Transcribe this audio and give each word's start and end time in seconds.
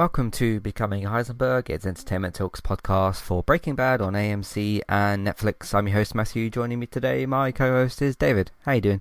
Welcome 0.00 0.30
to 0.30 0.60
Becoming 0.60 1.02
Heisenberg. 1.02 1.68
It's 1.68 1.84
Entertainment 1.84 2.34
Talks 2.34 2.62
podcast 2.62 3.20
for 3.20 3.42
Breaking 3.42 3.74
Bad 3.74 4.00
on 4.00 4.14
AMC 4.14 4.80
and 4.88 5.26
Netflix. 5.26 5.74
I'm 5.74 5.88
your 5.88 5.98
host 5.98 6.14
Matthew. 6.14 6.48
Joining 6.48 6.78
me 6.78 6.86
today, 6.86 7.26
my 7.26 7.52
co-host 7.52 8.00
is 8.00 8.16
David. 8.16 8.50
How 8.64 8.72
you 8.72 8.80
doing? 8.80 9.00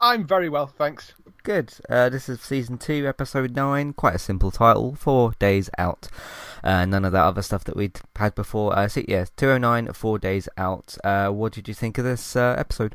I'm 0.00 0.24
very 0.24 0.48
well, 0.48 0.68
thanks. 0.68 1.14
Good. 1.42 1.72
Uh, 1.90 2.08
this 2.08 2.28
is 2.28 2.40
season 2.40 2.78
two, 2.78 3.08
episode 3.08 3.56
nine. 3.56 3.92
Quite 3.92 4.14
a 4.14 4.20
simple 4.20 4.52
title. 4.52 4.94
Four 4.94 5.32
days 5.40 5.68
out. 5.78 6.06
Uh, 6.62 6.84
none 6.84 7.04
of 7.04 7.10
that 7.10 7.24
other 7.24 7.42
stuff 7.42 7.64
that 7.64 7.74
we'd 7.74 7.98
had 8.14 8.36
before. 8.36 8.78
Uh, 8.78 8.86
so, 8.86 9.02
yeah, 9.08 9.24
209, 9.36 9.92
four 9.94 10.20
days 10.20 10.48
out. 10.56 10.96
Uh, 11.02 11.30
what 11.30 11.52
did 11.52 11.66
you 11.66 11.74
think 11.74 11.98
of 11.98 12.04
this 12.04 12.36
uh, 12.36 12.54
episode? 12.56 12.94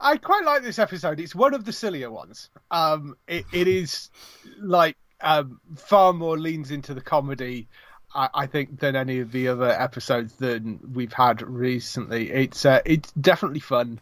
I 0.00 0.16
quite 0.16 0.44
like 0.44 0.62
this 0.62 0.78
episode. 0.78 1.20
It's 1.20 1.34
one 1.34 1.54
of 1.54 1.64
the 1.64 1.72
sillier 1.72 2.10
ones. 2.10 2.50
Um, 2.70 3.16
it, 3.26 3.44
it 3.52 3.68
is 3.68 4.10
like 4.60 4.96
um, 5.20 5.60
far 5.76 6.12
more 6.12 6.38
leans 6.38 6.70
into 6.70 6.94
the 6.94 7.00
comedy, 7.00 7.68
I, 8.14 8.28
I, 8.32 8.46
think, 8.46 8.78
than 8.78 8.94
any 8.94 9.18
of 9.18 9.32
the 9.32 9.48
other 9.48 9.68
episodes 9.68 10.34
that 10.34 10.62
we've 10.92 11.12
had 11.12 11.42
recently. 11.42 12.30
It's 12.30 12.64
uh, 12.64 12.80
it's 12.84 13.10
definitely 13.12 13.60
fun. 13.60 14.00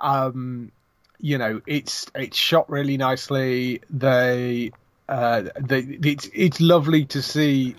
Um, 0.00 0.72
you 1.20 1.38
know, 1.38 1.60
it's 1.66 2.06
it's 2.14 2.36
shot 2.36 2.68
really 2.68 2.96
nicely. 2.96 3.82
They, 3.88 4.72
uh, 5.08 5.44
they 5.60 5.80
it's 5.80 6.28
it's 6.34 6.60
lovely 6.60 7.04
to 7.06 7.22
see 7.22 7.76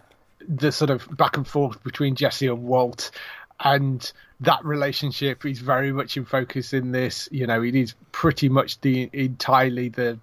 the 0.48 0.72
sort 0.72 0.90
of 0.90 1.08
back 1.16 1.36
and 1.36 1.46
forth 1.46 1.84
between 1.84 2.16
Jesse 2.16 2.48
and 2.48 2.64
Walt, 2.64 3.12
and 3.60 4.12
that 4.40 4.64
relationship 4.64 5.46
is 5.46 5.60
very 5.60 5.92
much 5.92 6.18
in 6.18 6.26
focus 6.26 6.74
in 6.74 6.92
this. 6.92 7.28
You 7.32 7.48
know, 7.48 7.64
it 7.64 7.76
is 7.76 7.96
pretty 8.12 8.50
much 8.50 8.80
the 8.82 9.10
entirely 9.14 9.90
the 9.90 10.20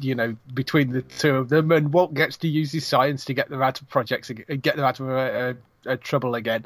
you 0.00 0.14
know 0.14 0.36
between 0.54 0.92
the 0.92 1.02
two 1.02 1.36
of 1.36 1.48
them, 1.48 1.70
and 1.72 1.92
Walt 1.92 2.14
gets 2.14 2.36
to 2.38 2.48
use 2.48 2.72
his 2.72 2.86
science 2.86 3.24
to 3.26 3.34
get 3.34 3.48
them 3.50 3.62
out 3.62 3.80
of 3.80 3.88
projects 3.88 4.30
and 4.30 4.62
get 4.62 4.76
them 4.76 4.84
out 4.84 5.00
of 5.00 5.08
a, 5.08 5.56
a, 5.86 5.92
a 5.92 5.96
trouble 5.96 6.34
again. 6.34 6.64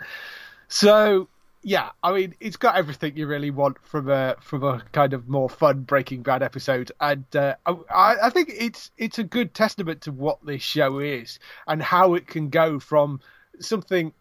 So 0.69 1.29
yeah, 1.67 1.91
I 2.03 2.13
mean, 2.13 2.35
it's 2.41 2.59
got 2.59 2.77
everything 2.77 3.17
you 3.17 3.27
really 3.27 3.51
want 3.51 3.79
from 3.83 4.11
a 4.11 4.37
from 4.41 4.63
a 4.63 4.83
kind 4.93 5.15
of 5.15 5.29
more 5.29 5.49
fun 5.49 5.81
Breaking 5.81 6.23
Bad 6.23 6.43
episode, 6.43 6.93
and 7.01 7.25
uh, 7.35 7.57
I, 7.67 8.17
I 8.25 8.31
think 8.31 8.51
it's 8.53 8.91
it's 8.99 9.19
a 9.19 9.25
good 9.25 9.55
testament 9.55 10.03
to 10.03 10.13
what 10.13 10.45
this 10.45 10.63
show 10.63 10.99
is 10.99 11.39
and 11.67 11.83
how 11.83 12.15
it 12.15 12.27
can 12.27 12.51
go 12.51 12.79
from 12.79 13.21
something 13.61 14.13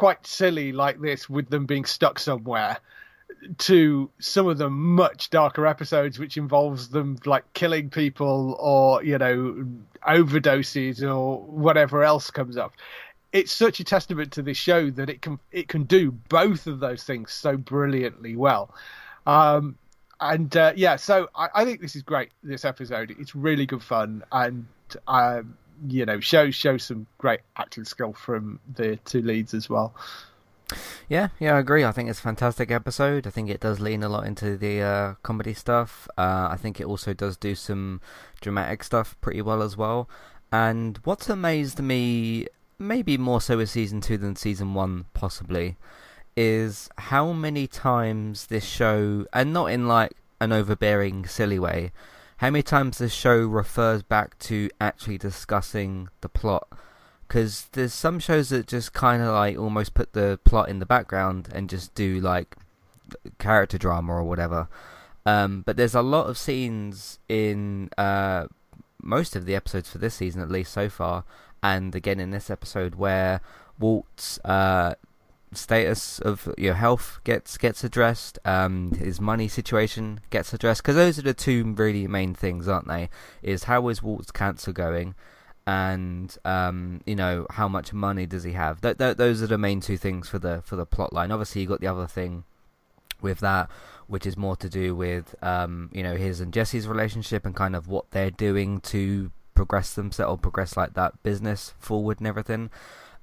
quite 0.00 0.26
silly 0.26 0.72
like 0.72 0.98
this 0.98 1.28
with 1.28 1.50
them 1.50 1.66
being 1.66 1.84
stuck 1.84 2.18
somewhere 2.18 2.78
to 3.58 4.10
some 4.18 4.48
of 4.48 4.56
the 4.56 4.70
much 4.70 5.28
darker 5.28 5.66
episodes 5.66 6.18
which 6.18 6.38
involves 6.38 6.88
them 6.88 7.18
like 7.26 7.44
killing 7.52 7.90
people 7.90 8.56
or 8.58 9.04
you 9.04 9.18
know 9.18 9.62
overdoses 10.08 11.02
or 11.02 11.42
whatever 11.42 12.02
else 12.02 12.30
comes 12.30 12.56
up. 12.56 12.72
It's 13.34 13.52
such 13.52 13.78
a 13.78 13.84
testament 13.84 14.32
to 14.32 14.42
this 14.42 14.56
show 14.56 14.88
that 14.88 15.10
it 15.10 15.20
can 15.20 15.38
it 15.52 15.68
can 15.68 15.84
do 15.84 16.12
both 16.12 16.66
of 16.66 16.80
those 16.80 17.04
things 17.04 17.30
so 17.30 17.58
brilliantly 17.58 18.36
well. 18.36 18.74
Um, 19.26 19.76
and 20.18 20.56
uh, 20.56 20.72
yeah 20.76 20.96
so 20.96 21.28
I, 21.34 21.48
I, 21.56 21.64
think 21.66 21.82
this 21.82 21.94
is 21.94 22.00
great 22.00 22.30
this 22.42 22.64
episode. 22.64 23.14
It's 23.18 23.34
really 23.34 23.66
good 23.66 23.82
fun 23.82 24.24
and 24.32 24.64
um, 25.06 25.58
you 25.86 26.04
know 26.06 26.20
shows 26.20 26.54
shows 26.54 26.84
some 26.84 27.06
great 27.18 27.40
acting 27.56 27.84
skill 27.84 28.12
from 28.12 28.60
the 28.74 28.96
two 29.04 29.22
leads 29.22 29.54
as 29.54 29.68
well. 29.68 29.94
Yeah, 31.08 31.28
yeah, 31.40 31.56
I 31.56 31.58
agree. 31.58 31.84
I 31.84 31.92
think 31.92 32.08
it's 32.08 32.20
a 32.20 32.22
fantastic 32.22 32.70
episode. 32.70 33.26
I 33.26 33.30
think 33.30 33.50
it 33.50 33.60
does 33.60 33.80
lean 33.80 34.02
a 34.02 34.08
lot 34.08 34.26
into 34.26 34.56
the 34.56 34.80
uh, 34.80 35.14
comedy 35.22 35.54
stuff. 35.54 36.06
Uh, 36.16 36.48
I 36.50 36.56
think 36.56 36.80
it 36.80 36.86
also 36.86 37.12
does 37.12 37.36
do 37.36 37.54
some 37.54 38.00
dramatic 38.40 38.84
stuff 38.84 39.16
pretty 39.20 39.42
well 39.42 39.62
as 39.62 39.76
well. 39.76 40.08
And 40.52 40.98
what's 41.04 41.28
amazed 41.28 41.80
me, 41.80 42.46
maybe 42.78 43.18
more 43.18 43.40
so 43.40 43.56
with 43.56 43.70
season 43.70 44.00
two 44.00 44.18
than 44.18 44.36
season 44.36 44.74
one, 44.74 45.06
possibly, 45.12 45.76
is 46.36 46.88
how 46.98 47.32
many 47.32 47.66
times 47.66 48.46
this 48.46 48.64
show, 48.64 49.26
and 49.32 49.52
not 49.52 49.66
in 49.66 49.88
like 49.88 50.12
an 50.40 50.52
overbearing, 50.52 51.26
silly 51.26 51.58
way, 51.58 51.90
how 52.40 52.48
many 52.48 52.62
times 52.62 52.96
the 52.96 53.08
show 53.10 53.36
refers 53.36 54.02
back 54.02 54.38
to 54.38 54.70
actually 54.80 55.18
discussing 55.18 56.08
the 56.22 56.28
plot. 56.28 56.66
Because 57.28 57.66
there's 57.72 57.92
some 57.92 58.18
shows 58.18 58.48
that 58.48 58.66
just 58.66 58.94
kind 58.94 59.22
of 59.22 59.28
like 59.34 59.58
almost 59.58 59.92
put 59.92 60.14
the 60.14 60.40
plot 60.42 60.70
in 60.70 60.78
the 60.78 60.86
background 60.86 61.50
and 61.52 61.68
just 61.68 61.94
do 61.94 62.18
like 62.18 62.56
character 63.38 63.76
drama 63.76 64.14
or 64.14 64.22
whatever. 64.22 64.68
Um, 65.26 65.60
but 65.66 65.76
there's 65.76 65.94
a 65.94 66.00
lot 66.00 66.28
of 66.28 66.38
scenes 66.38 67.18
in 67.28 67.90
uh, 67.98 68.46
most 69.02 69.36
of 69.36 69.44
the 69.44 69.54
episodes 69.54 69.90
for 69.90 69.98
this 69.98 70.14
season, 70.14 70.40
at 70.40 70.50
least 70.50 70.72
so 70.72 70.88
far, 70.88 71.24
and 71.62 71.94
again 71.94 72.18
in 72.18 72.30
this 72.30 72.48
episode 72.48 72.94
where 72.94 73.42
Walt's 73.78 74.38
uh, 74.46 74.94
status 75.52 76.20
of 76.20 76.52
your 76.56 76.74
health 76.74 77.20
gets 77.24 77.58
gets 77.58 77.82
addressed, 77.84 78.38
um, 78.44 78.92
his 78.92 79.20
money 79.20 79.48
situation 79.48 80.20
gets 80.30 80.52
addressed, 80.52 80.82
because 80.82 80.96
those 80.96 81.18
are 81.18 81.22
the 81.22 81.34
two 81.34 81.74
really 81.76 82.06
main 82.06 82.34
things, 82.34 82.68
aren't 82.68 82.88
they? 82.88 83.08
Is 83.42 83.64
how 83.64 83.88
is 83.88 84.02
Walt's 84.02 84.30
cancer 84.30 84.72
going, 84.72 85.14
and 85.66 86.36
um, 86.44 87.00
you 87.06 87.16
know 87.16 87.46
how 87.50 87.68
much 87.68 87.92
money 87.92 88.26
does 88.26 88.44
he 88.44 88.52
have? 88.52 88.80
Th- 88.80 88.96
th- 88.96 89.16
those 89.16 89.42
are 89.42 89.46
the 89.46 89.58
main 89.58 89.80
two 89.80 89.96
things 89.96 90.28
for 90.28 90.38
the 90.38 90.62
for 90.64 90.76
the 90.76 90.86
plot 90.86 91.12
line. 91.12 91.30
Obviously, 91.32 91.62
you 91.62 91.68
got 91.68 91.80
the 91.80 91.86
other 91.86 92.06
thing 92.06 92.44
with 93.20 93.40
that, 93.40 93.68
which 94.06 94.26
is 94.26 94.36
more 94.36 94.56
to 94.56 94.68
do 94.68 94.94
with 94.94 95.34
um, 95.42 95.90
you 95.92 96.02
know 96.02 96.16
his 96.16 96.40
and 96.40 96.52
Jesse's 96.52 96.86
relationship 96.86 97.44
and 97.44 97.54
kind 97.54 97.74
of 97.74 97.88
what 97.88 98.10
they're 98.12 98.30
doing 98.30 98.80
to 98.82 99.30
progress 99.54 99.94
themselves 99.94 100.32
or 100.32 100.38
progress 100.38 100.76
like 100.76 100.94
that 100.94 101.22
business 101.22 101.74
forward 101.78 102.18
and 102.18 102.26
everything. 102.26 102.70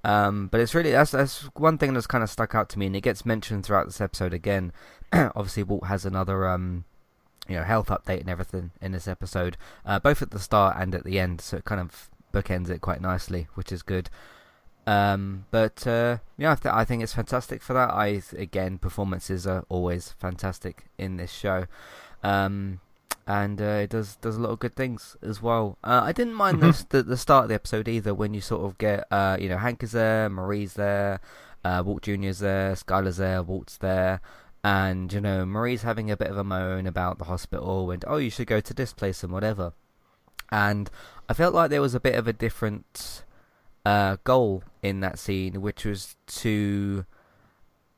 Um, 0.04 0.48
but 0.48 0.62
it's 0.62 0.76
really 0.76 0.92
that's 0.92 1.12
that's 1.12 1.42
one 1.56 1.78
thing 1.78 1.94
that's 1.94 2.08
kind 2.08 2.24
of 2.24 2.30
stuck 2.30 2.56
out 2.56 2.70
to 2.70 2.80
me, 2.80 2.88
and 2.88 2.96
it 2.96 3.02
gets 3.02 3.26
mentioned 3.26 3.66
throughout 3.66 3.88
this 3.88 4.02
episode 4.02 4.34
again. 4.34 4.72
Obviously, 5.14 5.64
Walt 5.64 5.88
has 5.88 6.06
another 6.06 6.48
um, 6.48 6.86
you 7.48 7.56
know 7.56 7.64
health 7.64 7.88
update 7.88 8.22
and 8.22 8.30
everything 8.30 8.72
in 8.82 8.92
this 8.92 9.08
episode, 9.08 9.58
uh, 9.86 10.00
both 10.00 10.22
at 10.22 10.32
the 10.32 10.40
start 10.40 10.78
and 10.80 10.94
at 10.94 11.04
the 11.04 11.20
end, 11.20 11.42
so 11.42 11.58
it 11.58 11.66
kind 11.66 11.82
of 11.82 12.10
bookends 12.34 12.70
it 12.70 12.82
quite 12.82 13.02
nicely, 13.02 13.48
which 13.56 13.72
is 13.72 13.82
good. 13.82 14.10
Um, 14.86 15.46
but 15.52 15.86
uh, 15.86 16.20
yeah, 16.38 16.54
I, 16.54 16.56
th- 16.56 16.74
I, 16.74 16.86
think 16.86 17.04
it's 17.04 17.14
fantastic 17.14 17.62
for 17.62 17.74
that. 17.74 17.90
I 17.90 18.22
again, 18.38 18.78
performances 18.78 19.46
are 19.46 19.66
always 19.68 20.14
fantastic 20.18 20.86
in 20.98 21.18
this 21.18 21.32
show. 21.32 21.66
Um, 22.24 22.80
and 23.28 23.62
uh, 23.62 23.82
it 23.84 23.90
does 23.90 24.16
does 24.16 24.38
a 24.38 24.40
lot 24.40 24.52
of 24.52 24.60
good 24.60 24.74
things 24.74 25.18
as 25.22 25.42
well. 25.42 25.78
Uh, 25.84 26.02
I 26.04 26.14
didn't 26.14 26.34
mind 26.34 26.62
mm-hmm. 26.62 26.88
the, 26.90 27.04
the 27.04 27.18
start 27.18 27.44
of 27.44 27.50
the 27.50 27.56
episode 27.56 27.88
either 27.88 28.14
when 28.14 28.34
you 28.34 28.40
sort 28.40 28.64
of 28.64 28.78
get 28.78 29.06
uh, 29.12 29.38
you 29.40 29.50
know 29.50 29.58
Hank 29.58 29.84
is 29.84 29.92
there, 29.92 30.30
Marie's 30.30 30.74
there, 30.74 31.20
uh, 31.64 31.84
Walt 31.86 32.04
Junior's 32.04 32.40
there, 32.40 32.74
Skyler's 32.74 33.18
there, 33.18 33.44
Walt's 33.44 33.78
there, 33.78 34.22
and 34.64 35.12
you 35.12 35.20
know 35.20 35.46
Marie's 35.46 35.84
having 35.84 36.10
a 36.10 36.18
bit 36.18 36.32
of 36.32 36.38
a 36.38 36.44
moan 36.44 36.88
about 36.88 37.18
the 37.18 37.26
hospital 37.26 37.92
and 37.92 38.04
oh 38.08 38.18
you 38.18 38.30
should 38.30 38.48
go 38.48 38.62
to 38.62 38.74
this 38.74 38.94
place 38.94 39.24
and 39.24 39.34
whatever. 39.34 39.74
And 40.50 40.90
I 41.28 41.34
felt 41.34 41.54
like 41.54 41.70
there 41.70 41.82
was 41.82 41.94
a 41.94 42.00
bit 42.00 42.16
of 42.16 42.30
a 42.30 42.34
different 42.34 43.24
uh, 43.86 44.16
goal 44.24 44.64
in 44.82 45.02
that 45.02 45.20
scene, 45.20 45.62
which 45.62 45.84
was 45.84 46.16
to 46.28 47.06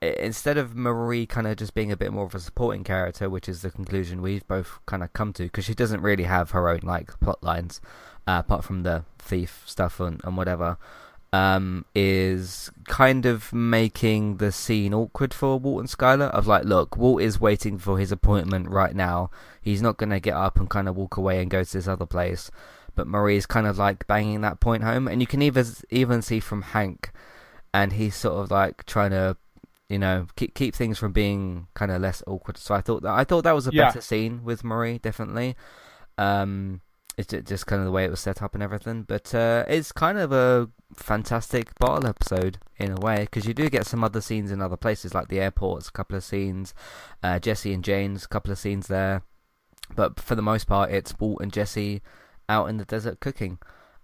instead 0.01 0.57
of 0.57 0.75
Marie 0.75 1.25
kind 1.25 1.47
of 1.47 1.57
just 1.57 1.73
being 1.73 1.91
a 1.91 1.97
bit 1.97 2.13
more 2.13 2.25
of 2.25 2.35
a 2.35 2.39
supporting 2.39 2.83
character, 2.83 3.29
which 3.29 3.49
is 3.49 3.61
the 3.61 3.71
conclusion 3.71 4.21
we've 4.21 4.47
both 4.47 4.79
kind 4.85 5.03
of 5.03 5.13
come 5.13 5.33
to, 5.33 5.43
because 5.43 5.65
she 5.65 5.75
doesn't 5.75 6.01
really 6.01 6.23
have 6.23 6.51
her 6.51 6.69
own 6.69 6.81
like 6.83 7.19
plot 7.19 7.43
lines, 7.43 7.81
uh, 8.27 8.41
apart 8.46 8.63
from 8.63 8.84
the 8.84 9.03
thief 9.17 9.63
stuff 9.66 9.99
and, 9.99 10.22
and 10.23 10.37
whatever, 10.37 10.78
um, 11.34 11.85
is 11.93 12.72
kind 12.87 13.25
of 13.25 13.51
making 13.53 14.37
the 14.37 14.51
scene 14.51 14.93
awkward 14.93 15.34
for 15.34 15.59
Walt 15.59 15.81
and 15.81 15.90
Skyler. 15.90 16.29
Of 16.31 16.47
like, 16.47 16.63
look, 16.63 16.95
Walt 16.95 17.22
is 17.22 17.41
waiting 17.41 17.78
for 17.78 17.99
his 17.99 18.11
appointment 18.11 18.69
right 18.69 18.95
now. 18.95 19.29
He's 19.61 19.81
not 19.81 19.97
going 19.97 20.09
to 20.11 20.19
get 20.19 20.34
up 20.34 20.59
and 20.59 20.69
kind 20.69 20.87
of 20.87 20.95
walk 20.95 21.17
away 21.17 21.41
and 21.41 21.52
go 21.52 21.63
to 21.63 21.73
this 21.73 21.87
other 21.87 22.05
place. 22.05 22.49
But 22.95 23.07
Marie's 23.07 23.45
kind 23.45 23.67
of 23.67 23.78
like 23.78 24.07
banging 24.07 24.41
that 24.41 24.59
point 24.59 24.84
home, 24.84 25.07
and 25.07 25.22
you 25.22 25.28
can 25.28 25.41
even 25.41 25.66
even 25.90 26.22
see 26.22 26.40
from 26.40 26.63
Hank, 26.63 27.11
and 27.73 27.93
he's 27.93 28.16
sort 28.16 28.35
of 28.35 28.52
like 28.52 28.85
trying 28.85 29.11
to 29.11 29.37
you 29.90 30.00
know, 30.00 30.28
keep 30.36 30.53
keep 30.53 30.76
things 30.76 30.97
from 31.00 31.12
being 31.12 31.68
kind 31.74 31.91
of 31.91 32.02
less 32.02 32.24
awkward. 32.28 32.58
So 32.58 32.76
I 32.76 32.82
thought 32.82 33.02
that 33.02 33.12
I 33.12 33.24
thought 33.24 33.44
that 33.44 33.56
was 33.56 33.68
a 33.68 33.72
yeah. 33.74 33.88
better 33.88 34.02
scene 34.02 34.44
with 34.44 34.64
Marie, 34.64 35.00
definitely. 35.00 35.56
Um, 36.18 36.82
it's 37.18 37.34
just 37.50 37.68
kind 37.68 37.82
of 37.82 37.86
the 37.86 37.91
way 37.91 38.06
it 38.06 38.12
was 38.12 38.22
set 38.22 38.41
up 38.41 38.53
and 38.53 38.64
everything. 38.64 39.03
But 39.03 39.36
uh, 39.36 39.66
it's 39.68 39.91
kind 39.91 40.18
of 40.18 40.32
a 40.32 40.70
fantastic 40.96 41.78
bottle 41.78 42.08
episode 42.08 42.59
in 42.78 42.91
a 42.91 43.00
way 43.00 43.22
because 43.22 43.46
you 43.46 43.53
do 43.53 43.70
get 43.70 43.86
some 43.86 44.03
other 44.03 44.22
scenes 44.22 44.52
in 44.52 44.62
other 44.62 44.78
places, 44.78 45.14
like 45.14 45.28
the 45.28 45.41
airports, 45.41 45.90
a 45.90 45.91
couple 45.91 46.16
of 46.16 46.24
scenes, 46.24 46.74
uh, 47.22 47.40
Jesse 47.40 47.74
and 47.74 47.84
Jane's, 47.84 48.24
a 48.24 48.28
couple 48.30 48.52
of 48.52 48.59
scenes 48.59 48.88
there. 48.88 49.24
But 49.96 50.20
for 50.20 50.36
the 50.36 50.41
most 50.41 50.66
part, 50.66 50.91
it's 50.91 51.20
Walt 51.20 51.41
and 51.41 51.52
Jesse 51.52 52.02
out 52.47 52.70
in 52.70 52.78
the 52.78 52.86
desert 52.86 53.20
cooking. 53.20 53.58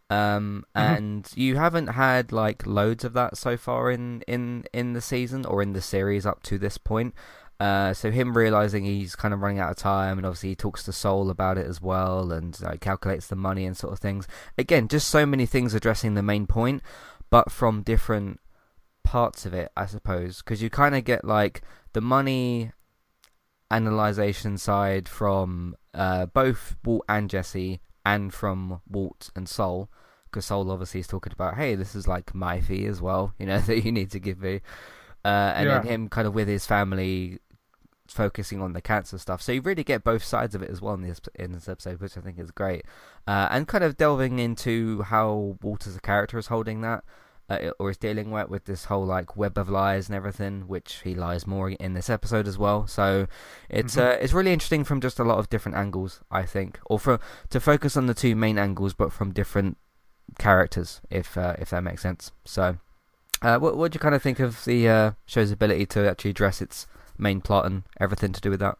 Um, 0.09 0.65
mm-hmm. 0.75 0.93
and 0.95 1.31
you 1.35 1.55
haven't 1.55 1.87
had 1.87 2.31
like 2.31 2.67
loads 2.67 3.03
of 3.03 3.13
that 3.13 3.37
so 3.37 3.57
far 3.57 3.89
in 3.89 4.21
in 4.27 4.65
in 4.71 4.93
the 4.93 5.01
season 5.01 5.45
or 5.45 5.63
in 5.63 5.73
the 5.73 5.81
series 5.81 6.25
up 6.25 6.43
to 6.43 6.57
this 6.57 6.77
point. 6.77 7.13
Uh, 7.59 7.93
so 7.93 8.11
him 8.11 8.35
realizing 8.35 8.83
he's 8.83 9.15
kind 9.15 9.33
of 9.33 9.39
running 9.39 9.59
out 9.59 9.71
of 9.71 9.77
time, 9.77 10.17
and 10.17 10.27
obviously 10.27 10.49
he 10.49 10.55
talks 10.55 10.83
to 10.83 10.91
Saul 10.91 11.29
about 11.29 11.57
it 11.57 11.65
as 11.65 11.81
well, 11.81 12.31
and 12.31 12.59
uh, 12.65 12.75
calculates 12.81 13.27
the 13.27 13.35
money 13.35 13.65
and 13.65 13.77
sort 13.77 13.93
of 13.93 13.99
things. 13.99 14.27
Again, 14.57 14.87
just 14.89 15.07
so 15.07 15.25
many 15.25 15.45
things 15.45 15.73
addressing 15.73 16.13
the 16.13 16.21
main 16.21 16.47
point, 16.47 16.83
but 17.29 17.51
from 17.51 17.81
different 17.81 18.41
parts 19.03 19.45
of 19.45 19.53
it, 19.53 19.71
I 19.77 19.85
suppose, 19.85 20.39
because 20.39 20.61
you 20.61 20.69
kind 20.69 20.95
of 20.95 21.05
get 21.05 21.23
like 21.23 21.61
the 21.93 22.01
money 22.01 22.71
analyzation 23.71 24.57
side 24.57 25.07
from 25.07 25.75
uh, 25.93 26.25
both 26.25 26.75
Walt 26.83 27.05
and 27.07 27.29
Jesse, 27.29 27.79
and 28.05 28.33
from 28.33 28.81
Walt 28.89 29.31
and 29.35 29.49
Saul, 29.49 29.89
because 30.25 30.45
Saul 30.45 30.69
obviously 30.71 30.99
is 30.99 31.07
talking 31.07 31.33
about, 31.33 31.55
hey, 31.55 31.75
this 31.75 31.95
is 31.95 32.07
like 32.07 32.35
my 32.35 32.61
fee 32.61 32.85
as 32.85 33.01
well, 33.01 33.33
you 33.39 33.45
know, 33.45 33.59
that 33.59 33.83
you 33.83 33.91
need 33.91 34.11
to 34.11 34.19
give 34.19 34.39
me. 34.39 34.61
Uh, 35.23 35.53
and 35.55 35.67
yeah. 35.67 35.79
then 35.79 35.87
him 35.87 36.09
kind 36.09 36.27
of 36.27 36.35
with 36.35 36.47
his 36.47 36.67
family 36.67 37.39
focusing 38.07 38.61
on 38.61 38.73
the 38.73 38.81
cancer 38.81 39.17
stuff. 39.17 39.41
So 39.41 39.51
you 39.51 39.61
really 39.61 39.83
get 39.83 40.03
both 40.03 40.23
sides 40.23 40.53
of 40.53 40.61
it 40.61 40.69
as 40.69 40.81
well 40.81 40.93
in 40.93 41.01
this 41.01 41.19
in 41.33 41.51
this 41.51 41.67
episode, 41.67 41.99
which 41.99 42.17
I 42.17 42.21
think 42.21 42.39
is 42.39 42.51
great. 42.51 42.85
Uh, 43.27 43.47
and 43.49 43.67
kind 43.67 43.83
of 43.83 43.97
delving 43.97 44.39
into 44.39 45.01
how 45.03 45.57
Walt 45.61 45.87
as 45.87 45.95
a 45.95 45.99
character 46.01 46.37
is 46.37 46.47
holding 46.47 46.81
that. 46.81 47.03
Uh, 47.47 47.69
or 47.77 47.91
is 47.91 47.97
dealing 47.97 48.31
with 48.31 48.49
with 48.49 48.65
this 48.65 48.85
whole 48.85 49.05
like 49.05 49.37
web 49.37 49.55
of 49.55 49.69
lies 49.69 50.07
and 50.07 50.15
everything, 50.15 50.67
which 50.67 51.01
he 51.03 51.13
lies 51.13 51.45
more 51.45 51.69
in 51.69 51.93
this 51.93 52.09
episode 52.09 52.47
as 52.47 52.57
well. 52.57 52.87
So 52.87 53.27
it's 53.69 53.95
mm-hmm. 53.95 54.07
uh, 54.07 54.23
it's 54.23 54.33
really 54.33 54.51
interesting 54.51 54.83
from 54.83 54.99
just 54.99 55.19
a 55.19 55.23
lot 55.23 55.37
of 55.37 55.47
different 55.49 55.77
angles, 55.77 56.21
I 56.31 56.43
think, 56.43 56.79
or 56.87 56.99
for 56.99 57.19
to 57.51 57.59
focus 57.59 57.95
on 57.95 58.07
the 58.07 58.15
two 58.15 58.35
main 58.35 58.57
angles, 58.57 58.95
but 58.95 59.13
from 59.13 59.31
different 59.31 59.77
characters, 60.39 61.01
if 61.11 61.37
uh, 61.37 61.55
if 61.59 61.69
that 61.69 61.83
makes 61.83 62.01
sense. 62.01 62.31
So, 62.45 62.77
uh, 63.41 63.59
what 63.59 63.77
what 63.77 63.91
do 63.91 63.97
you 63.97 63.99
kind 63.99 64.15
of 64.15 64.23
think 64.23 64.39
of 64.39 64.65
the 64.65 64.89
uh, 64.89 65.11
show's 65.25 65.51
ability 65.51 65.85
to 65.87 66.09
actually 66.09 66.31
address 66.31 66.61
its 66.61 66.87
main 67.17 67.41
plot 67.41 67.65
and 67.65 67.83
everything 67.99 68.33
to 68.33 68.41
do 68.41 68.49
with 68.49 68.59
that? 68.59 68.77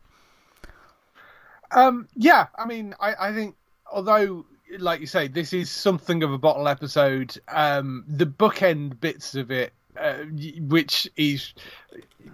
Um, 1.72 2.08
yeah, 2.16 2.48
I 2.58 2.66
mean, 2.66 2.96
I, 3.00 3.30
I 3.30 3.34
think 3.34 3.56
although, 3.92 4.46
like 4.80 5.00
you 5.00 5.08
say, 5.08 5.28
this 5.28 5.54
is 5.54 5.70
something 5.70 6.24
of 6.24 6.32
a 6.32 6.38
bottle 6.38 6.68
episode, 6.68 7.38
um, 7.50 8.04
the 8.08 8.26
bookend 8.26 9.00
bits 9.00 9.36
of 9.36 9.52
it, 9.52 9.74
uh, 10.00 10.16
which 10.60 11.10
is, 11.16 11.54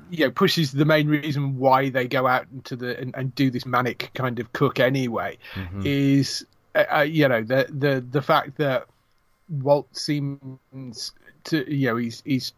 you 0.09 0.25
know, 0.25 0.31
pushes 0.31 0.71
the 0.71 0.85
main 0.85 1.07
reason 1.07 1.57
why 1.57 1.89
they 1.89 2.07
go 2.07 2.27
out 2.27 2.47
into 2.53 2.75
the 2.75 2.99
and, 2.99 3.13
and 3.15 3.35
do 3.35 3.51
this 3.51 3.65
manic 3.65 4.09
kind 4.13 4.39
of 4.39 4.51
cook 4.53 4.79
anyway, 4.79 5.37
mm-hmm. 5.53 5.81
is, 5.85 6.45
uh, 6.75 6.85
uh 6.97 7.01
you 7.01 7.27
know, 7.27 7.43
the 7.43 7.67
the 7.69 8.03
the 8.11 8.21
fact 8.21 8.57
that 8.57 8.87
Walt 9.49 9.95
seems 9.95 11.11
to, 11.45 11.73
you 11.73 11.89
know, 11.89 11.97
he's 11.97 12.23
he's 12.25 12.53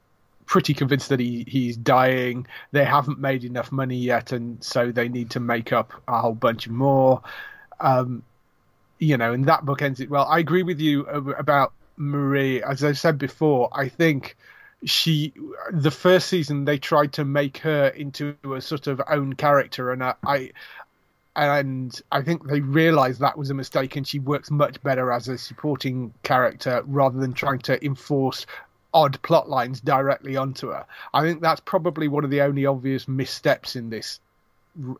pretty 0.45 0.73
convinced 0.73 1.09
that 1.09 1.19
he 1.19 1.45
he's 1.47 1.75
dying. 1.75 2.47
They 2.71 2.85
haven't 2.85 3.19
made 3.19 3.43
enough 3.43 3.71
money 3.71 3.97
yet, 3.97 4.31
and 4.31 4.63
so 4.63 4.91
they 4.91 5.09
need 5.09 5.31
to 5.31 5.39
make 5.39 5.73
up 5.73 5.93
a 6.07 6.19
whole 6.19 6.35
bunch 6.35 6.69
more. 6.69 7.21
Um, 7.79 8.23
you 8.99 9.17
know, 9.17 9.33
and 9.33 9.45
that 9.45 9.65
book 9.65 9.81
ends 9.81 9.99
it 9.99 10.09
well. 10.09 10.25
I 10.25 10.39
agree 10.39 10.63
with 10.63 10.79
you 10.79 11.01
about 11.07 11.73
Marie. 11.97 12.61
As 12.63 12.83
I 12.83 12.93
said 12.93 13.17
before, 13.17 13.69
I 13.73 13.89
think 13.89 14.35
she 14.85 15.33
the 15.71 15.91
first 15.91 16.27
season 16.27 16.65
they 16.65 16.77
tried 16.77 17.13
to 17.13 17.25
make 17.25 17.57
her 17.59 17.87
into 17.87 18.35
a 18.53 18.61
sort 18.61 18.87
of 18.87 19.01
own 19.07 19.33
character, 19.33 19.91
and 19.91 20.03
I. 20.03 20.51
And 21.35 21.99
I 22.11 22.21
think 22.21 22.45
they 22.45 22.59
realised 22.59 23.19
that 23.21 23.39
was 23.39 23.49
a 23.49 23.55
mistake, 23.55 23.95
and 23.95 24.07
she 24.07 24.19
works 24.19 24.51
much 24.51 24.79
better 24.83 25.11
as 25.11 25.27
a 25.27 25.35
supporting 25.35 26.13
character 26.21 26.83
rather 26.85 27.17
than 27.17 27.33
trying 27.33 27.57
to 27.61 27.83
enforce 27.83 28.45
odd 28.93 29.19
plot 29.23 29.49
lines 29.49 29.81
directly 29.81 30.37
onto 30.37 30.67
her. 30.67 30.85
I 31.11 31.23
think 31.23 31.41
that's 31.41 31.59
probably 31.61 32.07
one 32.07 32.23
of 32.23 32.29
the 32.29 32.41
only 32.41 32.67
obvious 32.67 33.07
missteps 33.07 33.75
in 33.75 33.89
this 33.89 34.19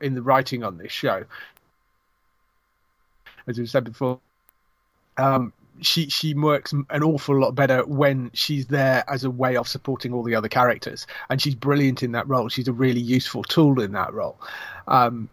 in 0.02 0.16
the 0.16 0.24
writing 0.24 0.64
on 0.64 0.80
this 0.80 0.92
show. 0.92 1.24
As 3.48 3.60
we 3.60 3.66
said 3.66 3.84
before, 3.84 4.20
um, 5.18 5.54
she 5.82 6.10
she 6.10 6.34
works 6.34 6.72
an 6.72 7.04
awful 7.04 7.40
lot 7.40 7.56
better 7.56 7.86
when 7.86 8.32
she's 8.34 8.68
there 8.68 9.04
as 9.08 9.24
a 9.24 9.30
way 9.30 9.58
of 9.58 9.68
supporting 9.68 10.14
all 10.14 10.24
the 10.24 10.36
other 10.36 10.48
characters, 10.48 11.08
and 11.30 11.42
she's 11.42 11.56
brilliant 11.56 12.04
in 12.04 12.12
that 12.14 12.28
role. 12.28 12.50
She's 12.50 12.68
a 12.68 12.74
really 12.74 13.02
useful 13.02 13.44
tool 13.44 13.82
in 13.82 13.94
that 13.94 14.14
role. 14.14 14.40
Um, 14.88 15.30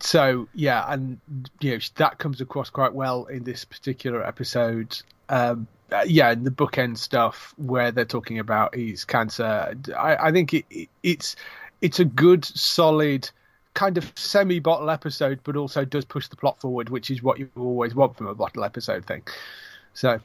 so 0.00 0.48
yeah, 0.54 0.84
and 0.88 1.18
you 1.60 1.72
know 1.72 1.78
that 1.96 2.18
comes 2.18 2.40
across 2.40 2.70
quite 2.70 2.94
well 2.94 3.24
in 3.26 3.44
this 3.44 3.64
particular 3.64 4.24
episode. 4.24 5.00
Um, 5.28 5.66
uh, 5.90 6.04
yeah, 6.06 6.30
in 6.32 6.44
the 6.44 6.50
bookend 6.50 6.98
stuff 6.98 7.54
where 7.56 7.90
they're 7.90 8.04
talking 8.04 8.38
about 8.38 8.74
his 8.74 9.04
cancer, 9.04 9.74
I, 9.96 10.28
I 10.28 10.32
think 10.32 10.52
it, 10.52 10.66
it, 10.70 10.88
it's 11.02 11.34
it's 11.80 11.98
a 11.98 12.04
good, 12.04 12.44
solid 12.44 13.30
kind 13.78 13.96
of 13.96 14.12
semi 14.16 14.58
bottle 14.58 14.90
episode, 14.90 15.38
but 15.44 15.54
also 15.54 15.84
does 15.84 16.04
push 16.04 16.26
the 16.26 16.34
plot 16.34 16.60
forward, 16.60 16.88
which 16.88 17.12
is 17.12 17.22
what 17.22 17.38
you 17.38 17.48
always 17.56 17.94
want 17.94 18.16
from 18.16 18.26
a 18.26 18.34
bottle 18.34 18.64
episode 18.64 19.04
thing. 19.04 19.22
So, 19.94 20.18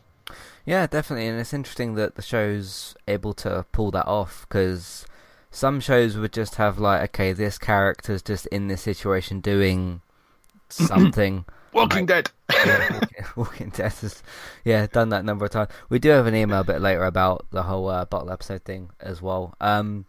yeah, 0.66 0.88
definitely, 0.88 1.28
and 1.28 1.40
it's 1.40 1.54
interesting 1.54 1.94
that 1.94 2.16
the 2.16 2.24
show's 2.24 2.96
able 3.08 3.36
to 3.36 3.64
pull 3.72 3.92
that 3.92 4.08
off 4.08 4.48
because 4.50 5.06
some 5.52 5.80
shows 5.80 6.18
would 6.18 6.34
just 6.34 6.56
have 6.56 6.80
like, 6.80 7.02
okay, 7.10 7.32
this 7.32 7.60
character's 7.60 8.24
just 8.24 8.48
in 8.48 8.70
this 8.70 8.82
situation 8.82 9.40
doing 9.40 10.02
something. 10.70 11.46
Walking 11.74 12.08
Dead. 12.08 12.32
yeah, 12.66 13.02
Walking 13.36 13.70
Dead 13.70 13.94
has, 13.94 14.24
yeah, 14.66 14.88
done 14.88 15.10
that 15.10 15.26
number 15.26 15.46
of 15.46 15.52
times. 15.52 15.70
We 15.90 16.00
do 16.00 16.10
have 16.10 16.26
an 16.26 16.34
email 16.34 16.62
a 16.62 16.64
bit 16.64 16.82
later 16.82 17.04
about 17.04 17.46
the 17.52 17.62
whole 17.62 17.88
uh, 17.88 18.06
bottle 18.06 18.32
episode 18.32 18.64
thing 18.64 18.90
as 19.00 19.22
well. 19.22 19.54
Um, 19.62 20.06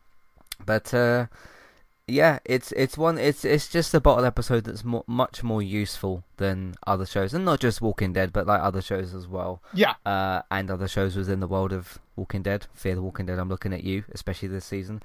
but 0.65 0.95
uh, 0.95 1.27
yeah, 2.07 2.39
it's 2.45 2.71
it's 2.73 2.99
one 2.99 3.17
it's 3.17 3.45
it's 3.45 3.67
just 3.67 3.95
a 3.95 4.01
bottle 4.01 4.25
episode 4.27 4.65
that's 4.65 4.85
mo- 4.85 5.05
much 5.07 5.43
more 5.43 5.63
useful 5.63 6.23
than 6.37 6.75
other 6.87 7.07
shows, 7.07 7.33
and 7.33 7.45
not 7.45 7.61
just 7.61 7.81
Walking 7.81 8.13
Dead, 8.13 8.33
but 8.33 8.47
like 8.47 8.61
other 8.61 8.83
shows 8.83 9.15
as 9.15 9.27
well. 9.27 9.63
Yeah. 9.73 9.95
Uh, 10.05 10.43
and 10.51 10.71
other 10.71 10.89
shows 10.89 11.17
within 11.17 11.41
the 11.41 11.49
world 11.49 11.73
of 11.73 11.99
Walking 12.15 12.43
Dead, 12.43 12.67
Fear 12.75 12.97
the 12.97 13.03
Walking 13.03 13.25
Dead. 13.27 13.39
I'm 13.39 13.49
looking 13.49 13.73
at 13.73 13.85
you, 13.85 14.05
especially 14.13 14.49
this 14.49 14.67
season, 14.67 15.03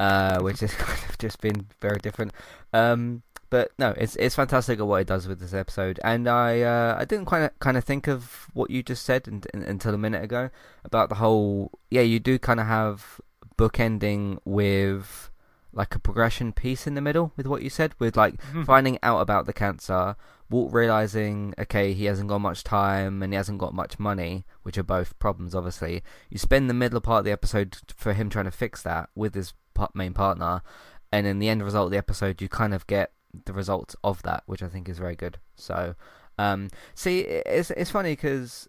uh, 0.00 0.40
which 0.40 0.60
has 0.60 0.74
kind 0.74 0.98
of 1.08 1.18
just 1.18 1.40
been 1.42 1.66
very 1.80 1.98
different. 1.98 2.32
Um, 2.72 3.22
but 3.50 3.70
no, 3.78 3.90
it's 3.98 4.16
it's 4.16 4.34
fantastic 4.34 4.78
at 4.78 4.86
what 4.86 5.02
it 5.02 5.06
does 5.06 5.28
with 5.28 5.38
this 5.38 5.52
episode, 5.52 6.00
and 6.02 6.26
I 6.26 6.62
uh, 6.62 6.96
I 6.98 7.04
didn't 7.04 7.26
quite 7.26 7.50
kind 7.58 7.76
of 7.76 7.84
think 7.84 8.08
of 8.08 8.48
what 8.54 8.70
you 8.70 8.82
just 8.82 9.04
said 9.04 9.28
in, 9.28 9.42
in, 9.52 9.62
until 9.64 9.92
a 9.92 9.98
minute 9.98 10.24
ago 10.24 10.48
about 10.82 11.10
the 11.10 11.16
whole 11.16 11.72
yeah 11.90 12.00
you 12.00 12.18
do 12.18 12.38
kind 12.38 12.58
of 12.58 12.66
have 12.66 13.20
bookending 13.58 14.38
with 14.46 15.30
like 15.72 15.94
a 15.94 15.98
progression 15.98 16.52
piece 16.52 16.86
in 16.86 16.94
the 16.94 17.00
middle 17.00 17.32
with 17.36 17.46
what 17.46 17.62
you 17.62 17.70
said 17.70 17.94
with 17.98 18.16
like 18.16 18.36
mm-hmm. 18.36 18.64
finding 18.64 18.98
out 19.02 19.20
about 19.20 19.46
the 19.46 19.52
cancer, 19.52 20.16
Walt 20.50 20.72
realizing 20.72 21.54
okay 21.58 21.94
he 21.94 22.04
hasn't 22.04 22.28
got 22.28 22.40
much 22.40 22.62
time 22.62 23.22
and 23.22 23.32
he 23.32 23.36
hasn't 23.36 23.58
got 23.58 23.74
much 23.74 23.98
money, 23.98 24.44
which 24.62 24.76
are 24.76 24.82
both 24.82 25.18
problems 25.18 25.54
obviously. 25.54 26.02
You 26.30 26.38
spend 26.38 26.68
the 26.68 26.74
middle 26.74 27.00
part 27.00 27.20
of 27.20 27.24
the 27.24 27.32
episode 27.32 27.76
for 27.96 28.12
him 28.12 28.28
trying 28.28 28.44
to 28.44 28.50
fix 28.50 28.82
that 28.82 29.08
with 29.14 29.34
his 29.34 29.54
main 29.94 30.12
partner, 30.12 30.62
and 31.10 31.26
in 31.26 31.38
the 31.38 31.48
end 31.48 31.62
result 31.62 31.86
of 31.86 31.92
the 31.92 31.98
episode 31.98 32.42
you 32.42 32.48
kind 32.48 32.74
of 32.74 32.86
get 32.86 33.12
the 33.46 33.52
results 33.52 33.96
of 34.04 34.22
that, 34.22 34.42
which 34.46 34.62
I 34.62 34.68
think 34.68 34.88
is 34.88 34.98
very 34.98 35.16
good. 35.16 35.38
So, 35.56 35.94
um, 36.38 36.68
see, 36.94 37.20
it's 37.20 37.70
it's 37.70 37.90
funny 37.90 38.12
because 38.12 38.68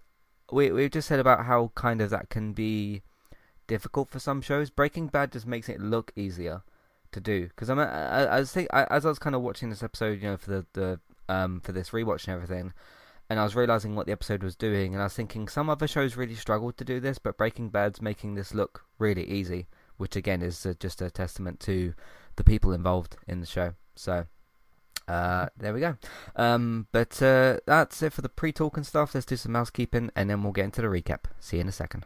we 0.52 0.72
we've 0.72 0.92
just 0.92 1.08
said 1.08 1.20
about 1.20 1.46
how 1.46 1.72
kind 1.76 2.02
of 2.02 2.10
that 2.12 2.30
can 2.30 2.54
be 2.54 3.02
difficult 3.68 4.10
for 4.10 4.20
some 4.20 4.42
shows. 4.42 4.70
Breaking 4.70 5.08
Bad 5.08 5.34
just 5.34 5.48
makes 5.48 5.68
it 5.68 5.82
look 5.82 6.14
easier 6.16 6.64
to 7.14 7.22
do 7.22 7.48
because 7.48 7.70
I'm 7.70 7.80
I, 7.80 8.26
I 8.26 8.40
was 8.40 8.52
think 8.52 8.68
I, 8.72 8.84
as 8.86 9.06
I 9.06 9.10
was 9.10 9.20
kind 9.20 9.36
of 9.36 9.42
watching 9.42 9.70
this 9.70 9.84
episode, 9.84 10.22
you 10.22 10.30
know, 10.30 10.38
for 10.38 10.50
the 10.52 10.66
the 10.74 11.00
um 11.30 11.62
for 11.62 11.72
this 11.72 11.92
rewatch 11.92 12.28
and 12.28 12.36
everything. 12.36 12.74
And 13.30 13.40
I 13.40 13.44
was 13.44 13.56
realizing 13.56 13.96
what 13.96 14.06
the 14.06 14.12
episode 14.12 14.44
was 14.44 14.56
doing, 14.56 14.94
and 14.94 15.02
I 15.02 15.06
was 15.06 15.14
thinking 15.14 15.48
some 15.48 15.70
other 15.70 15.88
shows 15.88 16.18
really 16.18 16.36
struggled 16.36 16.78
to 16.78 16.86
do 16.86 17.00
this, 17.00 17.18
but 17.18 17.38
Breaking 17.38 17.70
Bad's 17.70 18.02
making 18.02 18.36
this 18.36 18.54
look 18.54 18.84
really 19.00 19.24
easy, 19.24 19.68
which 19.98 20.16
again 20.16 20.42
is 20.42 20.66
uh, 20.66 20.74
just 20.80 21.02
a 21.02 21.10
testament 21.10 21.60
to 21.62 21.94
the 22.36 22.44
people 22.44 22.74
involved 22.74 23.16
in 23.26 23.40
the 23.40 23.46
show. 23.46 23.74
So 23.96 24.26
uh, 25.08 25.48
there 25.58 25.74
we 25.74 25.80
go. 25.80 25.98
Um, 26.36 26.88
but 26.92 27.22
uh, 27.22 27.60
that's 27.66 28.02
it 28.04 28.14
for 28.14 28.22
the 28.22 28.30
pre-talk 28.30 28.78
and 28.78 28.86
stuff. 28.86 29.16
Let's 29.16 29.26
do 29.26 29.36
some 29.36 29.56
housekeeping, 29.56 30.12
and 30.16 30.30
then 30.30 30.44
we'll 30.44 30.54
get 30.54 30.66
into 30.66 30.82
the 30.82 30.88
recap. 30.88 31.26
See 31.40 31.58
you 31.58 31.62
in 31.62 31.70
a 31.70 31.72
second. 31.72 32.06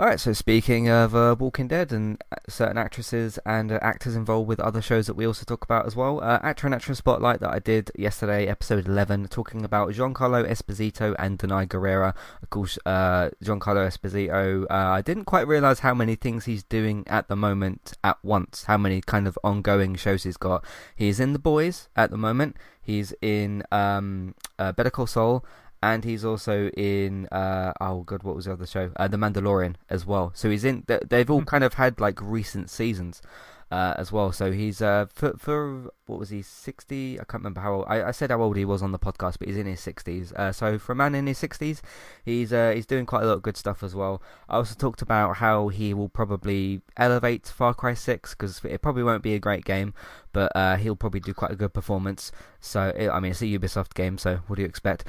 Alright, 0.00 0.20
so 0.20 0.32
speaking 0.32 0.88
of 0.88 1.16
uh, 1.16 1.34
Walking 1.36 1.66
Dead 1.66 1.90
and 1.90 2.22
uh, 2.30 2.36
certain 2.48 2.78
actresses 2.78 3.36
and 3.44 3.72
uh, 3.72 3.80
actors 3.82 4.14
involved 4.14 4.46
with 4.46 4.60
other 4.60 4.80
shows 4.80 5.08
that 5.08 5.14
we 5.14 5.26
also 5.26 5.44
talk 5.44 5.64
about 5.64 5.86
as 5.86 5.96
well, 5.96 6.20
uh, 6.22 6.38
actor 6.40 6.68
and 6.68 6.74
actress 6.76 6.98
spotlight 6.98 7.40
that 7.40 7.50
I 7.50 7.58
did 7.58 7.90
yesterday, 7.98 8.46
episode 8.46 8.86
11, 8.86 9.26
talking 9.26 9.64
about 9.64 9.88
Giancarlo 9.88 10.48
Esposito 10.48 11.16
and 11.18 11.36
Danai 11.36 11.66
Gurira. 11.66 12.14
Of 12.40 12.48
course, 12.48 12.78
uh, 12.86 13.30
Giancarlo 13.42 13.88
Esposito, 13.88 14.66
uh, 14.70 14.72
I 14.72 15.02
didn't 15.02 15.24
quite 15.24 15.48
realise 15.48 15.80
how 15.80 15.94
many 15.94 16.14
things 16.14 16.44
he's 16.44 16.62
doing 16.62 17.02
at 17.08 17.26
the 17.26 17.34
moment 17.34 17.94
at 18.04 18.18
once, 18.22 18.62
how 18.68 18.78
many 18.78 19.00
kind 19.00 19.26
of 19.26 19.36
ongoing 19.42 19.96
shows 19.96 20.22
he's 20.22 20.36
got. 20.36 20.64
He's 20.94 21.18
in 21.18 21.32
The 21.32 21.40
Boys 21.40 21.88
at 21.96 22.12
the 22.12 22.16
moment, 22.16 22.56
he's 22.80 23.12
in 23.20 23.64
um, 23.72 24.36
Better 24.58 24.90
Call 24.90 25.08
Saul, 25.08 25.44
and 25.82 26.04
he's 26.04 26.24
also 26.24 26.68
in 26.70 27.26
uh, 27.28 27.72
oh 27.80 28.02
god, 28.02 28.22
what 28.22 28.34
was 28.34 28.46
the 28.46 28.52
other 28.52 28.66
show? 28.66 28.90
Uh, 28.96 29.08
the 29.08 29.16
Mandalorian 29.16 29.76
as 29.88 30.06
well. 30.06 30.32
So 30.34 30.50
he's 30.50 30.64
in. 30.64 30.84
They've 30.86 31.30
all 31.30 31.40
hmm. 31.40 31.46
kind 31.46 31.64
of 31.64 31.74
had 31.74 32.00
like 32.00 32.20
recent 32.20 32.70
seasons 32.70 33.22
uh, 33.70 33.94
as 33.96 34.10
well. 34.10 34.32
So 34.32 34.52
he's 34.52 34.80
uh, 34.80 35.06
for 35.12 35.34
for 35.36 35.92
what 36.06 36.18
was 36.18 36.30
he 36.30 36.42
sixty? 36.42 37.20
I 37.20 37.24
can't 37.24 37.42
remember 37.42 37.60
how 37.60 37.74
old. 37.74 37.84
I, 37.88 38.04
I 38.04 38.10
said 38.12 38.30
how 38.30 38.40
old 38.40 38.56
he 38.56 38.64
was 38.64 38.82
on 38.82 38.92
the 38.92 38.98
podcast, 38.98 39.38
but 39.38 39.48
he's 39.48 39.56
in 39.56 39.66
his 39.66 39.80
sixties. 39.80 40.32
Uh, 40.32 40.52
so 40.52 40.78
for 40.78 40.92
a 40.92 40.96
man 40.96 41.14
in 41.14 41.26
his 41.26 41.38
sixties, 41.38 41.82
he's 42.24 42.52
uh, 42.52 42.72
he's 42.74 42.86
doing 42.86 43.06
quite 43.06 43.22
a 43.22 43.26
lot 43.26 43.34
of 43.34 43.42
good 43.42 43.56
stuff 43.56 43.82
as 43.82 43.94
well. 43.94 44.22
I 44.48 44.56
also 44.56 44.74
talked 44.74 45.02
about 45.02 45.36
how 45.36 45.68
he 45.68 45.92
will 45.92 46.08
probably 46.08 46.80
elevate 46.96 47.46
Far 47.46 47.74
Cry 47.74 47.94
Six 47.94 48.34
because 48.34 48.60
it 48.64 48.80
probably 48.80 49.02
won't 49.02 49.22
be 49.22 49.34
a 49.34 49.38
great 49.38 49.64
game, 49.64 49.92
but 50.38 50.54
uh, 50.54 50.76
he'll 50.76 50.94
probably 50.94 51.18
do 51.18 51.34
quite 51.34 51.50
a 51.50 51.56
good 51.56 51.74
performance. 51.74 52.30
So 52.60 52.92
it, 52.96 53.08
I 53.08 53.18
mean, 53.18 53.32
it's 53.32 53.42
a 53.42 53.46
Ubisoft 53.46 53.94
game, 53.94 54.18
so 54.18 54.36
what 54.46 54.54
do 54.54 54.62
you 54.62 54.68
expect? 54.68 55.04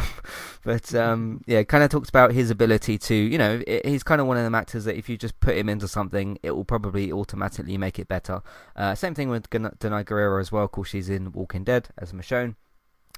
but 0.64 0.94
um, 0.94 1.42
yeah, 1.46 1.62
kind 1.62 1.84
of 1.84 1.90
talks 1.90 2.08
about 2.08 2.32
his 2.32 2.48
ability 2.48 2.96
to, 2.96 3.14
you 3.14 3.36
know, 3.36 3.62
it, 3.66 3.84
he's 3.84 4.02
kind 4.02 4.18
of 4.18 4.26
one 4.26 4.38
of 4.38 4.44
them 4.44 4.54
actors 4.54 4.86
that 4.86 4.96
if 4.96 5.10
you 5.10 5.18
just 5.18 5.38
put 5.40 5.58
him 5.58 5.68
into 5.68 5.86
something, 5.86 6.38
it 6.42 6.52
will 6.52 6.64
probably 6.64 7.12
automatically 7.12 7.76
make 7.76 7.98
it 7.98 8.08
better. 8.08 8.40
Uh, 8.74 8.94
same 8.94 9.14
thing 9.14 9.28
with 9.28 9.50
Danai 9.50 10.06
Gurira 10.06 10.40
as 10.40 10.50
well. 10.50 10.64
Of 10.64 10.72
course, 10.72 10.88
she's 10.88 11.10
in 11.10 11.32
Walking 11.32 11.64
Dead 11.64 11.90
as 11.98 12.14
Michonne. 12.14 12.54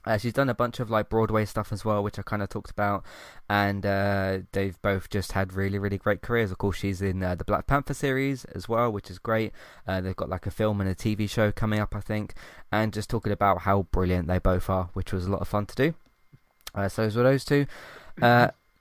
Uh, 0.06 0.18
she's 0.18 0.32
done 0.32 0.48
a 0.48 0.54
bunch 0.54 0.80
of 0.80 0.90
like 0.90 1.08
Broadway 1.08 1.44
stuff 1.44 1.72
as 1.72 1.84
well, 1.84 2.02
which 2.02 2.18
I 2.18 2.22
kind 2.22 2.42
of 2.42 2.48
talked 2.48 2.70
about, 2.70 3.04
and 3.48 3.84
uh, 3.86 4.38
they've 4.52 4.80
both 4.82 5.08
just 5.08 5.32
had 5.32 5.52
really, 5.54 5.78
really 5.78 5.98
great 5.98 6.22
careers. 6.22 6.50
Of 6.50 6.58
course, 6.58 6.76
she's 6.76 7.00
in 7.00 7.22
uh, 7.22 7.34
the 7.34 7.44
Black 7.44 7.66
Panther 7.66 7.94
series 7.94 8.44
as 8.46 8.68
well, 8.68 8.90
which 8.92 9.10
is 9.10 9.18
great. 9.18 9.52
Uh, 9.86 10.00
they've 10.00 10.16
got 10.16 10.28
like 10.28 10.46
a 10.46 10.50
film 10.50 10.80
and 10.80 10.90
a 10.90 10.94
TV 10.94 11.28
show 11.28 11.52
coming 11.52 11.80
up, 11.80 11.94
I 11.94 12.00
think, 12.00 12.34
and 12.70 12.92
just 12.92 13.08
talking 13.08 13.32
about 13.32 13.60
how 13.60 13.82
brilliant 13.90 14.28
they 14.28 14.38
both 14.38 14.68
are, 14.68 14.90
which 14.92 15.12
was 15.12 15.26
a 15.26 15.30
lot 15.30 15.40
of 15.40 15.48
fun 15.48 15.66
to 15.66 15.74
do. 15.74 15.94
Uh, 16.74 16.88
so 16.88 17.02
those 17.02 17.16
were 17.16 17.22
those 17.22 17.44
two. 17.44 17.66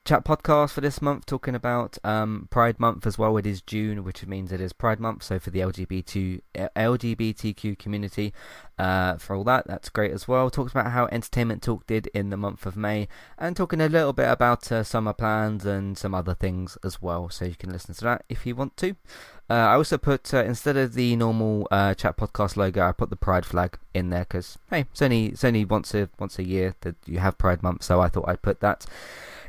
Chat 0.06 0.26
podcast 0.26 0.74
for 0.74 0.82
this 0.82 1.02
month 1.02 1.26
talking 1.26 1.56
about 1.56 1.98
um, 2.04 2.50
Pride 2.52 2.78
Month 2.78 3.08
as 3.08 3.18
well. 3.18 3.38
It 3.38 3.48
is 3.48 3.62
June, 3.62 4.04
which 4.04 4.26
means 4.26 4.52
it 4.52 4.60
is 4.60 4.74
Pride 4.74 5.00
Month. 5.00 5.24
So 5.24 5.40
for 5.40 5.50
the 5.50 5.62
LGBT 5.62 6.42
LGBTQ 6.54 7.80
community, 7.80 8.34
uh, 8.78 9.16
for 9.16 9.34
all 9.34 9.46
that, 9.46 9.66
that's 9.66 9.88
great 9.88 10.12
as 10.12 10.28
well. 10.28 10.50
Talks 10.50 10.74
about 10.74 10.92
how 10.92 11.06
Entertainment 11.06 11.64
Talk 11.64 11.88
did 11.88 12.08
in 12.08 12.32
the 12.32 12.36
month 12.36 12.66
of 12.66 12.76
May, 12.76 13.08
and 13.38 13.56
talking 13.56 13.80
a 13.80 13.88
little 13.88 14.12
bit 14.12 14.30
about 14.30 14.70
uh, 14.74 14.84
summer 14.84 15.14
plans 15.14 15.66
and 15.66 15.98
some 15.98 16.14
other 16.14 16.34
things 16.34 16.78
as 16.84 17.02
well. 17.02 17.30
So 17.30 17.46
you 17.46 17.56
can 17.56 17.72
listen 17.72 17.96
to 17.96 18.04
that 18.04 18.26
if 18.28 18.46
you 18.46 18.58
want 18.58 18.76
to. 18.78 18.98
Uh, 19.50 19.54
I 19.54 19.76
also 19.76 19.98
put 19.98 20.34
uh, 20.34 20.44
instead 20.44 20.76
of 20.76 20.96
the 20.96 21.16
normal 21.16 21.66
uh, 21.72 21.94
chat 21.94 22.18
podcast 22.18 22.58
logo, 22.58 22.86
I 22.86 22.92
put 22.92 23.10
the 23.10 23.16
Pride 23.16 23.46
flag 23.46 23.78
in 23.94 24.10
there 24.10 24.26
because 24.26 24.58
hey, 24.70 24.82
it's 24.92 25.02
only 25.02 25.28
it's 25.28 25.46
only 25.46 25.64
once 25.64 25.94
a 25.94 26.10
once 26.20 26.38
a 26.40 26.44
year 26.44 26.76
that 26.82 26.98
you 27.06 27.20
have 27.20 27.38
Pride 27.38 27.64
Month, 27.64 27.84
so 27.84 28.02
I 28.02 28.10
thought 28.10 28.28
I'd 28.28 28.42
put 28.42 28.60
that 28.60 28.86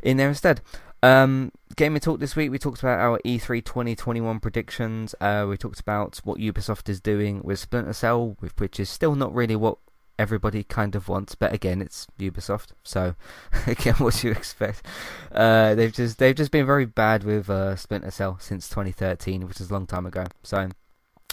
in 0.04 0.18
there 0.18 0.28
instead. 0.28 0.60
Um, 1.02 1.50
Gaming 1.76 2.00
Talk 2.00 2.20
this 2.20 2.36
week, 2.36 2.50
we 2.50 2.58
talked 2.58 2.78
about 2.80 3.00
our 3.00 3.18
E3 3.24 3.64
2021 3.64 4.38
predictions. 4.40 5.14
Uh, 5.20 5.44
we 5.48 5.56
talked 5.56 5.80
about 5.80 6.20
what 6.24 6.38
Ubisoft 6.38 6.88
is 6.88 7.00
doing 7.00 7.42
with 7.42 7.58
Splinter 7.58 7.92
Cell, 7.92 8.36
which 8.58 8.78
is 8.78 8.88
still 8.88 9.14
not 9.14 9.34
really 9.34 9.56
what 9.56 9.78
everybody 10.18 10.62
kind 10.62 10.94
of 10.94 11.08
wants. 11.08 11.34
But 11.34 11.52
again, 11.52 11.82
it's 11.82 12.06
Ubisoft, 12.18 12.68
so 12.84 13.16
again, 13.66 13.94
what 13.94 14.14
do 14.14 14.28
you 14.28 14.32
expect? 14.32 14.86
Uh, 15.32 15.74
they've 15.74 15.92
just 15.92 16.18
they've 16.18 16.36
just 16.36 16.52
been 16.52 16.66
very 16.66 16.86
bad 16.86 17.24
with 17.24 17.50
uh, 17.50 17.76
Splinter 17.76 18.10
Cell 18.10 18.38
since 18.40 18.68
2013, 18.68 19.46
which 19.48 19.60
is 19.60 19.70
a 19.70 19.72
long 19.72 19.86
time 19.86 20.06
ago. 20.06 20.24
So. 20.42 20.68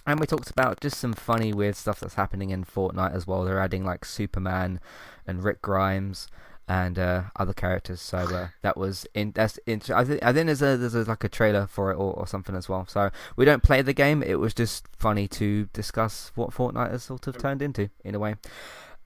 And 0.03 0.19
we 0.19 0.25
talked 0.25 0.49
about 0.49 0.81
just 0.81 0.97
some 0.97 1.13
funny, 1.13 1.53
weird 1.53 1.75
stuff 1.75 1.99
that's 1.99 2.15
happening 2.15 2.49
in 2.49 2.65
Fortnite 2.65 3.13
as 3.13 3.27
well. 3.27 3.43
They're 3.43 3.59
adding 3.59 3.85
like 3.85 4.03
Superman 4.03 4.79
and 5.27 5.43
Rick 5.43 5.61
Grimes 5.61 6.27
and 6.67 6.97
uh, 6.97 7.23
other 7.35 7.53
characters. 7.53 8.01
So 8.01 8.17
uh, 8.17 8.47
that 8.61 8.77
was 8.77 9.05
in. 9.13 9.31
That's 9.31 9.57
in. 9.65 9.81
I 9.93 10.03
think 10.03 10.23
I 10.23 10.33
think 10.33 10.47
there's 10.47 10.61
a 10.61 10.77
there's 10.77 10.95
a, 10.95 11.03
like 11.03 11.23
a 11.23 11.29
trailer 11.29 11.67
for 11.67 11.91
it 11.91 11.95
or, 11.95 12.13
or 12.13 12.27
something 12.27 12.55
as 12.55 12.69
well. 12.69 12.85
So 12.87 13.11
we 13.35 13.45
don't 13.45 13.63
play 13.63 13.81
the 13.81 13.93
game. 13.93 14.23
It 14.23 14.39
was 14.39 14.53
just 14.53 14.87
funny 14.97 15.27
to 15.29 15.65
discuss 15.73 16.31
what 16.35 16.51
Fortnite 16.51 16.91
has 16.91 17.03
sort 17.03 17.27
of 17.27 17.37
turned 17.37 17.61
into 17.61 17.89
in 18.03 18.15
a 18.15 18.19
way. 18.19 18.35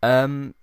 Um, 0.03 0.53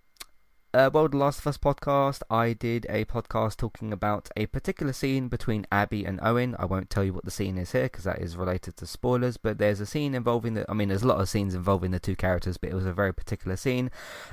uh, 0.75 0.89
well, 0.93 1.07
the 1.07 1.17
Last 1.19 1.41
of 1.41 1.47
Us 1.47 1.59
podcast, 1.59 2.23
I 2.31 2.55
did 2.55 2.87
a 2.89 3.05
podcast 3.05 3.59
talking 3.59 3.93
about 3.93 4.31
a 4.37 4.47
particular 4.47 4.95
scene 4.95 5.29
between 5.29 5.67
Abby 5.71 6.05
and 6.05 6.19
Owen. 6.23 6.57
I 6.59 6.65
won't 6.65 6.89
tell 6.89 7.05
you 7.05 7.13
what 7.13 7.27
the 7.27 7.31
scene 7.31 7.59
is 7.59 7.73
here 7.73 7.85
because 7.85 8.05
that 8.05 8.21
is 8.21 8.37
related 8.37 8.79
to 8.79 8.87
spoilers, 8.87 9.37
but 9.37 9.59
there's 9.59 9.81
a 9.81 9.87
scene 9.87 10.15
involving 10.15 10.55
the. 10.55 10.65
I 10.71 10.75
mean, 10.75 10.89
there's 10.89 11.03
a 11.03 11.07
lot 11.07 11.21
of 11.21 11.29
scenes 11.29 11.55
involving 11.55 11.91
the 11.91 12.01
two 12.01 12.17
characters, 12.17 12.57
but 12.57 12.71
it 12.71 12.75
was 12.75 12.87
a 12.87 12.93
very 12.93 13.13
particular 13.13 13.57
scene. 13.57 13.91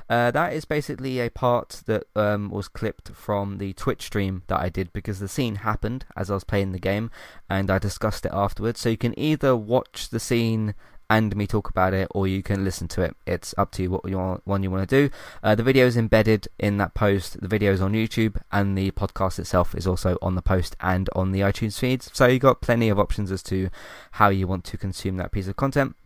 Uh, 0.08 0.30
that 0.30 0.54
is 0.54 0.64
basically 0.64 1.20
a 1.20 1.28
part 1.28 1.82
that 1.84 2.04
um, 2.16 2.48
was 2.50 2.68
clipped 2.68 3.10
from 3.10 3.58
the 3.58 3.74
Twitch 3.74 4.02
stream 4.02 4.42
that 4.46 4.60
I 4.60 4.70
did 4.70 4.94
because 4.94 5.20
the 5.20 5.28
scene 5.28 5.56
happened 5.56 6.06
as 6.16 6.30
I 6.30 6.34
was 6.34 6.44
playing 6.44 6.72
the 6.72 6.78
game 6.78 7.10
and 7.50 7.70
I 7.70 7.78
discussed 7.78 8.24
it 8.24 8.32
afterwards. 8.32 8.80
So 8.80 8.88
you 8.88 8.96
can 8.96 9.18
either 9.18 9.54
watch 9.54 10.08
the 10.08 10.20
scene 10.20 10.74
and 11.10 11.34
me 11.34 11.46
talk 11.46 11.68
about 11.68 11.92
it, 11.92 12.06
or 12.12 12.28
you 12.28 12.42
can 12.42 12.64
listen 12.64 12.86
to 12.88 13.02
it. 13.02 13.16
It's 13.26 13.52
up 13.58 13.72
to 13.72 13.82
you 13.82 13.90
what 13.90 14.08
you 14.08 14.16
want, 14.16 14.46
one 14.46 14.62
you 14.62 14.70
want 14.70 14.88
to 14.88 15.08
do. 15.08 15.12
Uh, 15.42 15.56
the 15.56 15.64
video 15.64 15.86
is 15.86 15.96
embedded 15.96 16.46
in 16.58 16.78
that 16.78 16.94
post. 16.94 17.40
The 17.40 17.48
video 17.48 17.72
is 17.72 17.80
on 17.80 17.92
YouTube, 17.92 18.40
and 18.52 18.78
the 18.78 18.92
podcast 18.92 19.40
itself 19.40 19.74
is 19.74 19.88
also 19.88 20.16
on 20.22 20.36
the 20.36 20.42
post 20.42 20.76
and 20.80 21.10
on 21.14 21.32
the 21.32 21.40
iTunes 21.40 21.78
feeds. 21.78 22.08
So 22.14 22.28
you've 22.28 22.40
got 22.40 22.60
plenty 22.62 22.88
of 22.88 22.98
options 22.98 23.32
as 23.32 23.42
to 23.44 23.70
how 24.12 24.28
you 24.28 24.46
want 24.46 24.64
to 24.66 24.78
consume 24.78 25.16
that 25.16 25.32
piece 25.32 25.48
of 25.48 25.56
content. 25.56 25.96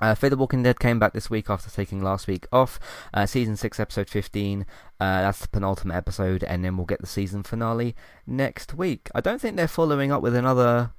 Uh, 0.00 0.14
Fear 0.14 0.30
the 0.30 0.36
Walking 0.36 0.62
Dead 0.62 0.80
came 0.80 0.98
back 0.98 1.12
this 1.12 1.30
week 1.30 1.48
after 1.48 1.70
taking 1.70 2.02
last 2.02 2.26
week 2.26 2.46
off. 2.50 2.80
Uh, 3.14 3.26
season 3.26 3.56
6, 3.56 3.78
episode 3.78 4.08
15. 4.08 4.62
Uh, 4.62 4.64
that's 4.98 5.40
the 5.40 5.48
penultimate 5.48 5.96
episode, 5.96 6.42
and 6.42 6.64
then 6.64 6.76
we'll 6.76 6.86
get 6.86 7.00
the 7.00 7.06
season 7.06 7.44
finale 7.44 7.94
next 8.26 8.74
week. 8.74 9.10
I 9.14 9.20
don't 9.20 9.40
think 9.40 9.56
they're 9.56 9.68
following 9.68 10.10
up 10.10 10.22
with 10.22 10.34
another. 10.34 10.92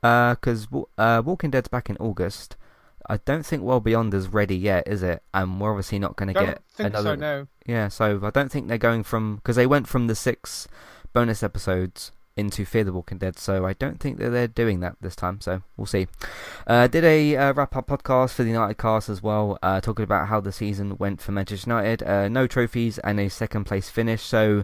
Because 0.00 0.68
uh, 0.72 0.82
uh, 1.00 1.22
Walking 1.24 1.50
Dead's 1.50 1.68
back 1.68 1.88
in 1.88 1.96
August. 1.96 2.56
I 3.08 3.18
don't 3.18 3.44
think 3.44 3.62
World 3.62 3.84
Beyond 3.84 4.12
is 4.14 4.28
ready 4.28 4.56
yet, 4.56 4.86
is 4.86 5.02
it? 5.02 5.22
And 5.32 5.60
we're 5.60 5.70
obviously 5.70 5.98
not 5.98 6.16
going 6.16 6.34
to 6.34 6.38
get 6.38 6.62
think 6.74 6.90
another. 6.90 7.10
So, 7.10 7.14
no. 7.16 7.48
Yeah, 7.66 7.88
so 7.88 8.20
I 8.22 8.30
don't 8.30 8.50
think 8.50 8.68
they're 8.68 8.78
going 8.78 9.02
from. 9.02 9.36
Because 9.36 9.56
they 9.56 9.66
went 9.66 9.88
from 9.88 10.06
the 10.06 10.14
six 10.14 10.68
bonus 11.12 11.42
episodes 11.42 12.12
into 12.38 12.64
Fear 12.64 12.84
the 12.84 12.92
Walking 12.92 13.18
Dead, 13.18 13.36
so 13.36 13.66
I 13.66 13.72
don't 13.72 13.98
think 13.98 14.18
that 14.18 14.30
they're 14.30 14.46
doing 14.46 14.78
that 14.80 14.96
this 15.00 15.16
time. 15.16 15.40
So 15.40 15.62
we'll 15.76 15.86
see. 15.86 16.06
Uh, 16.66 16.86
did 16.86 17.04
a 17.04 17.36
uh, 17.36 17.52
wrap 17.52 17.74
up 17.74 17.88
podcast 17.88 18.34
for 18.34 18.44
the 18.44 18.50
United 18.50 18.78
cast 18.78 19.08
as 19.08 19.22
well, 19.22 19.58
uh, 19.62 19.80
talking 19.80 20.04
about 20.04 20.28
how 20.28 20.40
the 20.40 20.52
season 20.52 20.96
went 20.98 21.20
for 21.20 21.32
Manchester 21.32 21.68
United. 21.68 22.02
Uh, 22.04 22.28
no 22.28 22.46
trophies 22.46 22.98
and 22.98 23.18
a 23.18 23.28
second 23.28 23.64
place 23.64 23.90
finish, 23.90 24.22
so 24.22 24.62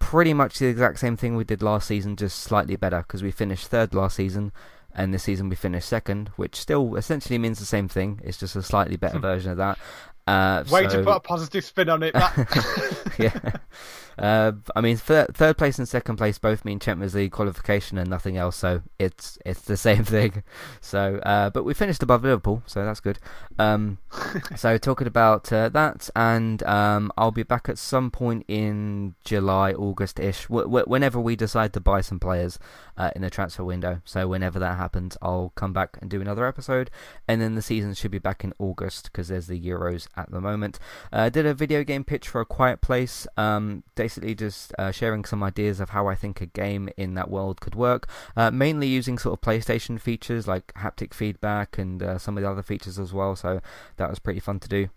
pretty 0.00 0.34
much 0.34 0.58
the 0.58 0.66
exact 0.66 0.98
same 0.98 1.16
thing 1.16 1.36
we 1.36 1.44
did 1.44 1.62
last 1.62 1.86
season, 1.86 2.16
just 2.16 2.40
slightly 2.40 2.74
better 2.74 2.98
because 2.98 3.22
we 3.22 3.30
finished 3.30 3.68
third 3.68 3.94
last 3.94 4.16
season. 4.16 4.50
And 4.94 5.14
this 5.14 5.22
season 5.22 5.48
we 5.48 5.56
finished 5.56 5.88
second, 5.88 6.28
which 6.36 6.56
still 6.56 6.96
essentially 6.96 7.38
means 7.38 7.58
the 7.58 7.64
same 7.64 7.88
thing. 7.88 8.20
It's 8.24 8.38
just 8.38 8.56
a 8.56 8.62
slightly 8.62 8.96
better 8.96 9.18
version 9.18 9.52
of 9.52 9.56
that. 9.58 9.78
Uh, 10.26 10.64
Way 10.70 10.88
so... 10.88 10.98
to 10.98 11.04
put 11.04 11.16
a 11.16 11.20
positive 11.20 11.64
spin 11.64 11.88
on 11.88 12.02
it. 12.02 12.14
yeah. 13.18 13.52
Uh, 14.18 14.52
I 14.74 14.80
mean, 14.80 14.96
third, 14.96 15.34
third 15.34 15.58
place 15.58 15.78
and 15.78 15.88
second 15.88 16.16
place 16.16 16.38
both 16.38 16.64
mean 16.64 16.78
Champions 16.78 17.14
League 17.14 17.32
qualification 17.32 17.98
and 17.98 18.08
nothing 18.08 18.36
else, 18.36 18.56
so 18.56 18.82
it's 18.98 19.38
it's 19.44 19.62
the 19.62 19.76
same 19.88 20.04
thing. 20.04 20.42
So, 20.80 21.16
uh, 21.24 21.50
but 21.50 21.64
we 21.64 21.74
finished 21.74 22.02
above 22.02 22.24
Liverpool, 22.24 22.62
so 22.66 22.84
that's 22.84 23.00
good. 23.00 23.18
Um, 23.58 23.98
so 24.56 24.78
talking 24.78 25.06
about 25.06 25.52
uh, 25.52 25.68
that, 25.70 26.10
and 26.14 26.62
um, 26.64 27.12
I'll 27.16 27.30
be 27.30 27.42
back 27.42 27.68
at 27.68 27.78
some 27.78 28.10
point 28.10 28.44
in 28.48 29.14
July, 29.24 29.72
August-ish, 29.72 30.44
w- 30.44 30.64
w- 30.64 30.84
whenever 30.86 31.20
we 31.20 31.36
decide 31.36 31.72
to 31.74 31.80
buy 31.80 32.00
some 32.00 32.20
players 32.20 32.58
uh, 32.96 33.10
in 33.16 33.22
the 33.22 33.30
transfer 33.30 33.64
window. 33.64 34.00
So 34.04 34.28
whenever 34.28 34.58
that 34.58 34.76
happens, 34.76 35.16
I'll 35.22 35.52
come 35.54 35.72
back 35.72 35.98
and 36.00 36.10
do 36.10 36.20
another 36.20 36.46
episode, 36.46 36.90
and 37.26 37.40
then 37.40 37.54
the 37.54 37.62
season 37.62 37.94
should 37.94 38.10
be 38.10 38.18
back 38.18 38.44
in 38.44 38.52
August 38.58 39.04
because 39.04 39.28
there's 39.28 39.46
the 39.46 39.60
Euros 39.60 40.08
at 40.16 40.30
the 40.30 40.40
moment. 40.40 40.78
Uh, 41.12 41.28
did 41.28 41.46
a 41.46 41.54
video 41.54 41.84
game 41.84 42.04
pitch 42.04 42.28
for 42.28 42.40
a 42.40 42.46
Quiet 42.46 42.80
Place. 42.80 43.26
Um, 43.36 43.82
basically 44.02 44.34
just 44.34 44.72
uh, 44.80 44.90
sharing 44.90 45.24
some 45.24 45.44
ideas 45.44 45.78
of 45.78 45.90
how 45.90 46.08
I 46.08 46.16
think 46.16 46.40
a 46.40 46.46
game 46.46 46.88
in 46.96 47.14
that 47.14 47.30
world 47.30 47.60
could 47.60 47.76
work, 47.76 48.08
uh, 48.36 48.50
mainly 48.50 48.88
using 48.88 49.16
sort 49.16 49.34
of 49.34 49.40
PlayStation 49.40 50.00
features 50.00 50.48
like 50.48 50.66
haptic 50.74 51.14
feedback 51.14 51.78
and 51.78 52.02
uh, 52.02 52.18
some 52.18 52.36
of 52.36 52.42
the 52.42 52.50
other 52.50 52.64
features 52.64 52.98
as 52.98 53.12
well. 53.12 53.36
So 53.36 53.60
that 53.98 54.10
was 54.10 54.18
pretty 54.18 54.40
fun 54.40 54.58
to 54.58 54.68
do. 54.68 54.88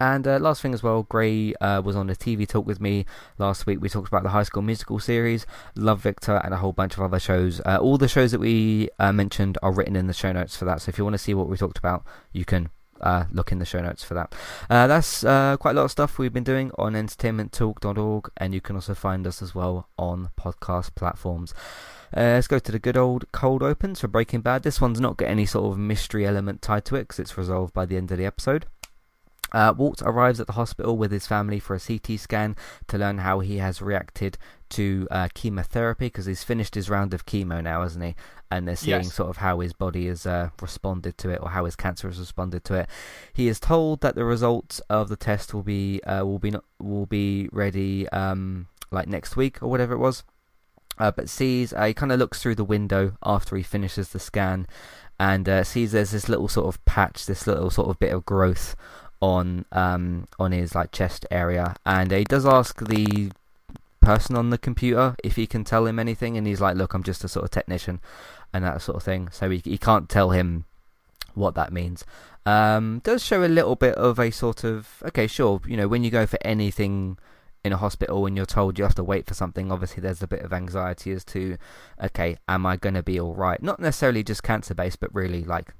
And 0.00 0.26
uh, 0.26 0.40
last 0.40 0.62
thing 0.62 0.74
as 0.74 0.82
well, 0.82 1.04
Gray 1.04 1.54
uh, 1.60 1.80
was 1.80 1.94
on 1.94 2.10
a 2.10 2.14
TV 2.14 2.48
talk 2.48 2.66
with 2.66 2.80
me 2.80 3.06
last 3.38 3.66
week. 3.66 3.80
We 3.80 3.88
talked 3.88 4.08
about 4.08 4.24
the 4.24 4.30
High 4.30 4.42
School 4.42 4.62
Musical 4.62 4.98
series, 4.98 5.46
Love 5.76 6.00
Victor, 6.00 6.40
and 6.42 6.52
a 6.52 6.56
whole 6.56 6.72
bunch 6.72 6.94
of 6.94 7.02
other 7.02 7.20
shows. 7.20 7.60
Uh, 7.64 7.78
all 7.80 7.98
the 7.98 8.08
shows 8.08 8.32
that 8.32 8.40
we 8.40 8.88
uh, 8.98 9.12
mentioned 9.12 9.58
are 9.62 9.70
written 9.70 9.94
in 9.94 10.08
the 10.08 10.12
show 10.12 10.32
notes 10.32 10.56
for 10.56 10.64
that. 10.64 10.82
So 10.82 10.88
if 10.88 10.98
you 10.98 11.04
want 11.04 11.14
to 11.14 11.18
see 11.26 11.34
what 11.34 11.48
we 11.48 11.56
talked 11.56 11.78
about, 11.78 12.04
you 12.32 12.44
can 12.44 12.70
uh, 13.00 13.24
look 13.30 13.52
in 13.52 13.58
the 13.58 13.64
show 13.64 13.80
notes 13.80 14.04
for 14.04 14.14
that. 14.14 14.34
Uh, 14.68 14.86
that's 14.86 15.24
uh, 15.24 15.56
quite 15.58 15.72
a 15.72 15.74
lot 15.74 15.84
of 15.84 15.90
stuff 15.90 16.18
we've 16.18 16.32
been 16.32 16.44
doing 16.44 16.70
on 16.78 16.94
entertainmenttalk.org, 16.94 18.30
and 18.36 18.54
you 18.54 18.60
can 18.60 18.76
also 18.76 18.94
find 18.94 19.26
us 19.26 19.42
as 19.42 19.54
well 19.54 19.88
on 19.98 20.30
podcast 20.38 20.94
platforms. 20.94 21.54
Uh, 22.16 22.38
let's 22.38 22.46
go 22.46 22.60
to 22.60 22.70
the 22.70 22.78
good 22.78 22.96
old 22.96 23.30
cold 23.32 23.62
opens 23.62 24.00
for 24.00 24.08
Breaking 24.08 24.40
Bad. 24.40 24.62
This 24.62 24.80
one's 24.80 25.00
not 25.00 25.16
got 25.16 25.28
any 25.28 25.46
sort 25.46 25.72
of 25.72 25.78
mystery 25.78 26.24
element 26.24 26.62
tied 26.62 26.84
to 26.86 26.96
it 26.96 27.00
because 27.00 27.18
it's 27.18 27.36
resolved 27.36 27.74
by 27.74 27.86
the 27.86 27.96
end 27.96 28.12
of 28.12 28.18
the 28.18 28.26
episode. 28.26 28.66
Uh, 29.52 29.72
Walt 29.76 30.02
arrives 30.04 30.40
at 30.40 30.46
the 30.48 30.54
hospital 30.54 30.96
with 30.96 31.12
his 31.12 31.26
family 31.26 31.60
for 31.60 31.76
a 31.76 31.80
CT 31.80 32.18
scan 32.18 32.56
to 32.88 32.98
learn 32.98 33.18
how 33.18 33.38
he 33.40 33.58
has 33.58 33.80
reacted 33.80 34.36
to 34.70 35.06
uh, 35.12 35.28
chemotherapy 35.34 36.06
because 36.06 36.26
he's 36.26 36.42
finished 36.42 36.74
his 36.74 36.90
round 36.90 37.14
of 37.14 37.24
chemo 37.24 37.62
now, 37.62 37.82
hasn't 37.82 38.04
he? 38.04 38.16
And 38.50 38.66
they're 38.66 38.74
seeing 38.74 39.02
Yes. 39.04 39.14
sort 39.14 39.30
of 39.30 39.36
how 39.36 39.60
his 39.60 39.72
body 39.72 40.08
has 40.08 40.26
uh, 40.26 40.50
responded 40.60 41.16
to 41.18 41.30
it 41.30 41.38
or 41.40 41.50
how 41.50 41.64
his 41.66 41.76
cancer 41.76 42.08
has 42.08 42.18
responded 42.18 42.64
to 42.64 42.74
it. 42.74 42.88
He 43.32 43.46
is 43.46 43.60
told 43.60 44.00
that 44.00 44.16
the 44.16 44.24
results 44.24 44.80
of 44.90 45.08
the 45.08 45.16
test 45.16 45.54
will 45.54 45.62
be 45.62 46.02
uh, 46.02 46.24
will 46.24 46.40
be 46.40 46.50
not, 46.50 46.64
will 46.80 47.06
be 47.06 47.48
ready 47.52 48.08
um, 48.08 48.66
like 48.90 49.06
next 49.06 49.36
week 49.36 49.62
or 49.62 49.70
whatever 49.70 49.92
it 49.94 49.98
was. 49.98 50.24
Uh, 50.98 51.10
but 51.10 51.28
sees 51.28 51.72
uh, 51.72 51.84
he 51.84 51.94
kind 51.94 52.10
of 52.12 52.18
looks 52.18 52.40
through 52.40 52.54
the 52.54 52.64
window 52.64 53.16
after 53.24 53.56
he 53.56 53.62
finishes 53.64 54.08
the 54.10 54.18
scan 54.20 54.64
and 55.18 55.48
uh, 55.48 55.62
sees 55.64 55.92
there's 55.92 56.12
this 56.12 56.28
little 56.28 56.48
sort 56.48 56.66
of 56.66 56.84
patch, 56.84 57.26
this 57.26 57.46
little 57.46 57.70
sort 57.70 57.88
of 57.88 57.98
bit 57.98 58.12
of 58.12 58.24
growth 58.24 58.74
on 59.20 59.64
um, 59.72 60.28
on 60.38 60.52
his 60.52 60.74
like 60.74 60.92
chest 60.92 61.26
area, 61.30 61.76
and 61.84 62.10
he 62.10 62.24
does 62.24 62.46
ask 62.46 62.78
the 62.84 63.30
person 64.00 64.36
on 64.36 64.50
the 64.50 64.58
computer 64.58 65.16
if 65.24 65.36
he 65.36 65.46
can 65.46 65.64
tell 65.64 65.86
him 65.86 65.98
anything, 65.98 66.36
and 66.36 66.46
he's 66.46 66.60
like, 66.60 66.76
"Look, 66.76 66.94
I'm 66.94 67.02
just 67.02 67.24
a 67.24 67.28
sort 67.28 67.44
of 67.44 67.50
technician," 67.50 68.00
and 68.52 68.64
that 68.64 68.82
sort 68.82 68.96
of 68.96 69.02
thing. 69.02 69.28
So 69.30 69.50
he 69.50 69.62
he 69.64 69.78
can't 69.78 70.08
tell 70.08 70.30
him 70.30 70.64
what 71.34 71.54
that 71.54 71.72
means. 71.72 72.04
Um, 72.46 73.00
does 73.04 73.24
show 73.24 73.44
a 73.44 73.48
little 73.48 73.76
bit 73.76 73.94
of 73.94 74.18
a 74.18 74.30
sort 74.30 74.64
of 74.64 75.02
okay, 75.06 75.26
sure, 75.26 75.60
you 75.66 75.76
know, 75.76 75.88
when 75.88 76.04
you 76.04 76.10
go 76.10 76.26
for 76.26 76.38
anything 76.42 77.18
in 77.64 77.72
a 77.72 77.78
hospital 77.78 78.26
and 78.26 78.36
you're 78.36 78.44
told 78.44 78.78
you 78.78 78.84
have 78.84 78.94
to 78.94 79.04
wait 79.04 79.26
for 79.26 79.34
something, 79.34 79.72
obviously 79.72 80.02
there's 80.02 80.22
a 80.22 80.26
bit 80.26 80.42
of 80.42 80.52
anxiety 80.52 81.12
as 81.12 81.24
to, 81.24 81.56
okay, 82.02 82.36
am 82.46 82.66
I 82.66 82.76
going 82.76 82.94
to 82.94 83.02
be 83.02 83.18
all 83.18 83.34
right? 83.34 83.62
Not 83.62 83.80
necessarily 83.80 84.22
just 84.22 84.42
cancer 84.42 84.74
based, 84.74 85.00
but 85.00 85.14
really 85.14 85.42
like 85.44 85.72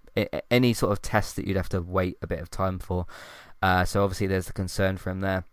any 0.51 0.73
sort 0.73 0.93
of 0.93 1.03
test 1.03 1.37
that 1.37 1.47
you'd 1.47 1.57
have 1.57 1.69
to 1.71 1.83
wait 1.83 2.19
a 2.23 2.27
bit 2.27 2.41
of 2.41 2.51
time 2.51 2.79
for. 2.79 3.07
Uh, 3.63 3.85
so 3.85 4.05
obviously 4.05 4.27
there's 4.27 4.47
the 4.47 4.53
concern 4.53 4.97
from 4.97 5.21
there. 5.21 5.45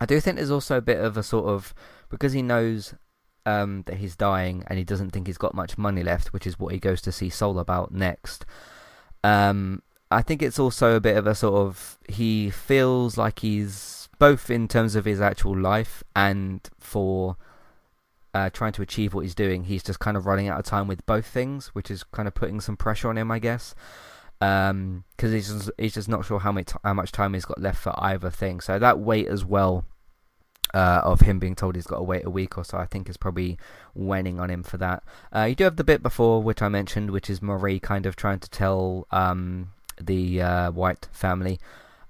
I 0.00 0.06
do 0.06 0.18
think 0.20 0.36
there's 0.36 0.50
also 0.50 0.78
a 0.78 0.82
bit 0.82 0.98
of 0.98 1.16
a 1.16 1.22
sort 1.22 1.46
of 1.46 1.72
because 2.10 2.32
he 2.32 2.42
knows 2.42 2.94
um, 3.46 3.82
that 3.86 3.96
he's 3.96 4.16
dying 4.16 4.64
and 4.66 4.78
he 4.78 4.84
doesn't 4.84 5.10
think 5.10 5.26
he's 5.26 5.38
got 5.38 5.54
much 5.54 5.78
money 5.78 6.02
left, 6.02 6.32
which 6.32 6.46
is 6.46 6.58
what 6.58 6.72
he 6.72 6.78
goes 6.78 7.00
to 7.02 7.12
see 7.12 7.30
Saul 7.30 7.58
about 7.58 7.92
next. 7.92 8.44
Um, 9.22 9.82
I 10.10 10.22
think 10.22 10.42
it's 10.42 10.58
also 10.58 10.94
a 10.96 11.00
bit 11.00 11.16
of 11.16 11.26
a 11.26 11.34
sort 11.34 11.54
of 11.54 11.98
he 12.08 12.50
feels 12.50 13.16
like 13.16 13.40
he's 13.40 14.08
both 14.18 14.50
in 14.50 14.68
terms 14.68 14.94
of 14.94 15.04
his 15.04 15.20
actual 15.20 15.58
life 15.58 16.02
and 16.14 16.68
for 16.78 17.36
uh, 18.34 18.50
trying 18.50 18.72
to 18.72 18.82
achieve 18.82 19.14
what 19.14 19.22
he's 19.22 19.34
doing. 19.34 19.64
He's 19.64 19.82
just 19.82 20.00
kind 20.00 20.16
of 20.16 20.26
running 20.26 20.48
out 20.48 20.58
of 20.58 20.66
time 20.66 20.88
with 20.88 21.06
both 21.06 21.26
things, 21.26 21.68
which 21.68 21.90
is 21.90 22.02
kind 22.02 22.28
of 22.28 22.34
putting 22.34 22.60
some 22.60 22.76
pressure 22.76 23.08
on 23.08 23.16
him, 23.16 23.30
I 23.30 23.38
guess. 23.38 23.74
Because 24.40 25.32
he's 25.32 25.48
just, 25.48 25.70
he's 25.78 25.94
just 25.94 26.08
not 26.08 26.26
sure 26.26 26.40
how 26.40 26.52
much 26.52 26.72
how 26.82 26.92
much 26.92 27.12
time 27.12 27.32
he's 27.32 27.46
got 27.46 27.60
left 27.60 27.78
for 27.78 27.94
either 27.96 28.28
thing. 28.30 28.60
So 28.60 28.78
that 28.78 28.98
wait 28.98 29.28
as 29.28 29.44
well 29.44 29.86
uh, 30.74 31.00
of 31.04 31.20
him 31.20 31.38
being 31.38 31.54
told 31.54 31.76
he's 31.76 31.86
got 31.86 31.98
to 31.98 32.02
wait 32.02 32.24
a 32.24 32.30
week 32.30 32.58
or 32.58 32.64
so, 32.64 32.76
I 32.76 32.84
think 32.84 33.08
is 33.08 33.16
probably 33.16 33.56
waning 33.94 34.40
on 34.40 34.50
him 34.50 34.64
for 34.64 34.76
that. 34.78 35.04
Uh, 35.34 35.44
you 35.44 35.54
do 35.54 35.64
have 35.64 35.76
the 35.76 35.84
bit 35.84 36.02
before 36.02 36.42
which 36.42 36.60
I 36.60 36.68
mentioned, 36.68 37.10
which 37.10 37.30
is 37.30 37.40
Marie 37.40 37.78
kind 37.78 38.04
of 38.04 38.16
trying 38.16 38.40
to 38.40 38.50
tell 38.50 39.06
um, 39.12 39.70
the 40.00 40.42
uh, 40.42 40.70
White 40.72 41.08
family 41.12 41.60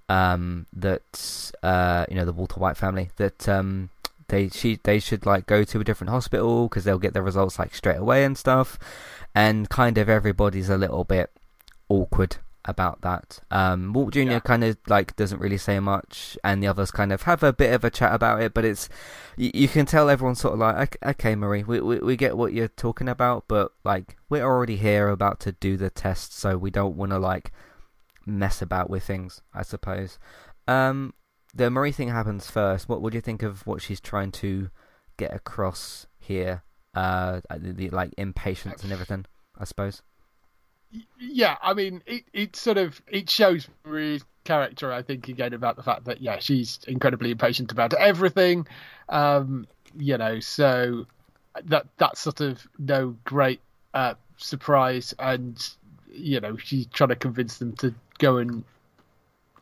um, 0.09 0.67
that 0.73 1.53
uh, 1.63 2.07
you 2.09 2.17
know 2.17 2.25
the 2.25 2.33
Walter 2.33 2.59
White 2.59 2.79
family 2.79 3.11
that 3.17 3.49
um, 3.49 3.91
they 4.29 4.49
she 4.49 4.79
they 4.83 4.99
should 4.99 5.27
like 5.27 5.47
go 5.47 5.65
to 5.65 5.81
a 5.81 5.85
different 5.85 6.11
hospital 6.11 6.69
because 6.69 6.85
they'll 6.85 6.99
get 6.99 7.15
the 7.15 7.23
results 7.23 7.59
like 7.59 7.75
straight 7.75 7.99
away 7.99 8.25
and 8.25 8.37
stuff, 8.39 8.79
and 9.35 9.69
kind 9.69 9.99
of 9.99 10.09
everybody's 10.09 10.69
a 10.69 10.77
little 10.79 11.05
bit 11.05 11.31
awkward 11.89 12.37
about 12.67 13.03
that. 13.03 13.41
Um, 13.51 13.93
Walt 13.93 14.15
Jr. 14.15 14.21
Yeah. 14.21 14.41
kind 14.41 14.65
of 14.65 14.79
like 14.87 15.15
doesn't 15.17 15.41
really 15.41 15.59
say 15.59 15.81
much, 15.81 16.39
and 16.43 16.63
the 16.63 16.67
others 16.67 16.91
kind 16.91 17.13
of 17.13 17.23
have 17.23 17.43
a 17.43 17.53
bit 17.53 17.73
of 17.73 17.85
a 17.85 17.91
chat 17.91 18.15
about 18.15 18.41
it. 18.43 18.55
But 18.55 18.65
it's 18.65 18.89
you, 19.37 19.51
you 19.53 19.69
can 19.69 19.87
tell 19.87 20.09
everyone's 20.09 20.41
sort 20.41 20.55
of 20.55 20.61
like, 20.61 20.77
"Ok- 20.77 21.11
okay, 21.11 21.35
Marie, 21.35 21.63
we, 21.63 21.81
we 21.81 21.99
we 21.99 22.17
get 22.17 22.37
what 22.37 22.53
you're 22.53 22.69
talking 22.69 23.09
about, 23.09 23.45
but 23.49 23.73
like 23.85 24.17
we're 24.29 24.45
already 24.45 24.77
here 24.77 25.09
about 25.09 25.41
to 25.41 25.53
do 25.53 25.77
the 25.77 25.91
test, 25.91 26.37
so 26.37 26.57
we 26.57 26.71
don't 26.71 26.97
want 26.97 27.13
to 27.13 27.19
like 27.19 27.53
mess 28.27 28.63
about 28.63 28.89
with 28.89 29.05
things, 29.05 29.43
I 29.53 29.63
suppose. 29.63 30.19
Um, 30.67 31.13
the 31.55 31.71
Marie 31.71 31.93
thing 31.93 32.09
happens 32.09 32.51
first. 32.51 32.89
What 32.89 33.03
do 33.11 33.17
you 33.17 33.21
think 33.21 33.43
of 33.43 33.67
what 33.67 33.81
she's 33.81 34.01
trying 34.01 34.33
to 34.33 34.71
get 35.17 35.33
across 35.33 36.07
here? 36.19 36.63
Uh, 36.95 37.41
the, 37.51 37.73
the 37.73 37.91
like 37.91 38.13
impatience 38.17 38.83
and 38.83 38.93
everything, 38.93 39.27
I 39.59 39.65
suppose. 39.65 40.03
yeah, 41.19 41.57
I 41.63 41.75
mean, 41.75 42.03
it, 42.07 42.25
it 42.33 42.57
sort 42.57 42.79
of 42.79 43.01
it 43.09 43.29
shows 43.29 43.69
Marie's 43.85 44.25
character. 44.45 44.93
I 44.93 45.03
think 45.03 45.29
again 45.29 45.55
about 45.55 45.77
the 45.77 45.83
fact 45.83 46.05
that 46.05 46.21
yeah, 46.21 46.39
she's 46.39 46.81
incredibly 46.87 47.31
impatient 47.31 47.73
about 47.73 47.95
everything. 47.95 48.67
Um, 49.09 49.67
you 49.97 50.19
know, 50.19 50.41
so 50.41 51.07
that 51.65 51.87
that's 51.99 52.21
sort 52.21 52.41
of 52.41 52.67
no 52.79 53.17
great 53.25 53.61
uh, 53.93 54.15
surprise, 54.37 55.15
and 55.19 55.57
you 56.13 56.41
know, 56.41 56.57
she's 56.57 56.87
trying 56.87 57.09
to 57.09 57.17
convince 57.17 57.59
them 57.59 57.73
to 57.77 57.95
go 58.19 58.37
and 58.39 58.65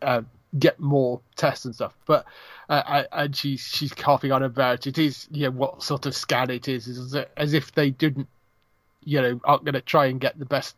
uh, 0.02 0.22
get 0.58 0.78
more 0.80 1.20
tests 1.36 1.64
and 1.64 1.74
stuff. 1.74 1.96
But 2.06 2.24
uh, 2.68 3.04
and 3.12 3.34
she's 3.34 3.60
she's 3.60 3.92
coughing 3.92 4.32
on 4.32 4.42
about 4.42 4.86
it 4.86 4.98
is 4.98 5.28
you 5.30 5.44
know 5.44 5.50
what 5.50 5.82
sort 5.82 6.06
of 6.06 6.14
scan 6.14 6.50
it 6.50 6.68
is, 6.68 6.88
as, 6.88 7.16
as 7.36 7.52
if 7.52 7.72
they 7.72 7.90
didn't 7.90 8.28
you 9.04 9.20
know 9.20 9.40
aren't 9.44 9.64
going 9.64 9.74
to 9.74 9.80
try 9.80 10.06
and 10.06 10.20
get 10.20 10.38
the 10.38 10.44
best 10.44 10.76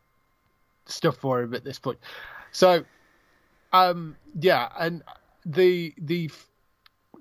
stuff 0.87 1.17
for 1.17 1.43
him 1.43 1.55
at 1.55 1.65
this 1.65 1.79
point. 1.79 1.99
So 2.53 2.85
um, 3.73 4.17
yeah, 4.39 4.69
and 4.79 5.03
the 5.45 5.95
the 5.99 6.31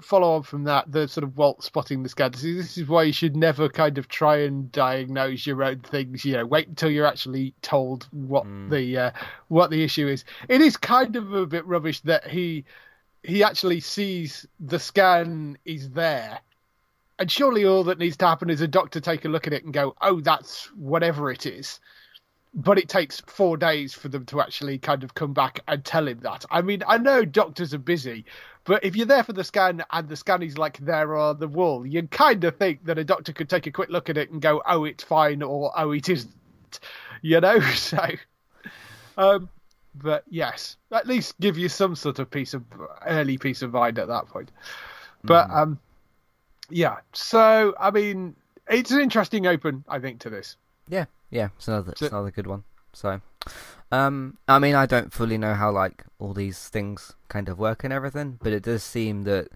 follow 0.01 0.36
on 0.36 0.43
from 0.43 0.63
that, 0.65 0.91
the 0.91 1.08
sort 1.08 1.23
of 1.23 1.38
Walt 1.38 1.63
spotting 1.63 2.03
the 2.03 2.10
scan. 2.10 2.32
This 2.32 2.77
is 2.77 2.88
why 2.88 3.03
you 3.03 3.13
should 3.13 3.36
never 3.36 3.69
kind 3.69 3.97
of 3.97 4.08
try 4.08 4.38
and 4.38 4.71
diagnose 4.71 5.45
your 5.45 5.63
own 5.63 5.79
things. 5.79 6.25
You 6.25 6.34
know, 6.34 6.45
wait 6.45 6.67
until 6.67 6.89
you're 6.89 7.06
actually 7.06 7.53
told 7.62 8.08
what 8.12 8.45
mm. 8.45 8.69
the 8.69 8.97
uh, 8.97 9.12
what 9.47 9.69
the 9.69 9.84
issue 9.84 10.08
is. 10.08 10.25
It 10.49 10.62
is 10.62 10.77
kind 10.77 11.15
of 11.15 11.34
a 11.34 11.45
bit 11.45 11.65
rubbish 11.65 12.01
that 12.01 12.27
he 12.27 12.65
he 13.23 13.43
actually 13.43 13.79
sees 13.79 14.45
the 14.60 14.79
scan 14.79 15.58
is 15.65 15.89
there. 15.91 16.39
And 17.19 17.32
surely 17.32 17.63
all 17.63 17.84
that 17.86 17.99
needs 17.99 18.17
to 18.17 18.27
happen 18.27 18.49
is 18.49 18.62
a 18.62 18.67
doctor 18.67 18.99
take 18.99 19.23
a 19.23 19.29
look 19.29 19.47
at 19.47 19.53
it 19.53 19.63
and 19.63 19.73
go, 19.73 19.95
"Oh, 20.01 20.19
that's 20.19 20.65
whatever 20.75 21.32
it 21.32 21.45
is." 21.45 21.79
But 22.54 22.78
it 22.78 22.88
takes 22.88 23.22
four 23.22 23.58
days 23.58 23.94
for 23.94 24.10
them 24.10 24.26
to 24.26 24.39
actually 24.39 24.78
kind 24.78 25.04
of 25.04 25.16
come 25.16 25.34
back 25.34 25.62
and 25.68 25.84
tell 25.84 26.08
him 26.08 26.20
that. 26.22 26.46
I 26.52 26.62
mean, 26.62 26.84
I 26.88 26.98
know 26.98 27.26
doctors 27.26 27.74
are 27.74 27.80
busy, 27.80 28.26
but 28.63 28.84
if 28.84 28.96
you're 28.96 29.08
there 29.08 29.24
for 29.24 29.34
the 29.34 29.44
scan 29.44 29.84
and 29.92 30.08
the 30.08 30.16
scan 30.16 30.44
is 30.44 30.58
like 30.58 30.78
there 30.78 31.18
on 31.18 31.39
the 31.39 31.48
wall, 31.48 31.86
you 31.86 32.08
kind 32.08 32.44
of 32.44 32.56
think 32.58 32.86
that 32.86 33.00
a 33.00 33.04
doctor 33.04 33.34
could 33.34 33.50
take 33.50 33.66
a 33.66 33.72
quick 33.72 33.89
look 33.89 34.10
at 34.10 34.18
it 34.18 34.30
and 34.30 34.42
go, 34.42 34.62
"Oh, 34.68 34.84
it's 34.84 35.04
fine," 35.04 35.42
or 35.42 35.72
"Oh, 35.76 35.92
it 35.92 36.10
isn't," 36.10 36.80
you 37.22 37.39
know. 37.39 37.60
So, 37.74 38.08
um, 39.18 39.50
but 39.96 40.24
yes, 40.30 40.78
at 40.92 41.08
least 41.08 41.39
give 41.39 41.58
you 41.58 41.70
some 41.70 41.96
sort 41.96 42.20
of 42.20 42.30
piece 42.30 42.54
of 42.54 42.63
early 43.06 43.38
peace 43.38 43.62
of 43.63 43.74
mind 43.74 43.98
at 43.98 44.08
that 44.08 44.28
point. 44.28 44.52
But 45.24 45.50
mm. 45.50 45.56
um, 45.56 45.80
yeah. 46.70 46.98
So 47.13 47.74
I 47.80 47.89
mean, 47.89 48.36
it's 48.70 48.92
an 48.92 49.02
interesting 49.02 49.48
open, 49.48 49.84
I 49.88 50.00
think, 50.00 50.20
to 50.22 50.30
this. 50.30 50.56
Yeah, 50.88 51.06
yeah, 51.30 51.50
it's 51.58 51.67
another, 51.67 51.91
it's 51.91 52.02
another 52.02 52.32
good 52.32 52.48
one. 52.48 52.63
So, 52.93 53.22
um, 53.91 54.38
I 54.48 54.60
mean, 54.60 54.76
I 54.76 54.86
don't 54.86 55.12
fully 55.12 55.38
know 55.38 55.56
how 55.56 55.72
like 55.72 56.04
all 56.19 56.34
these 56.34 56.69
things 56.69 57.13
kind 57.28 57.50
of 57.50 57.58
work 57.58 57.84
and 57.84 57.91
everything, 57.91 58.39
but 58.41 58.54
it 58.54 58.63
does 58.63 58.84
seem 58.84 59.24
that 59.24 59.48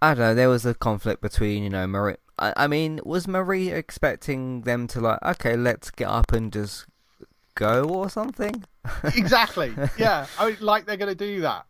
I 0.00 0.14
don't 0.14 0.18
know. 0.18 0.34
There 0.34 0.48
was 0.48 0.66
a 0.66 0.74
conflict 0.74 1.20
between 1.20 1.62
you 1.62 1.70
know 1.70 1.86
Marie. 1.86 2.16
I, 2.38 2.52
I 2.56 2.66
mean, 2.66 3.00
was 3.04 3.28
Marie 3.28 3.70
expecting 3.70 4.62
them 4.62 4.86
to 4.88 5.00
like, 5.00 5.22
okay, 5.22 5.56
let's 5.56 5.90
get 5.90 6.08
up 6.08 6.32
and 6.32 6.52
just 6.52 6.86
go 7.54 7.84
or 7.84 8.08
something? 8.08 8.64
exactly. 9.04 9.72
Yeah, 9.98 10.26
I 10.38 10.50
mean, 10.50 10.56
like 10.60 10.86
they're 10.86 10.96
gonna 10.96 11.14
do 11.14 11.42
that. 11.42 11.66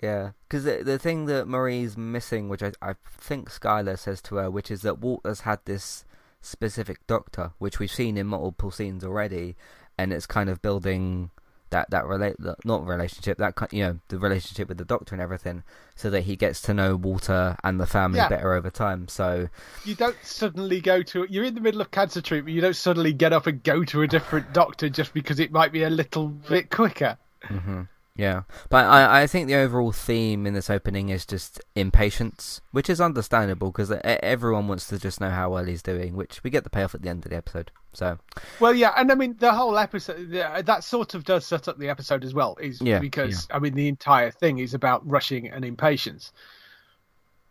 Yeah, 0.00 0.30
because 0.48 0.64
the, 0.64 0.82
the 0.82 0.98
thing 0.98 1.26
that 1.26 1.46
Marie's 1.46 1.96
missing, 1.96 2.48
which 2.48 2.62
I, 2.62 2.72
I 2.82 2.94
think 3.06 3.48
Skyler 3.50 3.96
says 3.96 4.20
to 4.22 4.36
her, 4.36 4.50
which 4.50 4.70
is 4.70 4.82
that 4.82 4.98
Walt 4.98 5.20
has 5.24 5.40
had 5.40 5.60
this 5.64 6.04
specific 6.42 7.06
doctor, 7.06 7.52
which 7.58 7.78
we've 7.78 7.90
seen 7.90 8.16
in 8.16 8.26
multiple 8.26 8.70
scenes 8.70 9.04
already, 9.04 9.56
and 9.96 10.12
it's 10.12 10.26
kind 10.26 10.50
of 10.50 10.60
building 10.60 11.30
that 11.70 11.90
that 11.90 12.06
relate 12.06 12.36
not 12.64 12.86
relationship 12.86 13.38
that 13.38 13.56
you 13.72 13.82
know 13.82 13.98
the 14.08 14.18
relationship 14.18 14.68
with 14.68 14.78
the 14.78 14.84
doctor 14.84 15.14
and 15.14 15.22
everything, 15.22 15.62
so 15.96 16.10
that 16.10 16.22
he 16.22 16.36
gets 16.36 16.60
to 16.62 16.74
know 16.74 16.94
Walter 16.94 17.56
and 17.64 17.80
the 17.80 17.86
family 17.86 18.18
yeah. 18.18 18.28
better 18.28 18.52
over 18.52 18.70
time. 18.70 19.08
So 19.08 19.48
you 19.84 19.94
don't 19.94 20.16
suddenly 20.22 20.80
go 20.80 21.02
to 21.02 21.26
you're 21.28 21.44
in 21.44 21.54
the 21.54 21.60
middle 21.60 21.80
of 21.80 21.90
cancer 21.90 22.20
treatment. 22.20 22.54
You 22.54 22.60
don't 22.60 22.76
suddenly 22.76 23.12
get 23.12 23.32
up 23.32 23.46
and 23.46 23.62
go 23.62 23.82
to 23.84 24.02
a 24.02 24.06
different 24.06 24.52
doctor 24.52 24.88
just 24.88 25.12
because 25.14 25.40
it 25.40 25.50
might 25.50 25.72
be 25.72 25.82
a 25.82 25.90
little 25.90 26.28
bit 26.28 26.70
quicker. 26.70 27.18
Mm-hmm. 27.44 27.82
Yeah, 28.14 28.42
but 28.68 28.84
I, 28.84 29.22
I 29.22 29.26
think 29.26 29.48
the 29.48 29.54
overall 29.54 29.90
theme 29.90 30.46
in 30.46 30.52
this 30.52 30.68
opening 30.68 31.08
is 31.08 31.24
just 31.24 31.62
impatience, 31.74 32.60
which 32.70 32.90
is 32.90 33.00
understandable 33.00 33.70
because 33.70 33.90
everyone 34.02 34.68
wants 34.68 34.86
to 34.88 34.98
just 34.98 35.18
know 35.18 35.30
how 35.30 35.50
well 35.50 35.64
he's 35.64 35.82
doing, 35.82 36.14
which 36.14 36.44
we 36.44 36.50
get 36.50 36.62
the 36.62 36.68
payoff 36.68 36.94
at 36.94 37.00
the 37.00 37.08
end 37.08 37.24
of 37.24 37.30
the 37.30 37.36
episode. 37.38 37.70
So, 37.94 38.18
well, 38.60 38.74
yeah, 38.74 38.92
and 38.98 39.10
I 39.10 39.14
mean 39.14 39.36
the 39.38 39.54
whole 39.54 39.78
episode 39.78 40.30
that 40.30 40.84
sort 40.84 41.14
of 41.14 41.24
does 41.24 41.46
set 41.46 41.68
up 41.68 41.78
the 41.78 41.88
episode 41.88 42.22
as 42.22 42.34
well, 42.34 42.58
is 42.60 42.82
yeah, 42.82 42.98
because 42.98 43.46
yeah. 43.48 43.56
I 43.56 43.58
mean 43.60 43.74
the 43.74 43.88
entire 43.88 44.30
thing 44.30 44.58
is 44.58 44.74
about 44.74 45.08
rushing 45.08 45.48
and 45.48 45.64
impatience. 45.64 46.32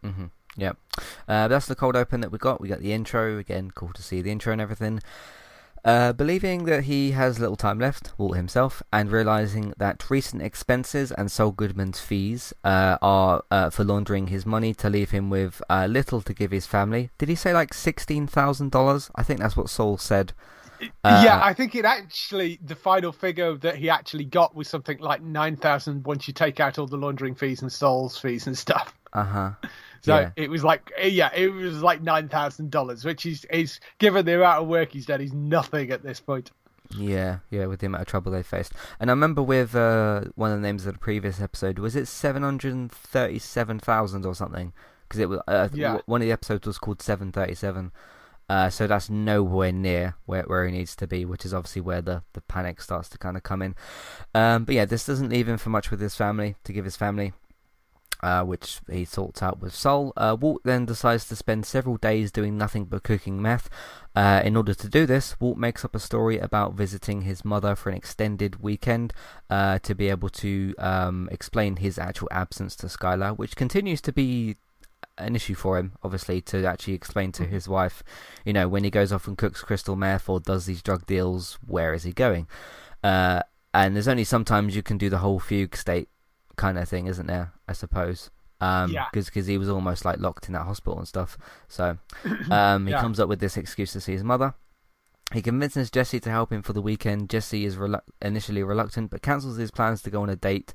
Mm-hmm. 0.03 0.25
Yeah, 0.57 0.73
uh, 1.27 1.47
that's 1.47 1.65
the 1.65 1.75
cold 1.75 1.95
open 1.95 2.21
that 2.21 2.31
we 2.31 2.37
got. 2.37 2.61
We 2.61 2.67
got 2.67 2.81
the 2.81 2.93
intro 2.93 3.39
again. 3.39 3.71
Cool 3.71 3.93
to 3.93 4.03
see 4.03 4.21
the 4.21 4.31
intro 4.31 4.53
and 4.53 4.61
everything. 4.61 5.01
Uh, 5.83 6.13
believing 6.13 6.65
that 6.65 6.83
he 6.83 7.11
has 7.11 7.39
little 7.39 7.55
time 7.55 7.79
left, 7.79 8.13
Walt 8.17 8.35
himself, 8.35 8.83
and 8.93 9.11
realizing 9.11 9.73
that 9.77 10.09
recent 10.11 10.41
expenses 10.41 11.11
and 11.11 11.31
Saul 11.31 11.51
Goodman's 11.51 11.99
fees 11.99 12.53
uh, 12.63 12.97
are 13.01 13.43
uh, 13.49 13.71
for 13.71 13.83
laundering 13.83 14.27
his 14.27 14.45
money 14.45 14.75
to 14.75 14.89
leave 14.89 15.09
him 15.09 15.31
with 15.31 15.61
uh, 15.69 15.87
little 15.89 16.21
to 16.21 16.33
give 16.33 16.51
his 16.51 16.67
family. 16.67 17.09
Did 17.17 17.29
he 17.29 17.35
say 17.35 17.51
like 17.51 17.73
sixteen 17.73 18.27
thousand 18.27 18.71
dollars? 18.71 19.09
I 19.15 19.23
think 19.23 19.39
that's 19.39 19.57
what 19.57 19.69
Saul 19.69 19.97
said. 19.97 20.33
Uh, 21.03 21.21
yeah, 21.23 21.39
I 21.43 21.53
think 21.53 21.73
it 21.75 21.85
actually 21.85 22.59
the 22.63 22.75
final 22.75 23.11
figure 23.11 23.55
that 23.57 23.75
he 23.75 23.89
actually 23.89 24.25
got 24.25 24.55
was 24.55 24.67
something 24.67 24.99
like 24.99 25.23
nine 25.23 25.55
thousand 25.55 26.05
once 26.05 26.27
you 26.27 26.33
take 26.33 26.59
out 26.59 26.77
all 26.77 26.87
the 26.87 26.97
laundering 26.97 27.33
fees 27.33 27.63
and 27.63 27.71
Saul's 27.71 28.17
fees 28.19 28.45
and 28.45 28.57
stuff. 28.57 28.93
Uh 29.13 29.23
huh. 29.23 29.51
So 30.01 30.19
yeah. 30.19 30.31
it 30.35 30.49
was 30.49 30.63
like, 30.63 30.91
yeah, 31.01 31.29
it 31.33 31.49
was 31.49 31.81
like 31.81 32.01
nine 32.01 32.27
thousand 32.27 32.71
dollars, 32.71 33.05
which 33.05 33.25
is 33.25 33.45
is 33.45 33.79
given 33.99 34.25
the 34.25 34.35
amount 34.35 34.63
of 34.63 34.67
work 34.67 34.91
he's 34.91 35.05
done, 35.05 35.19
he's 35.19 35.33
nothing 35.33 35.91
at 35.91 36.03
this 36.03 36.19
point. 36.19 36.51
Yeah, 36.97 37.39
yeah, 37.49 37.67
with 37.67 37.79
the 37.79 37.85
amount 37.85 38.01
of 38.01 38.07
trouble 38.07 38.31
they 38.31 38.43
faced. 38.43 38.73
And 38.99 39.09
I 39.09 39.13
remember 39.13 39.41
with 39.41 39.75
uh, 39.75 40.25
one 40.35 40.51
of 40.51 40.59
the 40.59 40.67
names 40.67 40.85
of 40.85 40.93
the 40.93 40.99
previous 40.99 41.39
episode, 41.39 41.79
was 41.79 41.95
it 41.95 42.07
seven 42.07 42.43
hundred 42.43 42.91
thirty-seven 42.91 43.79
thousand 43.79 44.25
or 44.25 44.35
something? 44.35 44.73
Because 45.07 45.19
it 45.19 45.29
was 45.29 45.39
uh, 45.47 45.69
yeah. 45.73 45.99
one 46.05 46.21
of 46.21 46.25
the 46.25 46.33
episodes 46.33 46.67
was 46.67 46.77
called 46.77 47.01
seven 47.01 47.31
thirty-seven. 47.31 47.91
Uh, 48.49 48.69
so 48.69 48.85
that's 48.85 49.09
nowhere 49.09 49.71
near 49.71 50.15
where, 50.25 50.43
where 50.43 50.65
he 50.65 50.71
needs 50.73 50.93
to 50.97 51.07
be, 51.07 51.23
which 51.23 51.45
is 51.45 51.53
obviously 51.53 51.81
where 51.81 52.01
the, 52.01 52.21
the 52.33 52.41
panic 52.41 52.81
starts 52.81 53.07
to 53.07 53.17
kind 53.17 53.37
of 53.37 53.43
come 53.43 53.61
in. 53.61 53.73
Um, 54.35 54.65
but 54.65 54.75
yeah, 54.75 54.83
this 54.83 55.05
doesn't 55.05 55.29
leave 55.29 55.47
him 55.47 55.57
for 55.57 55.69
much 55.69 55.89
with 55.89 56.01
his 56.01 56.15
family 56.15 56.55
to 56.65 56.73
give 56.73 56.83
his 56.83 56.97
family 56.97 57.31
uh, 58.21 58.43
which 58.43 58.79
he 58.89 59.05
sorts 59.05 59.41
out 59.41 59.59
with 59.59 59.73
Saul. 59.73 60.13
Uh, 60.15 60.37
Walt 60.39 60.61
then 60.63 60.85
decides 60.85 61.27
to 61.27 61.35
spend 61.35 61.65
several 61.65 61.97
days 61.97 62.31
doing 62.31 62.57
nothing 62.57 62.85
but 62.85 63.03
cooking 63.03 63.41
meth. 63.41 63.69
Uh, 64.15 64.41
in 64.43 64.55
order 64.55 64.73
to 64.73 64.87
do 64.87 65.05
this, 65.05 65.39
Walt 65.39 65.57
makes 65.57 65.85
up 65.85 65.95
a 65.95 65.99
story 65.99 66.37
about 66.37 66.73
visiting 66.73 67.21
his 67.21 67.45
mother 67.45 67.75
for 67.75 67.89
an 67.89 67.95
extended 67.95 68.61
weekend 68.61 69.13
uh, 69.49 69.79
to 69.79 69.95
be 69.95 70.09
able 70.09 70.29
to 70.29 70.75
um, 70.77 71.29
explain 71.31 71.77
his 71.77 71.97
actual 71.97 72.27
absence 72.31 72.75
to 72.77 72.87
Skyler, 72.87 73.37
which 73.37 73.55
continues 73.55 74.01
to 74.01 74.11
be 74.11 74.57
an 75.17 75.35
issue 75.35 75.55
for 75.55 75.77
him, 75.77 75.93
obviously, 76.03 76.41
to 76.41 76.65
actually 76.65 76.93
explain 76.93 77.31
to 77.31 77.43
mm-hmm. 77.43 77.53
his 77.53 77.67
wife, 77.67 78.03
you 78.45 78.53
know, 78.53 78.67
when 78.67 78.83
he 78.83 78.89
goes 78.89 79.11
off 79.11 79.27
and 79.27 79.37
cooks 79.37 79.61
crystal 79.61 79.95
meth 79.95 80.29
or 80.29 80.39
does 80.39 80.65
these 80.65 80.81
drug 80.81 81.05
deals, 81.05 81.57
where 81.65 81.93
is 81.93 82.03
he 82.03 82.11
going? 82.11 82.47
Uh, 83.03 83.41
and 83.73 83.95
there's 83.95 84.07
only 84.07 84.23
sometimes 84.23 84.75
you 84.75 84.83
can 84.83 84.97
do 84.97 85.09
the 85.09 85.19
whole 85.19 85.39
fugue 85.39 85.75
state 85.75 86.09
kind 86.55 86.77
of 86.77 86.87
thing, 86.87 87.07
isn't 87.07 87.27
there? 87.27 87.53
I 87.67 87.73
suppose. 87.73 88.29
Um, 88.59 88.91
yeah. 88.91 89.07
Because 89.11 89.47
he 89.47 89.57
was 89.57 89.69
almost 89.69 90.05
like 90.05 90.19
locked 90.19 90.47
in 90.47 90.53
that 90.53 90.65
hospital 90.65 90.99
and 90.99 91.07
stuff. 91.07 91.37
So 91.67 91.97
um, 92.51 92.85
he 92.85 92.93
yeah. 92.93 93.01
comes 93.01 93.19
up 93.19 93.27
with 93.27 93.39
this 93.39 93.57
excuse 93.57 93.91
to 93.93 94.01
see 94.01 94.13
his 94.13 94.23
mother. 94.23 94.53
He 95.33 95.41
convinces 95.41 95.89
Jesse 95.89 96.19
to 96.19 96.29
help 96.29 96.51
him 96.51 96.61
for 96.61 96.73
the 96.73 96.81
weekend. 96.81 97.29
Jesse 97.29 97.65
is 97.65 97.77
relu- 97.77 98.01
initially 98.21 98.63
reluctant, 98.63 99.09
but 99.09 99.21
cancels 99.21 99.57
his 99.57 99.71
plans 99.71 100.01
to 100.03 100.09
go 100.09 100.21
on 100.21 100.29
a 100.29 100.35
date 100.35 100.73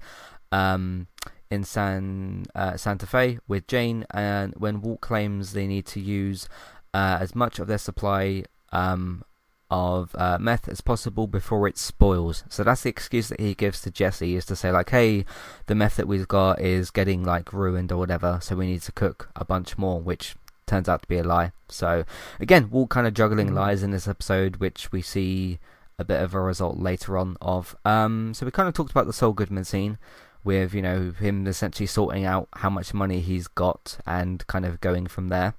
um, 0.51 1.09
in 1.51 1.63
San 1.63 2.47
uh, 2.55 2.77
Santa 2.77 3.07
Fe 3.07 3.39
with 3.47 3.67
Jane. 3.67 4.05
And 4.11 4.55
when 4.57 4.81
Walt 4.81 5.01
claims 5.03 5.53
they 5.53 5.67
need 5.67 5.87
to 5.87 6.01
use 6.01 6.49
uh, 6.95 7.19
as 7.21 7.35
much 7.35 7.59
of 7.59 7.69
their 7.69 7.79
supply 7.79 8.45
um, 8.73 9.23
of 9.71 10.15
uh, 10.17 10.39
meth 10.41 10.69
as 10.69 10.81
possible 10.81 11.27
before 11.27 11.67
it 11.67 11.77
spoils. 11.79 12.45
So 12.49 12.63
that's 12.63 12.83
the 12.83 12.91
excuse 12.91 13.29
that 13.29 13.41
he 13.41 13.55
gives 13.55 13.81
to 13.83 13.91
Jesse 13.91 14.37
is 14.37 14.47
to 14.47 14.57
say 14.57 14.71
like, 14.71 14.91
hey, 14.91 15.25
the 15.67 15.75
meth 15.75 15.97
that 15.97 16.09
we've 16.09 16.29
got 16.29 16.61
is 16.61 16.91
getting 16.91 17.25
like 17.25 17.53
ruined 17.53 17.91
or 17.93 17.99
whatever, 17.99 18.39
so 18.43 18.57
we 18.57 18.67
need 18.67 18.83
to 18.83 18.93
cook 18.93 19.31
a 19.35 19.45
bunch 19.45 19.77
more, 19.77 20.01
which 20.01 20.37
turns 20.67 20.89
out 20.89 21.03
to 21.03 21.09
be 21.09 21.19
a 21.19 21.25
lie. 21.25 21.53
So 21.69 22.05
again, 22.41 22.69
all 22.73 22.87
kind 22.87 23.07
of 23.07 23.15
juggling 23.15 23.51
mm. 23.51 23.55
lies 23.55 23.83
in 23.83 23.91
this 23.91 24.09
episode, 24.09 24.57
which 24.57 24.93
we 24.93 25.03
see 25.03 25.59
a 25.99 26.05
bit 26.05 26.23
of 26.23 26.35
a 26.35 26.41
result 26.41 26.79
later 26.79 27.17
on 27.17 27.37
of. 27.41 27.77
Um, 27.85 28.35
so 28.35 28.47
we 28.47 28.53
kind 28.53 28.69
of 28.69 28.75
talked 28.75 28.91
about 28.91 29.07
the 29.07 29.13
Saul 29.13 29.33
Goodman 29.33 29.65
scene 29.65 29.99
with 30.45 30.73
you 30.73 30.83
know 30.83 31.13
him 31.19 31.47
essentially 31.47 31.87
sorting 31.87 32.25
out 32.25 32.49
how 32.57 32.71
much 32.71 32.95
money 32.95 33.21
he's 33.21 33.49
got 33.49 33.99
and 34.07 34.47
kind 34.47 34.65
of 34.65 34.81
going 34.81 35.07
from 35.07 35.29
there. 35.29 35.55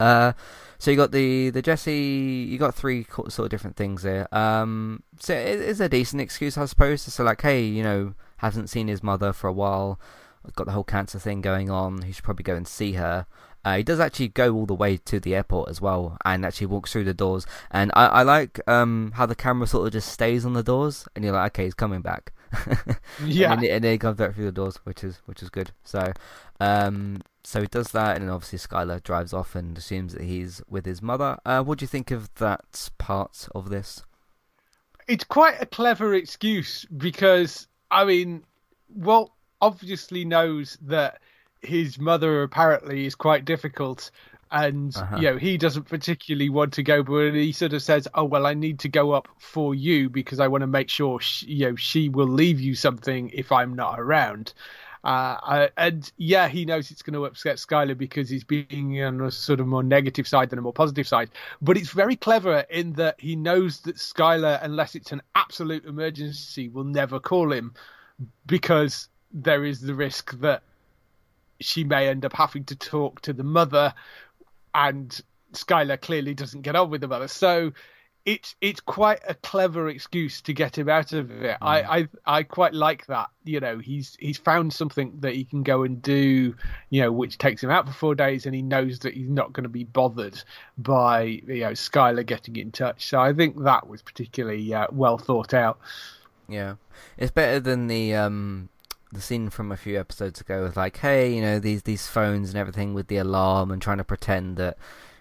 Uh, 0.00 0.32
so 0.78 0.90
you 0.90 0.96
got 0.96 1.12
the 1.12 1.50
the 1.50 1.62
Jesse, 1.62 2.46
you 2.48 2.58
got 2.58 2.74
three 2.74 3.06
sort 3.28 3.38
of 3.38 3.48
different 3.48 3.76
things 3.76 4.02
there. 4.02 4.32
Um, 4.34 5.02
so 5.18 5.34
it 5.34 5.60
is 5.60 5.80
a 5.80 5.88
decent 5.88 6.20
excuse, 6.20 6.58
I 6.58 6.66
suppose. 6.66 7.02
So 7.02 7.24
like, 7.24 7.40
hey, 7.40 7.64
you 7.64 7.82
know, 7.82 8.14
hasn't 8.38 8.70
seen 8.70 8.88
his 8.88 9.02
mother 9.02 9.32
for 9.32 9.48
a 9.48 9.52
while, 9.52 9.98
got 10.54 10.66
the 10.66 10.72
whole 10.72 10.84
cancer 10.84 11.18
thing 11.18 11.40
going 11.40 11.70
on. 11.70 12.02
He 12.02 12.12
should 12.12 12.24
probably 12.24 12.42
go 12.42 12.54
and 12.54 12.68
see 12.68 12.92
her. 12.94 13.26
Uh, 13.64 13.78
he 13.78 13.82
does 13.82 13.98
actually 13.98 14.28
go 14.28 14.54
all 14.54 14.66
the 14.66 14.74
way 14.74 14.98
to 14.98 15.18
the 15.18 15.34
airport 15.34 15.70
as 15.70 15.80
well, 15.80 16.18
and 16.24 16.44
actually 16.44 16.66
walks 16.66 16.92
through 16.92 17.04
the 17.04 17.14
doors. 17.14 17.46
And 17.70 17.90
I, 17.94 18.06
I 18.06 18.22
like 18.22 18.60
um, 18.68 19.12
how 19.14 19.24
the 19.24 19.34
camera 19.34 19.66
sort 19.66 19.86
of 19.86 19.92
just 19.94 20.10
stays 20.12 20.44
on 20.44 20.52
the 20.52 20.62
doors, 20.62 21.08
and 21.16 21.24
you're 21.24 21.32
like, 21.32 21.52
okay, 21.52 21.64
he's 21.64 21.74
coming 21.74 22.02
back. 22.02 22.32
Yeah, 23.24 23.52
and, 23.52 23.62
then, 23.62 23.70
and 23.70 23.84
then 23.84 23.92
he 23.92 23.98
comes 23.98 24.16
back 24.16 24.34
through 24.34 24.46
the 24.46 24.52
doors, 24.52 24.76
which 24.84 25.04
is 25.04 25.20
which 25.26 25.42
is 25.42 25.50
good. 25.50 25.70
So, 25.82 26.12
um, 26.60 27.22
so 27.42 27.60
he 27.60 27.66
does 27.66 27.88
that, 27.92 28.16
and 28.16 28.24
then 28.24 28.34
obviously 28.34 28.58
Skyler 28.58 29.02
drives 29.02 29.32
off 29.32 29.54
and 29.54 29.76
assumes 29.76 30.14
that 30.14 30.22
he's 30.22 30.62
with 30.68 30.86
his 30.86 31.02
mother. 31.02 31.38
Uh, 31.44 31.62
what 31.62 31.78
do 31.78 31.84
you 31.84 31.88
think 31.88 32.10
of 32.10 32.34
that 32.36 32.90
part 32.98 33.48
of 33.54 33.70
this? 33.70 34.02
It's 35.06 35.24
quite 35.24 35.60
a 35.60 35.66
clever 35.66 36.14
excuse 36.14 36.86
because, 36.96 37.68
I 37.90 38.04
mean, 38.04 38.44
Walt 38.88 39.32
obviously 39.60 40.24
knows 40.24 40.78
that 40.82 41.20
his 41.60 41.98
mother 41.98 42.42
apparently 42.42 43.06
is 43.06 43.14
quite 43.14 43.44
difficult 43.44 44.10
and 44.50 44.96
uh-huh. 44.96 45.16
you 45.16 45.22
know 45.22 45.36
he 45.36 45.56
doesn't 45.56 45.84
particularly 45.84 46.48
want 46.48 46.72
to 46.72 46.82
go 46.82 47.02
but 47.02 47.34
he 47.34 47.52
sort 47.52 47.72
of 47.72 47.82
says 47.82 48.06
oh 48.14 48.24
well 48.24 48.46
i 48.46 48.54
need 48.54 48.78
to 48.78 48.88
go 48.88 49.12
up 49.12 49.28
for 49.38 49.74
you 49.74 50.08
because 50.08 50.40
i 50.40 50.46
want 50.46 50.62
to 50.62 50.66
make 50.66 50.88
sure 50.88 51.20
she, 51.20 51.46
you 51.46 51.70
know 51.70 51.76
she 51.76 52.08
will 52.08 52.28
leave 52.28 52.60
you 52.60 52.74
something 52.74 53.30
if 53.32 53.50
i'm 53.52 53.74
not 53.74 53.98
around 53.98 54.52
uh, 55.04 55.68
and 55.76 56.10
yeah, 56.16 56.48
he 56.48 56.64
knows 56.64 56.90
it's 56.90 57.02
going 57.02 57.12
to 57.12 57.26
upset 57.26 57.56
Skyler 57.56 57.96
because 57.96 58.30
he's 58.30 58.42
being 58.42 59.02
on 59.02 59.20
a 59.20 59.30
sort 59.30 59.60
of 59.60 59.66
more 59.66 59.82
negative 59.82 60.26
side 60.26 60.48
than 60.48 60.58
a 60.58 60.62
more 60.62 60.72
positive 60.72 61.06
side. 61.06 61.28
But 61.60 61.76
it's 61.76 61.90
very 61.90 62.16
clever 62.16 62.64
in 62.70 62.94
that 62.94 63.20
he 63.20 63.36
knows 63.36 63.80
that 63.82 63.96
Skyler, 63.96 64.58
unless 64.62 64.94
it's 64.94 65.12
an 65.12 65.20
absolute 65.34 65.84
emergency, 65.84 66.68
will 66.68 66.84
never 66.84 67.20
call 67.20 67.52
him 67.52 67.74
because 68.46 69.08
there 69.30 69.64
is 69.64 69.82
the 69.82 69.94
risk 69.94 70.40
that 70.40 70.62
she 71.60 71.84
may 71.84 72.08
end 72.08 72.24
up 72.24 72.32
having 72.32 72.64
to 72.64 72.76
talk 72.76 73.20
to 73.22 73.34
the 73.34 73.44
mother, 73.44 73.92
and 74.74 75.20
Skyler 75.52 76.00
clearly 76.00 76.34
doesn't 76.34 76.62
get 76.62 76.76
on 76.76 76.90
with 76.90 77.00
the 77.00 77.08
mother. 77.08 77.28
So 77.28 77.72
it's 78.24 78.56
it's 78.62 78.80
quite 78.80 79.20
a 79.28 79.34
clever 79.34 79.88
excuse 79.88 80.40
to 80.42 80.54
get 80.54 80.78
him 80.78 80.88
out 80.88 81.12
of 81.12 81.30
it. 81.30 81.56
Mm. 81.56 81.58
I, 81.60 81.98
I 81.98 82.08
I 82.26 82.42
quite 82.42 82.72
like 82.72 83.06
that. 83.06 83.28
You 83.44 83.60
know, 83.60 83.78
he's 83.78 84.16
he's 84.18 84.38
found 84.38 84.72
something 84.72 85.12
that 85.20 85.34
he 85.34 85.44
can 85.44 85.62
go 85.62 85.82
and 85.82 86.00
do. 86.00 86.54
You 86.90 87.02
know, 87.02 87.12
which 87.12 87.38
takes 87.38 87.62
him 87.62 87.70
out 87.70 87.86
for 87.86 87.92
four 87.92 88.14
days, 88.14 88.46
and 88.46 88.54
he 88.54 88.62
knows 88.62 89.00
that 89.00 89.14
he's 89.14 89.28
not 89.28 89.52
going 89.52 89.64
to 89.64 89.68
be 89.68 89.84
bothered 89.84 90.42
by 90.78 91.22
you 91.22 91.60
know 91.60 91.72
Skyler 91.72 92.24
getting 92.24 92.56
in 92.56 92.72
touch. 92.72 93.06
So 93.06 93.20
I 93.20 93.32
think 93.34 93.62
that 93.62 93.88
was 93.88 94.00
particularly 94.00 94.72
uh, 94.72 94.86
well 94.90 95.18
thought 95.18 95.52
out. 95.52 95.78
Yeah, 96.48 96.76
it's 97.18 97.30
better 97.30 97.60
than 97.60 97.88
the 97.88 98.14
um 98.14 98.70
the 99.14 99.20
scene 99.20 99.50
from 99.50 99.72
a 99.72 99.76
few 99.76 99.98
episodes 99.98 100.40
ago 100.40 100.62
with 100.62 100.76
like, 100.76 100.98
hey, 100.98 101.34
you 101.34 101.40
know, 101.40 101.58
these 101.58 101.82
these 101.82 102.06
phones 102.06 102.50
and 102.50 102.58
everything 102.58 102.94
with 102.94 103.08
the 103.08 103.16
alarm 103.16 103.70
and 103.70 103.80
trying 103.80 103.98
to 103.98 104.04
pretend 104.04 104.56
that 104.56 104.76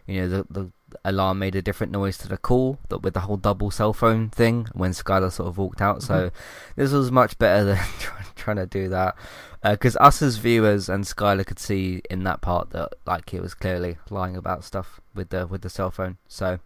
you 0.08 0.21
know 0.21 0.27
the 0.27 0.45
the 0.49 0.71
alarm 1.06 1.39
made 1.39 1.56
a 1.56 1.62
different 1.62 1.91
noise 1.91 2.17
to 2.17 2.27
the 2.27 2.38
call 2.38 2.77
that 2.89 2.99
with 2.99 3.13
the 3.13 3.21
whole 3.21 3.38
double 3.38 3.71
cell 3.71 3.93
phone 3.93 4.29
thing 4.29 4.67
when 4.73 4.91
Skyler 4.91 5.32
sort 5.32 5.47
of 5.47 5.58
walked 5.58 5.82
out. 5.82 5.97
Mm-hmm. 5.97 6.08
So 6.08 6.32
this 6.75 6.91
was 6.91 7.12
much 7.12 7.38
better 7.38 7.63
than 7.63 7.79
trying 8.36 8.58
to 8.58 8.65
do 8.65 8.89
that 8.89 9.15
because 9.63 9.95
uh, 9.95 10.03
us 10.03 10.21
as 10.21 10.38
viewers 10.38 10.89
and 10.89 11.03
Skyler 11.03 11.45
could 11.45 11.60
see 11.60 12.01
in 12.10 12.23
that 12.23 12.41
part 12.41 12.71
that 12.71 12.93
like 13.06 13.29
he 13.29 13.39
was 13.39 13.53
clearly 13.53 13.97
lying 14.10 14.36
about 14.36 14.63
stuff 14.63 14.99
with 15.15 15.29
the 15.29 15.47
with 15.47 15.62
the 15.62 15.69
cell 15.69 15.91
phone. 15.91 16.17
So. 16.27 16.60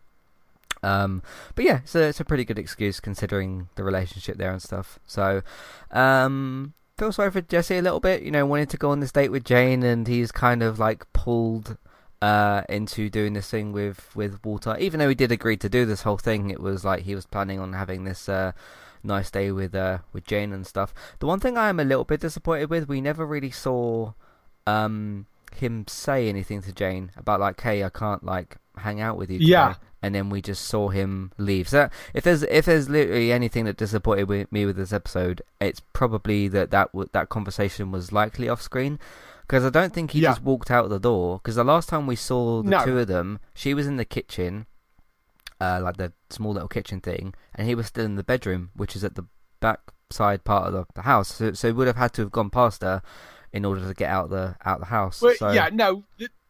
Um, 0.84 1.24
but 1.56 1.66
yeah, 1.66 1.80
so 1.86 2.02
it's 2.02 2.20
a 2.20 2.24
pretty 2.24 2.46
good 2.46 2.60
excuse 2.60 3.00
considering 3.00 3.68
the 3.76 3.84
relationship 3.84 4.38
there 4.38 4.52
and 4.52 4.62
stuff. 4.62 5.00
So, 5.08 5.42
um, 5.90 6.76
feel 6.98 7.12
sorry 7.12 7.32
for 7.32 7.42
Jesse 7.42 7.78
a 7.78 7.82
little 7.82 8.00
bit. 8.00 8.24
You 8.24 8.32
know, 8.32 8.46
wanted 8.46 8.70
to 8.72 8.78
go 8.78 8.92
on 8.92 9.00
this 9.00 9.12
date 9.12 9.32
with 9.32 9.44
Jane, 9.44 9.84
and 9.84 10.08
he's 10.08 10.32
kind 10.32 10.64
of 10.64 10.80
like 10.80 11.12
pulled 11.14 11.78
uh, 12.22 12.64
into 12.70 13.10
doing 13.10 13.34
this 13.34 13.50
thing 13.50 13.72
with 13.72 14.16
with 14.16 14.44
Walter. 14.44 14.76
Even 14.80 15.00
though 15.00 15.10
he 15.10 15.16
did 15.16 15.32
agree 15.32 15.58
to 15.58 15.70
do 15.70 15.86
this 15.86 16.02
whole 16.04 16.18
thing, 16.18 16.50
it 16.50 16.60
was 16.60 16.84
like 16.84 17.04
he 17.04 17.16
was 17.16 17.26
planning 17.26 17.60
on 17.60 17.74
having 17.74 18.04
this 18.04 18.28
uh, 18.28 18.52
nice 19.04 19.30
day 19.30 19.52
with 19.52 19.76
uh, 19.76 20.00
with 20.14 20.26
Jane 20.26 20.54
and 20.54 20.66
stuff. 20.66 20.94
The 21.20 21.28
one 21.28 21.40
thing 21.40 21.58
I 21.58 21.70
am 21.70 21.80
a 21.80 21.86
little 21.86 22.06
bit 22.06 22.22
disappointed 22.22 22.70
with, 22.70 22.88
we 22.88 23.02
never 23.02 23.26
really 23.26 23.52
saw 23.52 24.14
um, 24.66 25.28
him 25.56 25.86
say 25.88 26.28
anything 26.28 26.62
to 26.64 26.72
Jane 26.72 27.12
about 27.16 27.40
like, 27.40 27.62
"Hey, 27.62 27.84
I 27.84 27.90
can't 27.90 28.24
like 28.24 28.58
hang 28.78 29.00
out 29.02 29.18
with 29.18 29.30
you." 29.30 29.40
Today. 29.40 29.52
Yeah. 29.52 29.76
And 30.02 30.14
then 30.14 30.30
we 30.30 30.42
just 30.42 30.66
saw 30.66 30.90
him 30.90 31.32
leave. 31.38 31.68
So 31.68 31.90
if 32.14 32.24
there's 32.24 32.44
if 32.44 32.66
there's 32.66 32.88
literally 32.88 33.32
anything 33.32 33.66
that 33.66 33.78
disappointed 33.78 34.52
me 34.52 34.66
with 34.66 34.76
this 34.76 34.94
episode, 34.94 35.42
it's 35.60 35.82
probably 35.94 36.48
that 36.50 36.70
that 36.72 36.90
that 37.14 37.30
conversation 37.30 37.92
was 37.92 38.12
likely 38.12 38.48
off 38.48 38.62
screen 38.62 39.00
because 39.48 39.64
I 39.64 39.70
don't 39.70 39.94
think 39.94 40.12
he 40.12 40.20
yeah. 40.20 40.32
just 40.32 40.44
walked 40.44 40.70
out 40.70 40.90
the 40.90 41.00
door. 41.00 41.40
Because 41.40 41.56
the 41.56 41.64
last 41.64 41.90
time 41.90 42.06
we 42.06 42.16
saw 42.16 42.62
the 42.62 42.70
no. 42.70 42.86
two 42.86 43.00
of 43.00 43.08
them, 43.08 43.40
she 43.54 43.74
was 43.74 43.88
in 43.88 43.96
the 43.96 44.06
kitchen, 44.06 44.68
uh, 45.62 45.80
like 45.82 45.98
the 45.98 46.14
small 46.30 46.54
little 46.54 46.68
kitchen 46.68 47.00
thing, 47.00 47.34
and 47.56 47.68
he 47.68 47.74
was 47.74 47.88
still 47.88 48.06
in 48.06 48.16
the 48.16 48.24
bedroom, 48.24 48.72
which 48.76 48.96
is 48.96 49.04
at 49.04 49.16
the 49.16 49.26
back 49.60 49.80
side 50.10 50.44
part 50.44 50.74
of 50.74 50.88
the, 50.94 51.02
house. 51.04 51.36
So, 51.36 51.54
so 51.54 51.70
he 51.70 51.72
would 51.72 51.88
have 51.88 51.96
had 51.96 52.14
to 52.14 52.24
have 52.24 52.32
gone 52.32 52.50
past 52.50 52.82
her 52.82 53.02
in 53.54 53.64
order 53.64 53.88
to 53.88 53.94
get 53.94 54.10
out 54.10 54.30
the 54.30 54.56
out 54.66 54.80
the 54.80 54.88
house. 54.88 55.22
Well, 55.22 55.36
so... 55.36 55.52
Yeah, 55.52 55.70
no, 55.72 56.04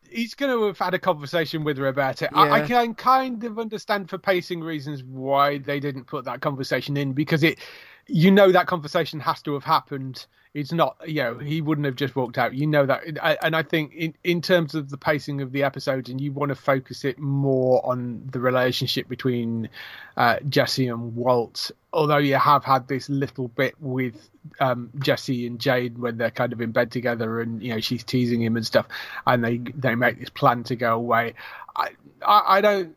he's 0.09 0.33
going 0.33 0.51
to 0.51 0.65
have 0.65 0.77
had 0.77 0.93
a 0.93 0.99
conversation 0.99 1.63
with 1.63 1.77
her 1.77 1.87
about 1.87 2.21
it. 2.21 2.29
Yeah. 2.33 2.41
I, 2.41 2.61
I, 2.61 2.67
can 2.67 2.95
kind 2.95 3.43
of 3.43 3.59
understand 3.59 4.09
for 4.09 4.17
pacing 4.17 4.61
reasons 4.61 5.03
why 5.03 5.59
they 5.59 5.79
didn't 5.79 6.05
put 6.05 6.25
that 6.25 6.41
conversation 6.41 6.97
in 6.97 7.13
because 7.13 7.43
it, 7.43 7.59
you 8.07 8.31
know, 8.31 8.51
that 8.51 8.67
conversation 8.67 9.19
has 9.19 9.41
to 9.43 9.53
have 9.53 9.63
happened 9.63 10.25
it's 10.57 10.71
not, 10.71 10.97
you 11.05 11.21
know, 11.21 11.37
he 11.37 11.61
wouldn't 11.61 11.85
have 11.85 11.95
just 11.95 12.15
walked 12.15 12.39
out. 12.39 12.55
You 12.55 12.65
know 12.65 12.87
that, 12.87 13.03
and 13.43 13.55
I 13.55 13.61
think 13.61 13.93
in 13.93 14.15
in 14.23 14.41
terms 14.41 14.73
of 14.73 14.89
the 14.89 14.97
pacing 14.97 15.39
of 15.41 15.51
the 15.51 15.61
episodes, 15.61 16.09
and 16.09 16.19
you 16.19 16.31
want 16.31 16.49
to 16.49 16.55
focus 16.55 17.05
it 17.05 17.19
more 17.19 17.85
on 17.85 18.27
the 18.31 18.39
relationship 18.39 19.07
between 19.07 19.69
uh, 20.17 20.37
Jesse 20.49 20.87
and 20.87 21.15
Walt. 21.15 21.69
Although 21.93 22.17
you 22.17 22.37
have 22.37 22.63
had 22.63 22.87
this 22.87 23.07
little 23.07 23.49
bit 23.49 23.75
with 23.79 24.31
um, 24.59 24.89
Jesse 24.97 25.45
and 25.45 25.59
Jane 25.59 26.01
when 26.01 26.17
they're 26.17 26.31
kind 26.31 26.51
of 26.51 26.59
in 26.59 26.71
bed 26.71 26.91
together, 26.91 27.39
and 27.39 27.61
you 27.61 27.75
know 27.75 27.79
she's 27.79 28.03
teasing 28.03 28.41
him 28.41 28.55
and 28.55 28.65
stuff, 28.65 28.87
and 29.27 29.43
they 29.43 29.57
they 29.75 29.93
make 29.93 30.19
this 30.19 30.31
plan 30.31 30.63
to 30.63 30.75
go 30.75 30.95
away. 30.95 31.35
I 31.75 31.89
I, 32.25 32.57
I 32.57 32.61
don't 32.61 32.95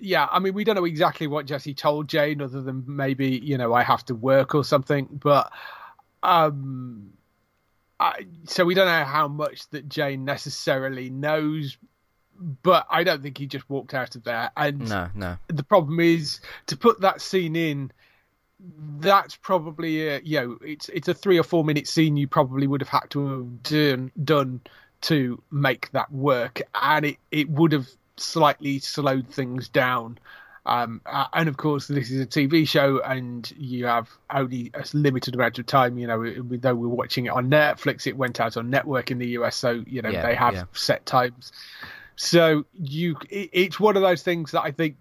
yeah, 0.00 0.26
I 0.30 0.38
mean, 0.38 0.54
we 0.54 0.64
don't 0.64 0.74
know 0.74 0.84
exactly 0.84 1.26
what 1.26 1.46
Jesse 1.46 1.74
told 1.74 2.08
Jane, 2.08 2.40
other 2.40 2.62
than 2.62 2.84
maybe 2.86 3.38
you 3.42 3.58
know 3.58 3.74
I 3.74 3.82
have 3.82 4.04
to 4.06 4.14
work 4.14 4.54
or 4.54 4.64
something. 4.64 5.08
But 5.10 5.52
um, 6.22 7.12
I, 7.98 8.26
so 8.44 8.64
we 8.64 8.74
don't 8.74 8.86
know 8.86 9.04
how 9.04 9.28
much 9.28 9.68
that 9.70 9.88
Jane 9.88 10.24
necessarily 10.24 11.10
knows, 11.10 11.76
but 12.62 12.86
I 12.90 13.04
don't 13.04 13.22
think 13.22 13.38
he 13.38 13.46
just 13.46 13.68
walked 13.68 13.94
out 13.94 14.16
of 14.16 14.24
there. 14.24 14.50
And 14.56 14.88
no, 14.88 15.08
no. 15.14 15.36
The 15.48 15.62
problem 15.62 16.00
is 16.00 16.40
to 16.66 16.76
put 16.76 17.00
that 17.02 17.20
scene 17.20 17.56
in. 17.56 17.92
That's 18.98 19.36
probably 19.36 20.06
a, 20.06 20.20
you 20.22 20.40
know 20.40 20.58
it's 20.60 20.90
it's 20.90 21.08
a 21.08 21.14
three 21.14 21.38
or 21.38 21.42
four 21.42 21.64
minute 21.64 21.88
scene 21.88 22.18
you 22.18 22.28
probably 22.28 22.66
would 22.66 22.82
have 22.82 22.90
had 22.90 23.08
to 23.10 23.26
have 23.26 23.62
done 23.62 24.12
done 24.22 24.60
to 25.02 25.42
make 25.50 25.90
that 25.92 26.12
work, 26.12 26.60
and 26.74 27.06
it 27.06 27.16
it 27.30 27.48
would 27.48 27.72
have 27.72 27.88
slightly 28.20 28.78
slowed 28.78 29.28
things 29.28 29.68
down 29.68 30.18
um, 30.66 31.00
and 31.32 31.48
of 31.48 31.56
course, 31.56 31.88
this 31.88 32.10
is 32.10 32.20
a 32.20 32.26
TV 32.26 32.68
show, 32.68 33.00
and 33.02 33.50
you 33.56 33.86
have 33.86 34.10
only 34.32 34.70
a 34.74 34.84
limited 34.92 35.34
amount 35.34 35.58
of 35.58 35.66
time. 35.66 35.96
You 35.98 36.06
know, 36.06 36.18
we, 36.18 36.58
though 36.58 36.74
we're 36.74 36.88
watching 36.88 37.26
it 37.26 37.30
on 37.30 37.50
Netflix, 37.50 38.06
it 38.06 38.16
went 38.16 38.40
out 38.40 38.56
on 38.56 38.68
network 38.68 39.10
in 39.10 39.18
the 39.18 39.28
US, 39.28 39.56
so 39.56 39.82
you 39.86 40.02
know 40.02 40.10
yeah, 40.10 40.26
they 40.26 40.34
have 40.34 40.54
yeah. 40.54 40.64
set 40.72 41.06
times. 41.06 41.52
So 42.16 42.66
you, 42.74 43.16
it, 43.30 43.50
it's 43.52 43.80
one 43.80 43.96
of 43.96 44.02
those 44.02 44.22
things 44.22 44.50
that 44.50 44.60
I 44.60 44.70
think, 44.70 44.96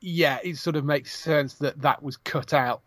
yeah, 0.00 0.38
it 0.44 0.56
sort 0.56 0.76
of 0.76 0.84
makes 0.84 1.18
sense 1.18 1.54
that 1.54 1.82
that 1.82 2.02
was 2.02 2.16
cut 2.16 2.54
out. 2.54 2.80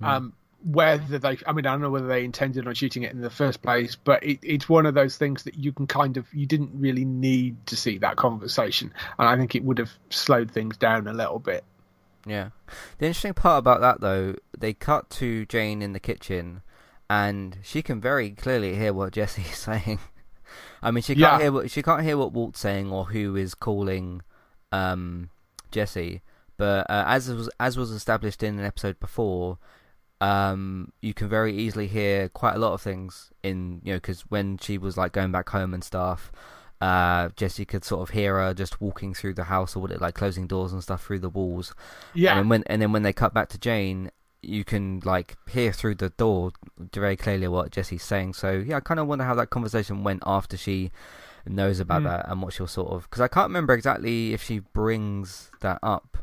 Mm. 0.00 0.06
Um, 0.06 0.32
whether 0.62 1.18
they 1.18 1.38
i 1.46 1.52
mean 1.52 1.66
i 1.66 1.72
don't 1.72 1.80
know 1.80 1.90
whether 1.90 2.06
they 2.06 2.24
intended 2.24 2.66
on 2.66 2.74
shooting 2.74 3.02
it 3.02 3.12
in 3.12 3.20
the 3.22 3.30
first 3.30 3.62
place 3.62 3.96
but 3.96 4.22
it, 4.22 4.38
it's 4.42 4.68
one 4.68 4.84
of 4.84 4.94
those 4.94 5.16
things 5.16 5.44
that 5.44 5.56
you 5.56 5.72
can 5.72 5.86
kind 5.86 6.16
of 6.16 6.26
you 6.34 6.46
didn't 6.46 6.70
really 6.74 7.04
need 7.04 7.56
to 7.66 7.76
see 7.76 7.98
that 7.98 8.16
conversation. 8.16 8.92
And 9.18 9.28
i 9.28 9.36
think 9.36 9.54
it 9.54 9.64
would 9.64 9.78
have 9.78 9.90
slowed 10.10 10.50
things 10.50 10.76
down 10.76 11.06
a 11.06 11.12
little 11.12 11.38
bit. 11.38 11.64
Yeah. 12.26 12.50
The 12.98 13.06
interesting 13.06 13.34
part 13.34 13.58
about 13.58 13.80
that 13.80 14.00
though 14.00 14.34
they 14.58 14.74
cut 14.74 15.08
to 15.10 15.46
jane 15.46 15.80
in 15.80 15.92
the 15.92 16.00
kitchen 16.00 16.62
and 17.08 17.58
she 17.62 17.82
can 17.82 18.00
very 18.00 18.30
clearly 18.30 18.76
hear 18.76 18.92
what 18.92 19.12
jesse 19.12 19.42
is 19.50 19.56
saying. 19.56 19.98
I 20.82 20.90
mean 20.90 21.02
she 21.02 21.14
can't 21.14 21.18
yeah. 21.18 21.38
hear 21.40 21.52
what 21.52 21.70
she 21.70 21.82
can't 21.82 22.02
hear 22.02 22.18
what 22.18 22.32
walt's 22.32 22.60
saying 22.60 22.90
or 22.90 23.06
who 23.06 23.34
is 23.36 23.54
calling 23.54 24.20
um 24.72 25.30
jesse. 25.70 26.20
But 26.58 26.90
uh, 26.90 27.04
as 27.06 27.32
was 27.32 27.48
as 27.58 27.78
was 27.78 27.90
established 27.90 28.42
in 28.42 28.58
an 28.58 28.66
episode 28.66 29.00
before 29.00 29.56
um, 30.20 30.92
you 31.00 31.14
can 31.14 31.28
very 31.28 31.56
easily 31.56 31.86
hear 31.86 32.28
quite 32.28 32.54
a 32.54 32.58
lot 32.58 32.74
of 32.74 32.82
things 32.82 33.30
in 33.42 33.80
you 33.84 33.92
know 33.92 33.96
because 33.96 34.22
when 34.22 34.58
she 34.58 34.76
was 34.76 34.96
like 34.96 35.12
going 35.12 35.32
back 35.32 35.48
home 35.48 35.72
and 35.72 35.82
stuff, 35.82 36.30
uh, 36.80 37.30
Jesse 37.36 37.64
could 37.64 37.84
sort 37.84 38.02
of 38.02 38.10
hear 38.10 38.36
her 38.36 38.54
just 38.54 38.80
walking 38.80 39.14
through 39.14 39.34
the 39.34 39.44
house 39.44 39.74
or 39.74 39.80
what 39.80 39.90
it 39.90 40.00
like 40.00 40.14
closing 40.14 40.46
doors 40.46 40.72
and 40.72 40.82
stuff 40.82 41.04
through 41.04 41.20
the 41.20 41.30
walls. 41.30 41.74
Yeah. 42.14 42.38
And 42.38 42.50
when 42.50 42.64
and 42.66 42.82
then 42.82 42.92
when 42.92 43.02
they 43.02 43.12
cut 43.12 43.32
back 43.32 43.48
to 43.50 43.58
Jane, 43.58 44.10
you 44.42 44.64
can 44.64 45.00
like 45.04 45.36
hear 45.50 45.72
through 45.72 45.96
the 45.96 46.10
door 46.10 46.52
very 46.78 47.16
clearly 47.16 47.48
what 47.48 47.70
Jesse's 47.70 48.02
saying. 48.02 48.34
So 48.34 48.52
yeah, 48.52 48.76
I 48.76 48.80
kind 48.80 49.00
of 49.00 49.06
wonder 49.06 49.24
how 49.24 49.34
that 49.36 49.50
conversation 49.50 50.04
went 50.04 50.22
after 50.26 50.56
she 50.56 50.90
knows 51.46 51.80
about 51.80 52.02
mm. 52.02 52.04
that 52.04 52.28
and 52.28 52.42
what 52.42 52.52
she'll 52.52 52.66
sort 52.66 52.92
of 52.92 53.04
because 53.04 53.22
I 53.22 53.28
can't 53.28 53.48
remember 53.48 53.72
exactly 53.72 54.34
if 54.34 54.42
she 54.42 54.58
brings 54.58 55.50
that 55.60 55.78
up 55.82 56.18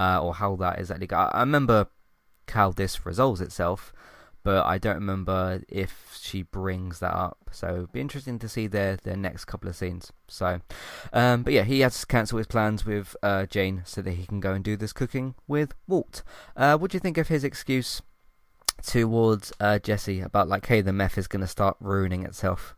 uh, 0.00 0.20
or 0.20 0.34
how 0.34 0.56
that 0.56 0.80
is 0.80 0.90
actually. 0.90 1.12
I, 1.12 1.26
I 1.28 1.40
remember 1.40 1.88
how 2.50 2.72
this 2.72 3.04
resolves 3.06 3.40
itself, 3.40 3.92
but 4.42 4.64
I 4.64 4.78
don't 4.78 4.96
remember 4.96 5.62
if 5.68 6.18
she 6.20 6.42
brings 6.42 7.00
that 7.00 7.14
up. 7.14 7.50
So 7.50 7.68
it'd 7.68 7.92
be 7.92 8.00
interesting 8.00 8.38
to 8.38 8.48
see 8.48 8.66
their 8.66 8.96
their 8.96 9.16
next 9.16 9.46
couple 9.46 9.68
of 9.68 9.76
scenes. 9.76 10.12
So, 10.28 10.60
um, 11.12 11.42
but 11.42 11.52
yeah, 11.52 11.64
he 11.64 11.80
has 11.80 12.00
to 12.00 12.06
cancel 12.06 12.38
his 12.38 12.46
plans 12.46 12.84
with 12.84 13.16
uh, 13.22 13.46
Jane 13.46 13.82
so 13.84 14.02
that 14.02 14.12
he 14.12 14.26
can 14.26 14.40
go 14.40 14.52
and 14.52 14.64
do 14.64 14.76
this 14.76 14.92
cooking 14.92 15.34
with 15.48 15.74
Walt. 15.88 16.22
Uh, 16.56 16.76
what 16.76 16.90
do 16.90 16.96
you 16.96 17.00
think 17.00 17.18
of 17.18 17.28
his 17.28 17.44
excuse 17.44 18.02
towards 18.82 19.52
uh, 19.60 19.78
Jesse 19.78 20.20
about 20.20 20.48
like, 20.48 20.66
hey, 20.66 20.80
the 20.80 20.92
meth 20.92 21.18
is 21.18 21.28
going 21.28 21.40
to 21.40 21.46
start 21.46 21.76
ruining 21.80 22.24
itself. 22.24 22.74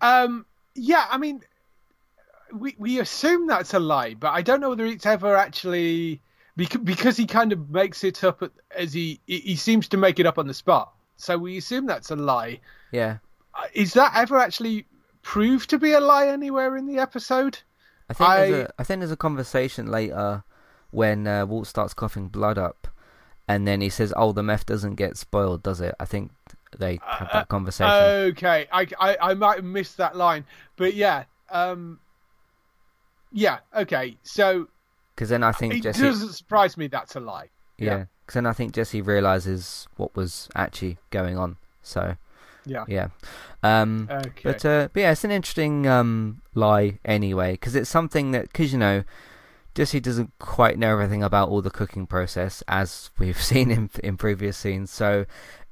Um, 0.00 0.46
yeah, 0.74 1.06
I 1.10 1.18
mean, 1.18 1.42
we 2.52 2.74
we 2.78 3.00
assume 3.00 3.46
that's 3.46 3.74
a 3.74 3.78
lie, 3.78 4.14
but 4.14 4.30
I 4.30 4.42
don't 4.42 4.60
know 4.60 4.70
whether 4.70 4.86
it's 4.86 5.06
ever 5.06 5.36
actually 5.36 6.20
because 6.56 6.80
because 6.82 7.16
he 7.16 7.26
kind 7.26 7.52
of 7.52 7.70
makes 7.70 8.04
it 8.04 8.22
up 8.24 8.42
as 8.76 8.92
he 8.92 9.20
he 9.26 9.56
seems 9.56 9.88
to 9.88 9.96
make 9.96 10.18
it 10.18 10.26
up 10.26 10.38
on 10.38 10.46
the 10.46 10.54
spot. 10.54 10.92
So 11.16 11.38
we 11.38 11.58
assume 11.58 11.86
that's 11.86 12.10
a 12.10 12.16
lie. 12.16 12.60
Yeah. 12.92 13.18
Uh, 13.54 13.66
is 13.72 13.92
that 13.94 14.12
ever 14.16 14.38
actually 14.38 14.86
proved 15.22 15.70
to 15.70 15.78
be 15.78 15.92
a 15.92 16.00
lie 16.00 16.28
anywhere 16.28 16.76
in 16.76 16.86
the 16.86 16.98
episode? 16.98 17.58
I 18.08 18.12
think 18.12 18.30
I... 18.30 18.50
there's 18.50 18.64
a 18.64 18.72
I 18.78 18.84
think 18.84 19.00
there's 19.00 19.10
a 19.10 19.16
conversation 19.16 19.86
later 19.86 20.44
when 20.90 21.26
uh, 21.26 21.46
Walt 21.46 21.66
starts 21.66 21.94
coughing 21.94 22.28
blood 22.28 22.58
up, 22.58 22.86
and 23.48 23.66
then 23.66 23.80
he 23.80 23.88
says, 23.88 24.12
"Oh, 24.16 24.32
the 24.32 24.42
meth 24.42 24.66
doesn't 24.66 24.94
get 24.94 25.16
spoiled, 25.16 25.62
does 25.62 25.80
it?" 25.80 25.94
I 25.98 26.04
think 26.04 26.30
they 26.78 27.00
have 27.04 27.28
that 27.32 27.42
uh, 27.42 27.44
conversation. 27.46 27.92
okay, 27.92 28.68
I, 28.72 28.86
I 29.00 29.16
I 29.20 29.34
might 29.34 29.56
have 29.56 29.64
missed 29.64 29.96
that 29.96 30.16
line, 30.16 30.44
but 30.76 30.94
yeah, 30.94 31.24
um, 31.50 31.98
yeah, 33.32 33.58
okay. 33.74 34.16
So 34.22 34.68
because 35.14 35.28
then 35.28 35.42
I 35.42 35.52
think 35.52 35.74
it 35.74 35.82
Jesse 35.82 36.02
doesn't 36.02 36.32
surprise 36.32 36.76
me 36.76 36.86
that's 36.86 37.16
a 37.16 37.20
lie. 37.20 37.50
Yeah, 37.78 38.04
because 38.26 38.36
yeah. 38.36 38.42
then 38.42 38.46
I 38.46 38.52
think 38.52 38.74
Jesse 38.74 39.02
realizes 39.02 39.86
what 39.96 40.14
was 40.16 40.48
actually 40.54 40.98
going 41.10 41.38
on. 41.38 41.56
So 41.82 42.16
yeah, 42.66 42.84
yeah. 42.88 43.08
Um, 43.62 44.08
okay. 44.10 44.42
But 44.42 44.64
uh, 44.64 44.88
but 44.92 45.00
yeah, 45.00 45.12
it's 45.12 45.24
an 45.24 45.30
interesting 45.30 45.86
um 45.86 46.42
lie 46.54 46.98
anyway 47.04 47.52
because 47.52 47.74
it's 47.74 47.90
something 47.90 48.32
that 48.32 48.44
because 48.44 48.72
you 48.72 48.78
know. 48.78 49.04
Jesse 49.74 49.98
doesn't 49.98 50.32
quite 50.38 50.78
know 50.78 50.92
everything 50.92 51.24
about 51.24 51.48
all 51.48 51.60
the 51.60 51.68
cooking 51.68 52.06
process, 52.06 52.62
as 52.68 53.10
we've 53.18 53.42
seen 53.42 53.72
in 53.72 53.90
in 54.04 54.16
previous 54.16 54.56
scenes. 54.56 54.92
So 54.92 55.26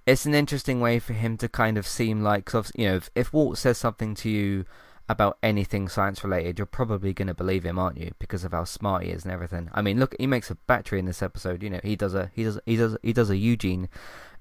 it's 0.06 0.26
an 0.26 0.34
interesting 0.34 0.80
way 0.80 0.98
for 0.98 1.12
him 1.12 1.36
to 1.38 1.48
kind 1.48 1.78
of 1.78 1.86
seem 1.86 2.22
like, 2.22 2.50
you 2.74 2.88
know, 2.88 2.96
if, 2.96 3.10
if 3.14 3.32
Walt 3.32 3.58
says 3.58 3.78
something 3.78 4.14
to 4.16 4.28
you 4.28 4.64
about 5.08 5.38
anything 5.42 5.88
science 5.88 6.22
related, 6.22 6.58
you're 6.58 6.66
probably 6.66 7.12
going 7.12 7.28
to 7.28 7.34
believe 7.34 7.64
him, 7.64 7.78
aren't 7.78 7.98
you? 7.98 8.12
Because 8.18 8.44
of 8.44 8.52
how 8.52 8.64
smart 8.64 9.04
he 9.04 9.10
is 9.10 9.24
and 9.24 9.32
everything. 9.32 9.68
I 9.72 9.82
mean, 9.82 9.98
look, 9.98 10.14
he 10.18 10.26
makes 10.26 10.50
a 10.50 10.54
battery 10.54 10.98
in 10.98 11.06
this 11.06 11.22
episode. 11.22 11.62
You 11.62 11.70
know, 11.70 11.80
he 11.82 11.96
does 11.96 12.14
a 12.14 12.30
he 12.34 12.44
does 12.44 12.58
he 12.66 12.76
does 12.76 12.96
he 13.02 13.12
does 13.12 13.30
a 13.30 13.36
Eugene 13.36 13.88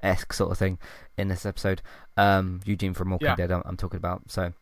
esque 0.02 0.34
sort 0.34 0.52
of 0.52 0.58
thing 0.58 0.78
in 1.18 1.28
this 1.28 1.46
episode. 1.46 1.82
Um, 2.18 2.62
Eugene 2.66 2.94
from 2.94 3.12
Walking 3.12 3.28
yeah. 3.28 3.36
Dead. 3.36 3.52
I'm, 3.52 3.64
I'm, 3.66 3.78
talking 3.78 3.98
about. 3.98 4.32
So, 4.32 4.54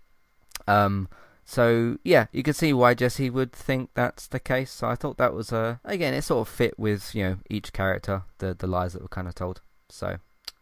um, 0.68 1.10
so 1.46 1.98
yeah, 2.04 2.28
you 2.32 2.44
can 2.44 2.54
see 2.54 2.74
why 2.74 2.94
Jesse 2.94 3.30
would 3.30 3.54
think 3.54 3.90
that's 3.94 4.28
the 4.28 4.40
case. 4.40 4.72
So 4.72 4.88
I 4.88 4.96
thought 4.96 5.18
that 5.18 5.34
was 5.34 5.52
a 5.52 5.80
again, 5.84 6.14
it 6.14 6.24
sort 6.24 6.48
of 6.48 6.54
fit 6.54 6.78
with 6.80 7.14
you 7.14 7.24
know 7.24 7.38
each 7.50 7.74
character, 7.74 8.24
the 8.40 8.54
the 8.54 8.68
lies 8.68 8.94
that 8.94 9.02
were 9.02 9.10
kind 9.10 9.28
of 9.28 9.36
told. 9.36 9.62
So 9.90 10.18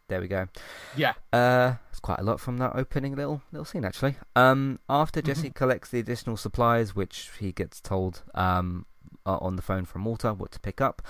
there 0.08 0.20
we 0.20 0.28
go. 0.28 0.48
Yeah. 0.96 1.14
Uh, 1.32 1.74
it's 1.90 2.00
quite 2.00 2.18
a 2.18 2.22
lot 2.22 2.40
from 2.40 2.58
that 2.58 2.74
opening 2.74 3.14
little 3.14 3.42
little 3.52 3.64
scene 3.64 3.84
actually. 3.84 4.16
Um, 4.34 4.80
after 4.88 5.22
Jesse 5.22 5.48
mm-hmm. 5.48 5.52
collects 5.52 5.90
the 5.90 6.00
additional 6.00 6.36
supplies, 6.36 6.96
which 6.96 7.30
he 7.38 7.52
gets 7.52 7.80
told 7.80 8.22
um 8.34 8.86
on 9.26 9.56
the 9.56 9.62
phone 9.62 9.84
from 9.84 10.06
Walter 10.06 10.32
what 10.32 10.50
to 10.52 10.60
pick 10.60 10.80
up, 10.80 11.02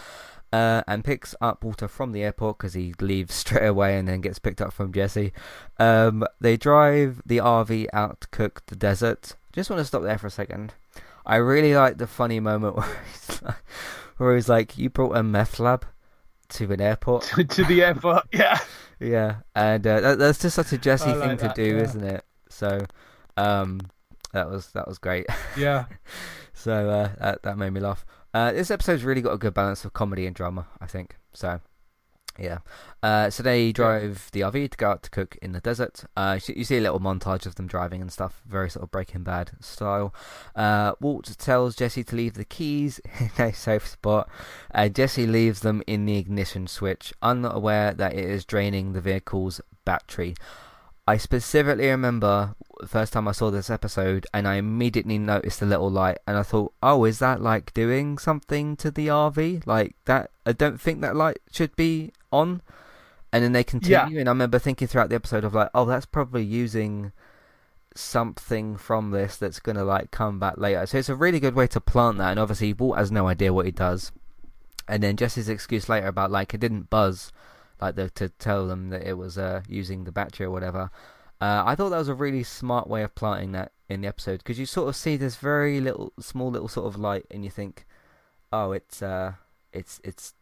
uh, 0.53 0.83
and 0.87 1.05
picks 1.05 1.35
up 1.41 1.63
Walter 1.63 1.89
from 1.89 2.13
the 2.13 2.23
airport 2.23 2.59
because 2.59 2.75
he 2.75 2.95
leaves 3.01 3.35
straight 3.35 3.67
away 3.67 3.99
and 3.99 4.09
then 4.09 4.21
gets 4.21 4.39
picked 4.39 4.61
up 4.61 4.73
from 4.73 4.93
Jesse. 4.93 5.33
Um, 5.79 6.25
they 6.41 6.57
drive 6.57 7.23
the 7.25 7.39
RV 7.39 7.87
out 7.93 8.23
to 8.23 8.29
cook 8.29 8.65
the 8.67 8.77
desert. 8.77 9.37
Just 9.53 9.71
want 9.71 9.81
to 9.81 9.85
stop 9.85 10.03
there 10.03 10.19
for 10.19 10.27
a 10.27 10.31
second. 10.31 10.75
I 11.25 11.37
really 11.37 11.75
like 11.75 11.99
the 11.99 12.07
funny 12.07 12.41
moment 12.41 12.77
where 12.77 12.97
he's 13.13 13.43
like, 13.43 13.65
where 14.17 14.35
he's 14.35 14.49
like, 14.49 14.79
"You 14.79 14.91
brought 14.91 15.17
a 15.17 15.23
meth 15.23 15.61
lab." 15.61 15.85
To 16.51 16.73
an 16.73 16.81
airport. 16.81 17.23
to 17.49 17.65
the 17.65 17.83
airport, 17.83 18.27
yeah. 18.33 18.59
Yeah, 19.01 19.37
and 19.55 19.87
uh, 19.87 20.01
that, 20.01 20.19
that's 20.19 20.41
just 20.41 20.57
such 20.57 20.73
a 20.73 20.79
Jesse 20.79 21.11
like 21.11 21.21
thing 21.21 21.37
that, 21.37 21.55
to 21.55 21.63
do, 21.63 21.77
yeah. 21.77 21.83
isn't 21.83 22.05
it? 22.05 22.25
So, 22.49 22.85
um, 23.37 23.81
that 24.33 24.51
was 24.51 24.73
that 24.73 24.89
was 24.89 24.99
great. 24.99 25.27
Yeah. 25.57 25.87
so 26.53 26.91
uh, 26.91 27.11
that 27.21 27.43
that 27.43 27.59
made 27.59 27.71
me 27.71 27.81
laugh. 27.81 28.05
Uh, 28.35 28.53
this 28.53 28.71
episode's 28.71 29.05
really 29.05 29.23
got 29.23 29.33
a 29.33 29.39
good 29.39 29.55
balance 29.55 29.85
of 29.85 29.93
comedy 29.93 30.27
and 30.27 30.35
drama, 30.35 30.67
I 30.81 30.87
think. 30.87 31.17
So, 31.33 31.61
yeah. 32.39 32.59
Uh, 33.03 33.31
so 33.31 33.43
they 33.43 33.73
drive 33.73 34.29
the 34.33 34.41
RV 34.41 34.71
to 34.73 34.77
go 34.77 34.91
out 34.91 35.03
to 35.05 35.11
cook 35.11 35.37
in 35.41 35.53
the 35.53 35.61
desert. 35.61 36.05
Uh, 36.17 36.39
you 36.47 36.65
see 36.65 36.79
a 36.79 36.81
little 36.81 37.01
montage 37.01 37.47
of 37.47 37.55
them 37.55 37.67
driving 37.67 38.01
and 38.01 38.13
stuff, 38.13 38.43
very 38.47 38.71
sort 38.71 38.83
of 38.83 38.91
Breaking 38.91 39.23
Bad 39.23 39.53
style. 39.61 40.15
Uh, 40.55 40.93
Walt 41.01 41.37
tells 41.39 41.77
Jesse 41.77 42.05
to 42.05 42.17
leave 42.17 42.35
the 42.35 42.45
keys 42.45 43.01
in 43.21 43.31
a 43.39 43.53
safe 43.53 43.87
spot. 43.87 44.29
Uh, 44.75 44.89
Jesse 44.89 45.27
leaves 45.27 45.61
them 45.61 45.83
in 45.87 46.07
the 46.07 46.17
ignition 46.17 46.67
switch, 46.67 47.13
unaware 47.23 47.93
that 47.95 48.15
it 48.15 48.25
is 48.25 48.45
draining 48.45 48.93
the 48.93 49.01
vehicle's 49.01 49.61
battery. 49.85 50.35
I 51.09 51.17
specifically 51.17 51.89
remember 51.89 52.55
the 52.81 52.87
first 52.87 53.15
time 53.15 53.29
I 53.29 53.33
saw 53.33 53.51
this 53.51 53.71
episode, 53.71 54.27
and 54.35 54.47
I 54.47 54.57
immediately 54.57 55.17
noticed 55.17 55.61
the 55.61 55.65
little 55.65 55.91
light, 55.91 56.19
and 56.27 56.37
I 56.37 56.43
thought, 56.43 56.75
"Oh, 56.83 57.05
is 57.05 57.19
that 57.21 57.41
like 57.41 57.73
doing 57.73 58.19
something 58.19 58.77
to 58.77 58.91
the 58.91 59.09
RV? 59.09 59.63
Like 59.65 59.97
that? 60.05 60.31
I 60.45 60.53
don't 60.53 60.79
think 60.79 61.01
that 61.01 61.17
light 61.17 61.39
should 61.51 61.75
be 61.77 62.13
on." 62.33 62.63
And 63.33 63.45
then 63.45 63.53
they 63.53 63.65
continue, 63.65 64.17
yeah. 64.17 64.21
and 64.21 64.29
I 64.29 64.33
remember 64.33 64.59
thinking 64.59 64.89
throughout 64.89 65.11
the 65.11 65.17
episode 65.17 65.45
of 65.45 65.55
like, 65.55 65.71
"Oh, 65.75 65.85
that's 65.85 66.07
probably 66.07 66.45
using 66.45 67.13
something 67.95 68.77
from 68.77 69.11
this 69.11 69.37
that's 69.37 69.61
gonna 69.61 69.85
like 69.85 70.11
come 70.11 70.39
back 70.39 70.57
later." 70.59 70.87
So 70.87 70.99
it's 70.99 71.09
a 71.09 71.15
really 71.17 71.41
good 71.41 71.55
way 71.55 71.67
to 71.69 71.81
plant 71.81 72.19
that, 72.19 72.31
and 72.31 72.41
obviously 72.41 72.73
Walt 72.73 72.99
has 72.99 73.13
no 73.13 73.29
idea 73.29 73.53
what 73.53 73.67
he 73.67 73.73
does. 73.73 74.13
And 74.89 75.03
then 75.03 75.17
Jesse's 75.17 75.49
excuse 75.51 75.89
later 75.89 76.07
about 76.07 76.31
like 76.31 76.55
it 76.55 76.61
didn't 76.61 76.89
buzz 76.89 77.33
like 77.81 77.95
the, 77.95 78.11
to 78.11 78.29
tell 78.29 78.67
them 78.67 78.91
that 78.91 79.07
it 79.07 79.15
was 79.15 79.39
uh, 79.39 79.63
using 79.69 80.05
the 80.05 80.13
battery 80.13 80.47
or 80.47 80.51
whatever. 80.51 80.91
Uh, 81.41 81.63
I 81.65 81.75
thought 81.75 81.91
that 81.91 81.99
was 81.99 82.09
a 82.09 82.15
really 82.15 82.43
smart 82.43 82.89
way 82.89 83.03
of 83.03 83.15
planting 83.15 83.53
that 83.53 83.73
in 83.89 84.01
the 84.01 84.09
episode 84.09 84.39
because 84.39 84.59
you 84.59 84.67
sort 84.67 84.89
of 84.89 84.97
see 84.97 85.17
this 85.17 85.37
very 85.37 85.81
little, 85.81 86.13
small 86.19 86.51
little 86.51 86.69
sort 86.69 86.87
of 86.87 86.99
light, 86.99 87.27
and 87.31 87.45
you 87.45 87.51
think, 87.51 87.87
oh, 88.53 88.73
it's 88.73 89.03
uh, 89.03 89.35
it's 89.73 90.01
it's 90.03 90.35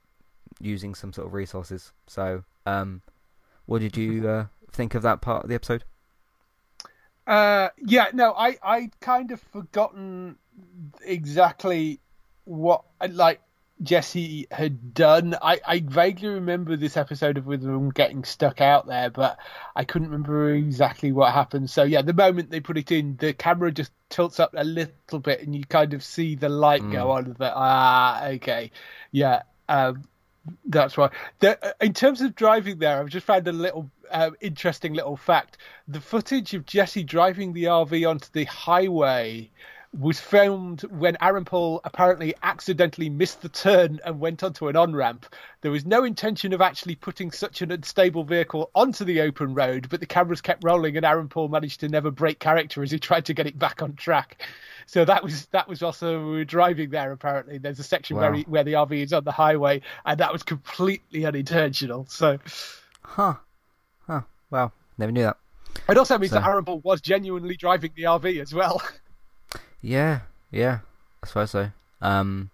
using 0.61 0.95
some 0.95 1.13
sort 1.13 1.27
of 1.27 1.35
resources. 1.35 1.93
So, 2.07 2.45
um, 2.65 3.03
what 3.67 3.81
did 3.81 3.97
you 3.97 4.29
uh, 4.29 4.47
think 4.71 4.95
of 4.95 5.03
that 5.03 5.21
part 5.21 5.45
of 5.45 5.49
the 5.49 5.55
episode? 5.55 5.85
Uh, 7.27 7.71
yeah, 7.85 8.07
no, 8.13 8.33
I 8.33 8.57
I 8.63 8.91
kind 9.01 9.33
of 9.33 9.41
forgotten 9.41 10.37
exactly 11.05 12.01
what 12.45 12.85
like 13.11 13.41
Jesse 13.83 14.47
had 14.51 14.95
done. 14.95 15.37
I, 15.43 15.61
I 15.67 15.81
vaguely 15.81 16.29
remember 16.29 16.77
this 16.77 16.97
episode 16.97 17.37
of 17.37 17.47
with 17.47 17.63
them 17.63 17.91
getting 17.91 18.25
stuck 18.25 18.61
out 18.61 18.87
there, 18.87 19.11
but 19.11 19.39
I 19.75 19.85
couldn't 19.85 20.09
remember 20.09 20.55
exactly 20.55 21.13
what 21.13 21.33
happened. 21.33 21.69
So 21.69 21.83
yeah, 21.83 22.03
the 22.03 22.15
moment 22.15 22.51
they 22.51 22.61
put 22.61 22.79
it 22.79 22.91
in, 22.91 23.17
the 23.17 23.35
camera 23.35 23.71
just 23.73 23.93
tilts 24.09 24.41
up 24.41 24.55
a 24.57 24.65
little 24.65 25.19
bit, 25.19 25.43
and 25.43 25.55
you 25.55 25.65
kind 25.65 25.93
of 25.95 26.03
see 26.03 26.37
the 26.37 26.49
light 26.49 26.83
mm. 26.83 26.93
go 26.93 27.11
on. 27.11 27.35
But 27.37 27.53
ah, 27.55 28.27
okay, 28.29 28.71
yeah, 29.11 29.43
um, 29.69 30.05
that's 30.67 30.99
right. 30.99 31.11
The, 31.41 31.75
in 31.81 31.93
terms 31.93 32.21
of 32.21 32.35
driving 32.35 32.79
there, 32.79 33.01
I've 33.01 33.09
just 33.09 33.27
found 33.27 33.47
a 33.49 33.53
little 33.53 33.91
uh, 34.11 34.31
interesting 34.41 34.95
little 34.95 35.17
fact. 35.17 35.59
The 35.89 36.01
footage 36.01 36.55
of 36.55 36.67
Jesse 36.67 37.05
driving 37.05 37.53
the 37.53 37.65
RV 37.65 38.09
onto 38.09 38.29
the 38.33 38.45
highway 38.45 39.51
was 39.99 40.21
filmed 40.21 40.83
when 40.83 41.17
Aaron 41.23 41.45
Paul 41.45 41.81
apparently 41.85 42.35
accidentally 42.43 43.09
missed 43.09 43.41
the 43.41 43.49
turn 43.49 43.99
and 44.05 44.21
went 44.21 44.43
onto 44.43 44.69
an 44.69 44.77
on 44.77 44.95
ramp. 44.95 45.27
There 45.63 45.71
was 45.71 45.87
no 45.87 46.05
intention 46.05 46.53
of 46.53 46.61
actually 46.61 46.97
putting 46.97 47.31
such 47.31 47.63
an 47.63 47.73
unstable 47.73 48.25
vehicle 48.25 48.71
onto 48.75 49.05
the 49.05 49.23
open 49.23 49.55
road, 49.55 49.89
but 49.89 50.01
the 50.01 50.07
cameras 50.07 50.41
kept 50.41 50.65
rolling 50.65 50.97
and 50.97 51.07
Aaron 51.07 51.29
Paul 51.29 51.49
managed 51.49 51.81
to 51.81 51.89
never 51.89 52.11
break 52.11 52.39
character 52.39 52.83
as 52.83 52.91
he 52.91 52.99
tried 52.99 53.25
to 53.27 53.35
get 53.35 53.47
it 53.47 53.59
back 53.59 53.81
on 53.81 53.95
track. 53.95 54.43
So 54.87 55.05
that 55.05 55.25
was 55.25 55.47
that 55.47 55.69
was 55.69 55.83
also 55.83 56.21
we 56.21 56.37
were 56.37 56.45
driving 56.45 56.91
there. 56.91 57.11
Apparently, 57.11 57.59
there's 57.59 57.79
a 57.79 57.85
section 57.85 58.17
wow. 58.17 58.23
where 58.23 58.35
he, 58.35 58.43
where 58.43 58.65
the 58.65 58.75
RV 58.75 58.93
is 58.93 59.13
on 59.13 59.25
the 59.25 59.33
highway, 59.33 59.83
and 60.05 60.21
that 60.21 60.33
was 60.33 60.43
completely 60.43 61.25
unintentional. 61.25 62.07
So, 62.09 62.39
huh, 63.03 63.35
huh, 64.07 64.21
wow, 64.51 64.73
never 64.97 65.11
knew 65.11 65.25
that. 65.25 65.39
It 65.89 65.99
also 65.99 66.19
means 66.19 66.31
so. 66.31 66.39
that 66.39 66.47
Aaron 66.47 66.65
Paul 66.65 66.81
was 66.81 67.01
genuinely 67.01 67.57
driving 67.57 67.93
the 67.97 68.05
RV 68.05 68.41
as 68.41 68.55
well. 68.55 68.81
Yeah, 69.83 70.21
yeah, 70.51 70.81
I 71.23 71.27
suppose 71.27 71.51
so. 71.51 71.71
Um, 72.01 72.51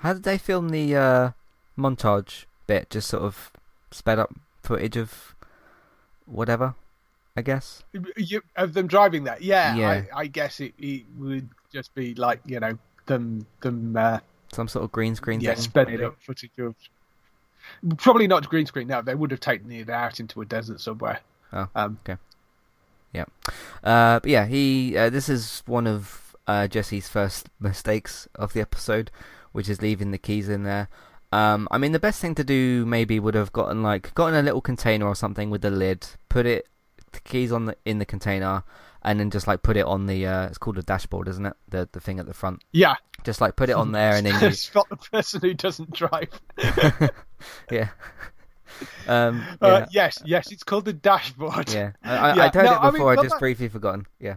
how 0.00 0.12
did 0.12 0.22
they 0.24 0.38
film 0.38 0.70
the 0.70 0.94
uh, 0.94 1.30
montage 1.78 2.44
bit? 2.66 2.90
Just 2.90 3.08
sort 3.08 3.22
of 3.22 3.50
sped 3.90 4.18
up 4.18 4.34
footage 4.62 4.96
of 4.96 5.34
whatever, 6.26 6.74
I 7.36 7.42
guess. 7.42 7.82
You, 8.16 8.42
of 8.56 8.74
them 8.74 8.86
driving 8.86 9.24
that, 9.24 9.42
yeah. 9.42 9.74
yeah. 9.74 10.04
I, 10.14 10.20
I 10.20 10.26
guess 10.26 10.60
it, 10.60 10.74
it, 10.78 11.04
would 11.18 11.48
just 11.72 11.94
be 11.94 12.14
like 12.14 12.40
you 12.44 12.60
know 12.60 12.78
them 13.06 13.46
them. 13.60 13.96
Uh, 13.96 14.18
Some 14.52 14.68
sort 14.68 14.84
of 14.84 14.92
green 14.92 15.14
screen 15.14 15.40
yeah, 15.40 15.54
thing. 15.54 15.62
sped 15.62 16.00
up 16.02 16.16
footage 16.20 16.58
of. 16.58 16.74
Probably 17.96 18.28
not 18.28 18.48
green 18.48 18.66
screen. 18.66 18.86
No, 18.86 19.02
they 19.02 19.14
would 19.14 19.32
have 19.32 19.40
taken 19.40 19.72
it 19.72 19.90
out 19.90 20.20
into 20.20 20.40
a 20.40 20.44
desert 20.44 20.80
somewhere. 20.80 21.20
Oh, 21.52 21.68
um, 21.74 21.98
okay. 22.04 22.20
Yeah, 23.12 23.24
uh, 23.82 24.20
but 24.20 24.30
yeah, 24.30 24.46
he. 24.46 24.96
Uh, 24.96 25.10
this 25.10 25.28
is 25.28 25.62
one 25.66 25.86
of 25.86 26.25
uh, 26.46 26.66
Jesse's 26.68 27.08
first 27.08 27.48
mistakes 27.60 28.28
of 28.34 28.52
the 28.52 28.60
episode, 28.60 29.10
which 29.52 29.68
is 29.68 29.82
leaving 29.82 30.10
the 30.10 30.18
keys 30.18 30.48
in 30.48 30.62
there. 30.64 30.88
Um, 31.32 31.66
I 31.70 31.78
mean, 31.78 31.92
the 31.92 31.98
best 31.98 32.20
thing 32.20 32.34
to 32.36 32.44
do 32.44 32.86
maybe 32.86 33.18
would 33.18 33.34
have 33.34 33.52
gotten 33.52 33.82
like 33.82 34.14
gotten 34.14 34.34
a 34.34 34.42
little 34.42 34.60
container 34.60 35.06
or 35.06 35.14
something 35.16 35.50
with 35.50 35.62
the 35.62 35.70
lid, 35.70 36.06
put 36.28 36.46
it 36.46 36.66
the 37.12 37.20
keys 37.20 37.50
on 37.52 37.66
the 37.66 37.76
in 37.84 37.98
the 37.98 38.04
container, 38.06 38.62
and 39.02 39.18
then 39.18 39.30
just 39.30 39.46
like 39.46 39.62
put 39.62 39.76
it 39.76 39.84
on 39.84 40.06
the 40.06 40.24
uh, 40.26 40.46
it's 40.46 40.58
called 40.58 40.78
a 40.78 40.82
dashboard, 40.82 41.26
isn't 41.28 41.44
it? 41.46 41.54
The 41.68 41.88
the 41.90 42.00
thing 42.00 42.20
at 42.20 42.26
the 42.26 42.34
front. 42.34 42.62
Yeah, 42.72 42.94
Just 43.24 43.40
like 43.40 43.56
put 43.56 43.68
it 43.70 43.74
on 43.74 43.90
there, 43.92 44.12
and 44.14 44.24
then 44.26 44.40
you 44.42 44.52
spot 44.52 44.88
the 44.88 44.96
person 44.96 45.40
who 45.40 45.52
doesn't 45.54 45.90
drive. 45.92 46.30
yeah. 47.70 47.88
Um, 49.08 49.42
Uh, 49.62 49.86
yes, 49.90 50.18
yes, 50.26 50.52
it's 50.52 50.62
called 50.62 50.84
the 50.84 50.92
dashboard. 50.92 51.72
yeah. 51.72 51.92
I, 52.02 52.16
I, 52.16 52.34
yeah, 52.34 52.42
I'd 52.44 52.54
heard 52.54 52.64
no, 52.66 52.72
it 52.72 52.78
I 52.78 52.84
mean, 52.86 52.92
before. 52.94 53.12
I 53.12 53.16
just 53.16 53.30
that- 53.30 53.38
briefly 53.38 53.68
forgotten. 53.68 54.06
Yeah. 54.20 54.36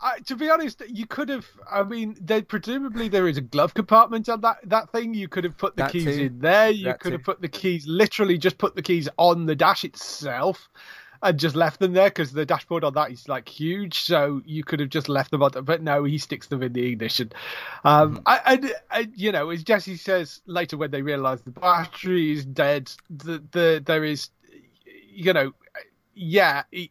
I, 0.00 0.18
to 0.26 0.36
be 0.36 0.50
honest, 0.50 0.82
you 0.88 1.06
could 1.06 1.28
have. 1.28 1.46
I 1.70 1.82
mean, 1.82 2.16
there 2.20 2.42
presumably 2.42 3.08
there 3.08 3.26
is 3.28 3.36
a 3.38 3.40
glove 3.40 3.74
compartment 3.74 4.28
on 4.28 4.40
that 4.42 4.58
that 4.64 4.90
thing. 4.90 5.14
You 5.14 5.28
could 5.28 5.44
have 5.44 5.56
put 5.56 5.76
the 5.76 5.84
That 5.84 5.92
keys 5.92 6.04
too. 6.04 6.22
in 6.24 6.38
there. 6.40 6.70
You 6.70 6.84
That 6.86 7.00
could 7.00 7.12
have 7.12 7.22
put 7.22 7.40
the 7.40 7.48
keys, 7.48 7.86
literally 7.86 8.36
just 8.36 8.58
put 8.58 8.74
the 8.74 8.82
keys 8.82 9.08
on 9.16 9.46
the 9.46 9.54
dash 9.54 9.84
itself, 9.84 10.68
and 11.22 11.38
just 11.38 11.56
left 11.56 11.80
them 11.80 11.92
there 11.94 12.10
because 12.10 12.32
the 12.32 12.44
dashboard 12.44 12.84
on 12.84 12.92
that 12.94 13.12
is 13.12 13.28
like 13.28 13.48
huge. 13.48 14.00
So 14.00 14.42
you 14.44 14.62
could 14.64 14.80
have 14.80 14.90
just 14.90 15.08
left 15.08 15.30
them 15.30 15.42
on. 15.42 15.52
there. 15.52 15.62
But 15.62 15.80
no, 15.82 16.04
he 16.04 16.18
sticks 16.18 16.48
them 16.48 16.62
in 16.62 16.72
the 16.72 16.86
ignition. 16.86 17.32
Um. 17.84 18.20
I, 18.26 18.40
I, 18.90 18.98
I, 18.98 19.08
you 19.14 19.32
know, 19.32 19.50
as 19.50 19.62
Jesse 19.62 19.96
says 19.96 20.42
later 20.46 20.76
when 20.76 20.90
they 20.90 21.02
realise 21.02 21.40
the 21.42 21.50
battery 21.50 22.32
is 22.32 22.44
dead, 22.44 22.92
the 23.08 23.42
the 23.52 23.82
there 23.84 24.04
is, 24.04 24.28
you 25.08 25.32
know, 25.32 25.52
yeah. 26.14 26.64
He, 26.70 26.90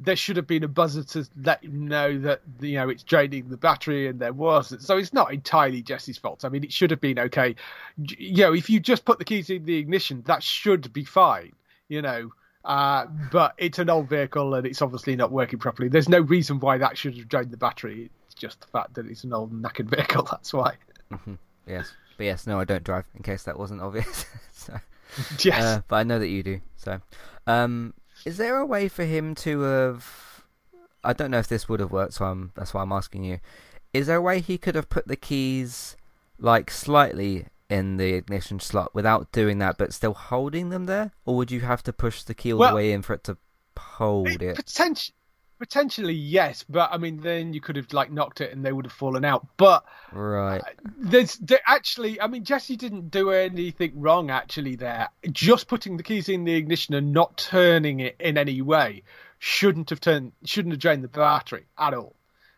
there 0.00 0.16
should 0.16 0.36
have 0.36 0.46
been 0.46 0.64
a 0.64 0.68
buzzer 0.68 1.04
to 1.04 1.26
let 1.42 1.64
him 1.64 1.86
know 1.88 2.18
that 2.18 2.40
you 2.60 2.74
know 2.74 2.88
it's 2.88 3.02
draining 3.02 3.48
the 3.48 3.56
battery, 3.56 4.08
and 4.08 4.18
there 4.18 4.32
wasn't. 4.32 4.82
So 4.82 4.96
it's 4.96 5.12
not 5.12 5.32
entirely 5.32 5.82
Jesse's 5.82 6.18
fault. 6.18 6.44
I 6.44 6.48
mean, 6.48 6.64
it 6.64 6.72
should 6.72 6.90
have 6.90 7.00
been 7.00 7.18
okay. 7.18 7.54
You 7.96 8.44
know, 8.44 8.54
if 8.54 8.68
you 8.68 8.80
just 8.80 9.04
put 9.04 9.18
the 9.18 9.24
keys 9.24 9.50
in 9.50 9.64
the 9.64 9.76
ignition, 9.76 10.22
that 10.26 10.42
should 10.42 10.92
be 10.92 11.04
fine. 11.04 11.52
You 11.88 12.02
know, 12.02 12.30
uh, 12.64 13.06
but 13.30 13.54
it's 13.58 13.78
an 13.78 13.90
old 13.90 14.08
vehicle 14.08 14.54
and 14.54 14.66
it's 14.66 14.80
obviously 14.80 15.16
not 15.16 15.30
working 15.30 15.58
properly. 15.58 15.88
There's 15.88 16.08
no 16.08 16.20
reason 16.20 16.60
why 16.60 16.78
that 16.78 16.96
should 16.96 17.16
have 17.16 17.28
drained 17.28 17.50
the 17.50 17.58
battery. 17.58 18.10
It's 18.26 18.34
just 18.34 18.60
the 18.60 18.66
fact 18.68 18.94
that 18.94 19.06
it's 19.06 19.24
an 19.24 19.34
old 19.34 19.52
knackered 19.52 19.90
vehicle. 19.94 20.26
That's 20.30 20.52
why. 20.52 20.76
Yes. 21.66 21.92
But 22.16 22.24
yes, 22.24 22.46
no, 22.46 22.58
I 22.58 22.64
don't 22.64 22.84
drive. 22.84 23.04
In 23.14 23.22
case 23.22 23.42
that 23.44 23.58
wasn't 23.58 23.82
obvious. 23.82 24.26
so. 24.52 24.78
Yes. 25.40 25.62
Uh, 25.62 25.82
but 25.88 25.96
I 25.96 26.02
know 26.04 26.18
that 26.18 26.28
you 26.28 26.42
do. 26.42 26.60
So, 26.76 27.00
um, 27.46 27.92
is 28.24 28.36
there 28.36 28.58
a 28.58 28.66
way 28.66 28.88
for 28.88 29.04
him 29.04 29.34
to 29.36 29.60
have? 29.60 30.42
I 31.02 31.12
don't 31.12 31.30
know 31.30 31.38
if 31.38 31.48
this 31.48 31.68
would 31.68 31.80
have 31.80 31.92
worked, 31.92 32.14
so 32.14 32.24
I'm, 32.24 32.52
that's 32.54 32.72
why 32.72 32.82
I'm 32.82 32.92
asking 32.92 33.24
you. 33.24 33.38
Is 33.92 34.06
there 34.06 34.16
a 34.16 34.22
way 34.22 34.40
he 34.40 34.56
could 34.58 34.74
have 34.74 34.88
put 34.88 35.06
the 35.06 35.16
keys 35.16 35.96
like 36.38 36.70
slightly 36.70 37.46
in 37.68 37.96
the 37.96 38.14
ignition 38.14 38.58
slot 38.60 38.94
without 38.94 39.30
doing 39.32 39.58
that, 39.58 39.76
but 39.78 39.92
still 39.92 40.14
holding 40.14 40.70
them 40.70 40.86
there, 40.86 41.12
or 41.24 41.36
would 41.36 41.50
you 41.50 41.60
have 41.60 41.82
to 41.84 41.92
push 41.92 42.22
the 42.22 42.34
key 42.34 42.52
all 42.52 42.58
Well- 42.60 42.70
the 42.70 42.76
way 42.76 42.92
in 42.92 43.02
for 43.02 43.14
it 43.14 43.24
to 43.24 43.36
hold 43.78 44.28
it? 44.28 44.38
Potent- 44.56 44.66
potentially 44.66 45.14
yes, 46.14 46.64
but 46.68 46.90
I 46.92 46.98
mean, 46.98 47.20
then 47.20 47.52
you 47.52 47.60
could 47.60 47.76
have 47.76 47.92
like 47.92 48.10
knocked 48.10 48.40
it 48.40 48.52
and 48.52 48.64
they 48.64 48.72
would 48.72 48.86
have 48.86 48.92
fallen 48.92 49.24
out. 49.24 49.46
But 49.56 49.84
Right. 50.12 50.62
there's 50.98 51.36
there, 51.36 51.60
actually, 51.66 52.20
I 52.20 52.26
mean, 52.26 52.44
Jesse 52.44 52.76
didn't 52.76 53.10
do 53.10 53.30
anything 53.30 54.00
wrong 54.00 54.30
actually. 54.30 54.76
There, 54.76 55.08
just 55.32 55.68
putting 55.68 55.96
the 55.96 56.02
keys 56.02 56.28
in 56.28 56.44
the 56.44 56.54
ignition 56.54 56.94
and 56.94 57.12
not 57.12 57.36
turning 57.36 58.00
it 58.00 58.16
in 58.20 58.38
any 58.38 58.62
way 58.62 59.02
shouldn't 59.38 59.90
have 59.90 60.00
turned, 60.00 60.32
shouldn't 60.44 60.72
have 60.72 60.80
drained 60.80 61.04
the 61.04 61.08
battery 61.08 61.66
at 61.78 61.94
all. 61.94 62.16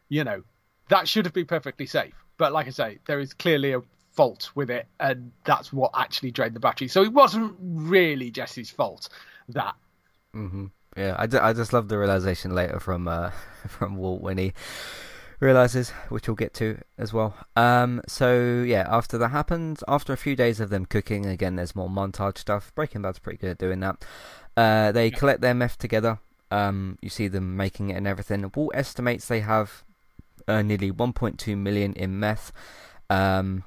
You 0.09 0.25
know, 0.25 0.43
that 0.89 1.09
should 1.09 1.25
have 1.25 1.35
been 1.35 1.47
perfectly 1.47 1.87
safe. 1.87 2.15
But 2.39 2.53
like 2.53 2.67
I 2.67 2.71
say, 2.71 2.99
there 3.07 3.21
is 3.21 3.33
clearly 3.33 3.73
a 3.73 3.83
fault 4.13 4.51
with 4.55 4.71
it, 4.71 4.87
and 5.01 5.33
that's 5.45 5.73
what 5.73 5.91
actually 5.95 6.31
drained 6.31 6.55
the 6.55 6.61
battery. 6.61 6.89
So 6.89 7.03
it 7.03 7.13
wasn't 7.13 7.55
really 7.61 8.31
Jesse's 8.31 8.71
fault. 8.71 9.09
That 9.49 9.75
hmm 10.35 10.67
Yeah, 10.97 11.15
I, 11.19 11.49
I 11.49 11.53
just 11.53 11.73
love 11.73 11.89
the 11.89 11.99
realization 11.99 12.55
later 12.55 12.81
from 12.81 13.07
uh, 13.09 13.31
from 13.69 13.97
Walt 13.97 14.23
when 14.23 14.39
he 14.39 14.53
realizes, 15.41 15.91
which 16.09 16.27
we'll 16.27 16.35
get 16.35 16.55
to 16.55 16.79
as 16.97 17.13
well. 17.13 17.35
Um, 17.55 18.01
so 18.09 18.65
yeah, 18.67 18.87
after 18.89 19.19
that 19.19 19.29
happens, 19.29 19.85
after 19.87 20.13
a 20.13 20.17
few 20.17 20.35
days 20.35 20.61
of 20.61 20.71
them 20.71 20.87
cooking, 20.87 21.27
again, 21.27 21.57
there's 21.57 21.77
more 21.77 21.91
montage 21.91 22.39
stuff. 22.39 22.73
Breaking 22.75 23.03
Bad's 23.03 23.19
pretty 23.19 23.39
good 23.39 23.51
at 23.51 23.59
doing 23.59 23.81
that. 23.81 24.05
Uh, 24.57 24.93
they 24.93 25.11
collect 25.11 25.43
their 25.43 25.55
meth 25.55 25.77
together. 25.77 26.19
Um, 26.51 26.97
you 27.03 27.11
see 27.11 27.29
them 27.29 27.57
making 27.57 27.91
it 27.91 27.97
and 27.97 28.07
everything. 28.07 28.51
Walt 28.55 28.73
estimates 28.75 29.29
they 29.29 29.41
have 29.41 29.85
uh, 30.49 30.63
nearly 30.63 30.91
1.2 30.91 31.57
million 31.59 31.93
in 31.93 32.19
meth. 32.19 32.53
Um, 33.11 33.65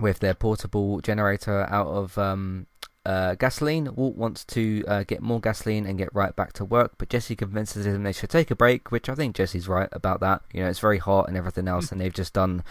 with 0.00 0.20
their 0.20 0.34
portable 0.34 1.00
generator 1.00 1.66
out 1.68 1.88
of 1.88 2.16
um, 2.18 2.66
uh, 3.08 3.34
gasoline. 3.36 3.94
Walt 3.94 4.16
wants 4.16 4.44
to 4.44 4.84
uh, 4.86 5.02
get 5.02 5.22
more 5.22 5.40
gasoline 5.40 5.86
and 5.86 5.96
get 5.96 6.14
right 6.14 6.36
back 6.36 6.52
to 6.54 6.64
work, 6.64 6.92
but 6.98 7.08
Jesse 7.08 7.34
convinces 7.34 7.86
him 7.86 8.02
they 8.02 8.12
should 8.12 8.28
take 8.28 8.50
a 8.50 8.54
break, 8.54 8.92
which 8.92 9.08
I 9.08 9.14
think 9.14 9.34
Jesse's 9.34 9.66
right 9.66 9.88
about 9.92 10.20
that. 10.20 10.42
You 10.52 10.62
know, 10.62 10.68
it's 10.68 10.78
very 10.78 10.98
hot 10.98 11.26
and 11.26 11.36
everything 11.36 11.68
else, 11.68 11.90
and 11.90 12.00
they've 12.00 12.12
just 12.12 12.34
done 12.34 12.62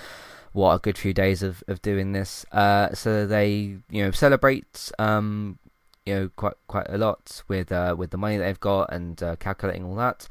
what 0.53 0.75
a 0.75 0.79
good 0.79 0.97
few 0.97 1.11
days 1.11 1.41
of, 1.41 1.63
of 1.67 1.81
doing 1.81 2.11
this. 2.11 2.45
Uh, 2.51 2.93
so 2.93 3.25
they, 3.25 3.77
you 3.89 4.03
know, 4.03 4.11
celebrate. 4.11 4.91
Um, 4.99 5.57
you 6.05 6.15
know, 6.15 6.29
quite 6.37 6.53
quite 6.67 6.85
a 6.87 6.97
lot 6.97 7.43
with 7.49 7.69
uh, 7.69 7.93
with 7.97 8.11
the 8.11 8.17
money 8.17 8.37
that 8.37 8.45
they've 8.45 8.59
got 8.59 8.93
and 8.93 9.21
uh, 9.21 9.35
calculating 9.37 9.83
all 9.83 9.95
that. 9.95 10.27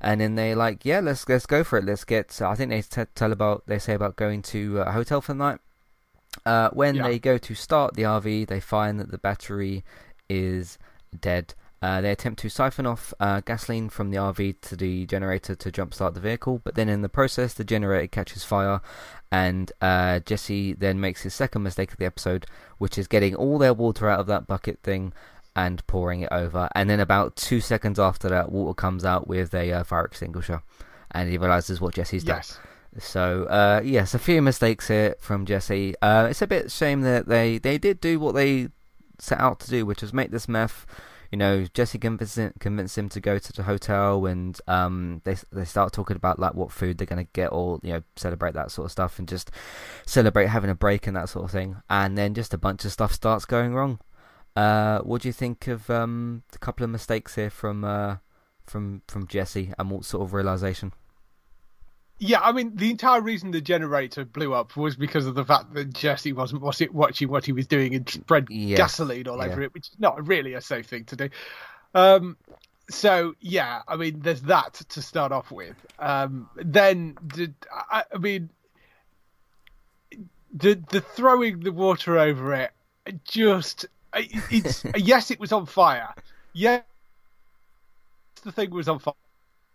And 0.00 0.20
then 0.20 0.34
they 0.34 0.54
like, 0.54 0.84
yeah, 0.84 1.00
let's 1.00 1.26
let's 1.28 1.46
go 1.46 1.64
for 1.64 1.78
it. 1.78 1.84
Let's 1.86 2.04
get. 2.04 2.42
I 2.42 2.54
think 2.54 2.70
they 2.70 2.82
t- 2.82 3.10
tell 3.14 3.32
about 3.32 3.62
they 3.66 3.78
say 3.78 3.94
about 3.94 4.16
going 4.16 4.42
to 4.42 4.80
a 4.80 4.92
hotel 4.92 5.22
for 5.22 5.32
the 5.32 5.38
night. 5.38 5.60
Uh, 6.46 6.70
when 6.70 6.96
Yeah. 6.96 7.04
they 7.04 7.18
go 7.18 7.38
to 7.38 7.54
start 7.54 7.94
the 7.94 8.04
RV, 8.04 8.44
they 8.44 8.60
find 8.60 8.98
that 9.00 9.10
the 9.10 9.18
battery 9.18 9.84
is 10.28 10.78
dead. 11.18 11.54
Uh, 11.82 12.00
they 12.00 12.10
attempt 12.10 12.40
to 12.40 12.48
siphon 12.48 12.86
off 12.86 13.12
uh, 13.20 13.40
gasoline 13.44 13.90
from 13.90 14.10
the 14.10 14.16
RV 14.16 14.54
to 14.62 14.74
the 14.74 15.04
generator 15.04 15.54
to 15.54 15.70
jumpstart 15.70 16.14
the 16.14 16.20
vehicle, 16.20 16.60
but 16.64 16.74
then 16.76 16.88
in 16.88 17.02
the 17.02 17.08
process, 17.10 17.52
the 17.52 17.64
generator 17.64 18.06
catches 18.06 18.42
fire, 18.42 18.80
and 19.30 19.70
uh, 19.82 20.18
Jesse 20.20 20.72
then 20.72 20.98
makes 20.98 21.22
his 21.22 21.34
second 21.34 21.62
mistake 21.62 21.92
of 21.92 21.98
the 21.98 22.06
episode, 22.06 22.46
which 22.78 22.96
is 22.96 23.06
getting 23.06 23.34
all 23.34 23.58
their 23.58 23.74
water 23.74 24.08
out 24.08 24.20
of 24.20 24.26
that 24.28 24.46
bucket 24.46 24.78
thing 24.82 25.12
and 25.54 25.86
pouring 25.86 26.22
it 26.22 26.30
over. 26.32 26.70
And 26.74 26.88
then 26.88 27.00
about 27.00 27.36
two 27.36 27.60
seconds 27.60 27.98
after 27.98 28.30
that, 28.30 28.50
water 28.50 28.72
comes 28.74 29.04
out 29.04 29.28
with 29.28 29.54
a 29.54 29.70
uh, 29.72 29.84
fire 29.84 30.06
extinguisher, 30.06 30.62
and 31.10 31.28
he 31.30 31.36
realizes 31.36 31.82
what 31.82 31.94
Jesse's 31.94 32.24
done. 32.24 32.36
So 32.98 33.44
uh, 33.44 33.80
yes, 33.84 34.14
a 34.14 34.18
few 34.18 34.40
mistakes 34.42 34.88
here 34.88 35.16
from 35.18 35.46
Jesse. 35.46 35.94
Uh, 36.00 36.28
it's 36.30 36.42
a 36.42 36.46
bit 36.46 36.70
shame 36.70 37.02
that 37.02 37.26
they 37.26 37.58
they 37.58 37.78
did 37.78 38.00
do 38.00 38.20
what 38.20 38.34
they 38.34 38.68
set 39.18 39.40
out 39.40 39.60
to 39.60 39.70
do, 39.70 39.86
which 39.86 40.02
was 40.02 40.12
make 40.12 40.30
this 40.30 40.48
meth. 40.48 40.86
You 41.32 41.38
know, 41.38 41.64
Jesse 41.74 41.98
convinced 41.98 42.38
him, 42.38 42.52
him 42.62 43.08
to 43.08 43.20
go 43.20 43.38
to 43.38 43.52
the 43.52 43.64
hotel, 43.64 44.26
and 44.26 44.56
um, 44.68 45.20
they 45.24 45.36
they 45.50 45.64
start 45.64 45.92
talking 45.92 46.16
about 46.16 46.38
like 46.38 46.54
what 46.54 46.70
food 46.70 46.98
they're 46.98 47.06
gonna 47.06 47.24
get, 47.24 47.48
or 47.48 47.80
you 47.82 47.94
know, 47.94 48.02
celebrate 48.14 48.54
that 48.54 48.70
sort 48.70 48.86
of 48.86 48.92
stuff, 48.92 49.18
and 49.18 49.26
just 49.26 49.50
celebrate 50.06 50.46
having 50.46 50.70
a 50.70 50.76
break 50.76 51.08
and 51.08 51.16
that 51.16 51.28
sort 51.28 51.44
of 51.44 51.50
thing. 51.50 51.76
And 51.90 52.16
then 52.16 52.34
just 52.34 52.54
a 52.54 52.58
bunch 52.58 52.84
of 52.84 52.92
stuff 52.92 53.12
starts 53.12 53.44
going 53.44 53.74
wrong. 53.74 53.98
Uh, 54.54 55.00
what 55.00 55.22
do 55.22 55.28
you 55.28 55.32
think 55.32 55.66
of 55.66 55.90
um, 55.90 56.44
a 56.54 56.58
couple 56.58 56.84
of 56.84 56.90
mistakes 56.90 57.34
here 57.34 57.50
from 57.50 57.84
uh, 57.84 58.18
from 58.64 59.02
from 59.08 59.26
Jesse 59.26 59.72
and 59.76 59.90
what 59.90 60.04
sort 60.04 60.22
of 60.22 60.34
realization? 60.34 60.92
Yeah, 62.26 62.40
I 62.40 62.52
mean, 62.52 62.74
the 62.74 62.90
entire 62.90 63.20
reason 63.20 63.50
the 63.50 63.60
generator 63.60 64.24
blew 64.24 64.54
up 64.54 64.78
was 64.78 64.96
because 64.96 65.26
of 65.26 65.34
the 65.34 65.44
fact 65.44 65.74
that 65.74 65.92
Jesse 65.92 66.32
wasn't 66.32 66.62
was 66.62 66.80
it 66.80 66.94
watching 66.94 67.28
what 67.28 67.44
he 67.44 67.52
was 67.52 67.66
doing 67.66 67.94
and 67.94 68.08
spread 68.08 68.46
Yes, 68.48 68.78
gasoline 68.78 69.28
all 69.28 69.36
yeah. 69.36 69.52
over 69.52 69.60
it, 69.60 69.74
which 69.74 69.88
is 69.88 69.96
not 69.98 70.26
really 70.26 70.54
a 70.54 70.60
safe 70.62 70.86
thing 70.86 71.04
to 71.04 71.16
do. 71.16 71.28
Um, 71.94 72.38
so 72.88 73.34
yeah, 73.40 73.82
I 73.86 73.96
mean, 73.96 74.20
there's 74.20 74.40
that 74.42 74.72
to 74.88 75.02
start 75.02 75.32
off 75.32 75.50
with. 75.50 75.76
Um, 75.98 76.48
then, 76.56 77.18
the, 77.22 77.52
I, 77.70 78.04
I 78.14 78.16
mean, 78.16 78.48
the 80.54 80.82
the 80.90 81.02
throwing 81.02 81.60
the 81.60 81.72
water 81.72 82.18
over 82.18 82.54
it, 82.54 82.70
just 83.24 83.84
it- 84.14 84.30
it's 84.50 84.82
yes, 84.96 85.30
it 85.30 85.38
was 85.38 85.52
on 85.52 85.66
fire. 85.66 86.14
Yeah, 86.54 86.80
the 88.44 88.52
thing 88.52 88.70
was 88.70 88.88
on 88.88 88.98
fire, 88.98 89.12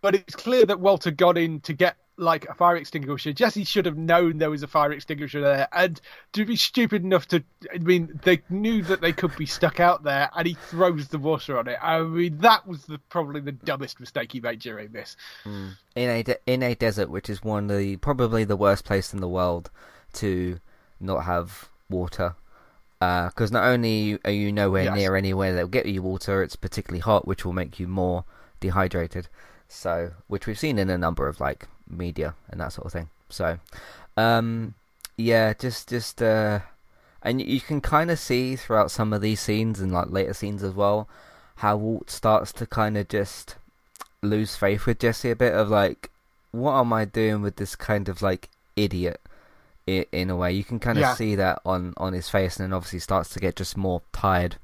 but 0.01 0.15
it's 0.15 0.35
clear 0.35 0.65
that 0.65 0.79
Walter 0.79 1.11
got 1.11 1.37
in 1.37 1.59
to 1.61 1.73
get 1.73 1.95
like 2.19 2.45
a 2.49 2.53
fire 2.53 2.75
extinguisher. 2.75 3.33
Jesse 3.33 3.63
should 3.63 3.85
have 3.85 3.97
known 3.97 4.37
there 4.37 4.49
was 4.49 4.61
a 4.63 4.67
fire 4.67 4.91
extinguisher 4.91 5.41
there, 5.41 5.67
and 5.71 5.99
to 6.33 6.45
be 6.45 6.55
stupid 6.55 7.03
enough 7.03 7.27
to, 7.29 7.43
I 7.73 7.77
mean, 7.79 8.19
they 8.23 8.41
knew 8.49 8.81
that 8.83 9.01
they 9.01 9.13
could 9.13 9.35
be 9.37 9.45
stuck 9.45 9.79
out 9.79 10.03
there, 10.03 10.29
and 10.35 10.47
he 10.47 10.53
throws 10.53 11.07
the 11.07 11.17
water 11.17 11.57
on 11.57 11.67
it. 11.67 11.77
I 11.81 12.01
mean, 12.01 12.37
that 12.39 12.67
was 12.67 12.85
the 12.85 12.97
probably 13.09 13.41
the 13.41 13.53
dumbest 13.53 13.99
mistake 13.99 14.31
he 14.33 14.39
made 14.41 14.59
during 14.59 14.91
this. 14.91 15.15
Hmm. 15.43 15.69
in 15.95 16.09
a 16.09 16.23
de- 16.23 16.37
in 16.45 16.61
a 16.63 16.75
desert, 16.75 17.09
which 17.09 17.29
is 17.29 17.43
one 17.43 17.69
of 17.71 17.77
the 17.77 17.95
probably 17.97 18.43
the 18.43 18.55
worst 18.57 18.85
place 18.85 19.13
in 19.13 19.21
the 19.21 19.27
world 19.29 19.71
to 20.13 20.59
not 20.99 21.23
have 21.23 21.69
water. 21.89 22.35
Uh, 23.01 23.27
because 23.29 23.49
not 23.49 23.63
only 23.63 24.19
are 24.25 24.31
you 24.31 24.51
nowhere 24.51 24.83
Yes. 24.83 24.95
near 24.97 25.15
anywhere 25.15 25.53
that'll 25.53 25.69
get 25.69 25.85
you 25.85 26.01
water, 26.01 26.43
it's 26.43 26.57
particularly 26.57 26.99
hot, 26.99 27.25
which 27.25 27.45
will 27.45 27.53
make 27.53 27.79
you 27.79 27.87
more 27.87 28.25
dehydrated. 28.59 29.29
So, 29.69 30.11
which 30.27 30.45
we've 30.47 30.59
seen 30.59 30.77
in 30.77 30.89
a 30.89 30.97
number 30.97 31.27
of 31.27 31.39
like 31.39 31.67
media 31.89 32.35
and 32.49 32.59
that 32.61 32.73
sort 32.73 32.85
of 32.85 32.93
thing. 32.93 33.09
So, 33.29 33.59
um, 34.17 34.73
yeah, 35.17 35.53
just 35.53 35.89
just 35.89 36.21
uh, 36.21 36.59
and 37.21 37.41
you 37.41 37.61
can 37.61 37.81
kind 37.81 38.09
of 38.11 38.19
see 38.19 38.55
throughout 38.55 38.91
some 38.91 39.13
of 39.13 39.21
these 39.21 39.39
scenes 39.39 39.79
and 39.79 39.91
like 39.91 40.09
later 40.09 40.33
scenes 40.33 40.63
as 40.63 40.73
well 40.73 41.07
how 41.57 41.75
Walt 41.75 42.09
starts 42.09 42.53
to 42.53 42.65
kind 42.65 42.95
of 42.97 43.07
just 43.09 43.55
lose 44.21 44.55
faith 44.55 44.85
with 44.85 44.99
Jesse 44.99 45.29
a 45.29 45.35
bit 45.35 45.53
of 45.53 45.69
like, 45.69 46.09
what 46.51 46.79
am 46.79 46.93
I 46.93 47.03
doing 47.03 47.41
with 47.41 47.57
this 47.57 47.75
kind 47.75 48.07
of 48.07 48.21
like 48.21 48.49
idiot? 48.77 49.19
In 49.85 50.29
a 50.29 50.35
way, 50.35 50.53
you 50.53 50.63
can 50.63 50.79
kind 50.79 50.97
of 50.99 51.01
Yeah. 51.01 51.15
see 51.15 51.35
that 51.35 51.61
on 51.65 51.93
on 51.97 52.13
his 52.13 52.29
face, 52.29 52.57
and 52.57 52.65
then 52.65 52.73
obviously 52.73 52.99
starts 52.99 53.29
to 53.31 53.39
get 53.39 53.55
just 53.55 53.75
more 53.75 54.01
tired 54.13 54.57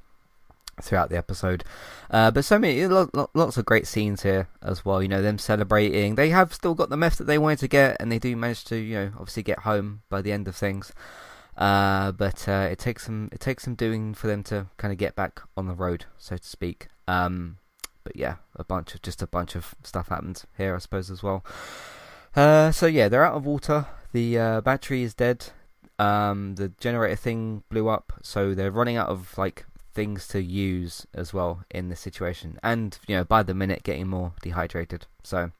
throughout 0.80 1.10
the 1.10 1.16
episode. 1.16 1.64
Uh, 2.10 2.30
but 2.30 2.44
so 2.44 2.58
many, 2.58 2.86
lo- 2.86 3.10
lo- 3.12 3.30
lots 3.34 3.56
of 3.56 3.64
great 3.64 3.86
scenes 3.86 4.22
here 4.22 4.48
as 4.62 4.84
well. 4.84 5.02
You 5.02 5.08
know, 5.08 5.22
them 5.22 5.38
celebrating. 5.38 6.14
They 6.14 6.30
have 6.30 6.52
still 6.52 6.74
got 6.74 6.90
the 6.90 6.96
meth 6.96 7.18
that 7.18 7.24
they 7.24 7.38
wanted 7.38 7.60
to 7.60 7.68
get, 7.68 7.96
and 8.00 8.10
they 8.10 8.18
do 8.18 8.36
manage 8.36 8.64
to, 8.64 8.76
you 8.76 8.94
know, 8.94 9.10
obviously 9.14 9.42
get 9.42 9.60
home 9.60 10.02
by 10.08 10.22
the 10.22 10.32
end 10.32 10.48
of 10.48 10.56
things. 10.56 10.92
Uh, 11.56 12.12
but 12.12 12.46
uh, 12.48 12.68
it 12.70 12.78
takes 12.78 13.06
some 13.06 13.30
it 13.32 13.40
takes 13.40 13.64
some 13.64 13.74
doing 13.74 14.12
for 14.12 14.26
them 14.26 14.42
to 14.42 14.66
kind 14.76 14.92
of 14.92 14.98
get 14.98 15.14
back 15.14 15.40
on 15.56 15.66
the 15.66 15.74
road, 15.74 16.04
so 16.18 16.36
to 16.36 16.46
speak. 16.46 16.88
Um, 17.08 17.56
but 18.04 18.14
yeah, 18.14 18.36
a 18.54 18.64
bunch 18.64 18.94
of 18.94 19.02
just 19.02 19.22
a 19.22 19.26
bunch 19.26 19.56
of 19.56 19.74
stuff 19.82 20.08
happened 20.08 20.44
here, 20.56 20.74
I 20.74 20.78
suppose 20.78 21.10
as 21.10 21.22
well. 21.22 21.44
Uh, 22.34 22.70
so 22.70 22.86
yeah, 22.86 23.08
they're 23.08 23.24
out 23.24 23.34
of 23.34 23.46
water. 23.46 23.86
The 24.12 24.38
uh, 24.38 24.60
battery 24.60 25.02
is 25.02 25.14
dead. 25.14 25.46
Um, 25.98 26.56
the 26.56 26.68
generator 26.78 27.16
thing 27.16 27.62
blew 27.70 27.88
up, 27.88 28.12
so 28.22 28.54
they're 28.54 28.70
running 28.70 28.96
out 28.96 29.08
of 29.08 29.36
like 29.38 29.64
things 29.96 30.28
to 30.28 30.42
use 30.42 31.06
as 31.14 31.32
well 31.32 31.64
in 31.70 31.88
this 31.88 32.00
situation, 32.00 32.60
and 32.62 32.98
you 33.08 33.16
know 33.16 33.24
by 33.24 33.42
the 33.42 33.54
minute 33.54 33.82
getting 33.82 34.06
more 34.06 34.34
dehydrated. 34.42 35.06
So 35.24 35.50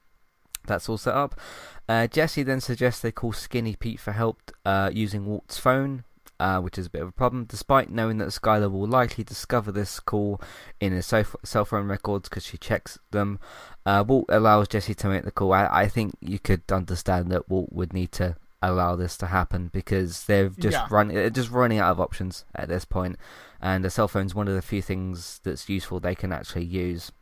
that's 0.67 0.89
all 0.89 0.99
set 0.99 1.15
up. 1.15 1.41
Uh, 1.89 2.07
Jesse 2.07 2.43
then 2.43 2.61
suggests 2.61 3.01
they 3.01 3.11
call 3.11 3.33
Skinny 3.33 3.75
Pete 3.75 3.99
for 3.99 4.13
help 4.13 4.53
uh, 4.65 4.91
using 4.93 5.25
Walt's 5.25 5.59
phone, 5.59 6.05
uh, 6.39 6.61
which 6.61 6.77
is 6.77 6.87
a 6.87 6.91
bit 6.91 7.03
of 7.03 7.09
a 7.09 7.13
problem, 7.13 7.45
despite 7.45 7.91
knowing 7.91 8.19
that 8.19 8.29
Skyler 8.29 8.71
will 8.71 8.87
likely 8.87 9.25
discover 9.25 9.73
this 9.73 9.99
call 10.01 10.41
in 10.81 10.93
his 10.93 11.07
cell 11.07 11.65
phone 11.65 11.89
records 11.89 12.29
because 12.29 12.45
she 12.45 12.59
checks 12.59 12.99
them. 13.13 13.39
Uh, 13.87 14.05
Walt 14.07 14.27
allows 14.29 14.69
Jesse 14.69 14.95
to 14.95 15.09
make 15.09 15.25
the 15.25 15.31
call. 15.31 15.53
I, 15.53 15.67
I 15.67 15.89
think 15.89 16.15
you 16.21 16.39
could 16.39 16.63
understand 16.71 17.31
that 17.33 17.49
Walt 17.49 17.73
would 17.73 17.95
need 17.95 18.13
to 18.13 18.37
allow 18.63 18.97
this 18.97 19.17
to 19.19 19.27
happen 19.27 19.69
because 19.73 20.25
they've 20.25 20.57
just 20.59 20.73
Yeah. 20.75 20.87
run 20.91 21.09
they're 21.09 21.31
just 21.31 21.51
running 21.51 21.79
out 21.79 21.93
of 21.93 22.01
options 22.01 22.45
at 22.55 22.69
this 22.69 22.85
point, 22.85 23.17
and 23.61 23.85
a 23.85 23.91
cell 23.91 24.09
phone's 24.09 24.35
one 24.35 24.49
of 24.49 24.55
the 24.55 24.63
few 24.63 24.83
things 24.83 25.41
that's 25.45 25.69
useful 25.69 26.01
they 26.01 26.15
can 26.15 26.33
actually 26.33 26.65
use. 26.65 27.13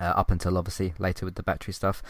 Uh, 0.00 0.06
up 0.06 0.28
until 0.32 0.58
obviously 0.58 0.92
later 0.98 1.24
with 1.24 1.36
the 1.36 1.42
battery 1.44 1.72
stuff. 1.72 2.02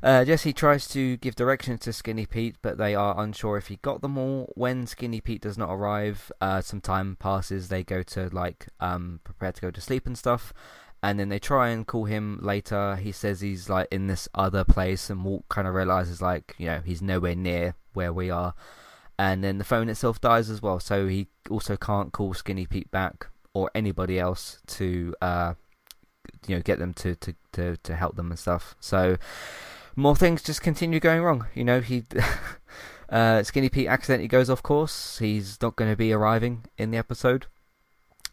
Uh, 0.00 0.24
Jesse 0.24 0.52
tries 0.52 0.86
to 0.86 1.16
give 1.16 1.34
directions 1.34 1.80
to 1.80 1.92
Skinny 1.92 2.24
Pete, 2.24 2.54
but 2.62 2.78
they 2.78 2.94
are 2.94 3.18
unsure 3.20 3.56
if 3.56 3.66
he 3.66 3.80
got 3.82 4.00
them 4.00 4.16
all. 4.16 4.52
When 4.54 4.86
Skinny 4.86 5.20
Pete 5.20 5.40
does 5.42 5.58
not 5.58 5.70
arrive, 5.72 6.30
uh, 6.40 6.60
some 6.60 6.80
time 6.80 7.16
passes. 7.18 7.66
They 7.68 7.82
go 7.82 8.04
to 8.04 8.28
like 8.28 8.68
um, 8.78 9.18
prepare 9.24 9.50
to 9.50 9.60
go 9.60 9.70
to 9.72 9.80
sleep 9.80 10.06
and 10.06 10.16
stuff, 10.16 10.52
and 11.02 11.18
then 11.18 11.28
they 11.28 11.40
try 11.40 11.70
and 11.70 11.84
call 11.84 12.04
him 12.04 12.38
later. 12.42 12.94
He 12.94 13.10
says 13.10 13.40
he's 13.40 13.68
like 13.68 13.88
in 13.90 14.06
this 14.06 14.28
other 14.32 14.62
place, 14.62 15.10
and 15.10 15.24
Walt 15.24 15.46
kind 15.48 15.66
of 15.66 15.74
realizes 15.74 16.22
like 16.22 16.54
you 16.58 16.66
know 16.66 16.80
he's 16.84 17.02
nowhere 17.02 17.34
near 17.34 17.74
where 17.96 18.12
we 18.12 18.30
are. 18.30 18.54
And 19.18 19.42
then 19.42 19.58
the 19.58 19.64
phone 19.64 19.88
itself 19.88 20.20
dies 20.20 20.50
as 20.50 20.60
well, 20.60 20.78
so 20.78 21.08
he 21.08 21.28
also 21.48 21.76
can't 21.76 22.12
call 22.12 22.34
Skinny 22.34 22.66
Pete 22.66 22.90
back 22.90 23.28
or 23.54 23.70
anybody 23.74 24.18
else 24.18 24.60
to 24.66 25.14
uh, 25.22 25.54
you 26.46 26.56
know 26.56 26.62
get 26.62 26.78
them 26.78 26.92
to, 26.94 27.16
to, 27.16 27.34
to, 27.52 27.76
to 27.78 27.96
help 27.96 28.16
them 28.16 28.30
and 28.30 28.38
stuff. 28.38 28.76
So 28.78 29.16
more 29.96 30.14
things 30.14 30.42
just 30.42 30.60
continue 30.60 31.00
going 31.00 31.22
wrong. 31.22 31.46
You 31.54 31.64
know, 31.64 31.80
he 31.80 32.04
uh, 33.08 33.42
Skinny 33.42 33.70
Pete 33.70 33.88
accidentally 33.88 34.28
goes 34.28 34.50
off 34.50 34.62
course. 34.62 35.18
He's 35.18 35.60
not 35.62 35.76
going 35.76 35.90
to 35.90 35.96
be 35.96 36.12
arriving 36.12 36.66
in 36.76 36.90
the 36.90 36.98
episode, 36.98 37.46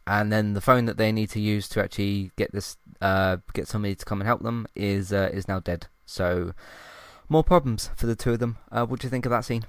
and 0.05 0.34
then 0.34 0.53
the 0.53 0.61
phone 0.61 0.86
that 0.86 0.97
they 0.97 1.14
need 1.14 1.30
to 1.30 1.39
use 1.39 1.70
to 1.70 1.82
actually 1.82 2.32
get 2.36 2.51
this 2.51 2.76
uh, 3.01 3.38
get 3.53 3.70
somebody 3.70 3.95
to 3.95 4.05
come 4.05 4.20
and 4.20 4.28
help 4.28 4.43
them 4.43 4.68
is 4.76 5.14
uh, 5.14 5.30
is 5.32 5.47
now 5.47 5.61
dead. 5.61 5.88
So 6.05 6.53
more 7.30 7.43
problems 7.43 7.89
for 7.95 8.05
the 8.05 8.15
two 8.15 8.32
of 8.34 8.39
them. 8.39 8.57
Uh, 8.71 8.86
what 8.86 8.99
do 8.99 9.05
you 9.05 9.09
think 9.09 9.26
of 9.26 9.30
that 9.32 9.45
scene? 9.45 9.65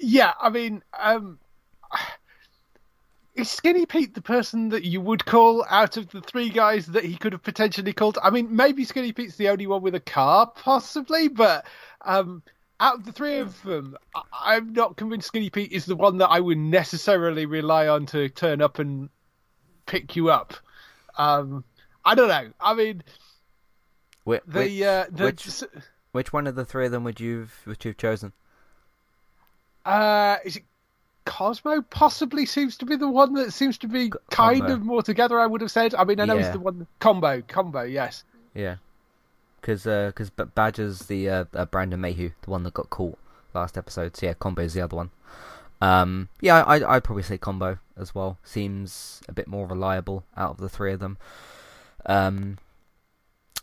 Yeah, 0.00 0.32
I 0.40 0.50
mean, 0.50 0.82
um, 0.98 1.38
is 3.34 3.50
Skinny 3.50 3.86
Pete 3.86 4.14
the 4.14 4.22
person 4.22 4.70
that 4.70 4.84
you 4.84 5.00
would 5.00 5.24
call 5.24 5.64
out 5.68 5.96
of 5.96 6.10
the 6.10 6.20
three 6.20 6.48
guys 6.48 6.86
that 6.86 7.04
he 7.04 7.16
could 7.16 7.32
have 7.32 7.42
potentially 7.42 7.92
called? 7.92 8.18
I 8.22 8.30
mean, 8.30 8.54
maybe 8.54 8.84
Skinny 8.84 9.12
Pete's 9.12 9.36
the 9.36 9.48
only 9.48 9.66
one 9.66 9.82
with 9.82 9.94
a 9.94 10.00
car, 10.00 10.50
possibly, 10.54 11.28
but 11.28 11.66
um, 12.04 12.42
out 12.80 12.96
of 12.96 13.04
the 13.04 13.12
three 13.12 13.38
of 13.38 13.62
them, 13.62 13.96
I- 14.14 14.22
I'm 14.54 14.72
not 14.72 14.96
convinced 14.96 15.28
Skinny 15.28 15.50
Pete 15.50 15.72
is 15.72 15.86
the 15.86 15.96
one 15.96 16.18
that 16.18 16.28
I 16.28 16.40
would 16.40 16.58
necessarily 16.58 17.46
rely 17.46 17.88
on 17.88 18.06
to 18.06 18.28
turn 18.28 18.60
up 18.62 18.78
and 18.78 19.10
pick 19.86 20.16
you 20.16 20.30
up. 20.30 20.54
Um, 21.18 21.64
I 22.04 22.14
don't 22.14 22.28
know. 22.28 22.52
I 22.60 22.74
mean, 22.74 23.02
Which, 24.26 24.42
the 24.46 24.84
uh, 24.84 25.04
the 25.08 25.24
which, 25.24 25.62
which 26.10 26.32
one 26.32 26.46
of 26.48 26.56
the 26.56 26.64
three 26.64 26.84
of 26.86 26.90
them 26.92 27.04
would 27.04 27.20
you've 27.20 27.54
would 27.64 27.84
you've 27.84 27.96
chosen? 27.96 28.32
Uh, 29.84 30.38
is 30.44 30.56
it 30.56 30.64
Cosmo? 31.24 31.80
Possibly 31.82 32.44
seems 32.44 32.76
to 32.78 32.86
be 32.86 32.96
the 32.96 33.08
one 33.08 33.34
that 33.34 33.52
seems 33.52 33.78
to 33.78 33.86
be 33.88 34.10
kind 34.30 34.58
Combo. 34.60 34.72
of 34.74 34.82
more 34.82 35.02
together. 35.02 35.38
I 35.38 35.46
would 35.46 35.60
have 35.60 35.70
said. 35.70 35.94
I 35.94 36.02
mean, 36.02 36.18
I 36.18 36.24
know 36.24 36.34
Yeah. 36.34 36.46
it's 36.46 36.50
the 36.50 36.58
one 36.58 36.88
combo. 36.98 37.40
Combo, 37.42 37.82
yes. 37.82 38.24
Yeah, 38.52 38.76
because 39.60 39.84
because 39.84 40.30
Badger's 40.30 41.00
the 41.06 41.28
uh, 41.30 41.44
uh, 41.54 41.66
Brandon 41.66 42.00
Mayhew, 42.00 42.30
the 42.42 42.50
one 42.50 42.64
that 42.64 42.74
got 42.74 42.90
caught 42.90 43.18
last 43.54 43.78
episode. 43.78 44.16
So 44.16 44.26
yeah, 44.26 44.34
Combo's 44.34 44.74
the 44.74 44.80
other 44.80 44.96
one. 44.96 45.10
Um, 45.80 46.30
yeah, 46.40 46.64
I 46.64 46.96
I'd 46.96 47.04
probably 47.04 47.22
say 47.22 47.38
Combo 47.38 47.78
as 47.96 48.12
well. 48.12 48.38
Seems 48.42 49.20
a 49.28 49.32
bit 49.32 49.46
more 49.46 49.68
reliable 49.68 50.24
out 50.36 50.50
of 50.50 50.56
the 50.56 50.68
three 50.68 50.92
of 50.92 50.98
them. 50.98 51.16
Um, 52.06 52.58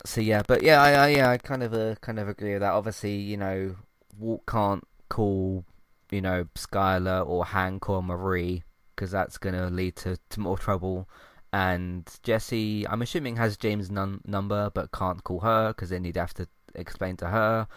so 0.06 0.22
yeah, 0.22 0.42
but 0.48 0.64
yeah, 0.64 0.82
I, 0.82 0.92
I 0.92 1.08
yeah 1.10 1.30
I 1.30 1.38
kind 1.38 1.64
of 1.64 1.74
uh, 1.74 1.96
kind 2.02 2.20
of 2.20 2.28
agree 2.28 2.54
with 2.54 2.62
that. 2.62 2.74
Obviously, 2.74 3.16
you 3.16 3.38
know, 3.38 3.76
Walt 4.18 4.46
can't 4.48 4.86
call 5.10 5.66
you 6.12 6.22
know 6.22 6.46
Skyler 6.56 7.28
or 7.28 7.46
Hank 7.46 7.90
or 7.90 8.04
Marie 8.04 8.64
because 8.96 9.12
that's 9.12 9.38
gonna 9.38 9.70
lead 9.70 9.96
to, 9.98 10.18
to 10.30 10.40
more 10.40 10.58
trouble. 10.58 11.08
And 11.52 12.10
Jesse, 12.24 12.88
I'm 12.88 13.02
assuming 13.02 13.36
has 13.38 13.58
Jane's 13.58 13.92
num- 13.92 14.22
number, 14.26 14.72
but 14.74 14.92
can't 14.92 15.24
call 15.24 15.42
her 15.42 15.70
because 15.70 15.90
then 15.90 16.04
he'd 16.04 16.18
have 16.18 16.34
to 16.36 16.48
explain 16.76 17.16
to 17.18 17.28
her 17.28 17.68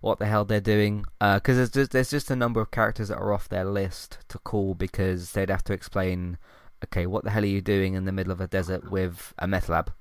what 0.00 0.18
the 0.18 0.26
hell 0.26 0.44
they're 0.44 0.60
doing. 0.60 1.04
Because 1.20 1.56
there's 1.56 1.70
just 1.70 1.92
there's 1.92 2.10
just 2.10 2.30
a 2.30 2.36
number 2.36 2.60
of 2.60 2.70
characters 2.70 3.08
that 3.08 3.18
are 3.18 3.32
off 3.32 3.48
their 3.48 3.64
list 3.64 4.18
to 4.28 4.38
call 4.38 4.74
because 4.74 5.32
they'd 5.32 5.50
have 5.50 5.64
to 5.64 5.72
explain, 5.72 6.38
okay, 6.84 7.06
what 7.06 7.24
the 7.24 7.30
hell 7.30 7.42
are 7.42 7.46
you 7.46 7.60
doing 7.60 7.94
in 7.94 8.04
the 8.04 8.12
middle 8.12 8.32
of 8.32 8.40
a 8.40 8.46
desert 8.48 8.90
with 8.90 9.32
a 9.38 9.46
meth 9.46 9.68
lab? 9.68 9.92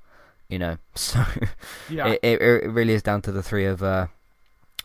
You 0.50 0.60
know, 0.60 0.78
so 0.96 1.24
Yeah. 1.88 2.08
it, 2.10 2.20
it 2.24 2.42
it 2.42 2.70
really 2.70 2.94
is 2.94 3.04
down 3.04 3.22
to 3.24 3.32
the 3.32 3.44
three 3.44 3.66
of 3.66 3.84
uh 3.84 4.08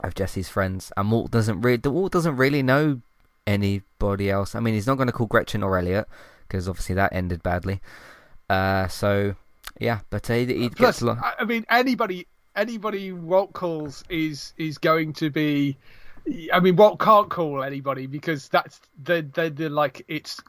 of 0.01 0.15
Jesse's 0.15 0.49
friends, 0.49 0.93
and 0.97 1.11
Walt 1.11 1.31
doesn't 1.31 1.61
really 1.63 1.81
Walt 1.85 2.13
doesn't 2.13 2.37
really 2.37 2.63
know 2.63 3.01
anybody 3.47 4.31
else. 4.31 4.55
I 4.55 4.61
mean, 4.61 4.75
he's 4.75 4.87
not 4.87 4.97
going 4.97 5.07
to 5.07 5.13
call 5.13 5.27
Gretchen 5.27 5.63
or 5.63 5.79
Elliot 5.79 6.07
because 6.47 6.69
obviously 6.69 6.95
that 6.97 7.13
ended 7.13 7.43
badly. 7.43 7.81
Uh, 8.49 8.89
so 8.89 9.35
yeah, 9.81 10.01
but 10.11 10.29
uh, 10.31 10.35
he, 10.35 10.47
he 10.47 10.69
Plus, 10.69 10.97
gets 10.97 11.01
along. 11.03 11.19
I 11.23 11.35
I 11.41 11.45
mean, 11.45 11.65
anybody 11.71 12.27
anybody 12.57 13.13
Walt 13.13 13.53
calls 13.53 14.05
is 14.09 14.53
is 14.57 14.79
going 14.79 15.13
to 15.15 15.31
be. 15.31 15.77
I 16.53 16.61
mean, 16.61 16.77
Walt 16.77 17.01
can't 17.01 17.29
call 17.29 17.63
anybody 17.63 18.07
because 18.07 18.49
that's 18.49 18.81
the 19.03 19.27
the 19.35 19.51
the 19.51 19.69
like 19.69 20.05
it's. 20.09 20.41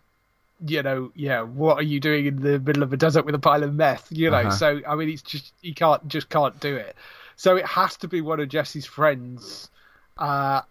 You 0.64 0.84
know, 0.84 1.12
yeah. 1.16 1.42
What 1.42 1.78
are 1.78 1.84
you 1.84 2.00
doing 2.00 2.28
in 2.28 2.42
the 2.42 2.60
middle 2.60 2.84
of 2.84 2.94
a 2.94 2.98
desert 2.98 3.26
with 3.26 3.36
a 3.36 3.40
pile 3.40 3.64
of 3.64 3.74
meth? 3.74 4.08
You 4.12 4.30
know, 4.30 4.38
Uh-huh. 4.38 4.52
so 4.52 4.82
I 4.88 4.96
mean, 4.96 5.10
it's 5.10 5.22
just 5.22 5.54
he 5.62 5.74
can't 5.74 6.08
just 6.08 6.30
can't 6.30 6.58
do 6.60 6.76
it. 6.76 6.96
So 7.36 7.58
it 7.58 7.66
has 7.66 7.98
to 7.98 8.08
be 8.08 8.22
one 8.22 8.40
of 8.40 8.48
Jesse's 8.48 8.86
friends. 8.86 9.70
Uh, 10.18 10.62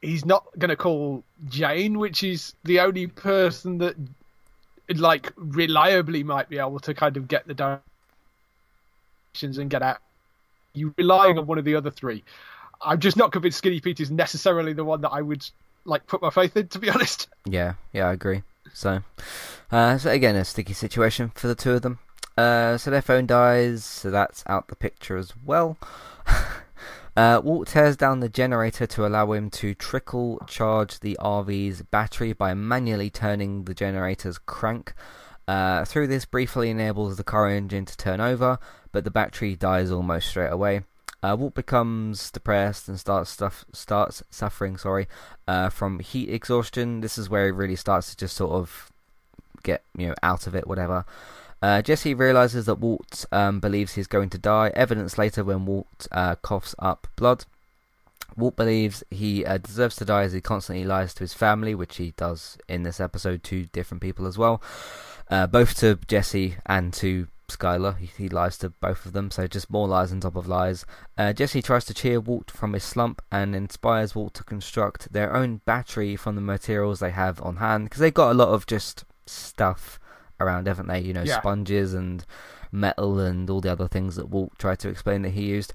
he's 0.00 0.24
not 0.24 0.46
going 0.58 0.70
to 0.70 0.76
call 0.76 1.22
Jane, 1.48 1.98
which 1.98 2.24
is 2.24 2.54
the 2.64 2.80
only 2.80 3.06
person 3.06 3.78
that 3.78 3.96
like 4.96 5.32
reliably 5.36 6.24
might 6.24 6.48
be 6.48 6.58
able 6.58 6.80
to 6.80 6.94
kind 6.94 7.16
of 7.16 7.28
get 7.28 7.46
the 7.46 7.54
directions 7.54 7.82
and 9.58 9.70
get 9.70 9.82
out. 9.82 9.98
You 10.74 10.94
relying 10.96 11.38
on 11.38 11.46
one 11.46 11.58
of 11.58 11.64
the 11.64 11.74
other 11.74 11.90
three. 11.90 12.24
I'm 12.80 12.98
just 12.98 13.16
not 13.16 13.32
convinced 13.32 13.58
Skinny 13.58 13.80
Pete 13.80 14.00
is 14.00 14.10
necessarily 14.10 14.72
the 14.72 14.84
one 14.84 15.02
that 15.02 15.10
I 15.10 15.22
would 15.22 15.44
like 15.84 16.06
put 16.06 16.22
my 16.22 16.30
faith 16.30 16.56
in, 16.56 16.68
to 16.68 16.78
be 16.78 16.90
honest. 16.90 17.28
Yeah, 17.46 17.74
yeah, 17.92 18.08
I 18.08 18.12
agree. 18.12 18.42
So, 18.72 19.02
uh, 19.70 19.98
so 19.98 20.10
again, 20.10 20.36
a 20.36 20.44
sticky 20.44 20.72
situation 20.72 21.30
for 21.34 21.48
the 21.48 21.54
two 21.54 21.72
of 21.72 21.82
them. 21.82 21.98
Uh, 22.36 22.78
so 22.78 22.90
their 22.90 23.02
phone 23.02 23.26
dies, 23.26 23.84
so 23.84 24.10
that's 24.10 24.42
out 24.46 24.68
the 24.68 24.76
picture 24.76 25.16
as 25.16 25.32
well. 25.44 25.76
uh, 27.16 27.40
Walt 27.44 27.68
tears 27.68 27.96
down 27.96 28.20
the 28.20 28.28
generator 28.28 28.86
to 28.86 29.06
allow 29.06 29.32
him 29.32 29.50
to 29.50 29.74
trickle 29.74 30.38
charge 30.46 31.00
the 31.00 31.18
RV's 31.20 31.82
battery 31.82 32.32
by 32.32 32.54
manually 32.54 33.10
turning 33.10 33.64
the 33.64 33.74
generator's 33.74 34.38
crank. 34.38 34.94
Uh, 35.46 35.84
through 35.84 36.06
this, 36.06 36.24
briefly 36.24 36.70
enables 36.70 37.16
the 37.16 37.24
car 37.24 37.48
engine 37.48 37.84
to 37.84 37.96
turn 37.96 38.20
over, 38.20 38.58
but 38.92 39.04
the 39.04 39.10
battery 39.10 39.56
dies 39.56 39.90
almost 39.90 40.28
straight 40.28 40.52
away. 40.52 40.82
Uh, 41.22 41.36
Walt 41.38 41.54
becomes 41.54 42.30
depressed 42.30 42.88
and 42.88 42.98
starts 42.98 43.30
stuff 43.30 43.64
starts 43.72 44.22
suffering. 44.30 44.76
Sorry, 44.76 45.06
uh, 45.46 45.68
from 45.68 46.00
heat 46.00 46.28
exhaustion. 46.28 47.00
This 47.00 47.16
is 47.16 47.30
where 47.30 47.46
he 47.46 47.52
really 47.52 47.76
starts 47.76 48.10
to 48.10 48.16
just 48.16 48.36
sort 48.36 48.52
of 48.52 48.90
get 49.62 49.84
you 49.96 50.08
know 50.08 50.14
out 50.22 50.46
of 50.46 50.54
it, 50.54 50.66
whatever. 50.66 51.04
Uh, 51.62 51.80
Jesse 51.80 52.12
realizes 52.12 52.66
that 52.66 52.80
Walt 52.80 53.24
um, 53.30 53.60
believes 53.60 53.94
he's 53.94 54.08
going 54.08 54.30
to 54.30 54.38
die. 54.38 54.72
Evidence 54.74 55.16
later 55.16 55.44
when 55.44 55.64
Walt 55.64 56.08
uh, 56.10 56.34
coughs 56.36 56.74
up 56.80 57.06
blood. 57.14 57.44
Walt 58.36 58.56
believes 58.56 59.04
he 59.10 59.44
uh, 59.44 59.58
deserves 59.58 59.94
to 59.96 60.04
die 60.04 60.22
as 60.22 60.32
he 60.32 60.40
constantly 60.40 60.84
lies 60.84 61.14
to 61.14 61.20
his 61.20 61.34
family, 61.34 61.74
which 61.74 61.96
he 61.96 62.12
does 62.16 62.58
in 62.68 62.82
this 62.82 62.98
episode 62.98 63.44
to 63.44 63.66
different 63.66 64.02
people 64.02 64.26
as 64.26 64.38
well, 64.38 64.60
uh, 65.30 65.46
both 65.46 65.74
to 65.78 65.98
Jesse 66.08 66.56
and 66.66 66.92
to 66.94 67.28
Skyler. 67.56 67.98
He, 67.98 68.10
he, 68.16 68.28
lies 68.28 68.58
to 68.58 68.70
both 68.70 69.06
of 69.06 69.12
them, 69.12 69.30
so 69.30 69.46
just 69.46 69.70
more 69.70 69.88
lies 69.88 70.12
on 70.12 70.20
top 70.20 70.36
of 70.36 70.48
lies. 70.48 70.84
Uh, 71.16 71.32
Jesse 71.32 71.62
tries 71.62 71.84
to 71.86 71.94
cheer 71.94 72.20
Walt 72.20 72.50
from 72.50 72.72
his 72.72 72.84
slump 72.84 73.22
and 73.30 73.54
inspires 73.54 74.14
Walt 74.14 74.34
to 74.34 74.44
construct 74.44 75.12
their 75.12 75.34
own 75.34 75.60
battery 75.64 76.16
from 76.16 76.34
the 76.34 76.40
materials 76.40 77.00
they 77.00 77.10
have 77.10 77.40
on 77.42 77.56
hand 77.56 77.84
because 77.84 78.00
they've 78.00 78.12
got 78.12 78.32
a 78.32 78.34
lot 78.34 78.48
of 78.48 78.66
just 78.66 79.04
stuff 79.26 79.98
around, 80.40 80.66
haven't 80.66 80.88
they? 80.88 81.00
You 81.00 81.12
know, 81.12 81.22
yeah. 81.22 81.38
sponges 81.38 81.94
and 81.94 82.24
metal 82.72 83.20
and 83.20 83.48
all 83.48 83.60
the 83.60 83.72
other 83.72 83.88
things 83.88 84.16
that 84.16 84.28
Walt 84.28 84.58
tried 84.58 84.78
to 84.80 84.88
explain 84.88 85.22
that 85.22 85.30
he 85.30 85.42
used. 85.42 85.72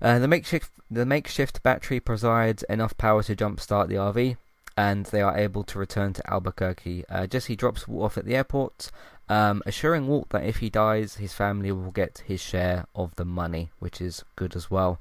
Uh, 0.00 0.18
the 0.18 0.28
makeshift 0.28 0.70
the 0.90 1.06
makeshift 1.06 1.62
battery 1.62 1.98
provides 1.98 2.62
enough 2.64 2.96
power 2.96 3.22
to 3.22 3.34
jumpstart 3.34 3.88
the 3.88 3.94
RV, 3.94 4.36
and 4.76 5.06
they 5.06 5.22
are 5.22 5.36
able 5.36 5.64
to 5.64 5.78
return 5.78 6.12
to 6.12 6.30
Albuquerque. 6.30 7.04
Uh, 7.08 7.26
Jesse 7.26 7.56
drops 7.56 7.88
Walt 7.88 8.04
off 8.04 8.18
at 8.18 8.26
the 8.26 8.36
airport, 8.36 8.90
um, 9.28 9.62
assuring 9.66 10.06
Walt 10.06 10.28
that 10.30 10.44
if 10.44 10.58
he 10.58 10.70
dies, 10.70 11.16
his 11.16 11.32
family 11.32 11.72
will 11.72 11.90
get 11.90 12.22
his 12.26 12.40
share 12.40 12.86
of 12.94 13.14
the 13.16 13.24
money, 13.24 13.70
which 13.78 14.00
is 14.00 14.24
good 14.36 14.56
as 14.56 14.70
well. 14.70 15.00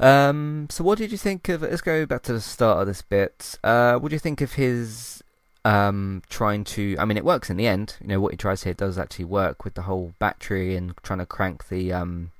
Um, 0.00 0.68
so, 0.70 0.84
what 0.84 0.98
did 0.98 1.10
you 1.10 1.18
think 1.18 1.48
of? 1.48 1.62
Let's 1.62 1.80
go 1.80 2.06
back 2.06 2.22
to 2.22 2.32
the 2.32 2.40
start 2.40 2.80
of 2.80 2.86
this 2.86 3.02
bit. 3.02 3.58
Uh, 3.64 3.98
what 3.98 4.10
do 4.10 4.14
you 4.14 4.20
think 4.20 4.40
of 4.40 4.52
his 4.52 5.22
um, 5.64 6.22
trying 6.28 6.64
to. 6.64 6.96
I 6.98 7.04
mean, 7.04 7.16
it 7.16 7.24
works 7.24 7.50
in 7.50 7.56
the 7.56 7.66
end. 7.66 7.96
You 8.00 8.08
know 8.08 8.20
what 8.20 8.32
he 8.32 8.36
tries 8.36 8.62
here 8.62 8.74
does 8.74 8.98
actually 8.98 9.26
work 9.26 9.64
with 9.64 9.74
the 9.74 9.82
whole 9.82 10.14
battery 10.18 10.76
and 10.76 10.94
trying 11.02 11.18
to 11.18 11.26
crank 11.26 11.68
the 11.68 11.92
um, 11.92 12.30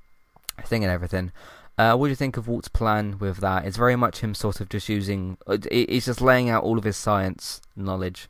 thing 0.64 0.84
and 0.84 0.92
everything. 0.92 1.32
Uh, 1.76 1.94
what 1.94 2.06
do 2.06 2.10
you 2.10 2.16
think 2.16 2.36
of 2.36 2.48
Walt's 2.48 2.68
plan 2.68 3.18
with 3.18 3.38
that? 3.38 3.64
It's 3.64 3.76
very 3.76 3.96
much 3.96 4.20
him 4.20 4.34
sort 4.34 4.60
of 4.60 4.68
just 4.68 4.88
using. 4.88 5.36
Uh, 5.46 5.58
he's 5.70 6.06
just 6.06 6.20
laying 6.20 6.48
out 6.48 6.64
all 6.64 6.78
of 6.78 6.84
his 6.84 6.96
science 6.96 7.60
knowledge 7.76 8.28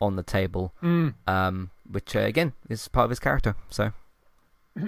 on 0.00 0.16
the 0.16 0.22
table, 0.22 0.72
mm. 0.82 1.14
um, 1.26 1.70
which 1.90 2.16
uh, 2.16 2.20
again 2.20 2.52
is 2.68 2.88
part 2.88 3.04
of 3.04 3.10
his 3.10 3.20
character. 3.20 3.56
So. 3.70 3.92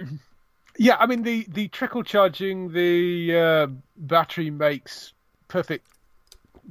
yeah, 0.78 0.96
I 0.98 1.06
mean 1.06 1.22
the 1.22 1.46
the 1.48 1.68
trickle 1.68 2.02
charging 2.02 2.72
the 2.72 3.36
uh, 3.36 3.66
battery 3.96 4.50
makes 4.50 5.12
perfect 5.48 5.86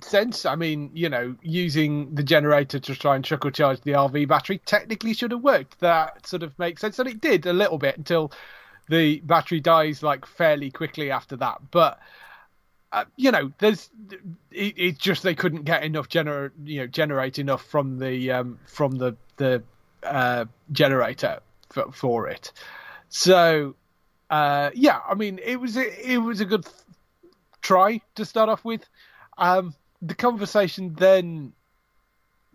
sense. 0.01 0.45
I 0.45 0.55
mean, 0.55 0.91
you 0.93 1.09
know, 1.09 1.35
using 1.41 2.13
the 2.13 2.23
generator 2.23 2.79
to 2.79 2.95
try 2.95 3.15
and 3.15 3.25
trickle 3.25 3.51
charge 3.51 3.81
the 3.81 3.91
RV 3.91 4.27
battery 4.27 4.59
technically 4.59 5.13
should 5.13 5.31
have 5.31 5.41
worked. 5.41 5.79
That 5.79 6.27
sort 6.27 6.43
of 6.43 6.57
makes 6.59 6.81
sense, 6.81 6.99
and 6.99 7.09
it 7.09 7.21
did 7.21 7.45
a 7.45 7.53
little 7.53 7.77
bit 7.77 7.97
until 7.97 8.31
the 8.89 9.19
battery 9.21 9.59
dies 9.59 10.01
like 10.03 10.25
fairly 10.25 10.71
quickly 10.71 11.11
after 11.11 11.35
that. 11.37 11.57
But 11.71 11.99
uh, 12.91 13.05
you 13.15 13.31
know, 13.31 13.51
there's 13.59 13.89
it, 14.51 14.73
it's 14.77 14.99
just 14.99 15.23
they 15.23 15.35
couldn't 15.35 15.63
get 15.63 15.83
enough 15.83 16.09
gener 16.09 16.51
you 16.63 16.81
know 16.81 16.87
generate 16.87 17.39
enough 17.39 17.63
from 17.63 17.99
the 17.99 18.31
um, 18.31 18.59
from 18.65 18.97
the 18.97 19.15
the 19.37 19.63
uh, 20.09 20.45
generator 20.71 21.39
for, 21.69 21.91
for 21.91 22.27
it. 22.27 22.51
So 23.09 23.75
uh, 24.29 24.71
yeah, 24.73 24.99
I 25.07 25.15
mean, 25.15 25.39
it 25.43 25.59
was 25.59 25.77
it 25.77 26.17
was 26.17 26.41
a 26.41 26.45
good 26.45 26.65
try 27.61 28.01
to 28.15 28.25
start 28.25 28.49
off 28.49 28.65
with. 28.65 28.87
Um, 29.37 29.73
the 30.01 30.15
conversation 30.15 30.93
then 30.95 31.53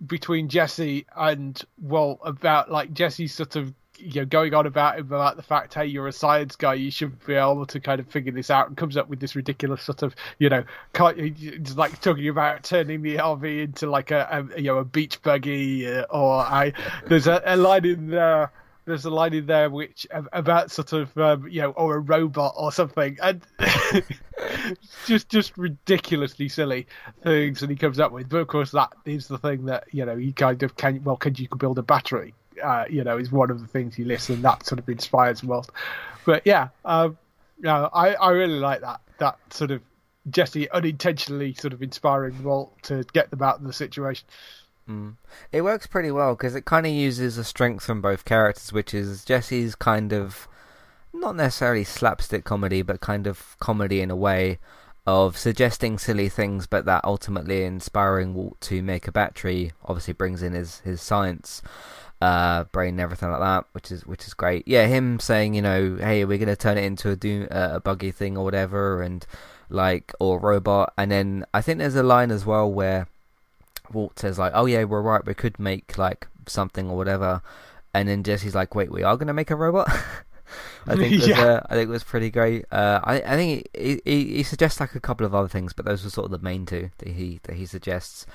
between 0.07 0.49
Jesse 0.49 1.07
and 1.17 1.61
well 1.81 2.19
about 2.25 2.71
like 2.71 2.93
Jesse 2.93 3.27
sort 3.27 3.57
of 3.57 3.73
you 3.99 4.21
know 4.21 4.25
going 4.25 4.55
on 4.55 4.67
about 4.67 4.99
him 4.99 5.07
about 5.07 5.37
the 5.37 5.43
fact 5.43 5.75
hey 5.75 5.87
you're 5.87 6.09
a 6.09 6.13
science 6.13 6.57
guy 6.57 6.75
you 6.75 6.91
should 6.91 7.25
be 7.27 7.35
able 7.35 7.67
to 7.67 7.81
kind 7.81 8.01
of 8.01 8.07
figure 8.09 8.33
this 8.33 8.51
out 8.51 8.69
and 8.69 8.77
comes 8.77 8.97
up 8.97 9.09
with 9.09 9.21
this 9.21 9.37
ridiculous 9.37 9.83
sort 9.83 10.03
of 10.03 10.15
you 10.39 10.49
know 10.49 10.65
it's 10.95 11.77
like 11.77 12.01
talking 12.01 12.29
about 12.29 12.63
turning 12.63 13.03
the 13.03 13.17
RV 13.17 13.63
into 13.63 13.91
like 13.91 14.11
a, 14.11 14.47
a 14.55 14.61
you 14.61 14.69
know 14.69 14.79
a 14.79 14.85
beach 14.85 15.21
buggy 15.23 15.87
uh, 15.87 16.05
or 16.11 16.41
I 16.41 16.73
there's 17.07 17.27
a, 17.27 17.43
a 17.45 17.57
line 17.57 17.85
in 17.85 18.09
there 18.09 18.51
there's 18.85 19.05
a 19.05 19.11
line 19.11 19.33
in 19.35 19.47
there 19.47 19.71
which 19.71 20.07
about 20.33 20.71
sort 20.71 20.93
of 20.93 21.17
um, 21.17 21.47
you 21.49 21.61
know 21.63 21.71
or 21.73 21.97
a 21.97 22.01
robot 22.01 22.55
or 22.57 22.73
something 22.73 23.17
and 23.23 23.43
just 25.07 25.29
just 25.29 25.57
ridiculously 25.57 26.49
silly 26.49 26.87
things 27.23 27.61
that 27.61 27.71
he 27.71 27.77
comes 27.77 28.01
up 28.01 28.13
with 28.13 28.29
but 28.29 28.39
of 28.39 28.49
course 28.49 28.73
that 28.73 28.93
is 29.05 29.29
the 29.29 29.39
thing 29.39 29.67
that 29.67 29.85
you 29.93 30.05
know 30.05 30.17
he 30.17 30.33
kind 30.33 30.63
of 30.63 30.77
can 30.77 31.03
well 31.05 31.17
can 31.17 31.35
you 31.37 31.49
build 31.59 31.79
a 31.79 31.83
battery 31.83 32.35
uh, 32.63 32.85
you 32.89 33.05
know 33.05 33.19
is 33.19 33.31
one 33.31 33.51
of 33.51 33.61
the 33.61 33.67
things 33.67 33.95
he 33.95 34.05
lists 34.05 34.29
and 34.29 34.43
that 34.45 34.65
sort 34.67 34.79
of 34.79 34.89
inspires 34.89 35.43
Walt 35.43 35.71
but 36.25 36.43
yeah 36.45 36.69
um, 36.85 37.19
yeah 37.63 37.89
I, 37.93 38.15
I 38.15 38.31
really 38.31 38.59
like 38.59 38.81
that 38.81 39.01
that 39.19 39.39
sort 39.51 39.71
of 39.71 39.83
Jesse 40.31 40.71
unintentionally 40.71 41.55
sort 41.55 41.73
of 41.73 41.83
inspiring 41.83 42.43
Walt 42.43 42.73
to 42.85 43.05
get 43.13 43.31
them 43.31 43.43
out 43.43 43.57
of 43.57 43.65
the 43.65 43.73
situation 43.73 44.27
Mm. 44.89 45.17
It 45.53 45.63
works 45.63 45.87
pretty 45.87 46.11
well 46.11 46.35
because 46.35 46.55
it 46.55 46.65
kind 46.65 46.87
of 46.87 46.93
uses 46.93 47.39
a 47.39 47.45
strength 47.45 47.85
from 47.85 48.01
both 48.01 48.25
characters, 48.25 48.73
which 48.73 48.93
is 48.93 49.25
Jesse's 49.25 49.75
kind 49.75 50.13
of 50.13 50.49
not 51.13 51.37
necessarily 51.37 51.85
slapstick 51.85 52.45
comedy, 52.45 52.83
but 52.83 53.01
kind 53.01 53.27
of 53.27 53.57
comedy 53.61 54.01
in 54.01 54.11
a 54.11 54.17
way 54.17 54.59
of 55.07 55.37
suggesting 55.37 55.99
silly 55.99 56.29
things, 56.29 56.67
but 56.67 56.85
that 56.85 57.05
ultimately 57.05 57.65
inspiring 57.65 58.35
Walt 58.35 58.61
to 58.63 58.83
make 58.83 59.09
a 59.09 59.13
battery. 59.13 59.73
Obviously, 59.85 60.15
brings 60.15 60.43
in 60.43 60.53
his 60.53 60.81
his 60.81 61.01
science. 61.01 61.63
Uh, 62.23 62.63
brain 62.71 62.91
and 62.91 63.01
everything 63.01 63.31
like 63.33 63.41
that, 63.41 63.65
which 63.73 63.91
is 63.91 64.07
which 64.07 64.29
is 64.29 64.33
great. 64.33 64.69
Yeah, 64.69 64.87
him 64.87 65.19
saying, 65.19 65.55
you 65.55 65.63
know, 65.63 65.97
hey, 65.97 66.25
we're 66.25 66.39
gonna 66.39 66.55
turn 66.55 66.79
it 66.79 66.85
into 66.85 67.11
a 67.11 67.17
do 67.17 67.49
uh, 67.51 67.71
a 67.73 67.81
buggy 67.81 68.13
thing 68.13 68.39
or 68.39 68.45
whatever, 68.45 69.03
and 69.03 69.27
like 69.69 70.13
or 70.21 70.39
robot. 70.39 70.93
And 70.97 71.11
then 71.11 71.45
I 71.53 71.63
think 71.63 71.81
there's 71.81 71.97
a 71.97 72.03
line 72.05 72.31
as 72.31 72.47
well 72.47 72.71
where 72.71 73.09
Walt 73.93 74.21
says 74.21 74.39
like, 74.39 74.53
"Oh 74.55 74.67
yeah, 74.67 74.85
we're 74.85 75.03
right. 75.03 75.27
We 75.27 75.35
could 75.35 75.59
make 75.59 75.99
like 75.99 76.29
something 76.47 76.89
or 76.89 76.97
whatever," 76.97 77.43
and 77.93 78.09
then 78.09 78.23
Jesse's 78.23 78.55
like, 78.55 78.77
"Wait, 78.77 78.93
we 78.93 79.03
are 79.03 79.17
gonna 79.17 79.35
make 79.35 79.51
a 79.51 79.57
robot." 79.57 79.89
I 80.87 80.95
think 80.95 81.15
was, 81.15 81.27
yeah. 81.27 81.43
uh, 81.43 81.61
I 81.71 81.75
think 81.75 81.89
it 81.89 81.93
was 81.93 82.05
pretty 82.05 82.31
great. 82.31 82.67
Uh, 82.71 83.01
I 83.03 83.15
I 83.23 83.37
think 83.37 83.69
he, 83.75 84.01
he, 84.05 84.37
he 84.37 84.43
suggests 84.45 84.79
like 84.79 84.95
a 84.95 85.01
couple 85.01 85.27
of 85.27 85.35
other 85.35 85.49
things, 85.49 85.73
but 85.73 85.87
those 85.87 86.05
were 86.05 86.11
sort 86.11 86.27
of 86.27 86.31
the 86.31 86.45
main 86.45 86.67
two 86.67 86.91
that 86.99 87.09
he 87.09 87.41
that 87.45 87.57
he 87.57 87.67
suggests. 87.67 88.27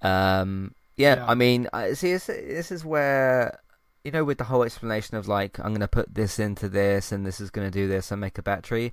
Um, 0.00 0.74
yeah, 0.98 1.16
yeah. 1.16 1.26
I 1.26 1.34
mean, 1.34 1.68
see, 1.94 2.12
this, 2.12 2.26
this 2.26 2.70
is 2.70 2.84
where 2.84 3.58
you 4.04 4.12
know, 4.12 4.24
with 4.24 4.38
the 4.38 4.44
whole 4.44 4.62
explanation 4.62 5.16
of 5.16 5.28
like, 5.28 5.58
I'm 5.58 5.68
going 5.68 5.80
to 5.80 5.88
put 5.88 6.14
this 6.14 6.38
into 6.38 6.68
this, 6.68 7.12
and 7.12 7.26
this 7.26 7.40
is 7.40 7.50
going 7.50 7.66
to 7.66 7.70
do 7.70 7.88
this, 7.88 8.10
and 8.10 8.20
make 8.20 8.38
a 8.38 8.42
battery. 8.42 8.92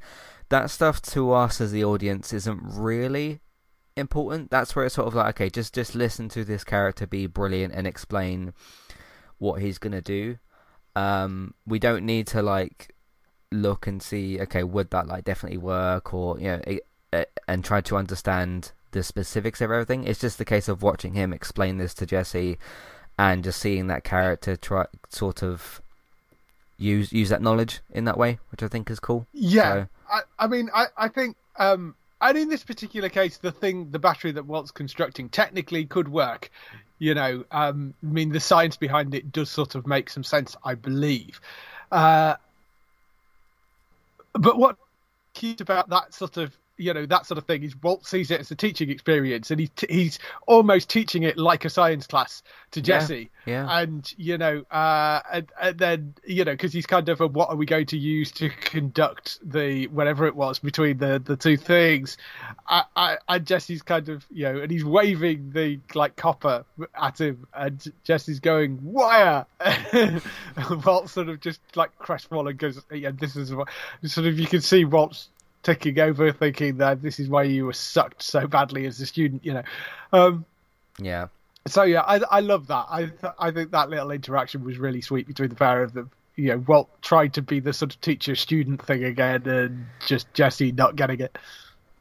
That 0.49 0.69
stuff 0.69 1.01
to 1.03 1.31
us 1.31 1.61
as 1.61 1.71
the 1.71 1.85
audience 1.85 2.33
isn't 2.33 2.59
really 2.61 3.39
important. 3.95 4.51
That's 4.51 4.75
where 4.75 4.85
it's 4.85 4.95
sort 4.95 5.07
of 5.07 5.15
like, 5.15 5.35
okay, 5.35 5.49
just 5.49 5.73
just 5.73 5.95
listen 5.95 6.27
to 6.29 6.43
this 6.43 6.63
character 6.63 7.07
be 7.07 7.27
brilliant 7.27 7.73
and 7.73 7.87
explain 7.87 8.53
what 9.37 9.61
he's 9.61 9.77
gonna 9.77 10.01
do. 10.01 10.37
Um, 10.95 11.53
we 11.65 11.79
don't 11.79 12.05
need 12.05 12.27
to 12.27 12.41
like 12.41 12.93
look 13.51 13.87
and 13.87 14.01
see, 14.01 14.39
okay, 14.41 14.63
would 14.63 14.91
that 14.91 15.07
like 15.07 15.23
definitely 15.23 15.59
work, 15.59 16.13
or 16.13 16.37
you 16.39 16.47
know, 16.47 16.61
it, 16.67 16.87
it, 17.13 17.39
and 17.47 17.63
try 17.63 17.81
to 17.81 17.95
understand 17.95 18.73
the 18.95 19.03
specifics 19.03 19.59
of 19.61 19.69
everything. 19.69 20.05
It's 20.05 20.21
just 20.21 20.37
the 20.37 20.45
case 20.45 20.67
of 20.69 20.81
watching 20.81 21.13
him 21.13 21.33
explain 21.33 21.77
this 21.77 21.93
to 21.95 22.05
Jesse, 22.05 22.57
and 23.19 23.43
just 23.43 23.59
seeing 23.59 23.87
that 23.87 24.03
character 24.03 24.55
try 24.55 24.85
sort 25.09 25.43
of 25.43 25.81
use 26.77 27.11
use 27.11 27.29
that 27.29 27.41
knowledge 27.41 27.81
in 27.91 28.05
that 28.05 28.17
way, 28.17 28.39
which 28.51 28.63
I 28.63 28.67
think 28.69 28.89
is 28.89 28.99
cool. 28.99 29.27
Yeah, 29.33 29.73
so, 29.73 29.87
I, 30.09 30.21
I 30.39 30.47
mean, 30.47 30.69
I 30.73 30.85
I 30.97 31.09
think 31.09 31.35
um, 31.57 31.93
and 32.21 32.37
in 32.37 32.49
this 32.49 32.63
particular 32.63 33.09
case, 33.09 33.37
the 33.37 33.51
thing, 33.51 33.91
the 33.91 33.99
battery 33.99 34.31
that 34.31 34.45
Walt's 34.45 34.71
constructing 34.71 35.29
technically 35.29 35.85
could 35.85 36.07
work. 36.07 36.49
You 36.97 37.13
know, 37.13 37.43
um, 37.51 37.93
I 38.01 38.07
mean, 38.07 38.31
the 38.31 38.39
science 38.39 38.77
behind 38.77 39.13
it 39.13 39.33
does 39.33 39.49
sort 39.49 39.75
of 39.75 39.85
make 39.85 40.09
some 40.09 40.23
sense, 40.23 40.55
I 40.63 40.75
believe. 40.75 41.41
Uh, 41.91 42.35
but 44.33 44.57
what 44.57 44.77
cute 45.33 45.59
about 45.59 45.89
that 45.89 46.13
sort 46.13 46.37
of 46.37 46.57
you 46.77 46.93
know 46.93 47.05
that 47.05 47.25
sort 47.25 47.37
of 47.37 47.45
thing. 47.45 47.63
Is 47.63 47.75
Walt 47.81 48.05
sees 48.05 48.31
it 48.31 48.39
as 48.39 48.51
a 48.51 48.55
teaching 48.55 48.89
experience, 48.89 49.51
and 49.51 49.59
he 49.59 49.67
t- 49.67 49.87
he's 49.89 50.19
almost 50.47 50.89
teaching 50.89 51.23
it 51.23 51.37
like 51.37 51.65
a 51.65 51.69
science 51.69 52.07
class 52.07 52.43
to 52.71 52.81
Jesse. 52.81 53.29
Yeah. 53.45 53.65
yeah. 53.65 53.79
And 53.79 54.13
you 54.17 54.37
know, 54.37 54.63
uh, 54.71 55.21
and, 55.31 55.51
and 55.61 55.77
then 55.77 56.13
you 56.25 56.45
know, 56.45 56.51
because 56.51 56.73
he's 56.73 56.85
kind 56.85 57.07
of 57.09 57.21
a, 57.21 57.27
what 57.27 57.49
are 57.49 57.55
we 57.55 57.65
going 57.65 57.87
to 57.87 57.97
use 57.97 58.31
to 58.33 58.49
conduct 58.49 59.39
the 59.43 59.87
whatever 59.87 60.25
it 60.27 60.35
was 60.35 60.59
between 60.59 60.97
the 60.97 61.21
the 61.23 61.35
two 61.35 61.57
things. 61.57 62.17
I, 62.67 62.83
I, 62.95 63.17
and 63.27 63.45
Jesse's 63.45 63.81
kind 63.81 64.09
of 64.09 64.25
you 64.29 64.43
know, 64.43 64.61
and 64.61 64.71
he's 64.71 64.85
waving 64.85 65.51
the 65.51 65.79
like 65.93 66.15
copper 66.15 66.65
at 66.99 67.19
him, 67.19 67.47
and 67.53 67.83
Jesse's 68.03 68.39
going 68.39 68.79
wire. 68.81 69.45
Walt 70.85 71.09
sort 71.09 71.29
of 71.29 71.39
just 71.39 71.59
like 71.75 71.97
crestfallen 71.97 72.57
goes, 72.57 72.81
yeah, 72.91 73.11
this 73.11 73.35
is 73.35 73.53
what 73.53 73.69
sort 74.03 74.27
of 74.27 74.39
you 74.39 74.47
can 74.47 74.61
see 74.61 74.85
Walt's 74.85 75.29
taking 75.65 75.99
over, 75.99 76.31
thinking 76.31 76.77
that 76.77 77.01
this 77.01 77.19
is 77.19 77.27
why 77.27 77.43
you 77.43 77.65
were 77.65 77.73
sucked 77.73 78.21
so 78.21 78.47
badly 78.47 78.85
as 78.85 79.01
a 79.01 79.05
student. 79.05 79.43
You 79.43 79.55
know, 79.55 79.63
um, 80.13 80.45
yeah. 80.99 81.27
So 81.67 81.83
yeah, 81.83 82.01
I 82.01 82.21
I 82.29 82.39
love 82.39 82.67
that. 82.67 82.85
I 82.89 83.05
th- 83.07 83.33
I 83.39 83.51
think 83.51 83.71
that 83.71 83.89
little 83.89 84.11
interaction 84.11 84.63
was 84.63 84.77
really 84.77 85.01
sweet 85.01 85.27
between 85.27 85.49
the 85.49 85.55
pair 85.55 85.83
of 85.83 85.93
them. 85.93 86.11
You 86.35 86.49
know, 86.49 86.63
Walt 86.67 86.89
tried 87.01 87.33
to 87.33 87.41
be 87.41 87.59
the 87.59 87.73
sort 87.73 87.93
of 87.93 88.01
teacher 88.01 88.35
student 88.35 88.85
thing 88.85 89.03
again, 89.03 89.47
and 89.47 89.85
just 90.05 90.31
Jesse 90.33 90.71
not 90.71 90.95
getting 90.95 91.19
it. 91.19 91.37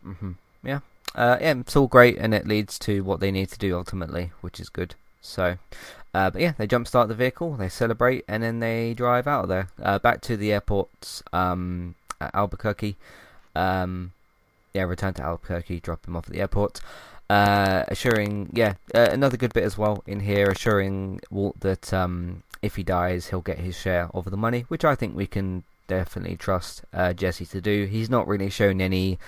Mm-hmm. 0.06 0.32
Yeah, 0.62 0.80
uh, 1.14 1.38
yeah, 1.40 1.54
it's 1.58 1.74
all 1.74 1.86
great, 1.86 2.18
and 2.18 2.34
it 2.34 2.46
leads 2.46 2.78
to 2.80 3.02
what 3.02 3.20
they 3.20 3.30
need 3.30 3.48
to 3.50 3.58
do 3.58 3.76
ultimately, 3.76 4.32
which 4.42 4.60
is 4.60 4.68
good. 4.68 4.94
So, 5.22 5.56
uh, 6.12 6.30
but 6.30 6.42
yeah, 6.42 6.52
they 6.58 6.66
jumpstart 6.66 7.08
the 7.08 7.14
vehicle, 7.14 7.54
they 7.56 7.70
celebrate, 7.70 8.24
and 8.28 8.42
then 8.42 8.60
they 8.60 8.92
drive 8.92 9.26
out 9.26 9.44
of 9.44 9.48
there, 9.48 9.68
uh, 9.82 9.98
back 9.98 10.20
to 10.22 10.36
the 10.36 10.52
airport 10.52 11.22
um, 11.32 11.94
at 12.20 12.34
Albuquerque. 12.34 12.96
Um, 13.54 14.12
yeah, 14.72 14.82
return 14.82 15.14
to 15.14 15.22
Albuquerque, 15.22 15.80
drop 15.80 16.06
him 16.06 16.16
off 16.16 16.26
at 16.26 16.32
the 16.32 16.40
airport. 16.40 16.80
Uh, 17.30 17.84
assuring, 17.88 18.50
yeah, 18.52 18.74
uh, 18.94 19.08
another 19.10 19.36
good 19.36 19.54
bit 19.54 19.64
as 19.64 19.78
well 19.78 20.02
in 20.06 20.20
here, 20.20 20.50
assuring 20.50 21.20
Walt 21.30 21.58
that 21.60 21.92
um, 21.92 22.42
if 22.60 22.76
he 22.76 22.82
dies, 22.82 23.28
he'll 23.28 23.40
get 23.40 23.58
his 23.58 23.76
share 23.76 24.10
of 24.12 24.30
the 24.30 24.36
money, 24.36 24.62
which 24.68 24.84
I 24.84 24.94
think 24.94 25.16
we 25.16 25.26
can 25.26 25.64
definitely 25.86 26.36
trust 26.36 26.82
uh, 26.92 27.12
Jesse 27.12 27.46
to 27.46 27.60
do. 27.60 27.86
He's 27.86 28.10
not 28.10 28.26
really 28.26 28.50
shown 28.50 28.80
any 28.80 29.18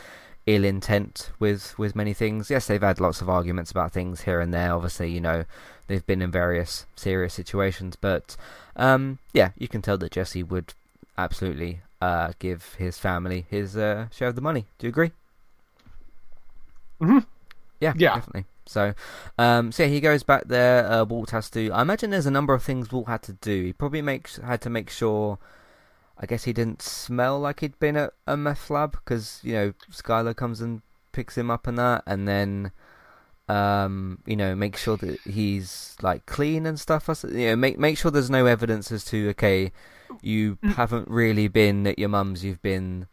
ill 0.46 0.64
intent 0.64 1.30
with 1.38 1.76
with 1.78 1.96
many 1.96 2.14
things. 2.14 2.50
Yes, 2.50 2.66
they've 2.66 2.80
had 2.80 3.00
lots 3.00 3.20
of 3.20 3.28
arguments 3.28 3.70
about 3.70 3.92
things 3.92 4.22
here 4.22 4.40
and 4.40 4.54
there. 4.54 4.72
Obviously, 4.72 5.10
you 5.10 5.20
know, 5.20 5.44
they've 5.86 6.06
been 6.06 6.22
in 6.22 6.30
various 6.30 6.86
serious 6.96 7.34
situations, 7.34 7.96
but 7.96 8.36
um, 8.76 9.18
yeah, 9.32 9.50
you 9.58 9.68
can 9.68 9.82
tell 9.82 9.98
that 9.98 10.12
Jesse 10.12 10.42
would 10.42 10.74
absolutely 11.18 11.80
uh, 12.00 12.32
give 12.38 12.74
his 12.78 12.98
family 12.98 13.46
his 13.48 13.76
uh, 13.76 14.08
share 14.10 14.28
of 14.28 14.34
the 14.34 14.40
money. 14.40 14.66
Do 14.78 14.86
you 14.86 14.90
agree? 14.90 15.12
Mm-hmm. 17.00 17.18
Yeah, 17.80 17.92
Yeah. 17.96 18.14
definitely. 18.14 18.44
So, 18.68 18.94
um, 19.38 19.70
so 19.70 19.84
yeah, 19.84 19.88
he 19.90 20.00
goes 20.00 20.22
back 20.22 20.44
there. 20.48 20.90
Uh, 20.90 21.04
Walt 21.04 21.30
has 21.30 21.48
to. 21.50 21.70
I 21.70 21.82
imagine 21.82 22.10
there's 22.10 22.26
a 22.26 22.30
number 22.32 22.52
of 22.52 22.62
things 22.62 22.90
Walt 22.90 23.06
had 23.06 23.22
to 23.24 23.34
do. 23.34 23.64
He 23.64 23.72
probably 23.72 24.02
makes 24.02 24.36
had 24.36 24.60
to 24.62 24.70
make 24.70 24.90
sure. 24.90 25.38
I 26.18 26.24
guess 26.24 26.44
he 26.44 26.54
didn't 26.54 26.80
smell 26.80 27.38
like 27.38 27.60
he'd 27.60 27.78
been 27.78 27.94
at 27.96 28.14
a 28.26 28.38
meth 28.38 28.70
lab 28.70 28.92
because 28.92 29.38
you 29.42 29.52
know 29.52 29.72
Skyler 29.92 30.34
comes 30.34 30.62
and 30.62 30.80
picks 31.12 31.36
him 31.36 31.50
up 31.50 31.66
and 31.66 31.76
that, 31.78 32.02
and 32.06 32.26
then 32.26 32.72
um, 33.48 34.18
you 34.26 34.34
know 34.34 34.54
make 34.54 34.76
sure 34.76 34.96
that 34.96 35.20
he's 35.20 35.94
like 36.02 36.24
clean 36.26 36.66
and 36.66 36.80
stuff. 36.80 37.08
You 37.24 37.48
know, 37.48 37.56
make 37.56 37.78
make 37.78 37.98
sure 37.98 38.10
there's 38.10 38.30
no 38.30 38.46
evidence 38.46 38.90
as 38.90 39.04
to 39.06 39.28
okay, 39.30 39.72
you 40.22 40.56
Mm. 40.56 40.74
haven't 40.74 41.08
really 41.08 41.48
been 41.48 41.86
at 41.86 41.98
your 41.98 42.08
mum's. 42.08 42.44
You've 42.44 42.62
been, 42.62 43.06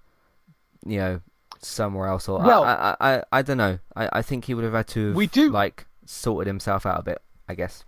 you 0.86 0.98
know, 0.98 1.22
somewhere 1.62 2.08
else. 2.08 2.28
Or 2.28 2.40
Well- 2.42 2.64
I, 2.64 2.96
I, 3.00 3.14
I, 3.16 3.24
I 3.32 3.42
don't 3.42 3.58
know. 3.58 3.80
I, 3.96 4.10
I 4.14 4.22
think 4.22 4.46
he 4.46 4.54
would 4.54 4.64
have 4.66 4.74
had 4.74 4.88
to. 4.90 5.08
Have, 5.08 5.16
We 5.16 5.28
do- 5.28 5.50
like 5.52 5.86
sorted 6.06 6.48
himself 6.48 6.86
out 6.86 7.00
a 7.00 7.04
bit. 7.04 7.22
I 7.48 7.56
guess. 7.56 7.84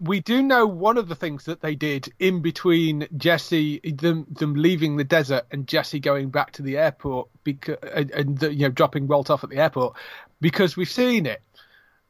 we 0.00 0.18
do 0.20 0.42
know 0.42 0.66
one 0.66 0.98
of 0.98 1.06
the 1.08 1.14
things 1.14 1.44
that 1.44 1.60
they 1.60 1.74
did 1.74 2.12
in 2.18 2.42
between 2.42 3.06
Jesse 3.16 3.78
them 3.98 4.26
them 4.30 4.54
leaving 4.54 4.96
the 4.96 5.04
desert 5.04 5.44
and 5.52 5.66
Jesse 5.68 6.00
going 6.00 6.28
back 6.30 6.50
to 6.52 6.62
the 6.62 6.76
airport 6.76 7.28
because 7.44 7.76
and, 7.94 8.10
and 8.10 8.38
the, 8.38 8.52
you 8.52 8.62
know 8.62 8.68
dropping 8.70 9.06
Walt 9.06 9.30
off 9.30 9.44
at 9.44 9.50
the 9.50 9.56
airport 9.58 9.94
because 10.40 10.76
we've 10.76 10.90
seen 10.90 11.24
it 11.24 11.40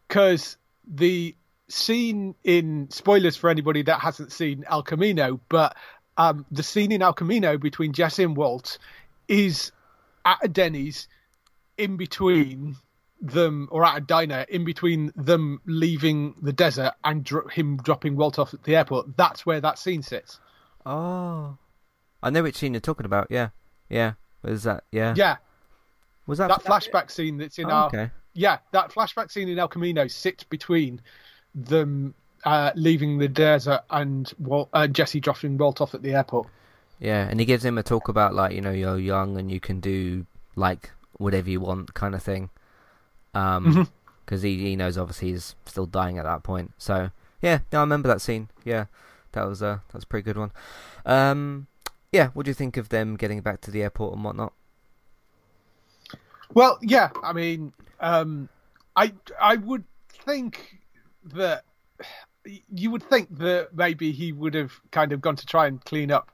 because 0.08 0.56
the 0.86 1.36
scene 1.68 2.34
in 2.44 2.88
spoilers 2.90 3.36
for 3.36 3.50
anybody 3.50 3.82
that 3.82 4.00
hasn't 4.00 4.32
seen 4.32 4.64
El 4.68 4.82
Camino 4.82 5.38
but 5.48 5.76
um, 6.16 6.44
the 6.50 6.62
scene 6.62 6.92
in 6.92 7.02
El 7.02 7.12
Camino 7.12 7.56
between 7.58 7.92
Jesse 7.92 8.22
and 8.22 8.36
Walt 8.36 8.78
is 9.28 9.72
at 10.24 10.38
a 10.42 10.48
Denny's 10.48 11.08
in 11.78 11.96
between 11.96 12.76
them 13.20 13.68
or 13.70 13.84
at 13.84 13.96
a 13.96 14.00
diner 14.00 14.44
in 14.48 14.64
between 14.64 15.12
them 15.16 15.60
leaving 15.64 16.34
the 16.42 16.52
desert 16.52 16.92
and 17.04 17.24
dro- 17.24 17.46
him 17.48 17.76
dropping 17.78 18.16
Walt 18.16 18.38
off 18.38 18.52
at 18.52 18.62
the 18.64 18.76
airport. 18.76 19.16
That's 19.16 19.46
where 19.46 19.60
that 19.60 19.78
scene 19.78 20.02
sits. 20.02 20.40
Oh, 20.84 21.56
I 22.22 22.30
know 22.30 22.42
which 22.42 22.56
scene 22.56 22.74
you're 22.74 22.80
talking 22.80 23.06
about. 23.06 23.28
Yeah, 23.30 23.50
yeah. 23.88 24.14
Was 24.42 24.64
that? 24.64 24.84
Yeah. 24.90 25.14
Yeah, 25.16 25.36
Was 26.26 26.38
that? 26.38 26.48
that 26.48 26.64
flashback 26.64 27.10
scene 27.10 27.38
that's 27.38 27.58
in 27.58 27.66
Oh, 27.66 27.70
our 27.70 27.86
okay. 27.86 28.10
yeah 28.34 28.58
that 28.72 28.90
flashback 28.90 29.30
scene 29.30 29.48
in 29.48 29.58
El 29.58 29.68
Camino 29.68 30.08
sits 30.08 30.42
between 30.44 31.00
them 31.54 32.14
uh, 32.44 32.72
leaving 32.74 33.18
the 33.18 33.28
desert 33.28 33.82
and 33.90 34.32
Walt, 34.38 34.68
uh, 34.72 34.86
Jesse 34.86 35.20
dropping 35.20 35.56
Walt 35.58 35.80
off 35.80 35.94
at 35.94 36.02
the 36.02 36.14
airport. 36.14 36.48
Yeah, 36.98 37.26
and 37.28 37.40
he 37.40 37.46
gives 37.46 37.64
him 37.64 37.78
a 37.78 37.82
talk 37.82 38.08
about 38.08 38.34
like 38.34 38.52
you 38.52 38.60
know 38.60 38.70
you're 38.72 38.98
young 38.98 39.36
and 39.36 39.50
you 39.50 39.58
can 39.60 39.80
do 39.80 40.26
like 40.56 40.90
whatever 41.18 41.50
you 41.50 41.60
want 41.60 41.94
kind 41.94 42.14
of 42.14 42.22
thing. 42.22 42.50
Um, 43.34 43.66
Mhm. 43.66 43.88
because 44.24 44.42
he 44.42 44.58
he 44.58 44.76
knows 44.76 44.96
obviously 44.98 45.32
he's 45.32 45.54
still 45.66 45.86
dying 45.86 46.18
at 46.18 46.24
that 46.24 46.42
point. 46.42 46.72
So 46.78 47.10
yeah, 47.40 47.60
no, 47.72 47.78
I 47.78 47.82
remember 47.82 48.08
that 48.08 48.20
scene. 48.20 48.48
Yeah, 48.64 48.86
that 49.32 49.44
was 49.48 49.62
uh 49.62 49.78
that 49.88 49.94
was 49.94 50.04
a 50.04 50.06
pretty 50.06 50.24
good 50.24 50.36
one. 50.38 50.52
Um, 51.06 51.66
yeah, 52.12 52.28
what 52.34 52.44
do 52.44 52.50
you 52.50 52.54
think 52.54 52.76
of 52.76 52.90
them 52.90 53.16
getting 53.16 53.40
back 53.40 53.60
to 53.62 53.70
the 53.70 53.82
airport 53.82 54.14
and 54.14 54.22
whatnot? 54.24 54.52
Well, 56.54 56.78
yeah, 56.82 57.10
I 57.22 57.32
mean, 57.32 57.72
um, 58.00 58.48
I 58.94 59.12
I 59.40 59.56
would 59.56 59.84
think 60.08 60.78
that 61.24 61.64
you 62.74 62.90
would 62.90 63.02
think 63.02 63.36
that 63.38 63.74
maybe 63.74 64.12
he 64.12 64.32
would 64.32 64.54
have 64.54 64.72
kind 64.90 65.12
of 65.12 65.20
gone 65.20 65.36
to 65.36 65.46
try 65.46 65.66
and 65.66 65.84
clean 65.84 66.10
up 66.10 66.30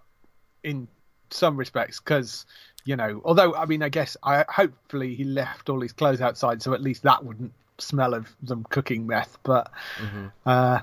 in 0.64 0.88
some 1.30 1.56
respects 1.56 2.00
because 2.00 2.46
you 2.84 2.96
know, 2.96 3.20
although 3.24 3.54
I 3.54 3.66
mean, 3.66 3.82
I 3.82 3.90
guess 3.90 4.16
I 4.22 4.44
hopefully 4.48 5.14
he 5.14 5.24
left 5.24 5.68
all 5.68 5.80
his 5.80 5.92
clothes 5.92 6.20
outside, 6.22 6.62
so 6.62 6.72
at 6.72 6.80
least 6.80 7.02
that 7.02 7.22
wouldn't 7.24 7.52
smell 7.78 8.14
of 8.14 8.34
them 8.42 8.64
cooking 8.70 9.06
meth. 9.06 9.36
But 9.42 9.70
Mhm. 9.98 10.32
uh, 10.46 10.80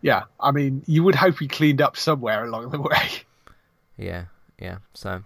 yeah, 0.00 0.24
I 0.40 0.50
mean, 0.52 0.82
you 0.86 1.02
would 1.02 1.14
hope 1.14 1.38
he 1.40 1.48
cleaned 1.48 1.82
up 1.82 1.96
somewhere 1.96 2.44
along 2.44 2.70
the 2.70 2.80
way. 2.90 3.08
Yeah, 3.98 4.26
yeah. 4.58 4.78
So 4.94 5.22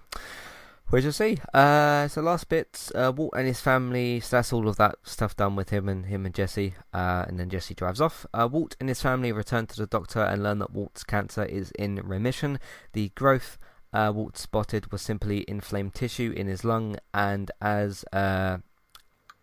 we 0.92 1.00
shall 1.00 1.10
see. 1.10 1.38
Uh, 1.54 2.06
so 2.06 2.20
last 2.20 2.48
bit, 2.48 2.90
uh, 2.94 3.10
Walt 3.16 3.32
and 3.34 3.46
his 3.46 3.60
family. 3.60 4.20
So 4.20 4.36
that's 4.36 4.52
all 4.52 4.68
of 4.68 4.76
that 4.76 4.96
stuff 5.02 5.34
done 5.34 5.56
with 5.56 5.70
him 5.70 5.88
and 5.88 6.06
him 6.06 6.26
and 6.26 6.34
Jesse. 6.34 6.74
Uh, 6.92 7.24
and 7.26 7.40
then 7.40 7.48
Jesse 7.48 7.74
drives 7.74 8.00
off. 8.00 8.26
Uh, 8.34 8.48
Walt 8.50 8.76
and 8.78 8.88
his 8.88 9.00
family 9.00 9.32
return 9.32 9.66
to 9.68 9.76
the 9.76 9.86
doctor 9.86 10.20
and 10.20 10.42
learn 10.42 10.58
that 10.58 10.72
Walt's 10.72 11.02
cancer 11.02 11.44
is 11.44 11.70
in 11.72 11.96
remission. 11.96 12.60
The 12.92 13.08
growth 13.14 13.58
uh, 13.92 14.12
Walt 14.14 14.36
spotted 14.36 14.92
was 14.92 15.02
simply 15.02 15.44
inflamed 15.48 15.94
tissue 15.94 16.32
in 16.36 16.46
his 16.46 16.64
lung, 16.64 16.96
and 17.12 17.50
as 17.60 18.04
uh, 18.12 18.58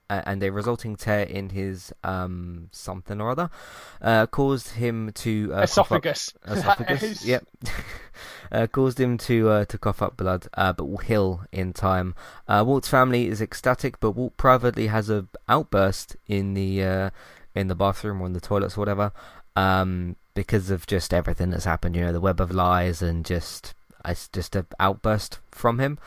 and 0.10 0.42
a 0.44 0.52
resulting 0.52 0.96
tear 0.96 1.24
in 1.24 1.50
his 1.50 1.94
um 2.04 2.68
something 2.72 3.22
or 3.22 3.30
other 3.30 3.50
uh, 4.02 4.26
caused 4.28 4.70
him 4.70 5.12
to 5.14 5.52
uh, 5.54 5.68
cough 5.68 5.92
up- 5.92 6.06
Esophagus. 6.06 6.34
esophagus. 6.48 7.26
Yep. 7.26 7.46
uh, 8.52 8.68
caused 8.68 9.00
him 9.00 9.18
to 9.18 9.50
uh, 9.50 9.66
to 9.66 9.78
cough 9.78 10.02
up 10.02 10.18
blood, 10.18 10.48
uh, 10.56 10.74
but 10.74 10.86
will 10.86 10.98
heal 10.98 11.42
in 11.52 11.74
time. 11.74 12.16
Uh, 12.48 12.64
Walt's 12.66 12.88
family 12.90 13.28
is 13.28 13.42
ecstatic, 13.42 14.00
but 14.00 14.12
Walt 14.12 14.36
privately 14.38 14.88
has 14.88 15.10
a 15.10 15.28
outburst 15.48 16.16
in 16.28 16.54
the 16.54 16.84
uh, 16.84 17.10
in 17.56 17.68
the 17.68 17.76
bathroom 17.76 18.22
or 18.22 18.26
in 18.26 18.34
the 18.34 18.40
toilets 18.42 18.78
or 18.78 18.82
whatever, 18.82 19.12
um, 19.56 20.16
because 20.34 20.70
of 20.70 20.88
just 20.88 21.14
everything 21.14 21.50
that's 21.50 21.66
happened. 21.66 21.96
You 21.96 22.06
know, 22.06 22.14
the 22.14 22.22
web 22.22 22.40
of 22.42 22.52
lies 22.52 23.02
and 23.02 23.26
just 23.26 23.74
it's 24.06 24.28
just 24.30 24.56
an 24.56 24.66
outburst 24.80 25.40
from 25.52 25.80
him. 25.80 26.00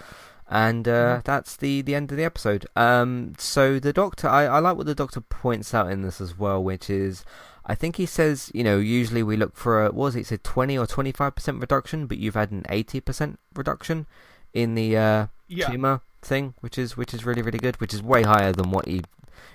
And 0.55 0.87
uh, 0.87 1.23
that's 1.25 1.57
the, 1.57 1.81
the 1.81 1.95
end 1.95 2.11
of 2.11 2.19
the 2.19 2.25
episode. 2.25 2.67
Um, 2.77 3.33
so 3.39 3.79
the 3.79 3.93
doctor, 3.93 4.29
I, 4.29 4.45
I 4.45 4.59
like 4.59 4.77
what 4.77 4.85
the 4.85 4.95
doctor 4.95 5.23
points 5.23 5.73
out 5.73 5.91
in 5.91 6.03
this 6.03 6.21
as 6.21 6.39
well, 6.39 6.63
which 6.63 6.91
is 6.91 7.25
I 7.65 7.75
think 7.75 7.97
he 7.97 8.05
says, 8.05 8.51
you 8.53 8.63
know, 8.63 8.79
usually 8.79 9.23
we 9.23 9.39
look 9.39 9.57
for 9.57 9.83
a, 9.83 9.87
what 9.87 9.95
was 10.05 10.17
it, 10.17 10.19
he 10.21 10.25
said 10.25 10.45
20 10.45 10.77
or 10.77 10.87
25% 10.87 11.59
reduction, 11.59 12.07
but 12.07 12.19
you've 12.19 12.35
had 12.35 12.51
an 12.51 12.65
80% 12.69 13.39
reduction 13.55 14.07
in 14.53 14.75
the 14.75 14.95
uh, 14.95 15.27
Yeah. 15.49 15.69
tumor 15.69 16.03
thing, 16.21 16.53
which 16.61 16.77
is 16.77 16.99
which 16.99 17.15
is 17.15 17.25
really 17.25 17.41
really 17.41 17.59
good, 17.59 17.81
which 17.81 17.95
is 17.95 18.03
way 18.03 18.23
higher 18.23 18.53
than 18.53 18.71
what 18.73 18.87
he, 18.87 19.01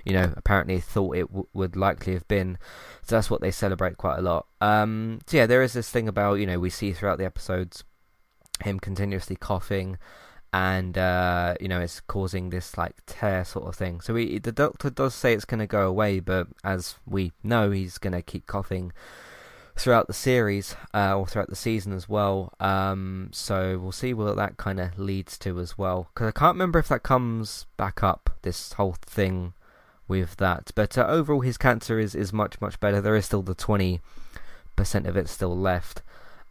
you 0.03 0.13
know, 0.13 0.33
apparently 0.35 0.79
thought 0.79 1.15
it 1.15 1.27
w- 1.27 1.47
would 1.53 1.75
likely 1.75 2.13
have 2.13 2.27
been. 2.27 2.57
So 3.03 3.15
that's 3.17 3.29
what 3.29 3.41
they 3.41 3.51
celebrate 3.51 3.97
quite 3.97 4.17
a 4.17 4.21
lot. 4.23 4.47
Um, 4.61 5.19
so 5.27 5.37
yeah, 5.37 5.45
there 5.45 5.61
is 5.61 5.73
this 5.73 5.91
thing 5.91 6.07
about 6.07 6.39
you 6.39 6.47
know 6.47 6.59
we 6.59 6.71
see 6.71 6.91
throughout 6.91 7.19
the 7.19 7.25
episodes 7.25 7.83
him 8.63 8.79
continuously 8.79 9.35
coughing 9.35 9.97
and 10.57 10.97
uh, 10.97 11.53
you 11.61 11.67
know 11.67 11.79
it's 11.79 11.99
causing 11.99 12.49
this 12.49 12.79
like 12.79 12.95
tear 13.05 13.45
sort 13.45 13.67
of 13.67 13.75
thing. 13.75 14.01
So 14.01 14.15
he, 14.15 14.39
the 14.39 14.51
doctor 14.51 14.89
does 14.89 15.13
say 15.13 15.33
it's 15.33 15.45
going 15.45 15.59
to 15.59 15.67
go 15.67 15.87
away, 15.87 16.19
but 16.19 16.47
as 16.63 16.95
we 17.05 17.31
know, 17.43 17.69
he's 17.69 17.99
going 17.99 18.13
to 18.13 18.23
keep 18.23 18.47
coughing 18.47 18.91
throughout 19.75 20.07
the 20.07 20.13
series 20.13 20.75
uh, 20.95 21.15
or 21.15 21.27
throughout 21.27 21.51
the 21.51 21.55
season 21.55 21.93
as 21.93 22.09
well. 22.09 22.53
Um, 22.59 23.29
so 23.31 23.77
we'll 23.77 23.91
see 23.91 24.15
what 24.15 24.35
that 24.35 24.57
kind 24.57 24.79
of 24.79 24.97
leads 24.97 25.37
to 25.39 25.59
as 25.59 25.77
well. 25.77 26.09
Because 26.11 26.29
I 26.29 26.39
can't 26.39 26.55
remember 26.55 26.79
if 26.79 26.87
that 26.87 27.03
comes 27.03 27.67
back 27.77 28.01
up 28.01 28.31
this 28.41 28.73
whole 28.73 28.95
thing 28.99 29.53
with 30.07 30.37
that. 30.37 30.71
But 30.73 30.97
uh, 30.97 31.05
overall, 31.05 31.41
his 31.41 31.59
cancer 31.59 31.99
is 31.99 32.15
is 32.15 32.33
much 32.33 32.59
much 32.59 32.79
better. 32.79 32.99
There 32.99 33.15
is 33.15 33.27
still 33.27 33.43
the 33.43 33.53
twenty 33.53 34.01
percent 34.75 35.05
of 35.05 35.15
it 35.15 35.29
still 35.29 35.55
left. 35.55 36.01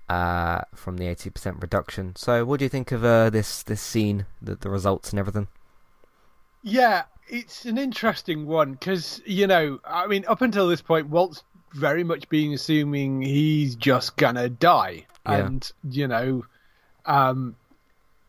Uh, 0.08 0.60
from 0.74 0.96
the 0.98 1.06
eighty 1.06 1.30
percent 1.30 1.56
reduction. 1.60 2.14
So, 2.16 2.44
what 2.44 2.58
do 2.58 2.64
you 2.64 2.68
think 2.68 2.92
of 2.92 3.04
uh, 3.04 3.30
this 3.30 3.62
this 3.62 3.80
scene, 3.80 4.26
the, 4.40 4.54
the 4.56 4.70
results 4.70 5.10
and 5.10 5.18
everything? 5.18 5.48
Yeah, 6.62 7.04
it's 7.28 7.64
an 7.64 7.78
interesting 7.78 8.46
one 8.46 8.72
because 8.72 9.20
you 9.24 9.46
know, 9.46 9.80
I 9.84 10.06
mean, 10.06 10.24
up 10.26 10.42
until 10.42 10.68
this 10.68 10.82
point, 10.82 11.08
Walt's 11.08 11.42
very 11.74 12.04
much 12.04 12.28
being 12.28 12.54
assuming 12.54 13.22
he's 13.22 13.76
just 13.76 14.16
gonna 14.16 14.48
die, 14.48 15.06
Yeah. 15.26 15.46
and 15.46 15.72
you 15.90 16.08
know, 16.08 16.44
um, 17.04 17.56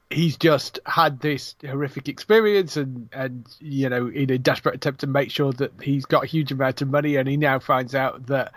he's 0.09 0.37
just 0.37 0.79
had 0.85 1.19
this 1.19 1.55
horrific 1.65 2.09
experience, 2.09 2.77
and 2.77 3.09
and 3.13 3.47
you 3.59 3.89
know, 3.89 4.07
in 4.07 4.29
a 4.31 4.37
desperate 4.37 4.75
attempt 4.75 5.01
to 5.01 5.07
make 5.07 5.31
sure 5.31 5.53
that 5.53 5.71
he's 5.81 6.05
got 6.05 6.23
a 6.23 6.27
huge 6.27 6.51
amount 6.51 6.81
of 6.81 6.89
money, 6.89 7.15
and 7.15 7.27
he 7.27 7.37
now 7.37 7.59
finds 7.59 7.95
out 7.95 8.27
that 8.27 8.53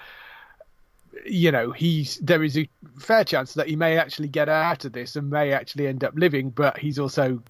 you 1.26 1.50
know 1.50 1.72
he's 1.72 2.16
there 2.18 2.42
is 2.42 2.56
a 2.56 2.68
fair 2.98 3.24
chance 3.24 3.54
that 3.54 3.68
he 3.68 3.76
may 3.76 3.98
actually 3.98 4.28
get 4.28 4.48
out 4.48 4.84
of 4.84 4.92
this 4.92 5.16
and 5.16 5.30
may 5.30 5.52
actually 5.52 5.86
end 5.86 6.04
up 6.04 6.14
living, 6.16 6.50
but 6.50 6.78
he's 6.78 6.98
also 6.98 7.42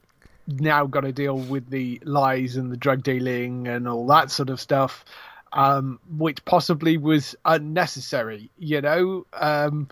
now 0.46 0.86
got 0.86 1.02
to 1.02 1.12
deal 1.12 1.38
with 1.38 1.68
the 1.70 2.00
lies 2.04 2.56
and 2.56 2.72
the 2.72 2.76
drug 2.76 3.02
dealing 3.02 3.68
and 3.68 3.86
all 3.86 4.06
that 4.06 4.30
sort 4.30 4.50
of 4.50 4.60
stuff, 4.60 5.04
um, 5.52 6.00
which 6.16 6.44
possibly 6.44 6.96
was 6.96 7.36
unnecessary, 7.44 8.50
you 8.58 8.80
know. 8.80 9.26
Um, 9.32 9.88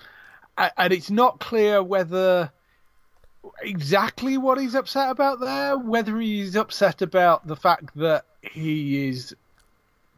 and 0.57 0.93
it's 0.93 1.11
not 1.11 1.39
clear 1.39 1.83
whether 1.83 2.51
exactly 3.61 4.37
what 4.39 4.59
he's 4.59 4.75
upset 4.75 5.11
about 5.11 5.41
there, 5.41 5.79
whether 5.79 6.19
he's 6.19 6.57
upset 6.57 7.03
about 7.03 7.47
the 7.47 7.57
fact 7.57 7.91
that 7.97 8.25
he 8.43 9.09
is, 9.09 9.35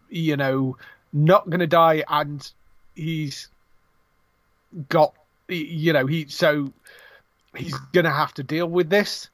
you 0.08 0.36
know, 0.36 0.76
not 1.12 1.48
going 1.50 1.60
to 1.60 1.66
die 1.66 2.04
and 2.08 2.50
he's 2.94 3.48
got, 4.88 5.14
you 5.48 5.92
know, 5.92 6.06
he 6.06 6.26
so 6.28 6.72
he's 7.56 7.74
going 7.92 8.04
to 8.04 8.10
have 8.10 8.34
to 8.34 8.42
deal 8.42 8.66
with 8.66 8.90
this. 8.90 9.28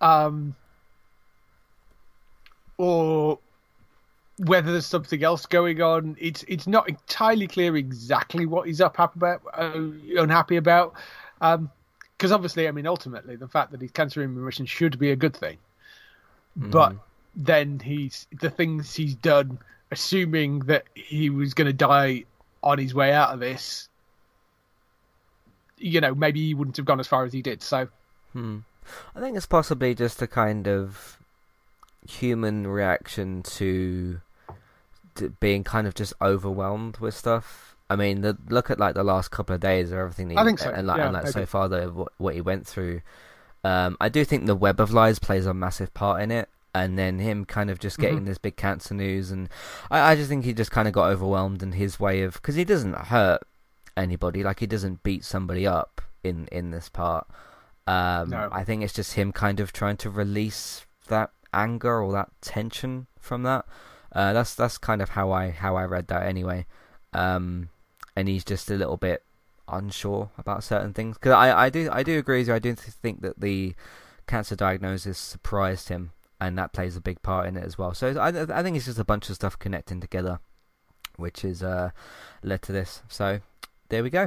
Um, 0.00 0.54
or 2.78 3.38
whether 4.38 4.72
there's 4.72 4.86
something 4.86 5.22
else 5.22 5.46
going 5.46 5.80
on. 5.80 6.16
It's 6.18 6.44
it's 6.48 6.66
not 6.66 6.88
entirely 6.88 7.46
clear 7.46 7.76
exactly 7.76 8.46
what 8.46 8.66
he's 8.66 8.80
up 8.80 8.98
about, 8.98 9.42
uh, 9.54 9.90
unhappy 10.16 10.56
about, 10.56 10.94
um 11.40 11.70
because 12.22 12.30
obviously, 12.30 12.68
I 12.68 12.70
mean, 12.70 12.86
ultimately, 12.86 13.34
the 13.34 13.48
fact 13.48 13.72
that 13.72 13.80
he's 13.80 13.90
cancer 13.90 14.22
in 14.22 14.36
remission 14.36 14.64
should 14.64 14.96
be 14.96 15.10
a 15.10 15.16
good 15.16 15.36
thing, 15.36 15.58
but 16.54 16.94
then 17.34 17.80
he's 17.80 18.28
the 18.40 18.48
things 18.48 18.94
he's 18.94 19.16
done, 19.16 19.58
assuming 19.90 20.60
that 20.60 20.84
he 20.94 21.30
was 21.30 21.52
going 21.52 21.66
to 21.66 21.72
die 21.72 22.24
on 22.62 22.78
his 22.78 22.94
way 22.94 23.12
out 23.12 23.30
of 23.34 23.40
this. 23.40 23.88
You 25.78 26.00
know, 26.00 26.14
maybe 26.14 26.40
he 26.46 26.54
wouldn't 26.54 26.76
have 26.76 26.86
gone 26.86 27.00
as 27.00 27.08
far 27.08 27.24
as 27.24 27.32
he 27.32 27.42
did. 27.42 27.62
So, 27.62 27.88
I 29.14 29.20
think 29.20 29.36
it's 29.36 29.46
possibly 29.46 29.94
just 29.94 30.22
a 30.22 30.26
kind 30.26 30.68
of 30.68 31.18
human 32.08 32.66
reaction 32.66 33.42
to, 33.42 34.20
to 35.16 35.30
being 35.40 35.64
kind 35.64 35.86
of 35.86 35.94
just 35.94 36.14
overwhelmed 36.22 36.98
with 36.98 37.14
stuff. 37.14 37.76
I 37.90 37.96
mean, 37.96 38.22
the, 38.22 38.38
look 38.48 38.70
at 38.70 38.78
like 38.78 38.94
the 38.94 39.04
last 39.04 39.30
couple 39.30 39.54
of 39.54 39.60
days 39.60 39.92
or 39.92 40.00
everything. 40.00 40.28
That 40.28 40.38
I 40.38 40.44
think 40.44 40.58
so, 40.60 40.70
And 40.70 40.86
like, 40.86 40.98
yeah, 40.98 41.04
and 41.06 41.14
like 41.14 41.28
so 41.28 41.44
far, 41.44 41.68
the, 41.68 41.88
what, 41.88 42.12
what 42.18 42.34
he 42.34 42.40
went 42.40 42.66
through. 42.66 43.02
Um, 43.64 43.96
I 44.00 44.08
do 44.08 44.24
think 44.24 44.46
the 44.46 44.56
web 44.56 44.80
of 44.80 44.92
lies 44.92 45.18
plays 45.18 45.46
a 45.46 45.54
massive 45.54 45.92
part 45.94 46.22
in 46.22 46.30
it, 46.30 46.48
and 46.74 46.98
then 46.98 47.18
him 47.18 47.44
kind 47.44 47.70
of 47.70 47.78
just 47.78 47.98
getting 47.98 48.20
Mhm. 48.22 48.26
this 48.26 48.38
big 48.38 48.56
cancer 48.56 48.94
news, 48.94 49.30
and 49.30 49.48
I, 49.90 50.12
I 50.12 50.16
just 50.16 50.28
think 50.28 50.44
he 50.44 50.52
just 50.54 50.70
kind 50.70 50.88
of 50.88 50.94
got 50.94 51.10
overwhelmed 51.10 51.62
in 51.62 51.72
his 51.72 51.98
way 52.00 52.22
of 52.22 52.34
because 52.34 52.54
he 52.54 52.64
doesn't 52.64 52.94
hurt 52.94 53.42
anybody, 53.96 54.42
like 54.42 54.60
he 54.60 54.66
doesn't 54.66 55.02
beat 55.02 55.24
somebody 55.24 55.66
up 55.66 56.00
in 56.24 56.46
in 56.52 56.70
this 56.70 56.88
part. 56.88 57.26
Um, 57.86 58.30
No. 58.30 58.48
I 58.52 58.64
think 58.64 58.82
it's 58.82 58.92
just 58.92 59.14
him 59.14 59.32
kind 59.32 59.58
of 59.60 59.72
trying 59.72 59.96
to 59.98 60.10
release 60.10 60.86
that 61.08 61.30
anger 61.52 62.00
or 62.02 62.12
that 62.12 62.30
tension 62.40 63.06
from 63.18 63.42
that. 63.42 63.66
Uh, 64.12 64.32
that's 64.32 64.54
that's 64.54 64.78
kind 64.78 65.02
of 65.02 65.10
how 65.10 65.30
I 65.32 65.50
how 65.50 65.76
I 65.76 65.84
read 65.84 66.06
that 66.08 66.22
anyway. 66.22 66.66
Um, 67.12 67.68
and 68.16 68.28
he's 68.28 68.44
just 68.44 68.70
a 68.70 68.74
little 68.74 68.96
bit 68.96 69.22
unsure 69.68 70.30
about 70.38 70.62
certain 70.64 70.92
things 70.92 71.16
because 71.16 71.32
I, 71.32 71.64
I 71.66 71.70
do 71.70 71.88
I 71.90 72.02
do 72.02 72.18
agree 72.18 72.38
with 72.38 72.48
you. 72.48 72.54
I 72.54 72.58
do 72.58 72.74
think 72.74 73.20
that 73.22 73.40
the 73.40 73.74
cancer 74.26 74.54
diagnosis 74.56 75.18
surprised 75.18 75.88
him, 75.88 76.12
and 76.42 76.58
that 76.58 76.72
plays 76.72 76.96
a 76.96 77.00
big 77.00 77.22
part 77.22 77.46
in 77.46 77.56
it 77.56 77.64
as 77.64 77.78
well. 77.78 77.94
So 77.94 78.18
I 78.18 78.28
I 78.28 78.62
think 78.62 78.76
it's 78.76 78.86
just 78.86 78.98
a 78.98 79.04
bunch 79.04 79.30
of 79.30 79.36
stuff 79.36 79.58
connecting 79.58 80.00
together, 80.00 80.40
which 81.16 81.44
is 81.44 81.62
uh 81.62 81.90
led 82.42 82.62
to 82.62 82.72
this. 82.72 83.02
So 83.08 83.40
there 83.88 84.02
we 84.02 84.10
go. 84.10 84.24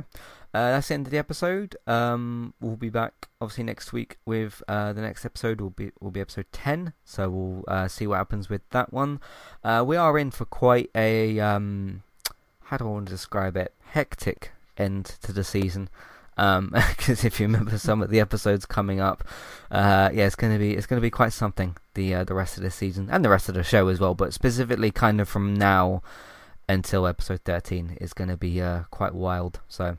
Uh, 0.53 0.71
that's 0.71 0.87
the 0.87 0.93
end 0.93 1.05
of 1.07 1.11
the 1.11 1.17
episode. 1.17 1.75
Um, 1.85 2.53
we'll 2.61 2.77
be 2.77 2.89
back 2.89 3.27
obviously 3.41 3.65
next 3.65 3.91
week 3.91 4.17
with 4.25 4.63
uh, 4.69 4.93
the 4.93 5.01
next 5.01 5.25
episode. 5.25 5.59
Will 5.59 5.71
be 5.71 5.91
will 5.99 6.11
be 6.11 6.21
episode 6.21 6.45
ten. 6.53 6.93
So 7.03 7.29
we'll 7.29 7.63
uh, 7.67 7.89
see 7.89 8.07
what 8.07 8.17
happens 8.17 8.47
with 8.47 8.61
that 8.69 8.93
one. 8.93 9.19
Uh, 9.63 9.83
we 9.85 9.97
are 9.97 10.17
in 10.17 10.31
for 10.31 10.45
quite 10.45 10.89
a 10.95 11.39
um, 11.41 12.03
how 12.63 12.77
do 12.77 12.85
I 12.85 12.91
want 12.91 13.07
to 13.07 13.11
describe 13.11 13.57
it? 13.57 13.73
Hectic 13.91 14.51
end 14.77 15.05
to 15.23 15.33
the 15.33 15.43
season. 15.43 15.89
Um, 16.37 16.71
because 16.97 17.23
if 17.23 17.39
you 17.39 17.45
remember 17.45 17.77
some 17.77 18.01
of 18.01 18.09
the 18.09 18.19
episodes 18.19 18.65
coming 18.65 18.99
up, 18.99 19.23
uh, 19.71 20.09
yeah, 20.13 20.25
it's 20.25 20.35
gonna 20.35 20.59
be 20.59 20.75
it's 20.75 20.87
gonna 20.87 21.01
be 21.01 21.11
quite 21.11 21.33
something. 21.33 21.75
The 21.93 22.15
uh, 22.15 22.23
the 22.23 22.33
rest 22.33 22.57
of 22.57 22.63
the 22.63 22.71
season 22.71 23.09
and 23.11 23.23
the 23.23 23.29
rest 23.29 23.49
of 23.49 23.55
the 23.55 23.63
show 23.63 23.87
as 23.87 23.99
well, 23.99 24.13
but 24.15 24.33
specifically 24.33 24.91
kind 24.91 25.21
of 25.21 25.29
from 25.29 25.53
now 25.53 26.01
until 26.67 27.07
episode 27.07 27.41
thirteen 27.45 27.97
is 28.01 28.13
gonna 28.13 28.37
be 28.37 28.61
uh 28.61 28.83
quite 28.91 29.13
wild. 29.13 29.59
So 29.67 29.97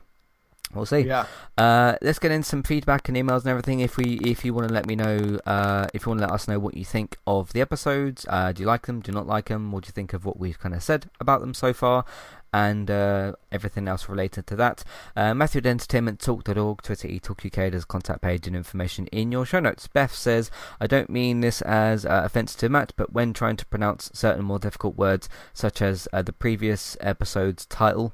we'll 0.73 0.85
see. 0.85 0.99
yeah. 0.99 1.25
Uh, 1.57 1.95
let's 2.01 2.19
get 2.19 2.31
in 2.31 2.43
some 2.43 2.63
feedback 2.63 3.07
and 3.07 3.17
emails 3.17 3.39
and 3.39 3.47
everything. 3.47 3.79
If 3.79 3.97
we, 3.97 4.19
if 4.23 4.43
you 4.45 4.53
want 4.53 4.67
to 4.67 4.73
let 4.73 4.85
me 4.85 4.95
know, 4.95 5.39
uh, 5.45 5.87
if 5.93 6.05
you 6.05 6.09
want 6.09 6.19
to 6.21 6.27
let 6.27 6.33
us 6.33 6.47
know 6.47 6.59
what 6.59 6.75
you 6.75 6.85
think 6.85 7.17
of 7.25 7.53
the 7.53 7.61
episodes, 7.61 8.25
uh, 8.29 8.51
do 8.51 8.61
you 8.63 8.67
like 8.67 8.85
them? 8.85 8.99
Do 8.99 9.11
you 9.11 9.15
not 9.15 9.27
like 9.27 9.45
them? 9.45 9.71
What 9.71 9.83
do 9.83 9.87
you 9.87 9.93
think 9.93 10.13
of 10.13 10.25
what 10.25 10.37
we've 10.39 10.59
kind 10.59 10.75
of 10.75 10.83
said 10.83 11.09
about 11.19 11.41
them 11.41 11.53
so 11.53 11.73
far? 11.73 12.05
And 12.53 12.89
uh, 12.89 13.33
everything 13.51 13.87
else 13.87 14.09
related 14.09 14.47
to 14.47 14.55
that. 14.55 14.83
Uh, 15.15 15.33
Matthew 15.33 15.59
at 15.59 15.65
entertainmenttalk.org, 15.65 16.81
Twitter 16.81 17.07
eTalkUK, 17.07 17.71
there's 17.71 17.85
contact 17.85 18.21
page 18.21 18.47
and 18.47 18.55
information 18.55 19.07
in 19.07 19.31
your 19.31 19.45
show 19.45 19.59
notes. 19.59 19.87
Beth 19.87 20.13
says, 20.13 20.49
I 20.79 20.87
don't 20.87 21.09
mean 21.09 21.41
this 21.41 21.61
as 21.61 22.05
uh, 22.05 22.21
offense 22.25 22.55
to 22.55 22.69
Matt, 22.69 22.93
but 22.95 23.13
when 23.13 23.33
trying 23.33 23.57
to 23.57 23.65
pronounce 23.65 24.09
certain 24.13 24.45
more 24.45 24.59
difficult 24.59 24.95
words, 24.97 25.29
such 25.53 25.81
as 25.81 26.07
uh, 26.13 26.21
the 26.21 26.33
previous 26.33 26.97
episode's 27.01 27.65
title, 27.65 28.13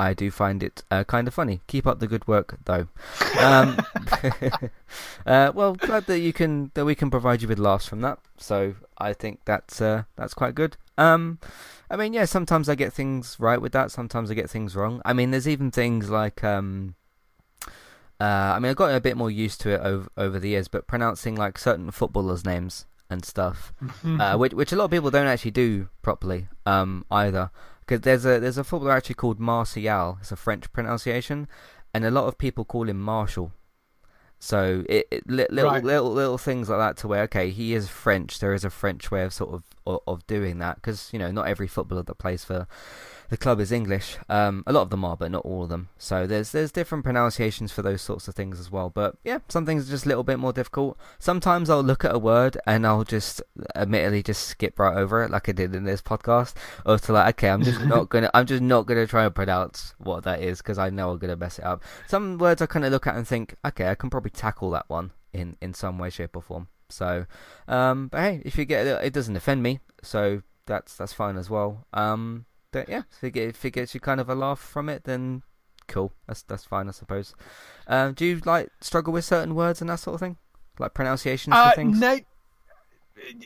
I 0.00 0.14
do 0.14 0.30
find 0.30 0.62
it 0.62 0.82
uh, 0.90 1.04
kind 1.04 1.28
of 1.28 1.34
funny. 1.34 1.60
Keep 1.66 1.86
up 1.86 2.00
the 2.00 2.06
good 2.06 2.26
work, 2.26 2.56
though. 2.64 2.88
Um, 3.38 3.78
uh, 5.26 5.52
well, 5.54 5.74
glad 5.74 6.06
that 6.06 6.20
you 6.20 6.32
can 6.32 6.70
that 6.72 6.86
we 6.86 6.94
can 6.94 7.10
provide 7.10 7.42
you 7.42 7.48
with 7.48 7.58
laughs 7.58 7.84
from 7.84 8.00
that. 8.00 8.18
So 8.38 8.76
I 8.96 9.12
think 9.12 9.40
that's 9.44 9.82
uh, 9.82 10.04
that's 10.16 10.32
quite 10.32 10.54
good. 10.54 10.78
Um, 10.96 11.38
I 11.90 11.96
mean, 11.96 12.14
yeah, 12.14 12.24
sometimes 12.24 12.70
I 12.70 12.76
get 12.76 12.94
things 12.94 13.36
right 13.38 13.60
with 13.60 13.72
that. 13.72 13.90
Sometimes 13.90 14.30
I 14.30 14.34
get 14.34 14.48
things 14.48 14.74
wrong. 14.74 15.02
I 15.04 15.12
mean, 15.12 15.32
there's 15.32 15.46
even 15.46 15.70
things 15.70 16.08
like 16.08 16.42
um, 16.42 16.94
uh, 18.18 18.54
I 18.54 18.58
mean, 18.58 18.70
I've 18.70 18.76
gotten 18.76 18.96
a 18.96 19.02
bit 19.02 19.18
more 19.18 19.30
used 19.30 19.60
to 19.62 19.70
it 19.70 19.80
over 19.82 20.08
over 20.16 20.38
the 20.38 20.48
years, 20.48 20.68
but 20.68 20.86
pronouncing 20.86 21.36
like 21.36 21.58
certain 21.58 21.90
footballers' 21.90 22.46
names 22.46 22.86
and 23.10 23.22
stuff, 23.22 23.74
uh, 24.04 24.38
which 24.38 24.54
which 24.54 24.72
a 24.72 24.76
lot 24.76 24.86
of 24.86 24.90
people 24.90 25.10
don't 25.10 25.26
actually 25.26 25.50
do 25.50 25.90
properly 26.00 26.48
um, 26.64 27.04
either. 27.10 27.50
Because 27.90 28.02
there's 28.02 28.24
a 28.24 28.38
there's 28.38 28.56
a 28.56 28.62
footballer 28.62 28.92
actually 28.92 29.16
called 29.16 29.40
Martial. 29.40 30.18
It's 30.20 30.30
a 30.30 30.36
French 30.36 30.72
pronunciation, 30.72 31.48
and 31.92 32.04
a 32.04 32.10
lot 32.12 32.28
of 32.28 32.38
people 32.38 32.64
call 32.64 32.88
him 32.88 33.00
Marshall. 33.00 33.50
So 34.38 34.84
it, 34.88 35.08
it 35.10 35.28
little 35.28 35.72
Right. 35.72 35.82
little 35.82 36.12
little 36.12 36.38
things 36.38 36.68
like 36.68 36.78
that 36.78 36.96
to 36.98 37.08
where 37.08 37.24
okay 37.24 37.50
he 37.50 37.74
is 37.74 37.88
French. 37.88 38.38
There 38.38 38.54
is 38.54 38.64
a 38.64 38.70
French 38.70 39.10
way 39.10 39.24
of 39.24 39.32
sort 39.32 39.52
of 39.54 39.64
of, 39.88 39.98
of 40.06 40.26
doing 40.28 40.58
that 40.58 40.76
because 40.76 41.10
you 41.12 41.18
know 41.18 41.32
not 41.32 41.48
every 41.48 41.66
footballer 41.66 42.04
that 42.04 42.14
plays 42.14 42.44
for 42.44 42.68
the 43.30 43.36
club 43.36 43.60
is 43.60 43.70
English. 43.70 44.18
Um, 44.28 44.64
a 44.66 44.72
lot 44.72 44.82
of 44.82 44.90
them 44.90 45.04
are, 45.04 45.16
but 45.16 45.30
not 45.30 45.44
all 45.44 45.62
of 45.62 45.68
them. 45.68 45.88
So 45.96 46.26
there's 46.26 46.50
there's 46.50 46.72
different 46.72 47.04
pronunciations 47.04 47.70
for 47.70 47.80
those 47.80 48.02
sorts 48.02 48.26
of 48.26 48.34
things 48.34 48.58
as 48.58 48.70
well. 48.70 48.90
But 48.90 49.16
yeah, 49.24 49.38
some 49.48 49.64
things 49.64 49.86
are 49.86 49.90
just 49.90 50.04
a 50.04 50.08
little 50.08 50.24
bit 50.24 50.40
more 50.40 50.52
difficult. 50.52 50.98
Sometimes 51.20 51.70
I'll 51.70 51.82
look 51.82 52.04
at 52.04 52.14
a 52.14 52.18
word 52.18 52.58
and 52.66 52.84
I'll 52.84 53.04
just 53.04 53.40
admittedly 53.76 54.24
just 54.24 54.48
skip 54.48 54.78
right 54.78 54.96
over 54.96 55.22
it, 55.22 55.30
like 55.30 55.48
I 55.48 55.52
did 55.52 55.74
in 55.74 55.84
this 55.84 56.02
podcast, 56.02 56.54
or 56.84 56.98
to 56.98 57.12
like 57.12 57.36
okay, 57.36 57.50
I'm 57.50 57.62
just 57.62 57.80
not 57.82 58.08
gonna 58.10 58.30
I'm 58.34 58.46
just 58.46 58.62
not 58.62 58.86
gonna 58.86 59.06
try 59.06 59.24
and 59.24 59.34
pronounce 59.34 59.94
what 59.98 60.24
that 60.24 60.42
is 60.42 60.58
because 60.58 60.78
I 60.78 60.90
know 60.90 61.12
I'm 61.12 61.18
gonna 61.18 61.36
mess 61.36 61.60
it 61.60 61.64
up. 61.64 61.84
Some 62.08 62.36
words 62.36 62.60
I 62.60 62.66
kind 62.66 62.84
of 62.84 62.90
look 62.90 63.06
at 63.06 63.14
and 63.14 63.26
think, 63.26 63.54
okay, 63.64 63.88
I 63.88 63.94
can 63.94 64.10
probably 64.10 64.32
tackle 64.32 64.72
that 64.72 64.86
one 64.88 65.12
in 65.32 65.56
in 65.62 65.72
some 65.72 65.98
way, 65.98 66.10
shape, 66.10 66.34
or 66.34 66.42
form. 66.42 66.66
So, 66.88 67.26
um, 67.68 68.08
but 68.08 68.20
hey, 68.20 68.42
if 68.44 68.58
you 68.58 68.64
get 68.64 68.88
it, 68.88 69.04
it 69.04 69.12
doesn't 69.12 69.36
offend 69.36 69.62
me, 69.62 69.78
so 70.02 70.42
that's 70.66 70.96
that's 70.96 71.12
fine 71.12 71.36
as 71.36 71.48
well. 71.48 71.86
Um, 71.92 72.46
but 72.72 72.88
yeah, 72.88 73.02
if 73.22 73.24
it, 73.24 73.36
if 73.36 73.64
it 73.64 73.70
gets 73.72 73.94
you 73.94 74.00
kind 74.00 74.20
of 74.20 74.28
a 74.28 74.34
laugh 74.34 74.58
from 74.60 74.88
it, 74.88 75.04
then 75.04 75.42
cool. 75.88 76.12
That's 76.26 76.42
that's 76.42 76.64
fine, 76.64 76.88
I 76.88 76.92
suppose. 76.92 77.34
Um, 77.86 78.14
do 78.14 78.24
you 78.24 78.40
like 78.44 78.70
struggle 78.80 79.12
with 79.12 79.24
certain 79.24 79.54
words 79.54 79.80
and 79.80 79.90
that 79.90 80.00
sort 80.00 80.14
of 80.14 80.20
thing, 80.20 80.36
like 80.78 80.94
pronunciations 80.94 81.54
Uh, 81.56 81.70
for 81.70 81.76
things? 81.76 81.98
na- 82.00 82.16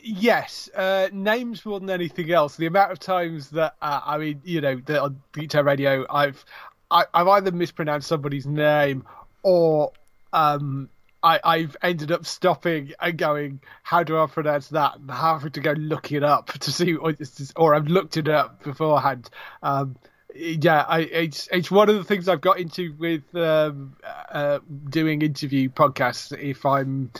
yes, 0.01 0.69
uh, 0.75 1.09
names 1.11 1.65
more 1.65 1.79
than 1.79 1.89
anything 1.89 2.31
else. 2.31 2.55
The 2.57 2.65
amount 2.67 2.91
of 2.91 2.99
times 2.99 3.49
that 3.51 3.75
uh, 3.81 4.01
I 4.05 4.17
mean, 4.17 4.41
you 4.43 4.61
know, 4.61 4.75
that 4.85 5.01
on 5.01 5.21
Beat 5.31 5.53
Radio, 5.53 6.05
I've 6.09 6.43
I, 6.91 7.05
I've 7.13 7.27
either 7.27 7.51
mispronounced 7.51 8.07
somebody's 8.07 8.45
name 8.45 9.05
or 9.43 9.91
um, 10.33 10.89
I, 11.25 11.39
I've 11.43 11.75
ended 11.81 12.11
up 12.11 12.23
stopping 12.27 12.91
and 13.01 13.17
going, 13.17 13.59
how 13.81 14.03
do 14.03 14.19
I 14.19 14.27
pronounce 14.27 14.69
that? 14.69 14.97
And 14.97 15.09
having 15.09 15.51
to 15.53 15.59
go 15.59 15.71
look 15.71 16.11
it 16.11 16.23
up 16.23 16.51
to 16.51 16.71
see, 16.71 16.95
is, 17.19 17.51
or 17.55 17.73
I've 17.73 17.87
looked 17.87 18.15
it 18.17 18.27
up 18.27 18.63
beforehand. 18.63 19.31
Um, 19.63 19.97
yeah, 20.35 20.85
I, 20.87 20.99
it's 20.99 21.49
it's 21.51 21.71
one 21.71 21.89
of 21.89 21.95
the 21.95 22.03
things 22.03 22.29
I've 22.29 22.41
got 22.41 22.59
into 22.59 22.93
with 22.99 23.23
um, 23.35 23.95
uh, 24.29 24.59
doing 24.89 25.23
interview 25.23 25.69
podcasts. 25.69 26.37
If 26.37 26.63
I'm 26.63 27.11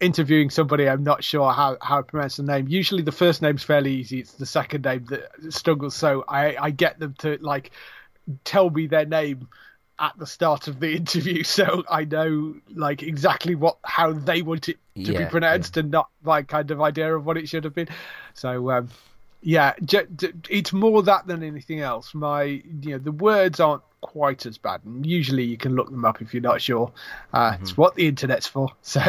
interviewing 0.00 0.48
somebody, 0.48 0.88
I'm 0.88 1.04
not 1.04 1.22
sure 1.22 1.52
how, 1.52 1.76
how 1.82 1.98
to 1.98 2.02
pronounce 2.04 2.36
the 2.36 2.44
name. 2.44 2.66
Usually, 2.66 3.02
the 3.02 3.12
first 3.12 3.42
name's 3.42 3.62
fairly 3.62 3.92
easy. 3.92 4.20
It's 4.20 4.32
the 4.32 4.46
second 4.46 4.86
name 4.86 5.04
that 5.10 5.52
struggles. 5.52 5.94
So 5.94 6.24
I, 6.26 6.56
I 6.56 6.70
get 6.70 6.98
them 6.98 7.14
to 7.18 7.36
like 7.42 7.72
tell 8.44 8.70
me 8.70 8.86
their 8.86 9.04
name 9.04 9.48
at 10.00 10.18
the 10.18 10.26
start 10.26 10.66
of 10.66 10.80
the 10.80 10.96
interview, 10.96 11.44
so 11.44 11.84
I 11.90 12.04
know 12.04 12.54
like 12.74 13.02
exactly 13.02 13.54
what 13.54 13.76
how 13.84 14.12
they 14.12 14.42
want 14.42 14.68
it 14.68 14.78
to 14.96 15.12
Yeah, 15.12 15.18
be 15.18 15.24
pronounced, 15.26 15.76
and 15.76 15.90
not 15.90 16.08
my 16.22 16.42
kind 16.42 16.70
of 16.70 16.80
idea 16.80 17.14
of 17.14 17.24
what 17.26 17.36
it 17.36 17.48
should 17.48 17.64
have 17.64 17.74
been. 17.74 17.88
So 18.34 18.70
um, 18.70 18.88
yeah, 19.42 19.74
j- 19.84 20.06
j- 20.16 20.32
it's 20.48 20.72
more 20.72 21.02
that 21.04 21.26
than 21.26 21.42
anything 21.42 21.80
else. 21.80 22.14
My 22.14 22.42
you 22.44 22.62
know 22.92 22.98
the 22.98 23.12
words 23.12 23.60
aren't 23.60 23.82
quite 24.00 24.46
as 24.46 24.56
bad, 24.58 24.80
and 24.84 25.04
usually 25.04 25.44
you 25.44 25.56
can 25.58 25.74
look 25.74 25.90
them 25.90 26.04
up 26.04 26.22
if 26.22 26.32
you're 26.34 26.42
not 26.42 26.60
sure. 26.62 26.90
Uh, 27.32 27.56
It's 27.60 27.76
what 27.76 27.94
the 27.94 28.06
internet's 28.08 28.46
for. 28.46 28.70
So 28.82 29.02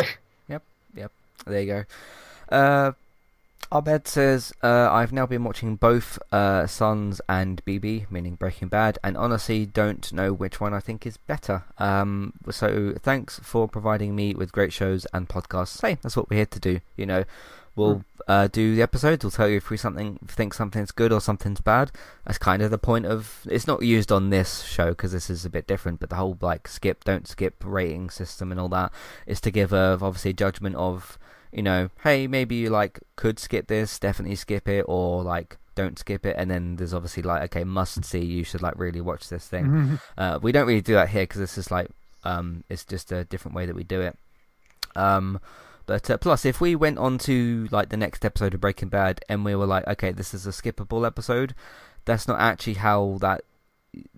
Yep, 0.49 0.63
yep. 0.95 1.11
There 1.45 1.61
you 1.61 1.67
go. 2.49 2.55
Uh, 2.55 2.91
Abed 3.73 4.05
says, 4.05 4.51
uh, 4.61 4.89
I've 4.91 5.13
now 5.13 5.25
been 5.25 5.45
watching 5.45 5.77
both 5.77 6.19
uh, 6.31 6.67
Sons 6.67 7.21
and 7.29 7.63
BB, 7.63 8.11
meaning 8.11 8.35
Breaking 8.35 8.67
Bad, 8.67 8.99
and 9.01 9.15
honestly 9.15 9.65
don't 9.65 10.11
know 10.11 10.33
which 10.33 10.59
one 10.59 10.73
I 10.73 10.81
think 10.81 11.05
is 11.05 11.15
better. 11.15 11.63
Um, 11.77 12.33
so 12.49 12.93
thanks 13.01 13.39
for 13.39 13.69
providing 13.69 14.13
me 14.13 14.33
with 14.33 14.51
great 14.51 14.73
shows 14.73 15.07
and 15.13 15.29
podcasts. 15.29 15.81
Hey, 15.81 15.97
that's 16.01 16.17
what 16.17 16.29
we're 16.29 16.37
here 16.37 16.45
to 16.47 16.59
do. 16.59 16.81
You 16.97 17.05
know, 17.05 17.23
we'll 17.75 18.03
uh, 18.27 18.47
do 18.47 18.75
the 18.75 18.81
episodes. 18.81 19.23
We'll 19.23 19.31
tell 19.31 19.47
you 19.47 19.57
if 19.57 19.69
we 19.69 19.77
something 19.77 20.19
think 20.27 20.53
something's 20.53 20.91
good 20.91 21.13
or 21.13 21.21
something's 21.21 21.61
bad. 21.61 21.91
That's 22.25 22.37
kind 22.37 22.61
of 22.61 22.71
the 22.71 22.77
point 22.77 23.05
of. 23.05 23.47
It's 23.49 23.67
not 23.67 23.83
used 23.83 24.11
on 24.11 24.31
this 24.31 24.63
show 24.63 24.89
because 24.89 25.13
this 25.13 25.29
is 25.29 25.45
a 25.45 25.49
bit 25.49 25.65
different. 25.65 26.01
But 26.01 26.09
the 26.09 26.17
whole 26.17 26.37
like 26.41 26.67
skip, 26.67 27.05
don't 27.05 27.27
skip 27.27 27.63
rating 27.63 28.09
system 28.09 28.51
and 28.51 28.59
all 28.59 28.69
that 28.69 28.91
is 29.25 29.39
to 29.41 29.51
give 29.51 29.71
a 29.71 29.97
obviously 30.01 30.33
judgment 30.33 30.75
of 30.75 31.17
you 31.51 31.61
know, 31.61 31.89
hey, 32.03 32.27
maybe 32.27 32.55
you 32.55 32.69
like 32.69 32.99
could 33.15 33.39
skip 33.39 33.67
this, 33.67 33.99
definitely 33.99 34.35
skip 34.35 34.67
it, 34.67 34.85
or 34.87 35.23
like 35.23 35.57
don't 35.75 35.97
skip 35.97 36.25
it. 36.25 36.35
And 36.37 36.49
then 36.49 36.75
there's 36.75 36.93
obviously 36.93 37.23
like, 37.23 37.43
okay, 37.43 37.63
must 37.63 38.03
see, 38.05 38.23
you 38.23 38.43
should 38.43 38.61
like 38.61 38.77
really 38.77 39.01
watch 39.01 39.29
this 39.29 39.47
thing. 39.47 39.99
uh, 40.17 40.39
we 40.41 40.51
don't 40.51 40.67
really 40.67 40.81
do 40.81 40.93
that 40.93 41.09
here 41.09 41.23
because 41.23 41.39
this 41.39 41.57
is 41.57 41.71
like, 41.71 41.89
um, 42.23 42.63
it's 42.69 42.85
just 42.85 43.11
a 43.11 43.25
different 43.25 43.55
way 43.55 43.65
that 43.65 43.75
we 43.75 43.83
do 43.83 44.01
it. 44.01 44.17
Um, 44.95 45.39
but 45.85 46.09
uh, 46.09 46.17
plus, 46.17 46.45
if 46.45 46.61
we 46.61 46.75
went 46.75 46.97
on 46.97 47.17
to 47.19 47.67
like 47.71 47.89
the 47.89 47.97
next 47.97 48.23
episode 48.23 48.53
of 48.53 48.61
Breaking 48.61 48.89
Bad 48.89 49.21
and 49.27 49.43
we 49.43 49.55
were 49.55 49.65
like, 49.65 49.87
okay, 49.87 50.11
this 50.11 50.33
is 50.33 50.45
a 50.45 50.51
skippable 50.51 51.05
episode, 51.05 51.55
that's 52.05 52.27
not 52.27 52.39
actually 52.39 52.75
how 52.75 53.17
that 53.21 53.43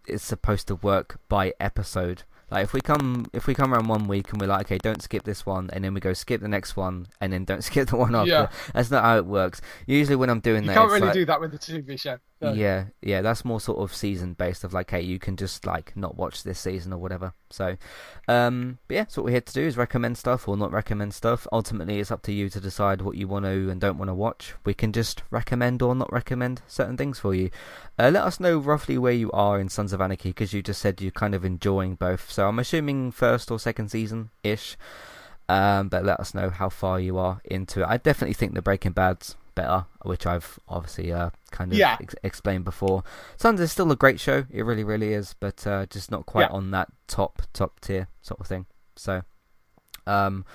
is 0.08 0.22
supposed 0.22 0.68
to 0.68 0.76
work 0.76 1.20
by 1.30 1.54
episode. 1.60 2.24
Like 2.54 2.66
if 2.66 2.74
we 2.74 2.82
come 2.82 3.26
if 3.34 3.47
we 3.47 3.56
come 3.56 3.74
around 3.74 3.88
one 3.88 4.08
week 4.08 4.32
and 4.32 4.39
we're 4.39 4.47
like, 4.47 4.68
okay, 4.68 4.78
don't 4.78 5.01
skip 5.01 5.24
this 5.24 5.43
one, 5.45 5.70
and 5.74 5.84
then 5.84 5.93
we 5.95 5.99
go 5.99 6.14
skip 6.14 6.39
the 6.39 6.47
next 6.47 6.78
one, 6.78 7.08
and 7.20 7.34
then 7.34 7.45
don't 7.45 7.64
skip 7.70 7.89
the 7.89 7.97
one 7.97 8.14
after. 8.14 8.30
Yeah. 8.30 8.47
That's 8.74 8.91
not 8.91 9.04
how 9.04 9.18
it 9.18 9.26
works. 9.26 9.60
Usually 9.88 10.16
when 10.16 10.30
I'm 10.30 10.39
doing 10.39 10.64
you 10.64 10.68
that, 10.68 10.74
you 10.76 10.80
can't 10.80 10.91
really 10.91 11.06
like- 11.08 11.14
do 11.14 11.26
that 11.26 11.41
with 11.41 11.51
the 11.51 11.58
TV 11.58 11.99
show. 11.99 12.18
No. 12.41 12.51
yeah, 12.51 12.86
yeah, 13.01 13.22
that's 13.22 13.45
more 13.45 13.62
sort 13.62 13.80
of 13.80 13.95
season 13.95 14.34
based 14.34 14.66
of 14.66 14.74
like, 14.74 14.91
hey, 14.91 15.01
you 15.01 15.18
can 15.18 15.38
just 15.38 15.66
like 15.66 15.95
not 15.95 16.18
watch 16.18 16.43
this 16.43 16.60
season 16.60 16.91
or 16.91 16.97
whatever. 16.97 17.34
So, 17.54 17.78
um, 18.28 18.80
but 18.88 18.95
yeah, 18.95 19.06
so 19.08 19.22
what 19.22 19.26
we're 19.26 19.32
here 19.32 19.41
to 19.41 19.54
do 19.54 19.62
is 19.62 19.78
recommend 19.78 20.18
stuff 20.18 20.47
or 20.47 20.58
not 20.58 20.72
recommend 20.72 21.14
stuff. 21.14 21.47
Ultimately, 21.51 21.99
it's 21.99 22.12
up 22.12 22.22
to 22.24 22.34
you 22.34 22.49
to 22.49 22.60
decide 22.60 23.01
what 23.01 23.16
you 23.16 23.28
want 23.28 23.45
to 23.45 23.70
and 23.70 23.80
don't 23.80 23.97
want 23.97 24.10
to 24.10 24.16
watch. 24.16 24.56
We 24.66 24.74
can 24.74 24.91
just 24.91 25.24
recommend 25.30 25.82
or 25.82 25.95
not 25.95 26.12
recommend 26.12 26.62
certain 26.68 26.97
things 26.97 27.20
for 27.20 27.34
you. 27.34 27.49
Uh, 27.97 28.10
let 28.14 28.24
us 28.24 28.39
know 28.39 28.58
roughly 28.58 28.97
where 28.97 29.14
you 29.14 29.32
are 29.32 29.60
in 29.60 29.70
Sons 29.70 29.93
of 29.93 30.01
Anarchy 30.01 30.30
because 30.30 30.54
you 30.54 30.62
just 30.62 30.82
said 30.82 31.01
you're 31.01 31.12
kind 31.12 31.36
of 31.36 31.45
enjoying 31.45 31.95
both. 31.95 32.32
So 32.32 32.47
I'm 32.47 32.60
assuming 32.60 33.12
first 33.12 33.51
or 33.51 33.60
second 33.60 33.89
season 33.89 34.32
ish. 34.43 34.76
Um, 35.49 35.89
but 35.89 36.06
let 36.06 36.20
us 36.20 36.34
know 36.34 36.49
how 36.49 36.70
far 36.70 36.99
you 36.99 37.18
are 37.18 37.41
into 37.43 37.82
it. 37.82 37.88
I 37.88 37.97
definitely 37.97 38.34
think 38.34 38.54
the 38.54 38.62
Breaking 38.62 38.93
Bad's 38.93 39.36
better, 39.56 39.86
which 40.04 40.26
I've 40.26 40.60
obviously 40.68 41.12
uh, 41.14 41.30
kind 41.51 41.72
of 41.72 41.78
Yeah. 41.78 41.97
ex- 41.99 42.16
explained 42.24 42.66
before. 42.66 43.04
Sons 43.38 43.60
is 43.60 43.72
still 43.72 43.91
a 43.91 43.95
great 43.95 44.20
show, 44.20 44.45
it 44.49 44.64
really, 44.64 44.84
really 44.84 45.14
is, 45.14 45.36
but 45.39 45.66
uh, 45.68 45.86
just 45.88 46.12
not 46.12 46.26
quite 46.26 46.49
Yeah. 46.49 46.56
on 46.56 46.72
that 46.72 46.89
top, 47.08 47.41
top 47.54 47.80
tier 47.80 48.08
sort 48.22 48.39
of 48.39 48.47
thing. 48.47 48.66
So, 48.95 49.24
um, 50.08 50.45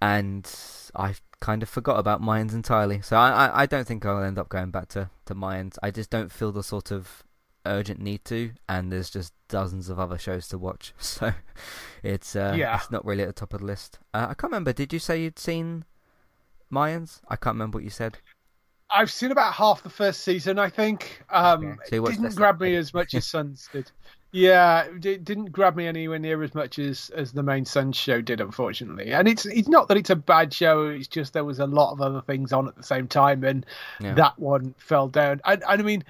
and 0.00 0.50
I 0.94 1.14
kind 1.40 1.62
of 1.62 1.68
forgot 1.68 1.98
about 1.98 2.22
Mayans 2.22 2.52
entirely. 2.52 3.00
So 3.02 3.16
I, 3.16 3.46
I, 3.46 3.62
I 3.62 3.66
don't 3.66 3.86
think 3.86 4.04
I'll 4.06 4.22
end 4.22 4.38
up 4.38 4.48
going 4.48 4.70
back 4.70 4.88
to 4.90 5.10
to 5.26 5.34
Mayans. 5.34 5.76
I 5.82 5.90
just 5.90 6.10
don't 6.10 6.32
feel 6.32 6.52
the 6.52 6.62
sort 6.62 6.90
of 6.90 7.22
urgent 7.66 8.00
need 8.00 8.24
to, 8.24 8.52
and 8.68 8.90
there's 8.90 9.10
just 9.10 9.34
dozens 9.48 9.88
of 9.90 9.98
other 10.00 10.16
shows 10.18 10.48
to 10.48 10.58
watch. 10.58 10.94
So 11.00 11.32
it's 12.02 12.34
uh, 12.34 12.54
Yeah. 12.56 12.76
it's 12.76 12.90
not 12.90 13.04
really 13.04 13.22
at 13.22 13.26
the 13.28 13.32
top 13.34 13.52
of 13.52 13.60
the 13.60 13.66
list. 13.66 13.98
Uh, 14.14 14.26
I 14.30 14.34
can't 14.34 14.44
remember. 14.52 14.72
Did 14.72 14.92
you 14.92 14.98
say 14.98 15.22
you'd 15.22 15.38
seen 15.38 15.84
Mayans? 16.72 17.20
I 17.28 17.36
can't 17.36 17.54
remember 17.54 17.78
what 17.78 17.84
you 17.84 17.90
said. 17.90 18.18
I've 18.92 19.10
seen 19.10 19.30
about 19.30 19.52
half 19.54 19.82
the 19.82 19.90
first 19.90 20.22
season, 20.22 20.58
I 20.58 20.68
think. 20.68 21.22
Um, 21.30 21.78
Okay, 21.86 21.96
so 21.98 22.06
it 22.06 22.10
didn't 22.12 22.34
grab 22.34 22.60
me 22.60 22.74
as 22.74 22.92
much 22.92 23.14
as 23.14 23.24
Sons 23.30 23.68
did. 23.72 23.90
Yeah, 24.32 24.84
it 25.02 25.24
didn't 25.24 25.52
grab 25.52 25.76
me 25.76 25.86
anywhere 25.86 26.18
near 26.18 26.42
as 26.42 26.54
much 26.54 26.78
as, 26.78 27.10
as 27.10 27.32
the 27.32 27.42
main 27.42 27.64
Sons 27.64 27.96
show 27.96 28.20
did, 28.20 28.40
unfortunately. 28.40 29.12
And 29.12 29.26
it's 29.26 29.44
it's 29.44 29.68
not 29.68 29.88
that 29.88 29.96
it's 29.96 30.10
a 30.10 30.16
bad 30.16 30.52
show; 30.52 30.86
it's 30.86 31.08
just 31.08 31.32
there 31.32 31.44
was 31.44 31.58
a 31.58 31.66
lot 31.66 31.92
of 31.92 32.00
other 32.00 32.20
things 32.20 32.52
on 32.52 32.68
at 32.68 32.76
the 32.76 32.82
same 32.82 33.08
time, 33.08 33.42
and 33.44 33.66
Yeah. 34.00 34.14
that 34.14 34.38
one 34.38 34.74
fell 34.78 35.08
down. 35.08 35.40
And, 35.44 35.62
and 35.68 35.80
I 35.80 35.84
mean, 35.84 36.04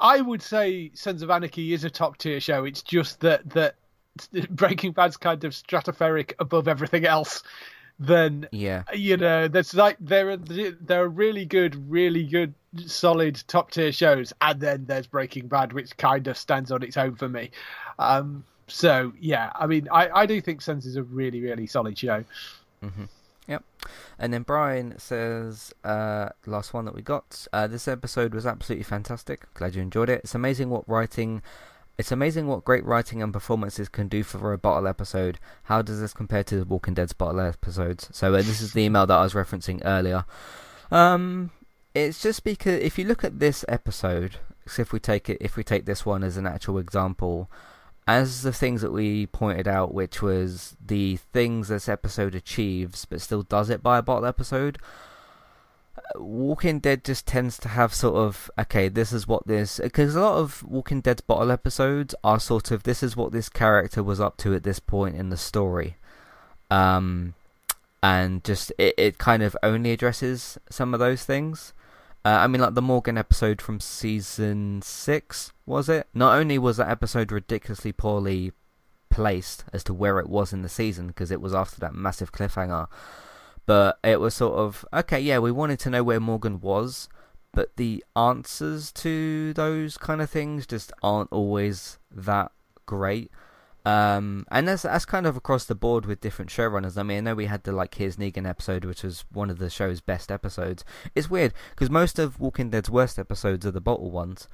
I 0.00 0.20
would 0.20 0.42
say 0.42 0.90
Sons 0.94 1.22
of 1.22 1.30
Anarchy 1.30 1.72
is 1.72 1.84
a 1.84 1.90
top 1.90 2.18
tier 2.18 2.40
show. 2.40 2.64
It's 2.64 2.82
just 2.82 3.20
that 3.20 3.48
that 3.50 3.76
Breaking 4.50 4.92
Bad's 4.92 5.16
kind 5.16 5.44
of 5.44 5.52
stratospheric 5.52 6.32
above 6.40 6.66
everything 6.68 7.04
else. 7.04 7.42
Then 7.98 8.46
Yeah. 8.52 8.82
you 8.92 9.16
know, 9.16 9.48
that's 9.48 9.72
like 9.74 9.96
there 10.00 10.30
are 10.30 10.36
there 10.36 11.02
are 11.02 11.08
really 11.08 11.46
good, 11.46 11.90
really 11.90 12.24
good, 12.24 12.52
solid 12.84 13.42
top 13.48 13.70
tier 13.70 13.90
shows, 13.92 14.32
and 14.42 14.60
then 14.60 14.84
there's 14.86 15.06
Breaking 15.06 15.48
Bad, 15.48 15.72
which 15.72 15.96
kind 15.96 16.26
of 16.26 16.36
stands 16.36 16.70
on 16.70 16.82
its 16.82 16.96
own 16.96 17.14
for 17.14 17.28
me. 17.28 17.50
Um, 17.98 18.44
so 18.66 19.12
yeah, 19.18 19.50
I 19.54 19.66
mean, 19.66 19.88
I, 19.90 20.10
I 20.10 20.26
do 20.26 20.40
think 20.40 20.60
Sons 20.60 20.84
is 20.84 20.96
a 20.96 21.02
really, 21.02 21.40
really 21.40 21.66
solid 21.66 21.96
show. 21.96 22.24
Yep. 23.48 23.62
And 24.18 24.32
then 24.32 24.42
Brian 24.42 24.98
says, 24.98 25.72
uh, 25.84 26.30
last 26.46 26.74
one 26.74 26.84
that 26.86 26.94
we 26.94 27.02
got. 27.02 27.46
Uh, 27.52 27.66
this 27.66 27.86
episode 27.86 28.34
was 28.34 28.44
absolutely 28.44 28.82
fantastic. 28.84 29.52
Glad 29.54 29.74
you 29.76 29.82
enjoyed 29.82 30.08
it. 30.10 30.22
It's 30.24 30.34
amazing 30.34 30.68
what 30.68 30.88
writing. 30.88 31.42
It's 31.98 32.12
amazing 32.12 32.46
what 32.46 32.64
great 32.64 32.84
writing 32.84 33.22
and 33.22 33.32
performances 33.32 33.88
can 33.88 34.08
do 34.08 34.22
for 34.22 34.52
a 34.52 34.58
bottle 34.58 34.86
episode. 34.86 35.38
How 35.64 35.80
does 35.80 36.00
this 36.00 36.12
compare 36.12 36.44
to 36.44 36.58
the 36.58 36.64
Walking 36.64 36.92
Dead's 36.94 37.14
bottle 37.14 37.40
episodes? 37.40 38.08
So 38.12 38.34
uh, 38.34 38.38
this 38.38 38.60
is 38.60 38.74
the 38.74 38.82
email 38.82 39.06
that 39.06 39.18
I 39.18 39.22
was 39.22 39.32
referencing 39.32 39.80
earlier. 39.84 40.26
Um, 40.90 41.52
it's 41.94 42.20
just 42.20 42.44
because 42.44 42.82
if 42.82 42.98
you 42.98 43.06
look 43.06 43.24
at 43.24 43.38
this 43.38 43.64
episode, 43.66 44.36
so 44.66 44.82
if 44.82 44.92
we 44.92 45.00
take 45.00 45.30
it, 45.30 45.38
if 45.40 45.56
we 45.56 45.64
take 45.64 45.86
this 45.86 46.04
one 46.04 46.22
as 46.22 46.36
an 46.36 46.46
actual 46.46 46.78
example, 46.78 47.50
as 48.06 48.42
the 48.42 48.52
things 48.52 48.82
that 48.82 48.92
we 48.92 49.26
pointed 49.26 49.66
out, 49.66 49.94
which 49.94 50.20
was 50.20 50.76
the 50.84 51.16
things 51.32 51.68
this 51.68 51.88
episode 51.88 52.34
achieves, 52.34 53.06
but 53.06 53.22
still 53.22 53.42
does 53.42 53.70
it 53.70 53.82
by 53.82 53.98
a 53.98 54.02
bottle 54.02 54.26
episode. 54.26 54.78
Walking 56.18 56.78
Dead 56.78 57.04
just 57.04 57.26
tends 57.26 57.58
to 57.58 57.68
have 57.68 57.94
sort 57.94 58.16
of 58.16 58.50
okay, 58.58 58.88
this 58.88 59.12
is 59.12 59.26
what 59.26 59.46
this 59.46 59.80
because 59.82 60.14
a 60.14 60.20
lot 60.20 60.38
of 60.38 60.62
Walking 60.62 61.00
Dead's 61.00 61.20
bottle 61.20 61.50
episodes 61.50 62.14
are 62.24 62.40
sort 62.40 62.70
of 62.70 62.82
this 62.82 63.02
is 63.02 63.16
what 63.16 63.32
this 63.32 63.48
character 63.48 64.02
was 64.02 64.20
up 64.20 64.36
to 64.38 64.54
at 64.54 64.62
this 64.62 64.78
point 64.78 65.16
in 65.16 65.30
the 65.30 65.36
story, 65.36 65.96
um, 66.70 67.34
and 68.02 68.42
just 68.44 68.72
it, 68.78 68.94
it 68.96 69.18
kind 69.18 69.42
of 69.42 69.56
only 69.62 69.92
addresses 69.92 70.58
some 70.70 70.94
of 70.94 71.00
those 71.00 71.24
things. 71.24 71.72
Uh, 72.24 72.40
I 72.40 72.48
mean, 72.48 72.60
like 72.60 72.74
the 72.74 72.82
Morgan 72.82 73.16
episode 73.16 73.62
from 73.62 73.78
season 73.78 74.82
six, 74.82 75.52
was 75.64 75.88
it? 75.88 76.08
Not 76.12 76.36
only 76.36 76.58
was 76.58 76.78
that 76.78 76.88
episode 76.88 77.30
ridiculously 77.30 77.92
poorly 77.92 78.52
placed 79.10 79.64
as 79.72 79.84
to 79.84 79.94
where 79.94 80.18
it 80.18 80.28
was 80.28 80.52
in 80.52 80.62
the 80.62 80.68
season, 80.68 81.06
because 81.06 81.30
it 81.30 81.40
was 81.40 81.54
after 81.54 81.78
that 81.78 81.94
massive 81.94 82.32
cliffhanger, 82.32 82.88
but 83.66 83.98
it 84.04 84.20
was 84.20 84.34
sort 84.34 84.54
of 84.58 84.84
okay, 84.92 85.20
yeah, 85.20 85.38
we 85.38 85.52
wanted 85.52 85.78
to 85.80 85.90
know 85.90 86.02
where 86.02 86.20
Morgan 86.20 86.60
was, 86.60 87.08
but 87.52 87.76
the 87.76 88.04
answers 88.14 88.92
to 88.92 89.52
those 89.54 89.98
kind 89.98 90.20
of 90.22 90.30
things 90.30 90.66
just 90.66 90.92
aren't 91.02 91.32
always 91.32 91.98
that 92.10 92.52
great. 92.86 93.30
Um, 93.84 94.46
and 94.50 94.66
that's 94.66 94.82
that's 94.82 95.04
kind 95.04 95.26
of 95.26 95.36
across 95.36 95.64
the 95.64 95.76
board 95.76 96.06
with 96.06 96.20
different 96.20 96.50
showrunners. 96.50 96.98
I 96.98 97.04
mean, 97.04 97.18
I 97.18 97.20
know 97.20 97.34
we 97.36 97.46
had 97.46 97.62
the 97.62 97.70
like 97.70 97.94
Here's 97.94 98.16
Negan 98.16 98.48
episode, 98.48 98.84
which 98.84 99.04
was 99.04 99.24
one 99.32 99.48
of 99.48 99.58
the 99.58 99.70
show's 99.70 100.00
best 100.00 100.32
episodes. 100.32 100.84
It's 101.14 101.30
weird 101.30 101.54
because 101.70 101.88
most 101.88 102.18
of 102.18 102.40
Walking 102.40 102.70
Dead's 102.70 102.90
worst 102.90 103.16
episodes 103.16 103.64
are 103.64 103.70
the 103.70 103.80
bottle 103.80 104.10
ones, 104.10 104.48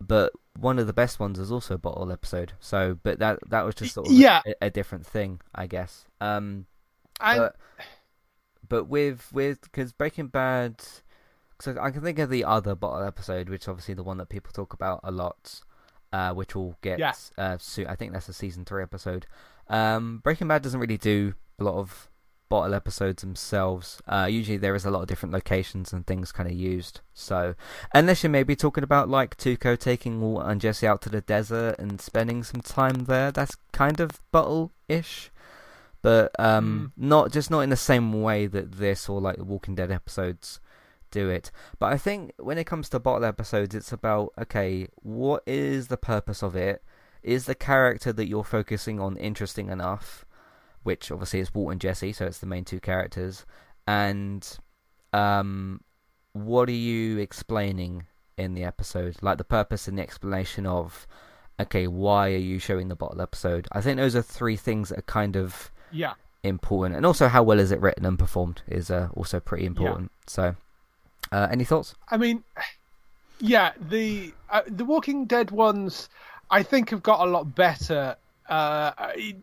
but 0.00 0.32
one 0.58 0.78
of 0.78 0.86
the 0.86 0.94
best 0.94 1.20
ones 1.20 1.38
is 1.38 1.52
also 1.52 1.74
a 1.74 1.78
bottle 1.78 2.10
episode. 2.10 2.54
So, 2.60 2.98
but 3.02 3.18
that 3.18 3.38
that 3.50 3.66
was 3.66 3.74
just 3.74 3.92
sort 3.92 4.06
of 4.06 4.12
Yeah. 4.14 4.40
a, 4.46 4.54
a 4.66 4.70
different 4.70 5.04
thing, 5.04 5.42
I 5.54 5.66
guess. 5.66 6.06
Um, 6.22 6.64
And 7.20 7.38
but 7.40 7.56
but 8.68 8.84
with 8.84 9.32
with 9.32 9.62
because 9.62 9.92
Breaking 9.92 10.28
Bad, 10.28 10.82
because 11.56 11.76
I 11.76 11.90
can 11.90 12.02
think 12.02 12.18
of 12.18 12.30
the 12.30 12.44
other 12.44 12.74
bottle 12.74 13.06
episode, 13.06 13.48
which 13.48 13.62
is 13.62 13.68
obviously 13.68 13.94
the 13.94 14.02
one 14.02 14.18
that 14.18 14.28
people 14.28 14.52
talk 14.52 14.72
about 14.72 15.00
a 15.02 15.10
lot, 15.10 15.60
uh, 16.12 16.32
which 16.34 16.54
will 16.54 16.76
get 16.82 16.98
Yeah. 16.98 17.12
uh, 17.36 17.58
soon. 17.58 17.86
I 17.86 17.94
think 17.96 18.12
that's 18.12 18.28
a 18.28 18.32
season 18.32 18.64
three 18.64 18.82
episode. 18.82 19.26
Um, 19.68 20.18
Breaking 20.22 20.48
Bad 20.48 20.62
doesn't 20.62 20.80
really 20.80 20.96
do 20.98 21.34
a 21.58 21.64
lot 21.64 21.74
of 21.74 22.08
bottle 22.48 22.72
episodes 22.72 23.20
themselves. 23.22 24.00
Uh, 24.08 24.26
usually 24.30 24.56
there 24.56 24.74
is 24.74 24.86
a 24.86 24.90
lot 24.90 25.02
of 25.02 25.06
different 25.06 25.34
locations 25.34 25.92
and 25.92 26.06
things 26.06 26.32
kind 26.32 26.48
of 26.48 26.54
used. 26.56 27.02
So 27.12 27.54
unless 27.92 28.22
you're 28.22 28.30
maybe 28.30 28.56
talking 28.56 28.82
about 28.82 29.10
like 29.10 29.36
Tuco 29.36 29.78
taking 29.78 30.22
Walt 30.22 30.46
and 30.46 30.58
Jesse 30.58 30.86
out 30.86 31.02
to 31.02 31.10
the 31.10 31.20
desert 31.20 31.76
and 31.78 32.00
spending 32.00 32.42
some 32.42 32.62
time 32.62 33.04
there, 33.04 33.30
that's 33.30 33.56
kind 33.72 34.00
of 34.00 34.22
bottle-ish. 34.32 35.30
But 36.08 36.30
um, 36.38 36.94
not 36.96 37.32
just 37.32 37.50
not 37.50 37.60
in 37.60 37.68
the 37.68 37.76
same 37.76 38.22
way 38.22 38.46
that 38.46 38.72
this 38.72 39.10
or 39.10 39.20
like 39.20 39.36
the 39.36 39.44
Walking 39.44 39.74
Dead 39.74 39.90
episodes 39.90 40.58
do 41.10 41.28
it. 41.28 41.50
But 41.78 41.92
I 41.92 41.98
think 41.98 42.32
when 42.38 42.56
it 42.56 42.64
comes 42.64 42.88
to 42.88 42.98
bottle 42.98 43.26
episodes, 43.26 43.74
it's 43.74 43.92
about 43.92 44.32
okay, 44.40 44.88
what 45.02 45.42
is 45.46 45.88
the 45.88 45.98
purpose 45.98 46.42
of 46.42 46.56
it? 46.56 46.82
Is 47.22 47.44
the 47.44 47.54
character 47.54 48.10
that 48.14 48.26
you're 48.26 48.42
focusing 48.42 48.98
on 48.98 49.18
interesting 49.18 49.68
enough? 49.68 50.24
Which 50.82 51.10
obviously 51.10 51.40
is 51.40 51.52
Walt 51.52 51.72
and 51.72 51.80
Jesse, 51.80 52.14
so 52.14 52.24
it's 52.24 52.38
the 52.38 52.46
main 52.46 52.64
two 52.64 52.80
characters. 52.80 53.44
And 53.86 54.48
um, 55.12 55.82
what 56.32 56.70
are 56.70 56.72
you 56.72 57.18
explaining 57.18 58.06
in 58.38 58.54
the 58.54 58.64
episode? 58.64 59.16
Like 59.20 59.36
the 59.36 59.44
purpose 59.44 59.86
and 59.86 59.98
the 59.98 60.02
explanation 60.02 60.64
of 60.64 61.06
okay, 61.60 61.86
why 61.86 62.32
are 62.32 62.36
you 62.38 62.58
showing 62.58 62.88
the 62.88 62.96
bottle 62.96 63.20
episode? 63.20 63.68
I 63.72 63.82
think 63.82 63.98
those 63.98 64.16
are 64.16 64.22
three 64.22 64.56
things 64.56 64.88
that 64.88 65.00
are 65.00 65.02
kind 65.02 65.36
of 65.36 65.70
yeah, 65.92 66.14
important, 66.42 66.96
and 66.96 67.06
also 67.06 67.28
how 67.28 67.42
well 67.42 67.58
is 67.58 67.72
it 67.72 67.80
written 67.80 68.04
and 68.04 68.18
performed 68.18 68.62
is 68.68 68.90
uh, 68.90 69.08
also 69.14 69.40
pretty 69.40 69.66
important. 69.66 70.10
So, 70.26 70.54
uh, 71.32 71.48
any 71.50 71.64
thoughts? 71.64 71.94
I 72.08 72.16
mean, 72.16 72.44
yeah, 73.40 73.72
the 73.90 74.32
uh, 74.50 74.62
the 74.66 74.84
Walking 74.84 75.26
Dead 75.26 75.50
ones, 75.50 76.08
I 76.50 76.62
think, 76.62 76.90
have 76.90 77.02
got 77.02 77.26
a 77.26 77.30
lot 77.30 77.54
better. 77.54 78.16
Uh, 78.48 78.92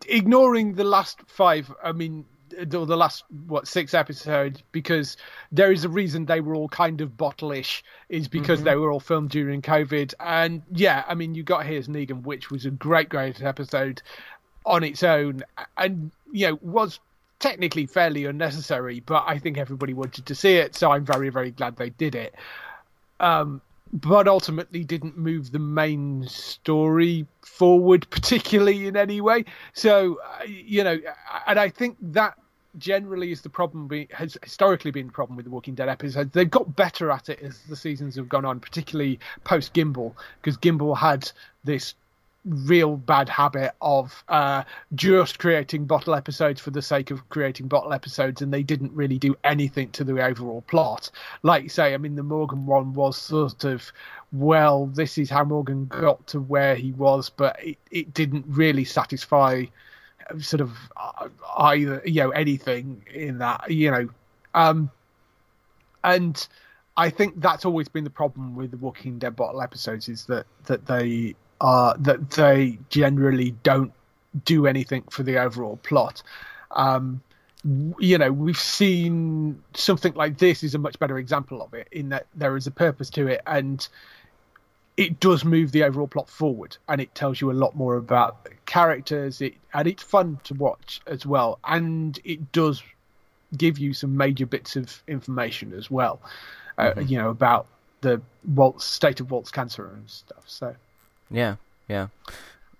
ignoring 0.08 0.74
the 0.74 0.82
last 0.82 1.20
five, 1.28 1.72
I 1.84 1.92
mean, 1.92 2.24
the, 2.48 2.84
the 2.84 2.96
last 2.96 3.24
what 3.46 3.68
six 3.68 3.94
episodes, 3.94 4.62
because 4.72 5.16
there 5.52 5.70
is 5.70 5.84
a 5.84 5.88
reason 5.88 6.26
they 6.26 6.40
were 6.40 6.54
all 6.54 6.68
kind 6.68 7.00
of 7.00 7.16
bottle-ish, 7.16 7.84
is 8.08 8.26
because 8.26 8.62
they 8.62 8.74
were 8.74 8.90
all 8.90 9.00
filmed 9.00 9.30
during 9.30 9.62
COVID. 9.62 10.14
And 10.20 10.62
yeah, 10.72 11.04
I 11.06 11.14
mean, 11.14 11.34
you 11.34 11.42
got 11.42 11.66
Here's 11.66 11.88
Negan, 11.88 12.22
which 12.22 12.50
was 12.50 12.66
a 12.66 12.70
great, 12.70 13.08
great 13.08 13.42
episode 13.42 14.02
on 14.66 14.84
its 14.84 15.02
own, 15.02 15.42
and 15.78 16.10
you 16.32 16.48
know 16.48 16.58
was 16.60 17.00
technically 17.38 17.86
fairly 17.86 18.24
unnecessary, 18.24 19.00
but 19.00 19.24
I 19.26 19.38
think 19.38 19.58
everybody 19.58 19.94
wanted 19.94 20.26
to 20.26 20.34
see 20.34 20.56
it, 20.56 20.74
so 20.74 20.90
I'm 20.90 21.04
very, 21.04 21.30
very 21.30 21.50
glad 21.50 21.76
they 21.76 21.90
did 21.90 22.14
it. 22.14 22.34
Um, 23.20 23.60
but 23.92 24.26
ultimately 24.26 24.84
didn't 24.84 25.16
move 25.16 25.52
the 25.52 25.58
main 25.58 26.26
story 26.28 27.26
forward 27.40 28.06
particularly 28.10 28.86
in 28.86 28.96
any 28.96 29.20
way. 29.20 29.44
So, 29.74 30.18
uh, 30.40 30.44
you 30.44 30.82
know, 30.82 30.98
and 31.46 31.58
I 31.58 31.68
think 31.68 31.96
that 32.00 32.36
generally 32.78 33.32
is 33.32 33.42
the 33.42 33.48
problem, 33.48 33.88
be, 33.88 34.08
has 34.12 34.36
historically 34.42 34.90
been 34.90 35.06
the 35.06 35.12
problem 35.12 35.36
with 35.36 35.44
the 35.46 35.50
Walking 35.50 35.74
Dead 35.74 35.88
episodes. 35.88 36.32
They've 36.32 36.50
got 36.50 36.76
better 36.76 37.10
at 37.10 37.28
it 37.28 37.40
as 37.40 37.58
the 37.68 37.76
seasons 37.76 38.16
have 38.16 38.28
gone 38.28 38.44
on, 38.44 38.60
particularly 38.60 39.18
post 39.44 39.72
Gimple, 39.72 40.14
because 40.42 40.58
Gimple 40.58 40.96
had 40.96 41.30
this 41.64 41.94
real 42.46 42.96
bad 42.96 43.28
habit 43.28 43.72
of 43.80 44.24
uh, 44.28 44.62
just 44.94 45.38
creating 45.38 45.84
bottle 45.84 46.14
episodes 46.14 46.60
for 46.60 46.70
the 46.70 46.82
sake 46.82 47.10
of 47.10 47.28
creating 47.28 47.68
bottle 47.68 47.92
episodes, 47.92 48.40
and 48.40 48.52
they 48.52 48.62
didn't 48.62 48.92
really 48.92 49.18
do 49.18 49.36
anything 49.44 49.90
to 49.90 50.04
the 50.04 50.24
overall 50.24 50.62
plot. 50.62 51.10
Like 51.42 51.64
you 51.64 51.68
say, 51.68 51.94
I 51.94 51.96
mean, 51.98 52.14
the 52.14 52.22
Morgan 52.22 52.66
one 52.66 52.94
was 52.94 53.16
sort 53.16 53.64
of, 53.64 53.92
well, 54.32 54.86
this 54.86 55.18
is 55.18 55.28
how 55.28 55.44
Morgan 55.44 55.86
got 55.86 56.26
to 56.28 56.40
where 56.40 56.74
he 56.76 56.92
was, 56.92 57.28
but 57.28 57.62
it, 57.62 57.78
it 57.90 58.14
didn't 58.14 58.44
really 58.48 58.84
satisfy 58.84 59.64
sort 60.38 60.60
of 60.60 60.72
uh, 60.96 61.28
either, 61.58 62.02
you 62.04 62.22
know, 62.22 62.30
anything 62.30 63.04
in 63.12 63.38
that, 63.38 63.70
you 63.70 63.90
know. 63.90 64.08
Um, 64.54 64.90
and 66.04 66.46
I 66.96 67.10
think 67.10 67.40
that's 67.40 67.64
always 67.64 67.88
been 67.88 68.04
the 68.04 68.10
problem 68.10 68.54
with 68.54 68.70
the 68.70 68.76
Walking 68.76 69.18
Dead 69.18 69.36
bottle 69.36 69.60
episodes 69.60 70.08
is 70.08 70.24
that 70.26 70.46
that 70.64 70.86
they 70.86 71.34
are 71.60 71.96
that 71.98 72.30
they 72.30 72.78
generally 72.90 73.52
don't 73.62 73.92
do 74.44 74.66
anything 74.66 75.02
for 75.10 75.22
the 75.22 75.38
overall 75.38 75.78
plot. 75.78 76.22
Um, 76.70 77.22
you 77.98 78.18
know, 78.18 78.30
we've 78.30 78.58
seen 78.58 79.62
something 79.74 80.14
like 80.14 80.38
this 80.38 80.62
is 80.62 80.74
a 80.74 80.78
much 80.78 80.98
better 80.98 81.18
example 81.18 81.62
of 81.62 81.74
it 81.74 81.88
in 81.90 82.10
that 82.10 82.26
there 82.34 82.56
is 82.56 82.66
a 82.66 82.70
purpose 82.70 83.10
to 83.10 83.26
it 83.26 83.40
and 83.46 83.86
it 84.96 85.20
does 85.20 85.44
move 85.44 85.72
the 85.72 85.82
overall 85.82 86.06
plot 86.06 86.28
forward 86.28 86.76
and 86.88 87.00
it 87.00 87.14
tells 87.14 87.40
you 87.40 87.50
a 87.50 87.54
lot 87.54 87.74
more 87.74 87.96
about 87.96 88.44
the 88.44 88.50
characters. 88.66 89.40
It 89.40 89.54
and 89.74 89.88
it's 89.88 90.02
fun 90.02 90.38
to 90.44 90.54
watch 90.54 91.00
as 91.06 91.26
well 91.26 91.58
and 91.64 92.18
it 92.24 92.52
does 92.52 92.82
give 93.56 93.78
you 93.78 93.94
some 93.94 94.16
major 94.16 94.46
bits 94.46 94.76
of 94.76 95.02
information 95.06 95.72
as 95.72 95.90
well 95.90 96.20
uh, 96.78 96.92
you 97.00 97.16
know 97.16 97.30
about 97.30 97.66
the 98.00 98.20
Walt's 98.44 98.84
state 98.84 99.20
of 99.20 99.30
Walt's 99.30 99.50
cancer 99.50 99.86
and 99.86 100.08
stuff. 100.08 100.44
So 100.46 100.74
Yeah, 101.30 101.56
yeah. 101.88 102.08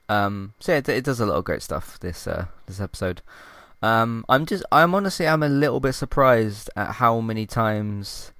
Um, 0.08 0.54
so 0.60 0.72
yeah, 0.72 0.78
it, 0.78 0.88
it 0.88 1.04
does 1.04 1.20
a 1.20 1.26
lot 1.26 1.36
of 1.36 1.44
great 1.44 1.62
stuff. 1.62 1.98
This 2.00 2.26
uh, 2.26 2.46
this 2.66 2.80
episode. 2.80 3.22
Um, 3.82 4.24
I'm 4.28 4.46
just, 4.46 4.64
I'm 4.72 4.94
honestly, 4.94 5.28
I'm 5.28 5.42
a 5.42 5.48
little 5.48 5.80
bit 5.80 5.92
surprised 5.92 6.70
at 6.76 6.92
how 6.92 7.20
many 7.20 7.44
times 7.46 8.32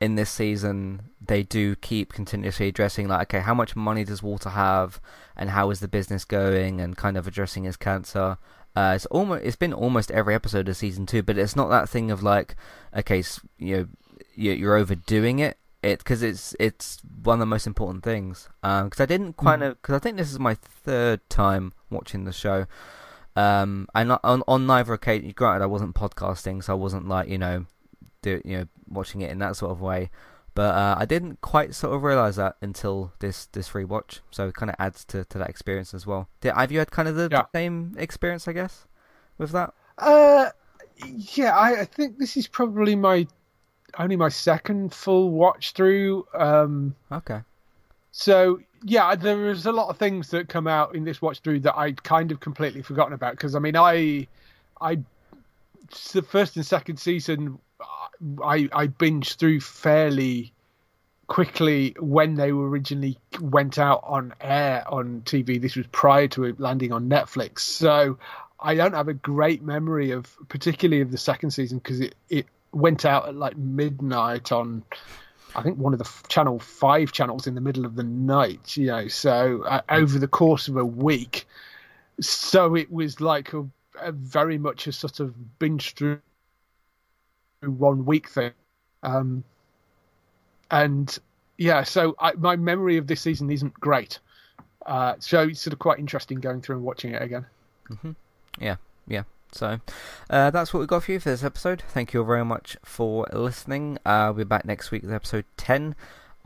in 0.00 0.14
this 0.14 0.30
season 0.30 1.02
they 1.24 1.42
do 1.42 1.76
keep 1.76 2.12
continuously 2.12 2.68
addressing 2.68 3.06
like, 3.06 3.28
okay, 3.32 3.42
how 3.42 3.54
much 3.54 3.76
money 3.76 4.04
does 4.04 4.22
Walter 4.22 4.50
have, 4.50 5.00
and 5.36 5.50
how 5.50 5.70
is 5.70 5.80
the 5.80 5.88
business 5.88 6.24
going, 6.24 6.80
and 6.80 6.96
kind 6.96 7.16
of 7.16 7.26
addressing 7.26 7.64
his 7.64 7.76
cancer. 7.76 8.38
Uh, 8.74 8.92
it's 8.96 9.06
almost, 9.06 9.44
it's 9.44 9.54
been 9.56 9.72
almost 9.72 10.10
every 10.10 10.34
episode 10.34 10.68
of 10.68 10.76
season 10.76 11.06
two, 11.06 11.22
but 11.22 11.38
it's 11.38 11.54
not 11.54 11.68
that 11.68 11.88
thing 11.88 12.10
of 12.10 12.22
like, 12.22 12.56
okay, 12.96 13.22
you 13.58 13.76
know, 13.76 13.86
you- 14.34 14.52
you're 14.52 14.76
overdoing 14.76 15.38
it 15.40 15.58
it 15.84 15.98
because 15.98 16.22
it's 16.22 16.54
it's 16.58 16.98
one 17.22 17.34
of 17.34 17.40
the 17.40 17.46
most 17.46 17.66
important 17.66 18.02
things. 18.04 18.48
Because 18.62 19.00
I 19.00 19.06
didn't 19.06 19.34
quite 19.36 19.58
know 19.60 19.70
because 19.74 19.94
I 19.94 19.98
think 19.98 20.16
this 20.16 20.32
is 20.32 20.38
my 20.38 20.54
third 20.54 21.20
time 21.28 21.72
watching 21.90 22.24
the 22.24 22.32
show. 22.32 22.66
Um, 23.36 23.88
and 23.94 24.12
on 24.22 24.42
on 24.46 24.66
neither 24.66 24.92
occasion, 24.92 25.32
granted, 25.36 25.62
I 25.64 25.66
wasn't 25.66 25.94
podcasting, 25.94 26.62
so 26.62 26.72
I 26.72 26.76
wasn't 26.76 27.08
like 27.08 27.28
you 27.28 27.38
know, 27.38 27.66
do 28.22 28.40
you 28.44 28.58
know 28.58 28.64
watching 28.88 29.20
it 29.22 29.30
in 29.30 29.38
that 29.40 29.56
sort 29.56 29.72
of 29.72 29.80
way. 29.80 30.10
But 30.54 30.76
uh, 30.76 30.94
I 30.98 31.04
didn't 31.04 31.40
quite 31.40 31.74
sort 31.74 31.94
of 31.96 32.04
realize 32.04 32.36
that 32.36 32.56
until 32.62 33.12
this 33.18 33.46
this 33.46 33.70
rewatch. 33.70 34.20
So 34.30 34.46
it 34.48 34.54
kind 34.54 34.70
of 34.70 34.76
adds 34.78 35.04
to, 35.06 35.24
to 35.24 35.38
that 35.38 35.50
experience 35.50 35.92
as 35.92 36.06
well. 36.06 36.28
Did, 36.40 36.54
have 36.54 36.70
you 36.70 36.78
had 36.78 36.92
kind 36.92 37.08
of 37.08 37.16
the, 37.16 37.28
Yeah. 37.30 37.46
same 37.52 37.96
experience, 37.98 38.46
I 38.46 38.52
guess, 38.52 38.86
with 39.36 39.50
that? 39.50 39.74
Uh, 39.98 40.50
yeah, 41.04 41.56
I, 41.56 41.80
I 41.80 41.84
think 41.84 42.18
this 42.18 42.36
is 42.36 42.46
probably 42.46 42.94
my 42.94 43.26
only 43.98 44.16
my 44.16 44.28
second 44.28 44.92
full 44.92 45.30
watch 45.30 45.72
through. 45.72 46.26
Um, 46.34 46.94
Okay. 47.12 47.40
so 48.12 48.60
yeah, 48.82 49.14
there 49.14 49.36
was 49.36 49.64
a 49.66 49.72
lot 49.72 49.88
of 49.88 49.96
things 49.96 50.28
that 50.30 50.48
come 50.48 50.66
out 50.66 50.94
in 50.94 51.04
this 51.04 51.22
watch 51.22 51.40
through 51.40 51.60
that 51.60 51.76
I'd 51.76 52.02
kind 52.02 52.30
of 52.30 52.40
completely 52.40 52.82
forgotten 52.82 53.14
about. 53.14 53.32
Because 53.32 53.54
I 53.54 53.58
mean, 53.58 53.76
I, 53.76 54.26
I, 54.80 54.98
the 56.12 56.22
first 56.22 56.56
and 56.56 56.66
second 56.66 56.98
season, 56.98 57.58
I 58.42 58.68
I 58.72 58.88
binged 58.88 59.36
through 59.36 59.60
fairly 59.60 60.52
quickly 61.26 61.96
when 61.98 62.34
they 62.34 62.52
were 62.52 62.68
originally 62.68 63.18
went 63.40 63.78
out 63.78 64.02
on 64.04 64.34
air 64.42 64.84
on 64.86 65.22
TV. 65.24 65.60
This 65.60 65.76
was 65.76 65.86
prior 65.88 66.28
to 66.28 66.44
it 66.44 66.60
landing 66.60 66.92
on 66.92 67.08
Netflix, 67.08 67.60
so 67.60 68.18
I 68.60 68.74
don't 68.74 68.94
have 68.94 69.08
a 69.08 69.14
great 69.14 69.62
memory 69.62 70.10
of 70.10 70.36
particularly 70.48 71.00
of 71.00 71.10
the 71.10 71.18
second 71.18 71.52
season 71.52 71.78
because 71.78 72.00
it 72.00 72.14
it 72.28 72.46
went 72.74 73.04
out 73.04 73.28
at 73.28 73.34
like 73.34 73.56
midnight 73.56 74.52
on 74.52 74.82
I 75.56 75.62
think 75.62 75.78
one 75.78 75.92
of 75.92 75.98
the 75.98 76.10
channel 76.28 76.58
five 76.58 77.12
channels 77.12 77.46
in 77.46 77.54
the 77.54 77.60
middle 77.60 77.84
of 77.84 77.94
the 77.96 78.02
night. 78.02 78.76
You 78.76 78.86
know, 78.86 79.08
so 79.08 79.62
uh, 79.62 79.82
over 79.88 80.18
the 80.18 80.28
course 80.28 80.68
of 80.68 80.76
a 80.76 80.84
week, 80.84 81.46
so 82.20 82.74
it 82.74 82.90
was 82.90 83.20
like 83.20 83.52
a, 83.52 83.64
a 84.00 84.12
very 84.12 84.58
much 84.58 84.86
a 84.86 84.92
sort 84.92 85.20
of 85.20 85.58
binge 85.58 85.94
through 85.94 86.20
one 87.60 88.04
week 88.04 88.28
thing. 88.28 88.52
Um, 89.02 89.44
and 90.70 91.16
yeah, 91.56 91.84
so 91.84 92.16
I, 92.18 92.32
my 92.32 92.56
memory 92.56 92.96
of 92.96 93.06
this 93.06 93.20
season 93.20 93.50
isn't 93.50 93.74
great. 93.74 94.18
Uh, 94.86 95.14
so 95.18 95.42
it's 95.42 95.60
sort 95.60 95.72
of 95.72 95.78
quite 95.78 95.98
interesting 95.98 96.40
going 96.40 96.60
through 96.60 96.76
and 96.76 96.84
watching 96.84 97.12
it 97.12 97.22
again. 97.22 97.46
Yeah, 98.60 98.76
yeah. 99.06 99.22
So 99.54 99.80
uh, 100.28 100.50
that's 100.50 100.74
what 100.74 100.80
we 100.80 100.86
got 100.86 101.04
for 101.04 101.12
you 101.12 101.20
for 101.20 101.30
this 101.30 101.44
episode. 101.44 101.82
Thank 101.88 102.12
you 102.12 102.20
all 102.20 102.26
very 102.26 102.44
much 102.44 102.76
for 102.84 103.26
listening. 103.32 103.98
Uh, 104.04 104.32
we'll 104.34 104.44
be 104.44 104.48
back 104.48 104.64
next 104.64 104.90
week 104.90 105.02
with 105.02 105.12
episode 105.12 105.44
10. 105.56 105.94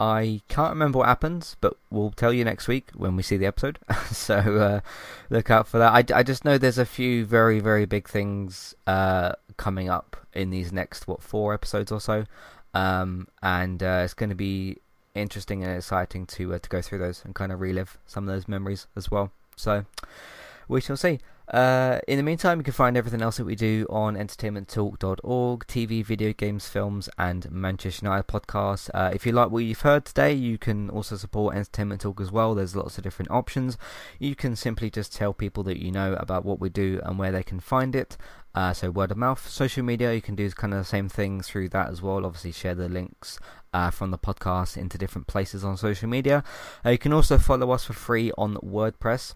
I 0.00 0.42
can't 0.46 0.70
remember 0.70 0.98
what 0.98 1.08
happens, 1.08 1.56
but 1.60 1.76
we'll 1.90 2.12
tell 2.12 2.32
you 2.32 2.44
next 2.44 2.68
week 2.68 2.90
when 2.94 3.16
we 3.16 3.22
see 3.22 3.36
the 3.36 3.46
episode. 3.46 3.80
so 4.12 4.36
uh, 4.36 4.80
look 5.28 5.50
out 5.50 5.66
for 5.66 5.78
that. 5.78 5.92
I, 5.92 6.18
I 6.18 6.22
just 6.22 6.44
know 6.44 6.56
there's 6.56 6.78
a 6.78 6.86
few 6.86 7.24
very 7.24 7.58
very 7.58 7.84
big 7.84 8.08
things 8.08 8.74
uh, 8.86 9.32
coming 9.56 9.88
up 9.88 10.16
in 10.32 10.50
these 10.50 10.72
next 10.72 11.08
what 11.08 11.22
four 11.22 11.52
episodes 11.52 11.90
or 11.90 12.00
so, 12.00 12.26
um, 12.74 13.26
and 13.42 13.82
uh, 13.82 14.02
it's 14.04 14.14
going 14.14 14.28
to 14.28 14.36
be 14.36 14.78
interesting 15.16 15.64
and 15.64 15.76
exciting 15.76 16.26
to 16.26 16.54
uh, 16.54 16.58
to 16.60 16.68
go 16.68 16.80
through 16.80 16.98
those 16.98 17.24
and 17.24 17.34
kind 17.34 17.50
of 17.50 17.60
relive 17.60 17.98
some 18.06 18.28
of 18.28 18.32
those 18.32 18.46
memories 18.46 18.86
as 18.94 19.10
well. 19.10 19.32
So 19.56 19.84
we 20.68 20.80
shall 20.80 20.96
see. 20.96 21.18
Uh, 21.50 21.98
in 22.06 22.18
the 22.18 22.22
meantime, 22.22 22.58
you 22.58 22.64
can 22.64 22.74
find 22.74 22.94
everything 22.94 23.22
else 23.22 23.38
that 23.38 23.44
we 23.44 23.54
do 23.54 23.86
on 23.88 24.16
entertainmenttalk.org, 24.16 25.66
TV, 25.66 26.04
video 26.04 26.34
games, 26.34 26.68
films, 26.68 27.08
and 27.16 27.50
Manchester 27.50 28.04
United 28.04 28.26
podcasts. 28.26 28.90
Uh, 28.92 29.10
if 29.14 29.24
you 29.24 29.32
like 29.32 29.50
what 29.50 29.64
you've 29.64 29.80
heard 29.80 30.04
today, 30.04 30.34
you 30.34 30.58
can 30.58 30.90
also 30.90 31.16
support 31.16 31.56
Entertainment 31.56 32.02
Talk 32.02 32.20
as 32.20 32.30
well. 32.30 32.54
There's 32.54 32.76
lots 32.76 32.98
of 32.98 33.04
different 33.04 33.30
options. 33.30 33.78
You 34.18 34.34
can 34.34 34.56
simply 34.56 34.90
just 34.90 35.14
tell 35.14 35.32
people 35.32 35.62
that 35.64 35.82
you 35.82 35.90
know 35.90 36.14
about 36.20 36.44
what 36.44 36.60
we 36.60 36.68
do 36.68 37.00
and 37.04 37.18
where 37.18 37.32
they 37.32 37.42
can 37.42 37.60
find 37.60 37.96
it. 37.96 38.18
Uh, 38.54 38.74
so 38.74 38.90
word 38.90 39.10
of 39.10 39.16
mouth, 39.16 39.48
social 39.48 39.82
media, 39.82 40.12
you 40.12 40.20
can 40.20 40.34
do 40.34 40.50
kind 40.50 40.74
of 40.74 40.80
the 40.80 40.84
same 40.84 41.08
thing 41.08 41.40
through 41.40 41.70
that 41.70 41.88
as 41.88 42.02
well. 42.02 42.26
Obviously, 42.26 42.52
share 42.52 42.74
the 42.74 42.90
links 42.90 43.38
uh, 43.72 43.90
from 43.90 44.10
the 44.10 44.18
podcast 44.18 44.76
into 44.76 44.98
different 44.98 45.26
places 45.26 45.64
on 45.64 45.78
social 45.78 46.10
media. 46.10 46.44
Uh, 46.84 46.90
you 46.90 46.98
can 46.98 47.12
also 47.14 47.38
follow 47.38 47.70
us 47.70 47.84
for 47.84 47.94
free 47.94 48.32
on 48.36 48.56
WordPress. 48.56 49.34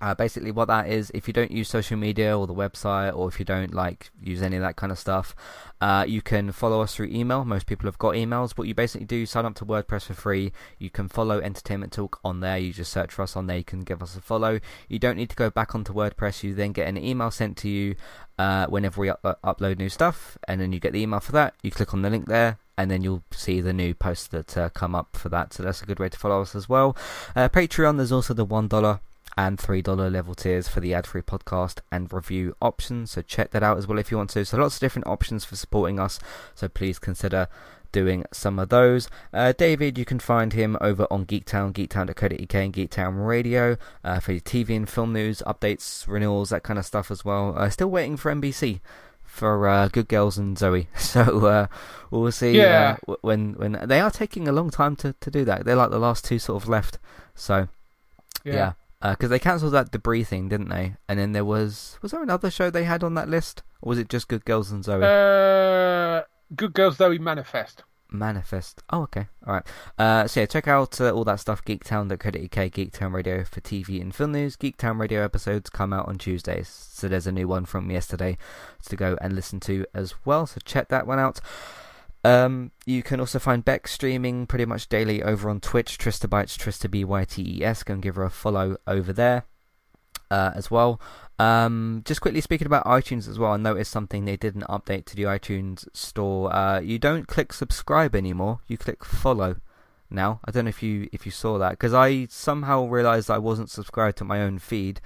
Uh, 0.00 0.14
basically, 0.14 0.50
what 0.50 0.68
that 0.68 0.88
is, 0.88 1.10
if 1.12 1.28
you 1.28 1.34
don't 1.34 1.50
use 1.50 1.68
social 1.68 1.96
media 1.96 2.36
or 2.36 2.46
the 2.46 2.54
website, 2.54 3.14
or 3.14 3.28
if 3.28 3.38
you 3.38 3.44
don't 3.44 3.74
like 3.74 4.10
use 4.22 4.40
any 4.40 4.56
of 4.56 4.62
that 4.62 4.76
kind 4.76 4.90
of 4.90 4.98
stuff, 4.98 5.36
uh, 5.80 6.04
you 6.08 6.22
can 6.22 6.52
follow 6.52 6.80
us 6.80 6.94
through 6.94 7.08
email. 7.08 7.44
Most 7.44 7.66
people 7.66 7.86
have 7.86 7.98
got 7.98 8.14
emails. 8.14 8.56
What 8.56 8.66
you 8.66 8.74
basically 8.74 9.06
do, 9.06 9.26
sign 9.26 9.44
up 9.44 9.54
to 9.56 9.64
WordPress 9.64 10.04
for 10.04 10.14
free. 10.14 10.52
You 10.78 10.88
can 10.88 11.08
follow 11.08 11.38
Entertainment 11.40 11.92
Talk 11.92 12.18
on 12.24 12.40
there. 12.40 12.56
You 12.56 12.72
just 12.72 12.92
search 12.92 13.12
for 13.12 13.22
us 13.22 13.36
on 13.36 13.46
there. 13.46 13.58
You 13.58 13.64
can 13.64 13.80
give 13.80 14.02
us 14.02 14.16
a 14.16 14.20
follow. 14.20 14.60
You 14.88 14.98
don't 14.98 15.16
need 15.16 15.30
to 15.30 15.36
go 15.36 15.50
back 15.50 15.74
onto 15.74 15.92
WordPress. 15.92 16.42
You 16.42 16.54
then 16.54 16.72
get 16.72 16.88
an 16.88 16.96
email 16.96 17.30
sent 17.30 17.56
to 17.58 17.68
you 17.68 17.94
uh, 18.38 18.66
whenever 18.68 19.00
we 19.00 19.10
up- 19.10 19.38
upload 19.44 19.78
new 19.78 19.90
stuff, 19.90 20.38
and 20.48 20.60
then 20.60 20.72
you 20.72 20.80
get 20.80 20.94
the 20.94 21.02
email 21.02 21.20
for 21.20 21.32
that. 21.32 21.54
You 21.62 21.70
click 21.70 21.92
on 21.92 22.00
the 22.00 22.08
link 22.08 22.26
there, 22.26 22.56
and 22.78 22.90
then 22.90 23.02
you'll 23.02 23.24
see 23.32 23.60
the 23.60 23.74
new 23.74 23.92
posts 23.92 24.28
that 24.28 24.56
uh, 24.56 24.70
come 24.70 24.94
up 24.94 25.14
for 25.14 25.28
that. 25.28 25.52
So 25.52 25.62
that's 25.62 25.82
a 25.82 25.86
good 25.86 25.98
way 25.98 26.08
to 26.08 26.18
follow 26.18 26.40
us 26.40 26.54
as 26.54 26.66
well. 26.66 26.96
Uh, 27.36 27.50
Patreon, 27.50 27.98
there's 27.98 28.12
also 28.12 28.32
the 28.32 28.46
one 28.46 28.66
dollar 28.66 29.00
and 29.36 29.58
$3 29.58 30.12
level 30.12 30.34
tiers 30.34 30.68
for 30.68 30.80
the 30.80 30.92
ad 30.94 31.06
free 31.06 31.22
podcast 31.22 31.78
and 31.92 32.12
review 32.12 32.54
options. 32.60 33.12
So 33.12 33.22
check 33.22 33.50
that 33.50 33.62
out 33.62 33.78
as 33.78 33.86
well 33.86 33.98
if 33.98 34.10
you 34.10 34.16
want 34.16 34.30
to. 34.30 34.44
So 34.44 34.58
lots 34.58 34.76
of 34.76 34.80
different 34.80 35.06
options 35.06 35.44
for 35.44 35.56
supporting 35.56 35.98
us. 36.00 36.18
So 36.54 36.68
please 36.68 36.98
consider 36.98 37.48
doing 37.92 38.24
some 38.32 38.58
of 38.58 38.68
those. 38.68 39.08
Uh, 39.32 39.52
David, 39.56 39.98
you 39.98 40.04
can 40.04 40.20
find 40.20 40.52
him 40.52 40.76
over 40.80 41.06
on 41.10 41.26
Geektown, 41.26 41.72
geektown.co.uk 41.72 42.54
and 42.54 42.72
Geektown 42.72 43.26
Radio 43.26 43.76
uh, 44.04 44.20
for 44.20 44.32
your 44.32 44.40
TV 44.40 44.76
and 44.76 44.88
film 44.88 45.12
news, 45.12 45.42
updates, 45.46 46.06
renewals, 46.06 46.50
that 46.50 46.62
kind 46.62 46.78
of 46.78 46.86
stuff 46.86 47.10
as 47.10 47.24
well. 47.24 47.54
Uh, 47.56 47.68
still 47.70 47.90
waiting 47.90 48.16
for 48.16 48.32
NBC 48.32 48.80
for 49.24 49.68
uh, 49.68 49.88
Good 49.88 50.08
Girls 50.08 50.38
and 50.38 50.56
Zoe. 50.58 50.88
So 50.96 51.46
uh, 51.46 51.66
we'll 52.10 52.30
see 52.32 52.60
uh, 52.60 52.64
Yeah. 52.64 52.96
uh, 53.08 53.14
when 53.22 53.54
when 53.54 53.72
they 53.86 54.00
are 54.00 54.10
taking 54.10 54.46
a 54.46 54.52
long 54.52 54.70
time 54.70 54.94
to, 54.96 55.14
to 55.20 55.30
do 55.30 55.44
that. 55.44 55.64
They're 55.64 55.74
like 55.76 55.90
the 55.90 55.98
last 55.98 56.24
two 56.24 56.38
sort 56.38 56.62
of 56.62 56.68
left. 56.68 56.98
So 57.34 57.68
yeah, 58.44 58.72
because 59.02 59.30
they 59.30 59.38
cancelled 59.38 59.72
that 59.72 59.90
debris 59.90 60.24
thing, 60.24 60.48
didn't 60.48 60.68
they? 60.68 60.94
And 61.08 61.18
then 61.18 61.32
there 61.32 61.44
was 61.44 61.98
was 62.02 62.12
there 62.12 62.22
another 62.22 62.50
show 62.50 62.70
they 62.70 62.84
had 62.84 63.02
on 63.02 63.14
that 63.14 63.28
list, 63.28 63.62
or 63.80 63.90
was 63.90 63.98
it 63.98 64.08
just 64.08 64.28
Good 64.28 64.44
Girls 64.44 64.70
and 64.70 64.84
Zoe? 64.84 65.02
Uh, 65.02 66.22
Good 66.54 66.74
Girls 66.74 66.96
Zoe 66.96 67.18
Manifest. 67.18 67.84
Manifest. 68.12 68.82
Oh, 68.90 69.02
okay. 69.02 69.28
All 69.46 69.54
right. 69.54 69.66
Uh, 69.98 70.26
so 70.26 70.40
yeah, 70.40 70.46
check 70.46 70.66
out 70.66 71.00
uh, 71.00 71.10
all 71.10 71.24
that 71.24 71.40
stuff. 71.40 71.64
Geektown. 71.64 72.10
Geektown.co.uk, 72.10 72.72
Geektown 72.72 73.12
Radio 73.12 73.44
for 73.44 73.60
TV 73.60 74.00
and 74.00 74.14
film 74.14 74.32
news. 74.32 74.56
Geektown 74.56 74.98
Radio 74.98 75.22
episodes 75.24 75.70
come 75.70 75.92
out 75.92 76.08
on 76.08 76.18
Tuesdays, 76.18 76.68
so 76.68 77.08
there's 77.08 77.26
a 77.26 77.32
new 77.32 77.46
one 77.46 77.64
from 77.64 77.90
yesterday 77.90 78.36
to 78.86 78.96
go 78.96 79.16
and 79.20 79.34
listen 79.34 79.60
to 79.60 79.86
as 79.94 80.14
well. 80.24 80.46
So 80.46 80.58
check 80.64 80.88
that 80.88 81.06
one 81.06 81.18
out. 81.18 81.40
Um, 82.22 82.72
you 82.84 83.02
can 83.02 83.20
also 83.20 83.38
find 83.38 83.64
Beck 83.64 83.88
streaming 83.88 84.46
pretty 84.46 84.66
much 84.66 84.88
daily 84.88 85.22
over 85.22 85.48
on 85.48 85.60
Twitch. 85.60 85.98
Trista 85.98 86.28
Bytes, 86.28 86.58
Trista 86.58 86.90
B 86.90 87.04
Y 87.04 87.24
T 87.24 87.58
E 87.58 87.64
S. 87.64 87.82
Go 87.82 87.94
and 87.94 88.02
give 88.02 88.16
her 88.16 88.24
a 88.24 88.30
follow 88.30 88.76
over 88.86 89.12
there 89.12 89.44
uh, 90.30 90.52
as 90.54 90.70
well. 90.70 91.00
Um, 91.38 92.02
just 92.04 92.20
quickly 92.20 92.40
speaking 92.40 92.66
about 92.66 92.84
iTunes 92.84 93.28
as 93.28 93.38
well, 93.38 93.52
I 93.52 93.56
noticed 93.56 93.90
something 93.90 94.24
they 94.24 94.36
did 94.36 94.54
an 94.54 94.64
update 94.68 95.06
to 95.06 95.16
the 95.16 95.22
iTunes 95.22 95.88
store. 95.94 96.54
Uh, 96.54 96.80
you 96.80 96.98
don't 96.98 97.26
click 97.26 97.52
subscribe 97.52 98.14
anymore; 98.14 98.60
you 98.66 98.76
click 98.76 99.04
follow 99.04 99.56
now. 100.10 100.40
I 100.44 100.50
don't 100.50 100.66
know 100.66 100.70
if 100.70 100.82
you 100.82 101.08
if 101.12 101.24
you 101.24 101.32
saw 101.32 101.58
that 101.58 101.70
because 101.70 101.94
I 101.94 102.26
somehow 102.26 102.86
realised 102.86 103.30
I 103.30 103.38
wasn't 103.38 103.70
subscribed 103.70 104.18
to 104.18 104.24
my 104.24 104.42
own 104.42 104.58
feed 104.58 105.00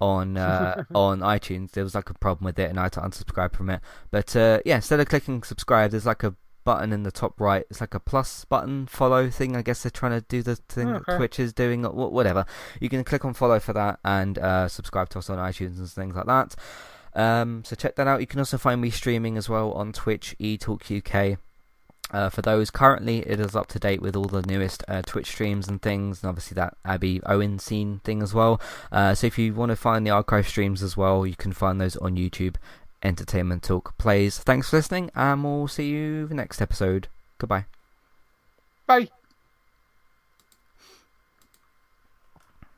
on 0.00 0.36
uh, 0.36 0.84
on 0.94 1.20
iTunes. 1.20 1.72
There 1.72 1.84
was 1.84 1.96
like 1.96 2.10
a 2.10 2.14
problem 2.14 2.44
with 2.44 2.58
it, 2.58 2.70
and 2.70 2.78
I 2.78 2.84
had 2.84 2.92
to 2.92 3.00
unsubscribe 3.00 3.54
from 3.54 3.70
it. 3.70 3.80
But 4.12 4.36
uh, 4.36 4.60
yeah, 4.64 4.76
instead 4.76 5.00
of 5.00 5.08
clicking 5.08 5.42
subscribe, 5.42 5.90
there's 5.90 6.06
like 6.06 6.22
a 6.22 6.36
button 6.64 6.92
in 6.92 7.02
the 7.02 7.12
top 7.12 7.40
right. 7.40 7.64
It's 7.70 7.80
like 7.80 7.94
a 7.94 8.00
plus 8.00 8.44
button 8.44 8.86
follow 8.86 9.30
thing. 9.30 9.56
I 9.56 9.62
guess 9.62 9.82
they're 9.82 9.90
trying 9.90 10.12
to 10.12 10.26
do 10.28 10.42
the 10.42 10.56
thing 10.56 10.92
that 10.92 11.16
Twitch 11.16 11.38
is 11.38 11.52
doing, 11.52 11.84
or 11.84 12.10
whatever. 12.10 12.44
You 12.80 12.88
can 12.88 13.04
click 13.04 13.24
on 13.24 13.34
follow 13.34 13.60
for 13.60 13.72
that 13.72 13.98
and 14.04 14.38
uh, 14.38 14.68
subscribe 14.68 15.08
to 15.10 15.18
us 15.18 15.30
on 15.30 15.38
iTunes 15.38 15.78
and 15.78 15.88
things 15.88 16.16
like 16.16 16.26
that. 16.26 16.54
Um, 17.14 17.62
so 17.64 17.76
check 17.76 17.96
that 17.96 18.06
out. 18.06 18.20
You 18.20 18.26
can 18.26 18.38
also 18.38 18.58
find 18.58 18.80
me 18.80 18.90
streaming 18.90 19.36
as 19.36 19.48
well 19.48 19.72
on 19.72 19.92
Twitch, 19.92 20.34
eTalk 20.40 20.96
UK. 20.96 21.38
Uh, 22.10 22.28
for 22.28 22.42
those 22.42 22.70
currently, 22.70 23.20
it 23.20 23.40
is 23.40 23.56
up 23.56 23.66
to 23.68 23.78
date 23.78 24.02
with 24.02 24.14
all 24.14 24.26
the 24.26 24.42
newest 24.42 24.84
uh, 24.86 25.00
Twitch 25.02 25.28
streams 25.28 25.66
and 25.66 25.80
things, 25.80 26.22
and 26.22 26.28
obviously 26.28 26.54
that 26.54 26.76
Abby 26.84 27.22
Owen 27.24 27.58
scene 27.58 28.00
thing 28.04 28.22
as 28.22 28.34
well. 28.34 28.60
Uh, 28.90 29.14
so 29.14 29.26
if 29.26 29.38
you 29.38 29.54
want 29.54 29.70
to 29.70 29.76
find 29.76 30.06
the 30.06 30.10
archive 30.10 30.46
streams 30.46 30.82
as 30.82 30.94
well, 30.94 31.26
you 31.26 31.34
can 31.34 31.52
find 31.52 31.80
those 31.80 31.96
on 31.96 32.16
YouTube. 32.16 32.56
Entertainment 33.02 33.62
Talk 33.62 33.96
plays. 33.98 34.38
Thanks 34.38 34.70
for 34.70 34.76
listening, 34.76 35.10
and 35.14 35.44
we'll 35.44 35.68
see 35.68 35.88
you 35.88 36.26
the 36.26 36.34
next 36.34 36.60
episode. 36.60 37.08
Goodbye. 37.38 37.66
Bye. 38.86 39.08